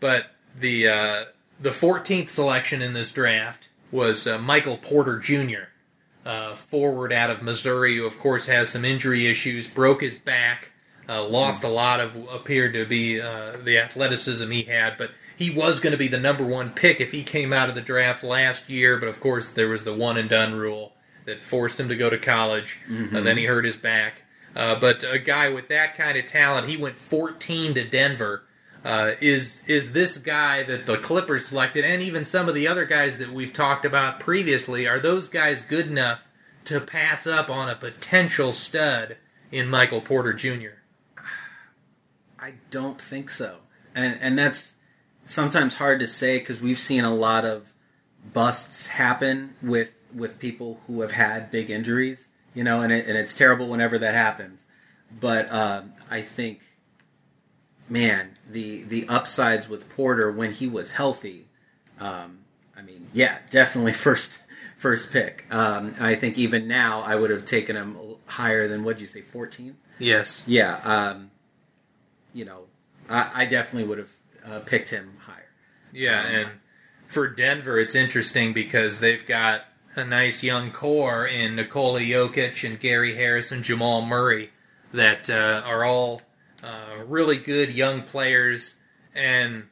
but 0.00 0.26
the 0.58 0.88
uh, 0.88 1.24
the 1.60 1.70
14th 1.70 2.28
selection 2.30 2.82
in 2.82 2.92
this 2.94 3.12
draft 3.12 3.68
was 3.92 4.26
uh, 4.26 4.38
Michael 4.38 4.76
Porter 4.76 5.18
Jr., 5.18 5.68
uh, 6.24 6.54
forward 6.54 7.12
out 7.12 7.30
of 7.30 7.42
Missouri, 7.42 7.96
who 7.96 8.06
of 8.06 8.18
course 8.18 8.46
has 8.46 8.70
some 8.70 8.84
injury 8.84 9.26
issues, 9.26 9.66
broke 9.66 10.00
his 10.02 10.14
back, 10.14 10.70
uh, 11.08 11.24
lost 11.24 11.64
a 11.64 11.68
lot 11.68 12.00
of 12.00 12.16
appeared 12.32 12.72
to 12.74 12.84
be 12.84 13.20
uh, 13.20 13.56
the 13.62 13.78
athleticism 13.78 14.50
he 14.50 14.62
had, 14.62 14.96
but 14.96 15.10
he 15.36 15.50
was 15.50 15.80
going 15.80 15.92
to 15.92 15.98
be 15.98 16.08
the 16.08 16.20
number 16.20 16.44
one 16.44 16.70
pick 16.70 17.00
if 17.00 17.12
he 17.12 17.22
came 17.22 17.52
out 17.52 17.68
of 17.68 17.74
the 17.74 17.80
draft 17.80 18.22
last 18.22 18.68
year. 18.68 18.98
But 18.98 19.08
of 19.08 19.20
course, 19.20 19.50
there 19.50 19.68
was 19.68 19.84
the 19.84 19.94
one 19.94 20.18
and 20.18 20.28
done 20.28 20.54
rule 20.54 20.92
that 21.24 21.42
forced 21.42 21.80
him 21.80 21.88
to 21.88 21.96
go 21.96 22.10
to 22.10 22.18
college. 22.18 22.78
and 23.16 23.26
then 23.26 23.36
he 23.38 23.44
hurt 23.46 23.64
his 23.64 23.76
back. 23.76 24.22
Uh, 24.54 24.78
but 24.78 25.04
a 25.04 25.18
guy 25.18 25.48
with 25.48 25.68
that 25.68 25.96
kind 25.96 26.18
of 26.18 26.26
talent, 26.26 26.68
he 26.68 26.76
went 26.76 26.96
14 26.96 27.74
to 27.74 27.84
Denver. 27.84 28.42
Uh, 28.84 29.12
is 29.20 29.62
is 29.68 29.92
this 29.92 30.16
guy 30.16 30.62
that 30.62 30.86
the 30.86 30.96
Clippers 30.96 31.46
selected, 31.46 31.84
and 31.84 32.02
even 32.02 32.24
some 32.24 32.48
of 32.48 32.54
the 32.54 32.66
other 32.66 32.86
guys 32.86 33.18
that 33.18 33.30
we've 33.30 33.52
talked 33.52 33.84
about 33.84 34.20
previously, 34.20 34.88
are 34.88 34.98
those 34.98 35.28
guys 35.28 35.62
good 35.62 35.86
enough 35.86 36.26
to 36.64 36.80
pass 36.80 37.26
up 37.26 37.50
on 37.50 37.68
a 37.68 37.74
potential 37.74 38.52
stud 38.52 39.18
in 39.50 39.68
Michael 39.68 40.00
Porter 40.00 40.32
Jr.? 40.32 40.80
I 42.38 42.54
don't 42.70 43.00
think 43.00 43.28
so, 43.28 43.58
and 43.94 44.18
and 44.22 44.38
that's 44.38 44.76
sometimes 45.26 45.76
hard 45.76 46.00
to 46.00 46.06
say 46.06 46.38
because 46.38 46.60
we've 46.60 46.78
seen 46.78 47.04
a 47.04 47.14
lot 47.14 47.44
of 47.44 47.74
busts 48.32 48.88
happen 48.88 49.54
with 49.62 49.92
with 50.14 50.38
people 50.38 50.80
who 50.86 51.02
have 51.02 51.12
had 51.12 51.50
big 51.50 51.70
injuries, 51.70 52.30
you 52.54 52.64
know, 52.64 52.80
and 52.80 52.92
it, 52.92 53.06
and 53.06 53.16
it's 53.16 53.34
terrible 53.34 53.68
whenever 53.68 53.98
that 53.98 54.14
happens. 54.14 54.64
But 55.20 55.52
um, 55.52 55.92
I 56.10 56.20
think, 56.20 56.62
man, 57.88 58.36
the 58.52 58.82
the 58.84 59.06
upsides 59.08 59.68
with 59.68 59.88
Porter 59.88 60.30
when 60.30 60.52
he 60.52 60.66
was 60.66 60.92
healthy, 60.92 61.46
um, 61.98 62.38
I 62.76 62.82
mean, 62.82 63.08
yeah, 63.12 63.38
definitely 63.50 63.92
first 64.06 64.40
first 64.76 65.12
pick. 65.12 65.46
Um, 65.50 65.92
I 66.00 66.14
think 66.14 66.38
even 66.38 66.66
now 66.66 67.00
I 67.00 67.14
would 67.14 67.30
have 67.30 67.44
taken 67.44 67.76
him 67.76 67.96
higher 68.26 68.66
than 68.68 68.84
what'd 68.84 69.00
you 69.00 69.06
say, 69.06 69.20
fourteenth? 69.20 69.76
Yes. 69.98 70.44
Yeah, 70.48 70.80
um, 70.84 71.30
you 72.32 72.44
know, 72.44 72.62
I, 73.08 73.30
I 73.34 73.44
definitely 73.44 73.88
would 73.88 73.98
have 73.98 74.12
uh, 74.44 74.60
picked 74.60 74.88
him 74.88 75.18
higher. 75.20 75.48
Yeah, 75.92 76.26
and 76.26 76.50
for 77.06 77.28
Denver, 77.28 77.78
it's 77.78 77.94
interesting 77.94 78.52
because 78.52 79.00
they've 79.00 79.24
got 79.26 79.64
a 79.96 80.04
nice 80.04 80.42
young 80.42 80.70
core 80.70 81.26
in 81.26 81.56
Nikola 81.56 82.00
Jokic 82.00 82.66
and 82.66 82.78
Gary 82.78 83.16
Harris 83.16 83.50
and 83.52 83.64
Jamal 83.64 84.02
Murray 84.02 84.50
that 84.92 85.28
uh, 85.28 85.62
are 85.64 85.84
all 85.84 86.22
uh, 86.62 87.02
really 87.06 87.36
good 87.36 87.70
young 87.70 88.02
players, 88.02 88.74
and 89.14 89.64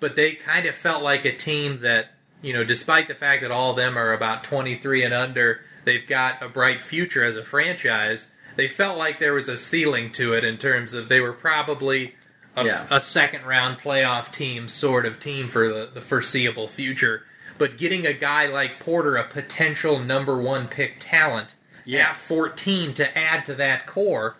but 0.00 0.16
they 0.16 0.32
kind 0.34 0.66
of 0.66 0.74
felt 0.74 1.02
like 1.02 1.24
a 1.24 1.32
team 1.36 1.80
that 1.80 2.10
you 2.42 2.52
know, 2.52 2.64
despite 2.64 3.06
the 3.06 3.14
fact 3.14 3.42
that 3.42 3.52
all 3.52 3.70
of 3.70 3.76
them 3.76 3.96
are 3.96 4.12
about 4.12 4.42
23 4.42 5.04
and 5.04 5.14
under, 5.14 5.60
they've 5.84 6.06
got 6.08 6.42
a 6.42 6.48
bright 6.48 6.82
future 6.82 7.22
as 7.22 7.36
a 7.36 7.44
franchise. 7.44 8.32
they 8.56 8.66
felt 8.68 8.98
like 8.98 9.18
there 9.20 9.32
was 9.32 9.48
a 9.48 9.56
ceiling 9.56 10.10
to 10.12 10.34
it 10.34 10.42
in 10.44 10.58
terms 10.58 10.92
of 10.92 11.08
they 11.08 11.20
were 11.20 11.32
probably 11.32 12.14
a, 12.56 12.64
Yeah. 12.66 12.84
a 12.90 13.00
second 13.00 13.46
round 13.46 13.78
playoff 13.78 14.30
team 14.32 14.68
sort 14.68 15.06
of 15.06 15.18
team 15.20 15.46
for 15.48 15.68
the, 15.72 15.88
the 15.94 16.00
foreseeable 16.02 16.66
future. 16.68 17.22
But 17.58 17.78
getting 17.78 18.06
a 18.06 18.12
guy 18.12 18.46
like 18.46 18.80
Porter, 18.80 19.14
a 19.16 19.22
potential 19.24 19.98
number 20.00 20.36
one 20.36 20.66
pick 20.68 20.96
talent, 20.98 21.54
Yeah. 21.84 22.10
at 22.10 22.16
14 22.18 22.92
to 22.94 23.16
add 23.18 23.46
to 23.46 23.54
that 23.54 23.86
core 23.86 24.36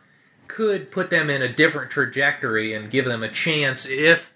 could 0.54 0.90
put 0.90 1.10
them 1.10 1.30
in 1.30 1.40
a 1.42 1.48
different 1.52 1.90
trajectory 1.90 2.74
and 2.74 2.90
give 2.90 3.04
them 3.04 3.22
a 3.22 3.28
chance 3.28 3.86
if 3.86 4.32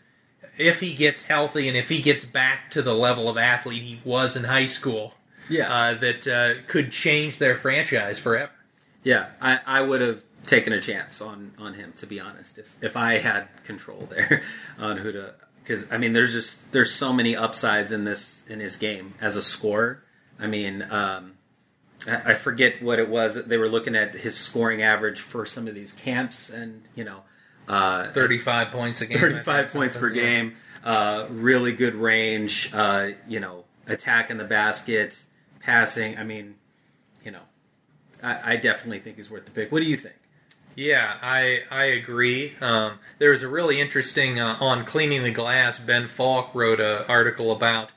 if 0.58 0.80
he 0.80 0.94
gets 0.94 1.26
healthy 1.26 1.68
and 1.68 1.76
if 1.76 1.88
he 1.90 2.00
gets 2.00 2.24
back 2.24 2.70
to 2.70 2.80
the 2.80 2.94
level 2.94 3.28
of 3.28 3.36
athlete 3.36 3.82
he 3.82 4.00
was 4.04 4.34
in 4.36 4.44
high 4.44 4.66
school 4.66 5.14
Yeah. 5.48 5.72
uh, 5.72 5.94
that 5.94 6.26
uh, 6.26 6.62
could 6.66 6.90
change 6.90 7.38
their 7.38 7.54
franchise 7.54 8.18
forever. 8.18 8.50
Yeah, 9.04 9.26
I, 9.40 9.60
I 9.66 9.82
would 9.82 10.00
have 10.00 10.22
taken 10.46 10.72
a 10.72 10.80
chance 10.80 11.20
on, 11.20 11.52
on 11.58 11.74
him 11.74 11.92
to 11.96 12.06
be 12.06 12.18
honest 12.18 12.56
if, 12.58 12.74
if 12.80 12.96
I 12.96 13.18
had 13.18 13.48
control 13.64 14.06
there 14.10 14.42
on 14.78 14.96
who 14.98 15.12
to 15.12 15.34
because 15.62 15.90
I 15.92 15.98
mean 15.98 16.12
there's 16.14 16.32
just 16.32 16.72
there's 16.72 16.92
so 16.92 17.12
many 17.12 17.36
upsides 17.36 17.92
in 17.92 18.04
this 18.04 18.46
in 18.48 18.60
his 18.60 18.76
game 18.76 19.12
as 19.20 19.36
a 19.36 19.42
scorer. 19.42 20.02
I 20.40 20.46
mean 20.46 20.86
um, 20.90 21.32
I, 22.06 22.34
forget 22.34 22.82
what 22.82 22.98
it 22.98 23.08
was 23.08 23.46
they 23.46 23.56
were 23.56 23.68
looking 23.68 23.96
at 23.96 24.14
his 24.14 24.36
scoring 24.36 24.82
average 24.82 25.20
for 25.20 25.44
some 25.46 25.66
of 25.66 25.74
these 25.74 25.92
camps 25.92 26.50
and 26.50 26.82
you 26.94 27.04
know 27.04 27.22
uh, 27.68 28.06
35 28.08 28.70
points 28.70 29.00
a 29.00 29.06
game. 29.06 29.18
35 29.18 29.72
points 29.72 29.96
per 29.96 30.10
game, 30.10 30.54
uh, 30.84 31.26
really 31.30 31.72
good 31.72 31.94
range, 31.94 32.70
uh, 32.72 33.08
you 33.28 33.40
know, 33.40 33.64
attack 33.86 34.30
in 34.30 34.36
the 34.36 34.44
basket, 34.44 35.24
passing. 35.60 36.18
I 36.18 36.24
mean, 36.24 36.54
you 37.24 37.32
know, 37.32 37.42
I, 38.22 38.52
I 38.52 38.56
definitely 38.56 39.00
think 39.00 39.16
he's 39.16 39.30
worth 39.30 39.46
the 39.46 39.50
pick. 39.50 39.72
What 39.72 39.82
do 39.82 39.88
you 39.88 39.96
think? 39.96 40.14
Yeah, 40.76 41.14
I 41.22 41.62
I 41.70 41.84
agree. 41.84 42.54
Um, 42.60 42.98
there 43.18 43.30
was 43.30 43.42
a 43.42 43.48
really 43.48 43.80
interesting 43.80 44.38
uh, 44.38 44.58
on 44.60 44.84
cleaning 44.84 45.22
the 45.22 45.32
glass. 45.32 45.78
Ben 45.78 46.06
Falk 46.06 46.54
wrote 46.54 46.80
an 46.80 47.04
article 47.08 47.50
about 47.50 47.92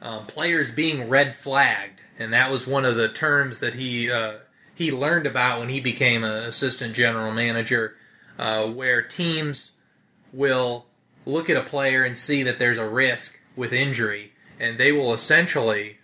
um, 0.00 0.26
players 0.26 0.70
being 0.70 1.08
red 1.08 1.34
flagged, 1.34 2.00
and 2.20 2.32
that 2.34 2.50
was 2.50 2.66
one 2.66 2.84
of 2.84 2.96
the 2.96 3.08
terms 3.08 3.58
that 3.58 3.74
he 3.74 4.10
uh, 4.10 4.34
he 4.74 4.92
learned 4.92 5.26
about 5.26 5.58
when 5.58 5.70
he 5.70 5.80
became 5.80 6.22
an 6.22 6.44
assistant 6.44 6.94
general 6.94 7.32
manager, 7.32 7.96
uh, 8.38 8.66
where 8.66 9.02
teams 9.02 9.72
will 10.32 10.86
look 11.26 11.50
at 11.50 11.56
a 11.56 11.62
player 11.62 12.04
and 12.04 12.16
see 12.18 12.42
that 12.42 12.58
there's 12.58 12.78
a 12.78 12.88
risk 12.88 13.40
with 13.56 13.72
injury, 13.72 14.32
and 14.60 14.78
they 14.78 14.92
will 14.92 15.12
essentially 15.12 15.98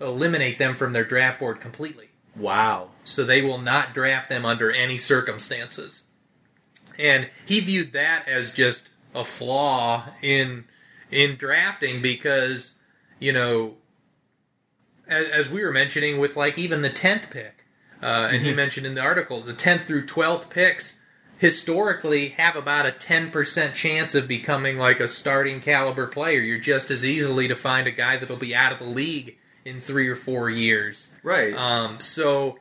eliminate 0.00 0.58
them 0.58 0.74
from 0.74 0.92
their 0.92 1.04
draft 1.04 1.38
board 1.38 1.60
completely 1.60 2.08
Wow. 2.36 2.90
so 3.04 3.22
they 3.24 3.40
will 3.40 3.58
not 3.58 3.94
draft 3.94 4.28
them 4.28 4.44
under 4.44 4.70
any 4.72 4.98
circumstances. 4.98 6.02
And 6.98 7.30
he 7.46 7.60
viewed 7.60 7.92
that 7.92 8.26
as 8.28 8.50
just 8.50 8.90
a 9.14 9.24
flaw 9.24 10.04
in 10.20 10.64
in 11.10 11.36
drafting 11.36 12.02
because 12.02 12.72
you 13.20 13.32
know 13.32 13.76
as, 15.08 15.26
as 15.28 15.50
we 15.50 15.62
were 15.62 15.72
mentioning 15.72 16.18
with 16.18 16.36
like 16.36 16.58
even 16.58 16.82
the 16.82 16.90
10th 16.90 17.30
pick 17.30 17.64
uh, 18.02 18.28
and 18.32 18.44
he 18.44 18.52
mentioned 18.54 18.86
in 18.86 18.94
the 18.94 19.00
article 19.00 19.40
the 19.40 19.54
10th 19.54 19.86
through 19.86 20.06
12th 20.06 20.50
picks 20.50 21.00
historically 21.44 22.28
have 22.28 22.56
about 22.56 22.86
a 22.86 22.90
10% 22.90 23.74
chance 23.74 24.14
of 24.14 24.26
becoming 24.26 24.78
like 24.78 24.98
a 24.98 25.06
starting 25.06 25.60
caliber 25.60 26.06
player. 26.06 26.40
You're 26.40 26.58
just 26.58 26.90
as 26.90 27.04
easily 27.04 27.48
to 27.48 27.54
find 27.54 27.86
a 27.86 27.90
guy 27.90 28.16
that'll 28.16 28.36
be 28.36 28.54
out 28.54 28.72
of 28.72 28.78
the 28.78 28.86
league 28.86 29.36
in 29.64 29.80
3 29.80 30.08
or 30.08 30.16
4 30.16 30.48
years. 30.48 31.14
Right. 31.22 31.54
um, 31.54 32.00
so, 32.00 32.58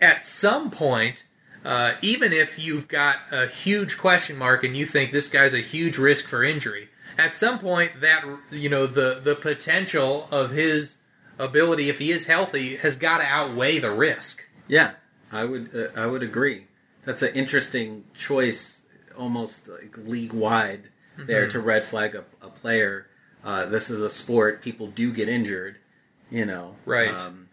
at 0.00 0.24
some 0.24 0.70
point, 0.70 1.24
uh, 1.64 1.92
even 2.02 2.32
if 2.32 2.64
you've 2.64 2.88
got 2.88 3.18
a 3.30 3.46
huge 3.46 3.96
question 3.96 4.36
mark 4.36 4.64
and 4.64 4.76
you 4.76 4.84
think 4.84 5.12
this 5.12 5.28
guy's 5.28 5.54
a 5.54 5.60
huge 5.60 5.98
risk 5.98 6.26
for 6.26 6.42
injury, 6.42 6.88
at 7.20 7.34
some 7.34 7.58
point 7.58 8.00
that 8.00 8.24
you 8.50 8.68
know 8.68 8.86
the 8.86 9.20
the 9.22 9.34
potential 9.34 10.26
of 10.30 10.50
his 10.50 10.98
ability, 11.38 11.88
if 11.88 11.98
he 11.98 12.10
is 12.10 12.26
healthy, 12.26 12.76
has 12.76 12.96
got 12.96 13.18
to 13.18 13.24
outweigh 13.24 13.78
the 13.78 13.90
risk. 13.90 14.44
yeah, 14.68 14.92
I 15.30 15.44
would. 15.44 15.70
Uh, 15.74 16.00
I 16.00 16.06
would 16.06 16.22
agree. 16.22 16.66
That's 17.04 17.22
an 17.22 17.34
interesting 17.34 18.04
choice, 18.14 18.84
almost 19.16 19.68
like 19.68 19.96
league 19.98 20.32
wide 20.32 20.88
there 21.16 21.48
to 21.48 21.60
red 21.60 21.84
flag 21.84 22.14
a, 22.14 22.24
a 22.40 22.48
player. 22.48 23.06
Uh, 23.44 23.66
this 23.66 23.90
is 23.90 24.02
a 24.02 24.10
sport; 24.10 24.62
people 24.62 24.86
do 24.86 25.12
get 25.12 25.28
injured. 25.28 25.78
You 26.30 26.46
know, 26.46 26.76
Right. 26.84 27.20
Um, 27.20 27.48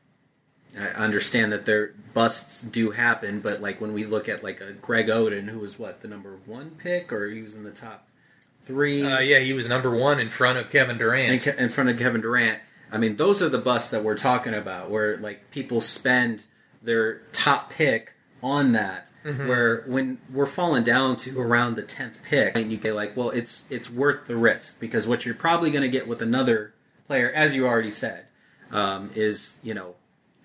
I 0.79 0.89
understand 0.89 1.51
that 1.51 1.65
their 1.65 1.95
busts 2.13 2.61
do 2.61 2.91
happen, 2.91 3.39
but 3.39 3.61
like 3.61 3.81
when 3.81 3.93
we 3.93 4.05
look 4.05 4.29
at 4.29 4.43
like 4.43 4.61
a 4.61 4.73
Greg 4.73 5.07
Oden, 5.07 5.49
who 5.49 5.59
was 5.59 5.79
what 5.79 6.01
the 6.01 6.07
number 6.07 6.37
one 6.45 6.71
pick, 6.77 7.11
or 7.11 7.29
he 7.29 7.41
was 7.41 7.55
in 7.55 7.63
the 7.63 7.71
top 7.71 8.07
three, 8.67 9.03
Uh, 9.03 9.19
yeah, 9.19 9.39
he 9.39 9.53
was 9.53 9.67
number 9.67 9.89
one 9.95 10.19
in 10.19 10.29
front 10.29 10.57
of 10.57 10.69
Kevin 10.69 10.97
Durant. 10.97 11.41
Ke- 11.41 11.57
in 11.57 11.69
front 11.69 11.89
of 11.89 11.97
Kevin 11.97 12.21
Durant. 12.21 12.59
I 12.91 12.97
mean, 12.97 13.15
those 13.15 13.41
are 13.41 13.49
the 13.49 13.57
busts 13.57 13.89
that 13.91 14.03
we're 14.03 14.17
talking 14.17 14.53
about, 14.53 14.89
where 14.89 15.17
like 15.17 15.49
people 15.51 15.81
spend 15.81 16.45
their 16.81 17.19
top 17.31 17.71
pick 17.71 18.13
on 18.43 18.73
that. 18.73 19.09
Where 19.23 19.83
when 19.87 20.19
we're 20.31 20.45
falling 20.45 20.83
down 20.83 21.17
to 21.17 21.41
around 21.41 21.75
the 21.75 21.81
tenth 21.81 22.23
pick, 22.23 22.55
and 22.55 22.71
you 22.71 22.77
get 22.77 22.93
like, 22.95 23.17
well, 23.17 23.29
it's 23.29 23.65
it's 23.69 23.89
worth 23.89 24.25
the 24.25 24.37
risk 24.37 24.79
because 24.79 25.05
what 25.05 25.25
you're 25.25 25.35
probably 25.35 25.69
going 25.69 25.81
to 25.81 25.89
get 25.89 26.07
with 26.07 26.21
another 26.21 26.73
player, 27.07 27.29
as 27.35 27.53
you 27.53 27.67
already 27.67 27.91
said, 27.91 28.27
um, 28.71 29.09
is 29.15 29.57
you 29.63 29.73
know 29.73 29.95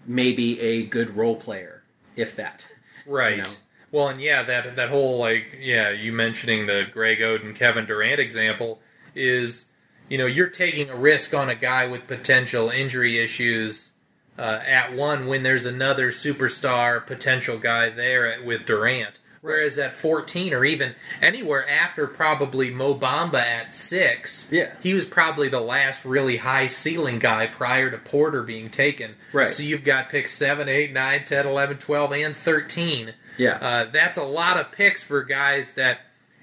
maybe 0.05 0.59
a 0.61 0.85
good 0.85 1.17
role 1.17 1.37
player, 1.37 1.85
if 2.17 2.35
that. 2.35 2.67
Right. 3.07 3.37
You 3.37 3.43
know? 3.45 3.49
Well, 3.93 4.09
and 4.09 4.21
yeah, 4.21 4.43
that 4.43 4.75
that 4.77 4.89
whole 4.89 5.19
like 5.19 5.59
yeah, 5.61 5.91
you 5.91 6.13
mentioning 6.13 6.67
the 6.67 6.87
Greg 6.91 7.21
Oden 7.21 7.55
Kevin 7.55 7.87
Durant 7.87 8.19
example 8.21 8.81
is 9.15 9.67
you 10.09 10.19
know 10.19 10.27
you're 10.27 10.49
taking 10.49 10.91
a 10.91 10.97
risk 10.97 11.33
on 11.35 11.49
a 11.49 11.55
guy 11.55 11.87
with 11.87 12.07
potential 12.09 12.71
injury 12.71 13.19
issues 13.19 13.93
uh, 14.39 14.61
at 14.67 14.95
one 14.95 15.27
when 15.27 15.43
there's 15.43 15.67
another 15.67 16.11
superstar 16.11 17.07
potential 17.07 17.59
guy 17.59 17.91
there 17.91 18.27
at, 18.27 18.45
with 18.45 18.65
Durant. 18.67 19.21
Whereas 19.43 19.77
at 19.77 19.95
14 19.97 20.55
or 20.55 20.65
even 20.65 20.95
anywhere 21.21 21.69
after 21.69 22.07
probably 22.07 22.71
Mo 22.71 22.95
Bamba 22.95 23.41
at 23.41 23.75
six, 23.75 24.49
Yeah. 24.53 24.71
he 24.81 24.95
was 24.95 25.05
probably 25.05 25.49
the 25.49 25.61
last 25.61 26.05
really 26.05 26.37
high 26.37 26.69
ceiling 26.69 27.19
guy 27.19 27.49
prior 27.49 27.91
to 27.91 27.99
Porter 27.99 28.45
being 28.45 28.71
taken. 28.71 29.17
Right. 29.33 29.51
So 29.51 29.65
you've 29.65 29.83
got 29.83 30.11
picks 30.11 30.33
7, 30.33 30.69
8, 30.69 30.93
9, 30.93 31.25
10, 31.25 31.45
11, 31.45 31.79
12, 31.79 32.13
and 32.13 32.37
13. 32.37 33.15
Yeah. 33.37 33.59
Uh, 33.61 33.85
that's 33.91 34.17
a 34.19 34.25
lot 34.25 34.59
of 34.59 34.73
picks 34.73 35.03
for 35.03 35.23
guys 35.23 35.73
that, 35.73 36.01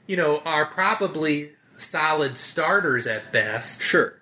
you 0.08 0.18
know, 0.18 0.42
are 0.46 0.66
probably 0.66 1.52
solid 1.78 2.38
starters 2.38 3.08
at 3.08 3.32
best. 3.32 3.82
Sure. 3.82 4.16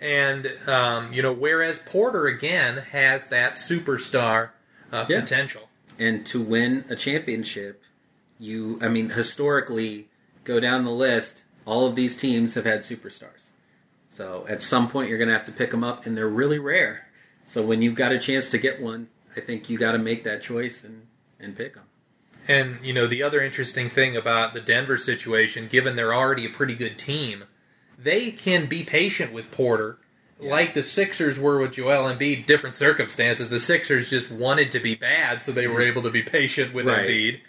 And, 0.00 0.52
um, 0.66 1.12
you 1.12 1.22
know, 1.22 1.32
whereas 1.32 1.78
Porter, 1.78 2.26
again, 2.26 2.78
has 2.92 3.28
that 3.28 3.54
superstar 3.54 4.50
uh, 4.92 5.06
Yeah. 5.08 5.20
potential. 5.20 5.68
and 5.98 6.24
to 6.26 6.40
win 6.40 6.84
a 6.88 6.96
championship, 6.96 7.82
you 8.38 8.78
I 8.82 8.88
mean 8.88 9.10
historically 9.10 10.08
go 10.44 10.58
down 10.60 10.84
the 10.84 10.90
list, 10.90 11.44
all 11.66 11.86
of 11.86 11.94
these 11.94 12.16
teams 12.16 12.54
have 12.54 12.64
had 12.64 12.80
superstars. 12.80 13.48
So 14.08 14.46
at 14.48 14.62
some 14.62 14.88
point 14.88 15.08
you're 15.10 15.18
going 15.18 15.28
to 15.28 15.34
have 15.34 15.44
to 15.44 15.52
pick 15.52 15.70
them 15.70 15.84
up 15.84 16.06
and 16.06 16.16
they're 16.16 16.26
really 16.28 16.58
rare. 16.58 17.06
So 17.44 17.62
when 17.62 17.82
you've 17.82 17.94
got 17.94 18.12
a 18.12 18.18
chance 18.18 18.48
to 18.50 18.58
get 18.58 18.80
one, 18.80 19.08
I 19.36 19.40
think 19.40 19.68
you 19.70 19.76
got 19.78 19.92
to 19.92 19.98
make 19.98 20.24
that 20.24 20.42
choice 20.42 20.82
and 20.84 21.06
and 21.38 21.54
pick 21.56 21.74
them. 21.74 21.84
And, 22.48 22.78
you 22.82 22.92
know, 22.92 23.06
the 23.06 23.22
other 23.22 23.40
interesting 23.40 23.90
thing 23.90 24.16
about 24.16 24.54
the 24.54 24.60
Denver 24.60 24.98
situation, 24.98 25.68
given 25.68 25.94
they're 25.94 26.14
already 26.14 26.46
a 26.46 26.50
pretty 26.50 26.74
good 26.74 26.98
team, 26.98 27.44
they 27.98 28.30
can 28.30 28.66
be 28.66 28.82
patient 28.82 29.32
with 29.32 29.50
Porter, 29.50 29.98
like 30.40 30.72
the 30.72 30.82
Sixers 30.82 31.38
were 31.38 31.60
with 31.60 31.72
Joel 31.72 32.12
Embiid. 32.12 32.46
Different 32.46 32.74
circumstances. 32.74 33.50
The 33.50 33.60
Sixers 33.60 34.08
just 34.08 34.30
wanted 34.30 34.72
to 34.72 34.80
be 34.80 34.94
bad, 34.94 35.42
so 35.42 35.52
they 35.52 35.68
were 35.68 35.82
able 35.82 36.00
to 36.02 36.10
be 36.10 36.22
patient 36.22 36.72
with 36.72 36.86
Right. 36.86 37.06
Embiid, 37.06 37.40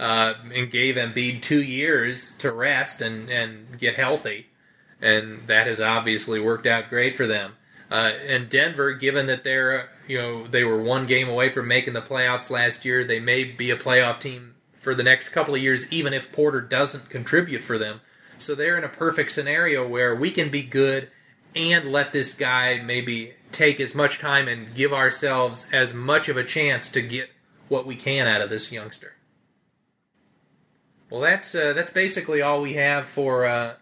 uh, 0.00 0.34
and 0.52 0.68
gave 0.70 0.96
Embiid 0.96 1.42
two 1.42 1.62
years 1.62 2.32
to 2.38 2.50
rest 2.50 3.00
and 3.00 3.30
and 3.30 3.78
get 3.78 3.94
healthy, 3.94 4.48
and 5.00 5.42
that 5.42 5.68
has 5.68 5.80
obviously 5.80 6.40
worked 6.40 6.66
out 6.66 6.90
great 6.90 7.16
for 7.16 7.26
them. 7.26 7.52
Uh, 7.90 8.12
and 8.26 8.48
Denver, 8.48 8.92
given 8.92 9.26
that 9.26 9.42
they're 9.42 9.88
you 10.06 10.16
know 10.16 10.46
they 10.46 10.64
were 10.64 10.80
one 10.80 11.06
game 11.06 11.28
away 11.28 11.48
from 11.48 11.66
making 11.66 11.94
the 11.94 12.02
playoffs 12.02 12.50
last 12.50 12.84
year, 12.84 13.02
they 13.04 13.18
may 13.18 13.44
be 13.44 13.70
a 13.70 13.76
playoff 13.76 14.20
team 14.20 14.54
for 14.78 14.94
the 14.94 15.02
next 15.02 15.30
couple 15.30 15.54
of 15.54 15.60
years, 15.60 15.92
even 15.92 16.12
if 16.12 16.32
Porter 16.32 16.60
doesn't 16.60 17.10
contribute 17.10 17.62
for 17.62 17.78
them. 17.78 18.00
So 18.38 18.54
they're 18.54 18.78
in 18.78 18.84
a 18.84 18.88
perfect 18.88 19.32
scenario 19.32 19.86
where 19.86 20.14
we 20.14 20.30
can 20.30 20.50
be 20.50 20.62
good 20.62 21.10
and 21.54 21.92
let 21.92 22.12
this 22.12 22.32
guy 22.32 22.80
maybe 22.82 23.34
take 23.52 23.80
as 23.80 23.94
much 23.94 24.18
time 24.18 24.48
and 24.48 24.74
give 24.74 24.92
ourselves 24.92 25.68
as 25.72 25.92
much 25.92 26.28
of 26.28 26.36
a 26.36 26.44
chance 26.44 26.90
to 26.92 27.02
get 27.02 27.30
what 27.68 27.86
we 27.86 27.96
can 27.96 28.26
out 28.26 28.40
of 28.40 28.50
this 28.50 28.72
youngster. 28.72 29.14
Well, 31.10 31.20
that's 31.20 31.54
uh, 31.54 31.72
that's 31.72 31.92
basically 31.92 32.40
all 32.40 32.62
we 32.62 32.74
have 32.74 33.04
for 33.04 33.44
uh, 33.44 33.74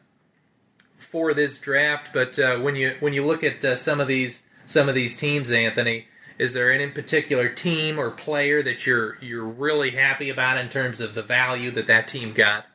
for 0.98 1.32
this 1.32 1.58
draft. 1.58 2.12
But 2.12 2.38
uh, 2.38 2.58
when 2.58 2.76
you 2.76 2.94
when 3.00 3.14
you 3.14 3.24
look 3.24 3.42
at 3.42 3.64
uh, 3.64 3.76
some 3.76 4.00
of 4.00 4.08
these 4.08 4.42
some 4.66 4.90
of 4.90 4.94
these 4.94 5.16
teams, 5.16 5.50
Anthony, 5.50 6.06
Is 6.38 6.54
there 6.54 6.70
any 6.70 6.88
particular 6.88 7.48
team 7.48 7.98
or 7.98 8.10
player 8.10 8.62
that 8.62 8.86
you're 8.86 9.18
you're 9.20 9.44
really 9.44 9.90
happy 9.90 10.30
about 10.30 10.56
in 10.56 10.68
terms 10.68 11.00
of 11.00 11.14
the 11.14 11.22
value 11.22 11.70
that 11.72 11.88
that 11.88 12.06
team 12.06 12.32
got? 12.32 12.66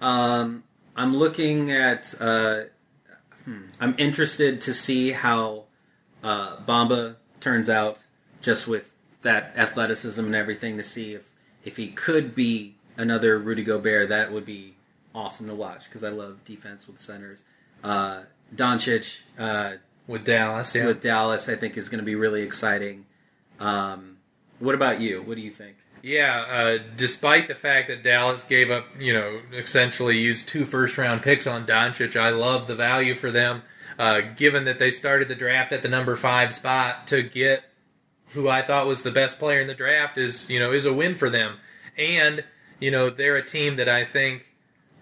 Um, 0.00 0.64
I'm 0.96 1.14
looking 1.14 1.70
at. 1.70 2.14
Uh, 2.18 2.62
hmm, 3.44 3.64
I'm 3.78 3.94
interested 3.98 4.62
to 4.62 4.72
see 4.72 5.12
how 5.12 5.64
uh, 6.24 6.56
Bamba 6.56 7.16
turns 7.40 7.68
out, 7.68 8.04
just 8.40 8.66
with 8.66 8.94
that 9.20 9.52
athleticism 9.56 10.24
and 10.24 10.34
everything. 10.34 10.78
To 10.78 10.82
see 10.82 11.12
if 11.12 11.28
if 11.64 11.76
he 11.76 11.88
could 11.88 12.34
be 12.34 12.76
another 12.96 13.38
Rudy 13.38 13.62
Gobert, 13.62 14.08
that 14.08 14.32
would 14.32 14.46
be 14.46 14.75
awesome 15.16 15.48
to 15.48 15.54
watch 15.54 15.86
because 15.86 16.04
I 16.04 16.10
love 16.10 16.44
defense 16.44 16.86
with 16.86 17.00
centers. 17.00 17.42
Uh, 17.82 18.22
Doncic 18.54 19.22
uh, 19.38 19.74
with 20.06 20.24
Dallas, 20.24 20.74
yeah. 20.74 20.86
with 20.86 21.00
Dallas, 21.00 21.48
I 21.48 21.56
think 21.56 21.76
is 21.76 21.88
going 21.88 21.98
to 21.98 22.04
be 22.04 22.14
really 22.14 22.42
exciting. 22.42 23.06
Um, 23.58 24.18
what 24.60 24.74
about 24.74 25.00
you? 25.00 25.22
What 25.22 25.36
do 25.36 25.42
you 25.42 25.50
think? 25.50 25.76
Yeah, 26.02 26.44
uh, 26.48 26.78
despite 26.96 27.48
the 27.48 27.54
fact 27.54 27.88
that 27.88 28.04
Dallas 28.04 28.44
gave 28.44 28.70
up, 28.70 28.86
you 29.00 29.12
know, 29.12 29.40
essentially 29.52 30.16
used 30.16 30.48
two 30.48 30.64
first 30.64 30.96
round 30.98 31.22
picks 31.22 31.46
on 31.46 31.66
Doncic, 31.66 32.14
I 32.14 32.30
love 32.30 32.68
the 32.68 32.76
value 32.76 33.14
for 33.14 33.30
them. 33.30 33.62
Uh, 33.98 34.20
given 34.20 34.66
that 34.66 34.78
they 34.78 34.90
started 34.90 35.26
the 35.26 35.34
draft 35.34 35.72
at 35.72 35.82
the 35.82 35.88
number 35.88 36.14
five 36.16 36.52
spot 36.52 37.06
to 37.06 37.22
get 37.22 37.64
who 38.34 38.48
I 38.48 38.60
thought 38.60 38.86
was 38.86 39.02
the 39.02 39.10
best 39.10 39.38
player 39.38 39.60
in 39.60 39.66
the 39.66 39.74
draft 39.74 40.18
is, 40.18 40.48
you 40.50 40.60
know, 40.60 40.70
is 40.70 40.84
a 40.84 40.92
win 40.92 41.14
for 41.14 41.30
them. 41.30 41.56
And, 41.96 42.44
you 42.78 42.90
know, 42.90 43.08
they're 43.08 43.36
a 43.36 43.44
team 43.44 43.76
that 43.76 43.88
I 43.88 44.04
think, 44.04 44.46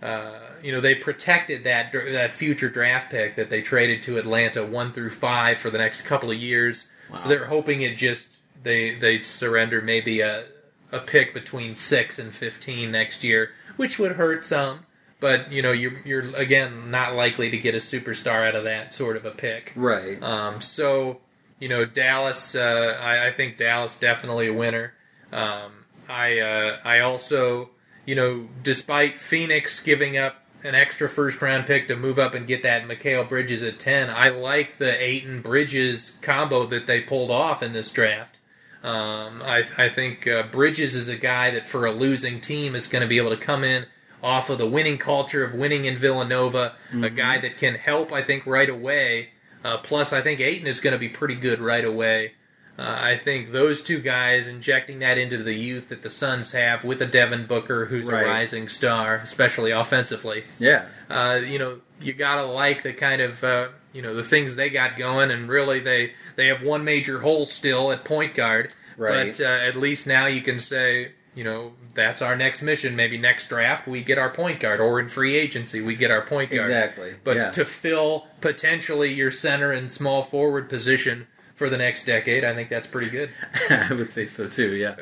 uh, 0.04 0.38
you 0.62 0.70
know, 0.70 0.82
they 0.82 0.94
protected 0.94 1.64
that 1.64 1.90
that 1.92 2.30
future 2.30 2.68
draft 2.68 3.10
pick 3.10 3.36
that 3.36 3.48
they 3.48 3.62
traded 3.62 4.02
to 4.02 4.18
Atlanta 4.18 4.64
one 4.64 4.92
through 4.92 5.10
five 5.10 5.56
for 5.56 5.70
the 5.70 5.78
next 5.78 6.02
couple 6.02 6.30
of 6.30 6.36
years. 6.36 6.88
Wow. 7.08 7.16
So 7.16 7.28
they're 7.28 7.46
hoping 7.46 7.80
it 7.80 7.96
just 7.96 8.36
they 8.62 8.94
they 8.94 9.22
surrender 9.22 9.80
maybe 9.80 10.20
a 10.20 10.44
a 10.92 10.98
pick 10.98 11.32
between 11.32 11.74
six 11.74 12.18
and 12.18 12.34
fifteen 12.34 12.92
next 12.92 13.24
year, 13.24 13.52
which 13.76 13.98
would 13.98 14.12
hurt 14.12 14.44
some. 14.44 14.84
But 15.20 15.50
you 15.50 15.62
know, 15.62 15.72
you're 15.72 15.98
you're 16.04 16.36
again 16.36 16.90
not 16.90 17.14
likely 17.14 17.48
to 17.48 17.56
get 17.56 17.74
a 17.74 17.78
superstar 17.78 18.46
out 18.46 18.54
of 18.54 18.64
that 18.64 18.92
sort 18.92 19.16
of 19.16 19.24
a 19.24 19.30
pick, 19.30 19.72
right? 19.74 20.22
Um, 20.22 20.60
so 20.60 21.22
you 21.58 21.70
know, 21.70 21.86
Dallas. 21.86 22.54
Uh, 22.54 22.98
I, 23.00 23.28
I, 23.28 23.30
think 23.30 23.56
Dallas 23.56 23.96
definitely 23.98 24.48
a 24.48 24.52
winner. 24.52 24.92
Um, 25.32 25.86
I 26.10 26.40
uh, 26.40 26.78
I 26.84 27.00
also 27.00 27.70
you 28.06 28.14
know, 28.14 28.48
despite 28.62 29.20
Phoenix 29.20 29.80
giving 29.80 30.16
up 30.16 30.42
an 30.62 30.74
extra 30.74 31.08
first 31.08 31.40
round 31.42 31.66
pick 31.66 31.88
to 31.88 31.96
move 31.96 32.18
up 32.18 32.34
and 32.34 32.46
get 32.46 32.62
that 32.62 32.86
Mikal 32.88 33.28
Bridges 33.28 33.62
at 33.62 33.78
ten, 33.78 34.10
I 34.10 34.28
like 34.28 34.78
the 34.78 35.02
Ayton 35.02 35.42
Bridges 35.42 36.18
combo 36.22 36.66
that 36.66 36.86
they 36.86 37.00
pulled 37.00 37.30
off 37.30 37.62
in 37.62 37.72
this 37.72 37.90
draft. 37.90 38.38
Um, 38.82 39.40
I, 39.42 39.64
I, 39.78 39.88
think 39.88 40.26
uh, 40.26 40.42
Bridges 40.42 40.94
is 40.94 41.08
a 41.08 41.16
guy 41.16 41.50
that 41.50 41.66
for 41.66 41.86
a 41.86 41.90
losing 41.90 42.38
team 42.38 42.74
is 42.74 42.86
going 42.86 43.00
to 43.00 43.08
be 43.08 43.16
able 43.16 43.30
to 43.30 43.36
come 43.38 43.64
in 43.64 43.86
off 44.22 44.50
of 44.50 44.58
the 44.58 44.66
winning 44.66 44.98
culture 44.98 45.42
of 45.42 45.54
winning 45.54 45.86
in 45.86 45.96
Villanova, 45.96 46.74
mm-hmm. 46.88 47.04
a 47.04 47.08
guy 47.08 47.38
that 47.38 47.56
can 47.56 47.76
help, 47.76 48.12
I 48.12 48.20
think, 48.20 48.44
right 48.46 48.68
away. 48.68 49.30
Uh, 49.64 49.78
plus, 49.78 50.12
I 50.12 50.20
think 50.20 50.40
Ayton 50.40 50.66
is 50.66 50.80
going 50.80 50.92
to 50.92 50.98
be 50.98 51.08
pretty 51.08 51.34
good 51.34 51.60
right 51.60 51.84
away. 51.84 52.32
Uh, 52.76 52.98
I 53.00 53.16
think 53.16 53.52
those 53.52 53.82
two 53.82 54.00
guys 54.00 54.48
injecting 54.48 54.98
that 54.98 55.16
into 55.16 55.38
the 55.38 55.54
youth 55.54 55.90
that 55.90 56.02
the 56.02 56.10
Suns 56.10 56.52
have 56.52 56.82
with 56.82 57.00
a 57.00 57.06
Devin 57.06 57.46
Booker 57.46 57.86
who's 57.86 58.06
right. 58.06 58.24
a 58.24 58.26
rising 58.26 58.68
star, 58.68 59.16
especially 59.16 59.70
offensively. 59.70 60.44
Yeah. 60.58 60.86
Uh, 61.08 61.40
you 61.44 61.58
know, 61.58 61.80
you 62.00 62.12
gotta 62.14 62.44
like 62.44 62.82
the 62.82 62.92
kind 62.92 63.22
of 63.22 63.44
uh, 63.44 63.68
you 63.92 64.02
know 64.02 64.14
the 64.14 64.24
things 64.24 64.56
they 64.56 64.70
got 64.70 64.96
going, 64.96 65.30
and 65.30 65.48
really 65.48 65.78
they 65.78 66.14
they 66.34 66.48
have 66.48 66.62
one 66.62 66.84
major 66.84 67.20
hole 67.20 67.46
still 67.46 67.92
at 67.92 68.04
point 68.04 68.34
guard. 68.34 68.74
Right. 68.96 69.36
But 69.36 69.40
uh, 69.40 69.44
at 69.44 69.76
least 69.76 70.06
now 70.06 70.26
you 70.26 70.40
can 70.40 70.58
say, 70.58 71.12
you 71.34 71.44
know, 71.44 71.72
that's 71.94 72.22
our 72.22 72.36
next 72.36 72.62
mission. 72.62 72.96
Maybe 72.96 73.18
next 73.18 73.48
draft 73.48 73.86
we 73.86 74.02
get 74.02 74.18
our 74.18 74.30
point 74.30 74.58
guard, 74.58 74.80
or 74.80 74.98
in 74.98 75.08
free 75.08 75.36
agency 75.36 75.80
we 75.80 75.94
get 75.94 76.10
our 76.10 76.22
point 76.22 76.50
guard. 76.50 76.64
Exactly. 76.64 77.14
But 77.22 77.36
yeah. 77.36 77.50
to 77.52 77.64
fill 77.64 78.26
potentially 78.40 79.12
your 79.12 79.30
center 79.30 79.70
and 79.70 79.92
small 79.92 80.24
forward 80.24 80.68
position 80.68 81.28
for 81.54 81.68
the 81.70 81.78
next 81.78 82.04
decade, 82.04 82.44
I 82.44 82.54
think 82.54 82.68
that's 82.68 82.86
pretty 82.86 83.10
good. 83.10 83.30
I 83.70 83.92
would 83.92 84.12
say 84.12 84.26
so 84.26 84.48
too. 84.48 84.74
Yeah. 84.74 84.96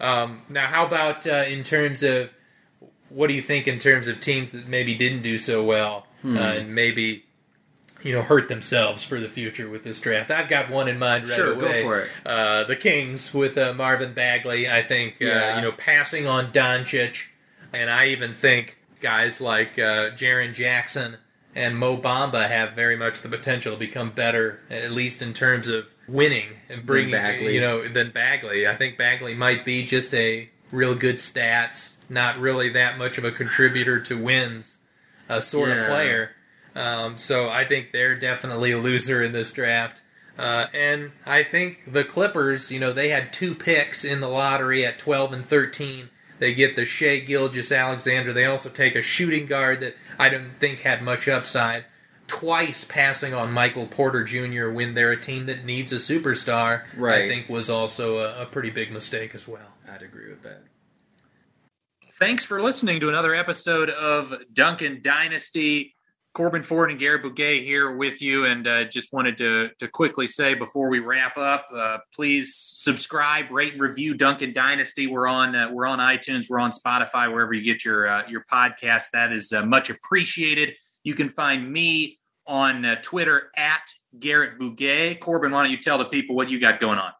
Um, 0.00 0.42
now, 0.48 0.66
how 0.66 0.86
about 0.86 1.26
uh, 1.26 1.44
in 1.48 1.64
terms 1.64 2.02
of 2.02 2.32
what 3.08 3.28
do 3.28 3.34
you 3.34 3.42
think 3.42 3.66
in 3.66 3.78
terms 3.78 4.06
of 4.06 4.20
teams 4.20 4.52
that 4.52 4.68
maybe 4.68 4.94
didn't 4.94 5.22
do 5.22 5.38
so 5.38 5.64
well 5.64 6.06
hmm. 6.22 6.36
uh, 6.36 6.40
and 6.40 6.74
maybe 6.74 7.24
you 8.02 8.12
know 8.12 8.22
hurt 8.22 8.48
themselves 8.48 9.02
for 9.02 9.18
the 9.18 9.28
future 9.28 9.68
with 9.68 9.82
this 9.82 10.00
draft. 10.00 10.30
I've 10.30 10.48
got 10.48 10.70
one 10.70 10.88
in 10.88 10.98
mind 10.98 11.28
right 11.28 11.36
sure, 11.36 11.52
away. 11.54 11.82
Go 11.82 11.82
for 11.82 12.00
it. 12.00 12.08
Uh, 12.24 12.64
the 12.64 12.76
Kings 12.76 13.34
with 13.34 13.58
uh, 13.58 13.74
Marvin 13.74 14.12
Bagley. 14.12 14.68
I 14.68 14.82
think 14.82 15.14
uh, 15.20 15.24
yeah. 15.24 15.56
you 15.56 15.62
know 15.62 15.72
passing 15.72 16.26
on 16.26 16.46
Doncic, 16.46 17.26
and 17.72 17.90
I 17.90 18.08
even 18.08 18.34
think 18.34 18.78
guys 19.00 19.40
like 19.40 19.78
uh, 19.78 20.10
Jaren 20.10 20.54
Jackson 20.54 21.16
and 21.58 21.76
Mo 21.76 21.96
Bamba 21.96 22.48
have 22.48 22.74
very 22.74 22.94
much 22.94 23.20
the 23.20 23.28
potential 23.28 23.72
to 23.72 23.78
become 23.78 24.10
better, 24.10 24.60
at 24.70 24.92
least 24.92 25.20
in 25.20 25.34
terms 25.34 25.66
of 25.66 25.88
winning 26.06 26.50
and 26.68 26.86
bringing 26.86 27.42
you 27.42 27.60
know 27.60 27.88
than 27.88 28.10
Bagley. 28.10 28.66
I 28.66 28.76
think 28.76 28.96
Bagley 28.96 29.34
might 29.34 29.64
be 29.64 29.84
just 29.84 30.14
a 30.14 30.48
real 30.70 30.94
good 30.94 31.16
stats, 31.16 32.08
not 32.08 32.38
really 32.38 32.68
that 32.68 32.96
much 32.96 33.18
of 33.18 33.24
a 33.24 33.32
contributor 33.32 33.98
to 34.02 34.16
wins, 34.16 34.78
uh, 35.28 35.40
sort 35.40 35.70
yeah. 35.70 35.82
of 35.82 35.88
player. 35.88 36.30
Um, 36.76 37.18
so 37.18 37.50
I 37.50 37.64
think 37.64 37.90
they're 37.90 38.14
definitely 38.14 38.70
a 38.70 38.78
loser 38.78 39.20
in 39.20 39.32
this 39.32 39.50
draft. 39.50 40.00
Uh, 40.38 40.66
and 40.72 41.10
I 41.26 41.42
think 41.42 41.92
the 41.92 42.04
Clippers, 42.04 42.70
you 42.70 42.78
know, 42.78 42.92
they 42.92 43.08
had 43.08 43.32
two 43.32 43.56
picks 43.56 44.04
in 44.04 44.20
the 44.20 44.28
lottery 44.28 44.86
at 44.86 45.00
12 45.00 45.32
and 45.32 45.44
13. 45.44 46.08
They 46.38 46.54
get 46.54 46.76
the 46.76 46.84
Shai 46.84 47.18
Gilgeous-Alexander. 47.18 48.32
They 48.32 48.44
also 48.44 48.68
take 48.68 48.94
a 48.94 49.02
shooting 49.02 49.46
guard 49.46 49.80
that 49.80 49.96
I 50.18 50.28
don't 50.28 50.50
think 50.58 50.80
had 50.80 51.02
much 51.02 51.28
upside. 51.28 51.84
Twice 52.26 52.84
passing 52.84 53.32
on 53.32 53.52
Michael 53.52 53.86
Porter 53.86 54.22
Jr. 54.24 54.68
when 54.68 54.94
they're 54.94 55.12
a 55.12 55.20
team 55.20 55.46
that 55.46 55.64
needs 55.64 55.92
a 55.92 55.96
superstar, 55.96 56.82
right. 56.96 57.22
I 57.22 57.28
think 57.28 57.48
was 57.48 57.70
also 57.70 58.18
a, 58.18 58.42
a 58.42 58.46
pretty 58.46 58.70
big 58.70 58.92
mistake 58.92 59.34
as 59.34 59.48
well. 59.48 59.72
I'd 59.90 60.02
agree 60.02 60.28
with 60.28 60.42
that. 60.42 60.62
Thanks 62.18 62.44
for 62.44 62.60
listening 62.60 63.00
to 63.00 63.08
another 63.08 63.34
episode 63.34 63.90
of 63.90 64.34
Duncan 64.52 65.00
Dynasty. 65.02 65.94
Corbin 66.38 66.62
Ford 66.62 66.88
and 66.88 67.00
Garrett 67.00 67.24
Bouguet 67.24 67.64
here 67.64 67.96
with 67.96 68.22
you, 68.22 68.44
and 68.44 68.68
uh, 68.68 68.84
just 68.84 69.12
wanted 69.12 69.36
to 69.38 69.70
to 69.80 69.88
quickly 69.88 70.28
say 70.28 70.54
before 70.54 70.88
we 70.88 71.00
wrap 71.00 71.36
up, 71.36 71.66
uh, 71.74 71.98
please 72.14 72.54
subscribe, 72.54 73.50
rate, 73.50 73.72
and 73.72 73.82
review 73.82 74.14
Duncan 74.14 74.52
Dynasty. 74.52 75.08
We're 75.08 75.26
on 75.26 75.56
uh, 75.56 75.72
we're 75.72 75.86
on 75.86 75.98
iTunes, 75.98 76.48
we're 76.48 76.60
on 76.60 76.70
Spotify, 76.70 77.28
wherever 77.28 77.52
you 77.52 77.64
get 77.64 77.84
your 77.84 78.06
uh, 78.06 78.22
your 78.28 78.44
podcast. 78.48 79.06
That 79.12 79.32
is 79.32 79.52
uh, 79.52 79.66
much 79.66 79.90
appreciated. 79.90 80.74
You 81.02 81.14
can 81.14 81.28
find 81.28 81.72
me 81.72 82.20
on 82.46 82.84
uh, 82.84 83.00
Twitter 83.02 83.50
at 83.56 83.82
Garrett 84.16 84.60
Bouguet. 84.60 85.18
Corbin, 85.18 85.50
why 85.50 85.64
don't 85.64 85.72
you 85.72 85.78
tell 85.78 85.98
the 85.98 86.04
people 86.04 86.36
what 86.36 86.48
you 86.48 86.60
got 86.60 86.78
going 86.78 87.00
on? 87.00 87.10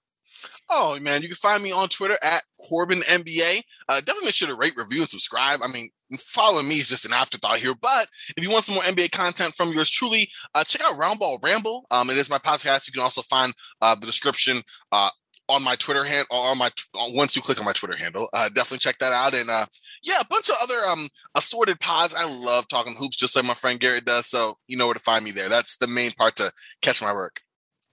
Oh 0.70 0.98
man, 1.00 1.22
you 1.22 1.28
can 1.28 1.36
find 1.36 1.62
me 1.62 1.72
on 1.72 1.88
Twitter 1.88 2.18
at 2.22 2.42
Corbin 2.68 3.00
NBA. 3.00 3.62
Uh, 3.88 4.00
definitely 4.00 4.26
make 4.26 4.34
sure 4.34 4.48
to 4.48 4.54
rate, 4.54 4.76
review, 4.76 5.00
and 5.00 5.08
subscribe. 5.08 5.60
I 5.62 5.68
mean, 5.68 5.88
following 6.18 6.68
me 6.68 6.76
is 6.76 6.88
just 6.88 7.06
an 7.06 7.12
afterthought 7.12 7.58
here. 7.58 7.74
But 7.80 8.08
if 8.36 8.44
you 8.44 8.50
want 8.50 8.64
some 8.64 8.74
more 8.74 8.84
NBA 8.84 9.12
content 9.12 9.54
from 9.54 9.72
yours 9.72 9.90
truly, 9.90 10.28
uh, 10.54 10.64
check 10.64 10.82
out 10.84 10.98
Roundball 10.98 11.42
Ramble. 11.42 11.86
Um, 11.90 12.10
it 12.10 12.18
is 12.18 12.28
my 12.28 12.38
podcast. 12.38 12.86
You 12.86 12.92
can 12.92 13.02
also 13.02 13.22
find 13.22 13.54
uh, 13.80 13.94
the 13.94 14.04
description 14.06 14.62
uh, 14.92 15.08
on 15.48 15.64
my 15.64 15.74
Twitter 15.76 16.04
handle. 16.04 16.26
On 16.36 16.58
my 16.58 16.70
once 16.94 17.34
you 17.34 17.40
click 17.40 17.58
on 17.58 17.64
my 17.64 17.72
Twitter 17.72 17.96
handle, 17.96 18.28
uh, 18.34 18.48
definitely 18.50 18.78
check 18.78 18.98
that 18.98 19.14
out. 19.14 19.32
And 19.32 19.48
uh, 19.48 19.64
yeah, 20.02 20.20
a 20.20 20.26
bunch 20.28 20.50
of 20.50 20.56
other 20.62 20.76
um 20.90 21.08
assorted 21.34 21.80
pods. 21.80 22.14
I 22.14 22.26
love 22.44 22.68
talking 22.68 22.94
hoops, 22.98 23.16
just 23.16 23.34
like 23.34 23.46
my 23.46 23.54
friend 23.54 23.80
Garrett 23.80 24.04
does. 24.04 24.26
So 24.26 24.58
you 24.66 24.76
know 24.76 24.84
where 24.84 24.94
to 24.94 25.00
find 25.00 25.24
me 25.24 25.30
there. 25.30 25.48
That's 25.48 25.78
the 25.78 25.86
main 25.86 26.12
part 26.12 26.36
to 26.36 26.52
catch 26.82 27.00
my 27.00 27.14
work 27.14 27.40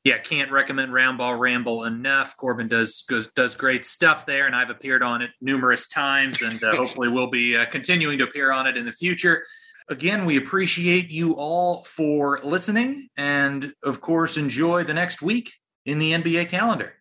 yeah, 0.05 0.19
can't 0.19 0.51
recommend 0.51 0.91
Roundball 0.93 1.39
Ramble 1.39 1.83
enough. 1.85 2.37
Corbin 2.37 2.67
does 2.67 3.03
goes, 3.09 3.31
does 3.31 3.55
great 3.55 3.83
stuff 3.83 4.27
there, 4.27 4.45
and 4.45 4.55
I've 4.55 4.69
appeared 4.69 5.01
on 5.01 5.23
it 5.23 5.31
numerous 5.41 5.87
times, 5.87 6.43
and 6.43 6.63
uh, 6.63 6.75
hopefully 6.75 7.09
we'll 7.09 7.31
be 7.31 7.57
uh, 7.57 7.65
continuing 7.65 8.19
to 8.19 8.25
appear 8.25 8.51
on 8.51 8.67
it 8.67 8.77
in 8.77 8.85
the 8.85 8.91
future. 8.91 9.43
Again, 9.89 10.25
we 10.25 10.37
appreciate 10.37 11.09
you 11.09 11.33
all 11.33 11.83
for 11.85 12.39
listening, 12.43 13.09
and 13.17 13.73
of 13.83 13.99
course, 13.99 14.37
enjoy 14.37 14.83
the 14.83 14.93
next 14.93 15.23
week 15.23 15.51
in 15.87 15.97
the 15.97 16.11
NBA 16.11 16.49
calendar. 16.49 16.93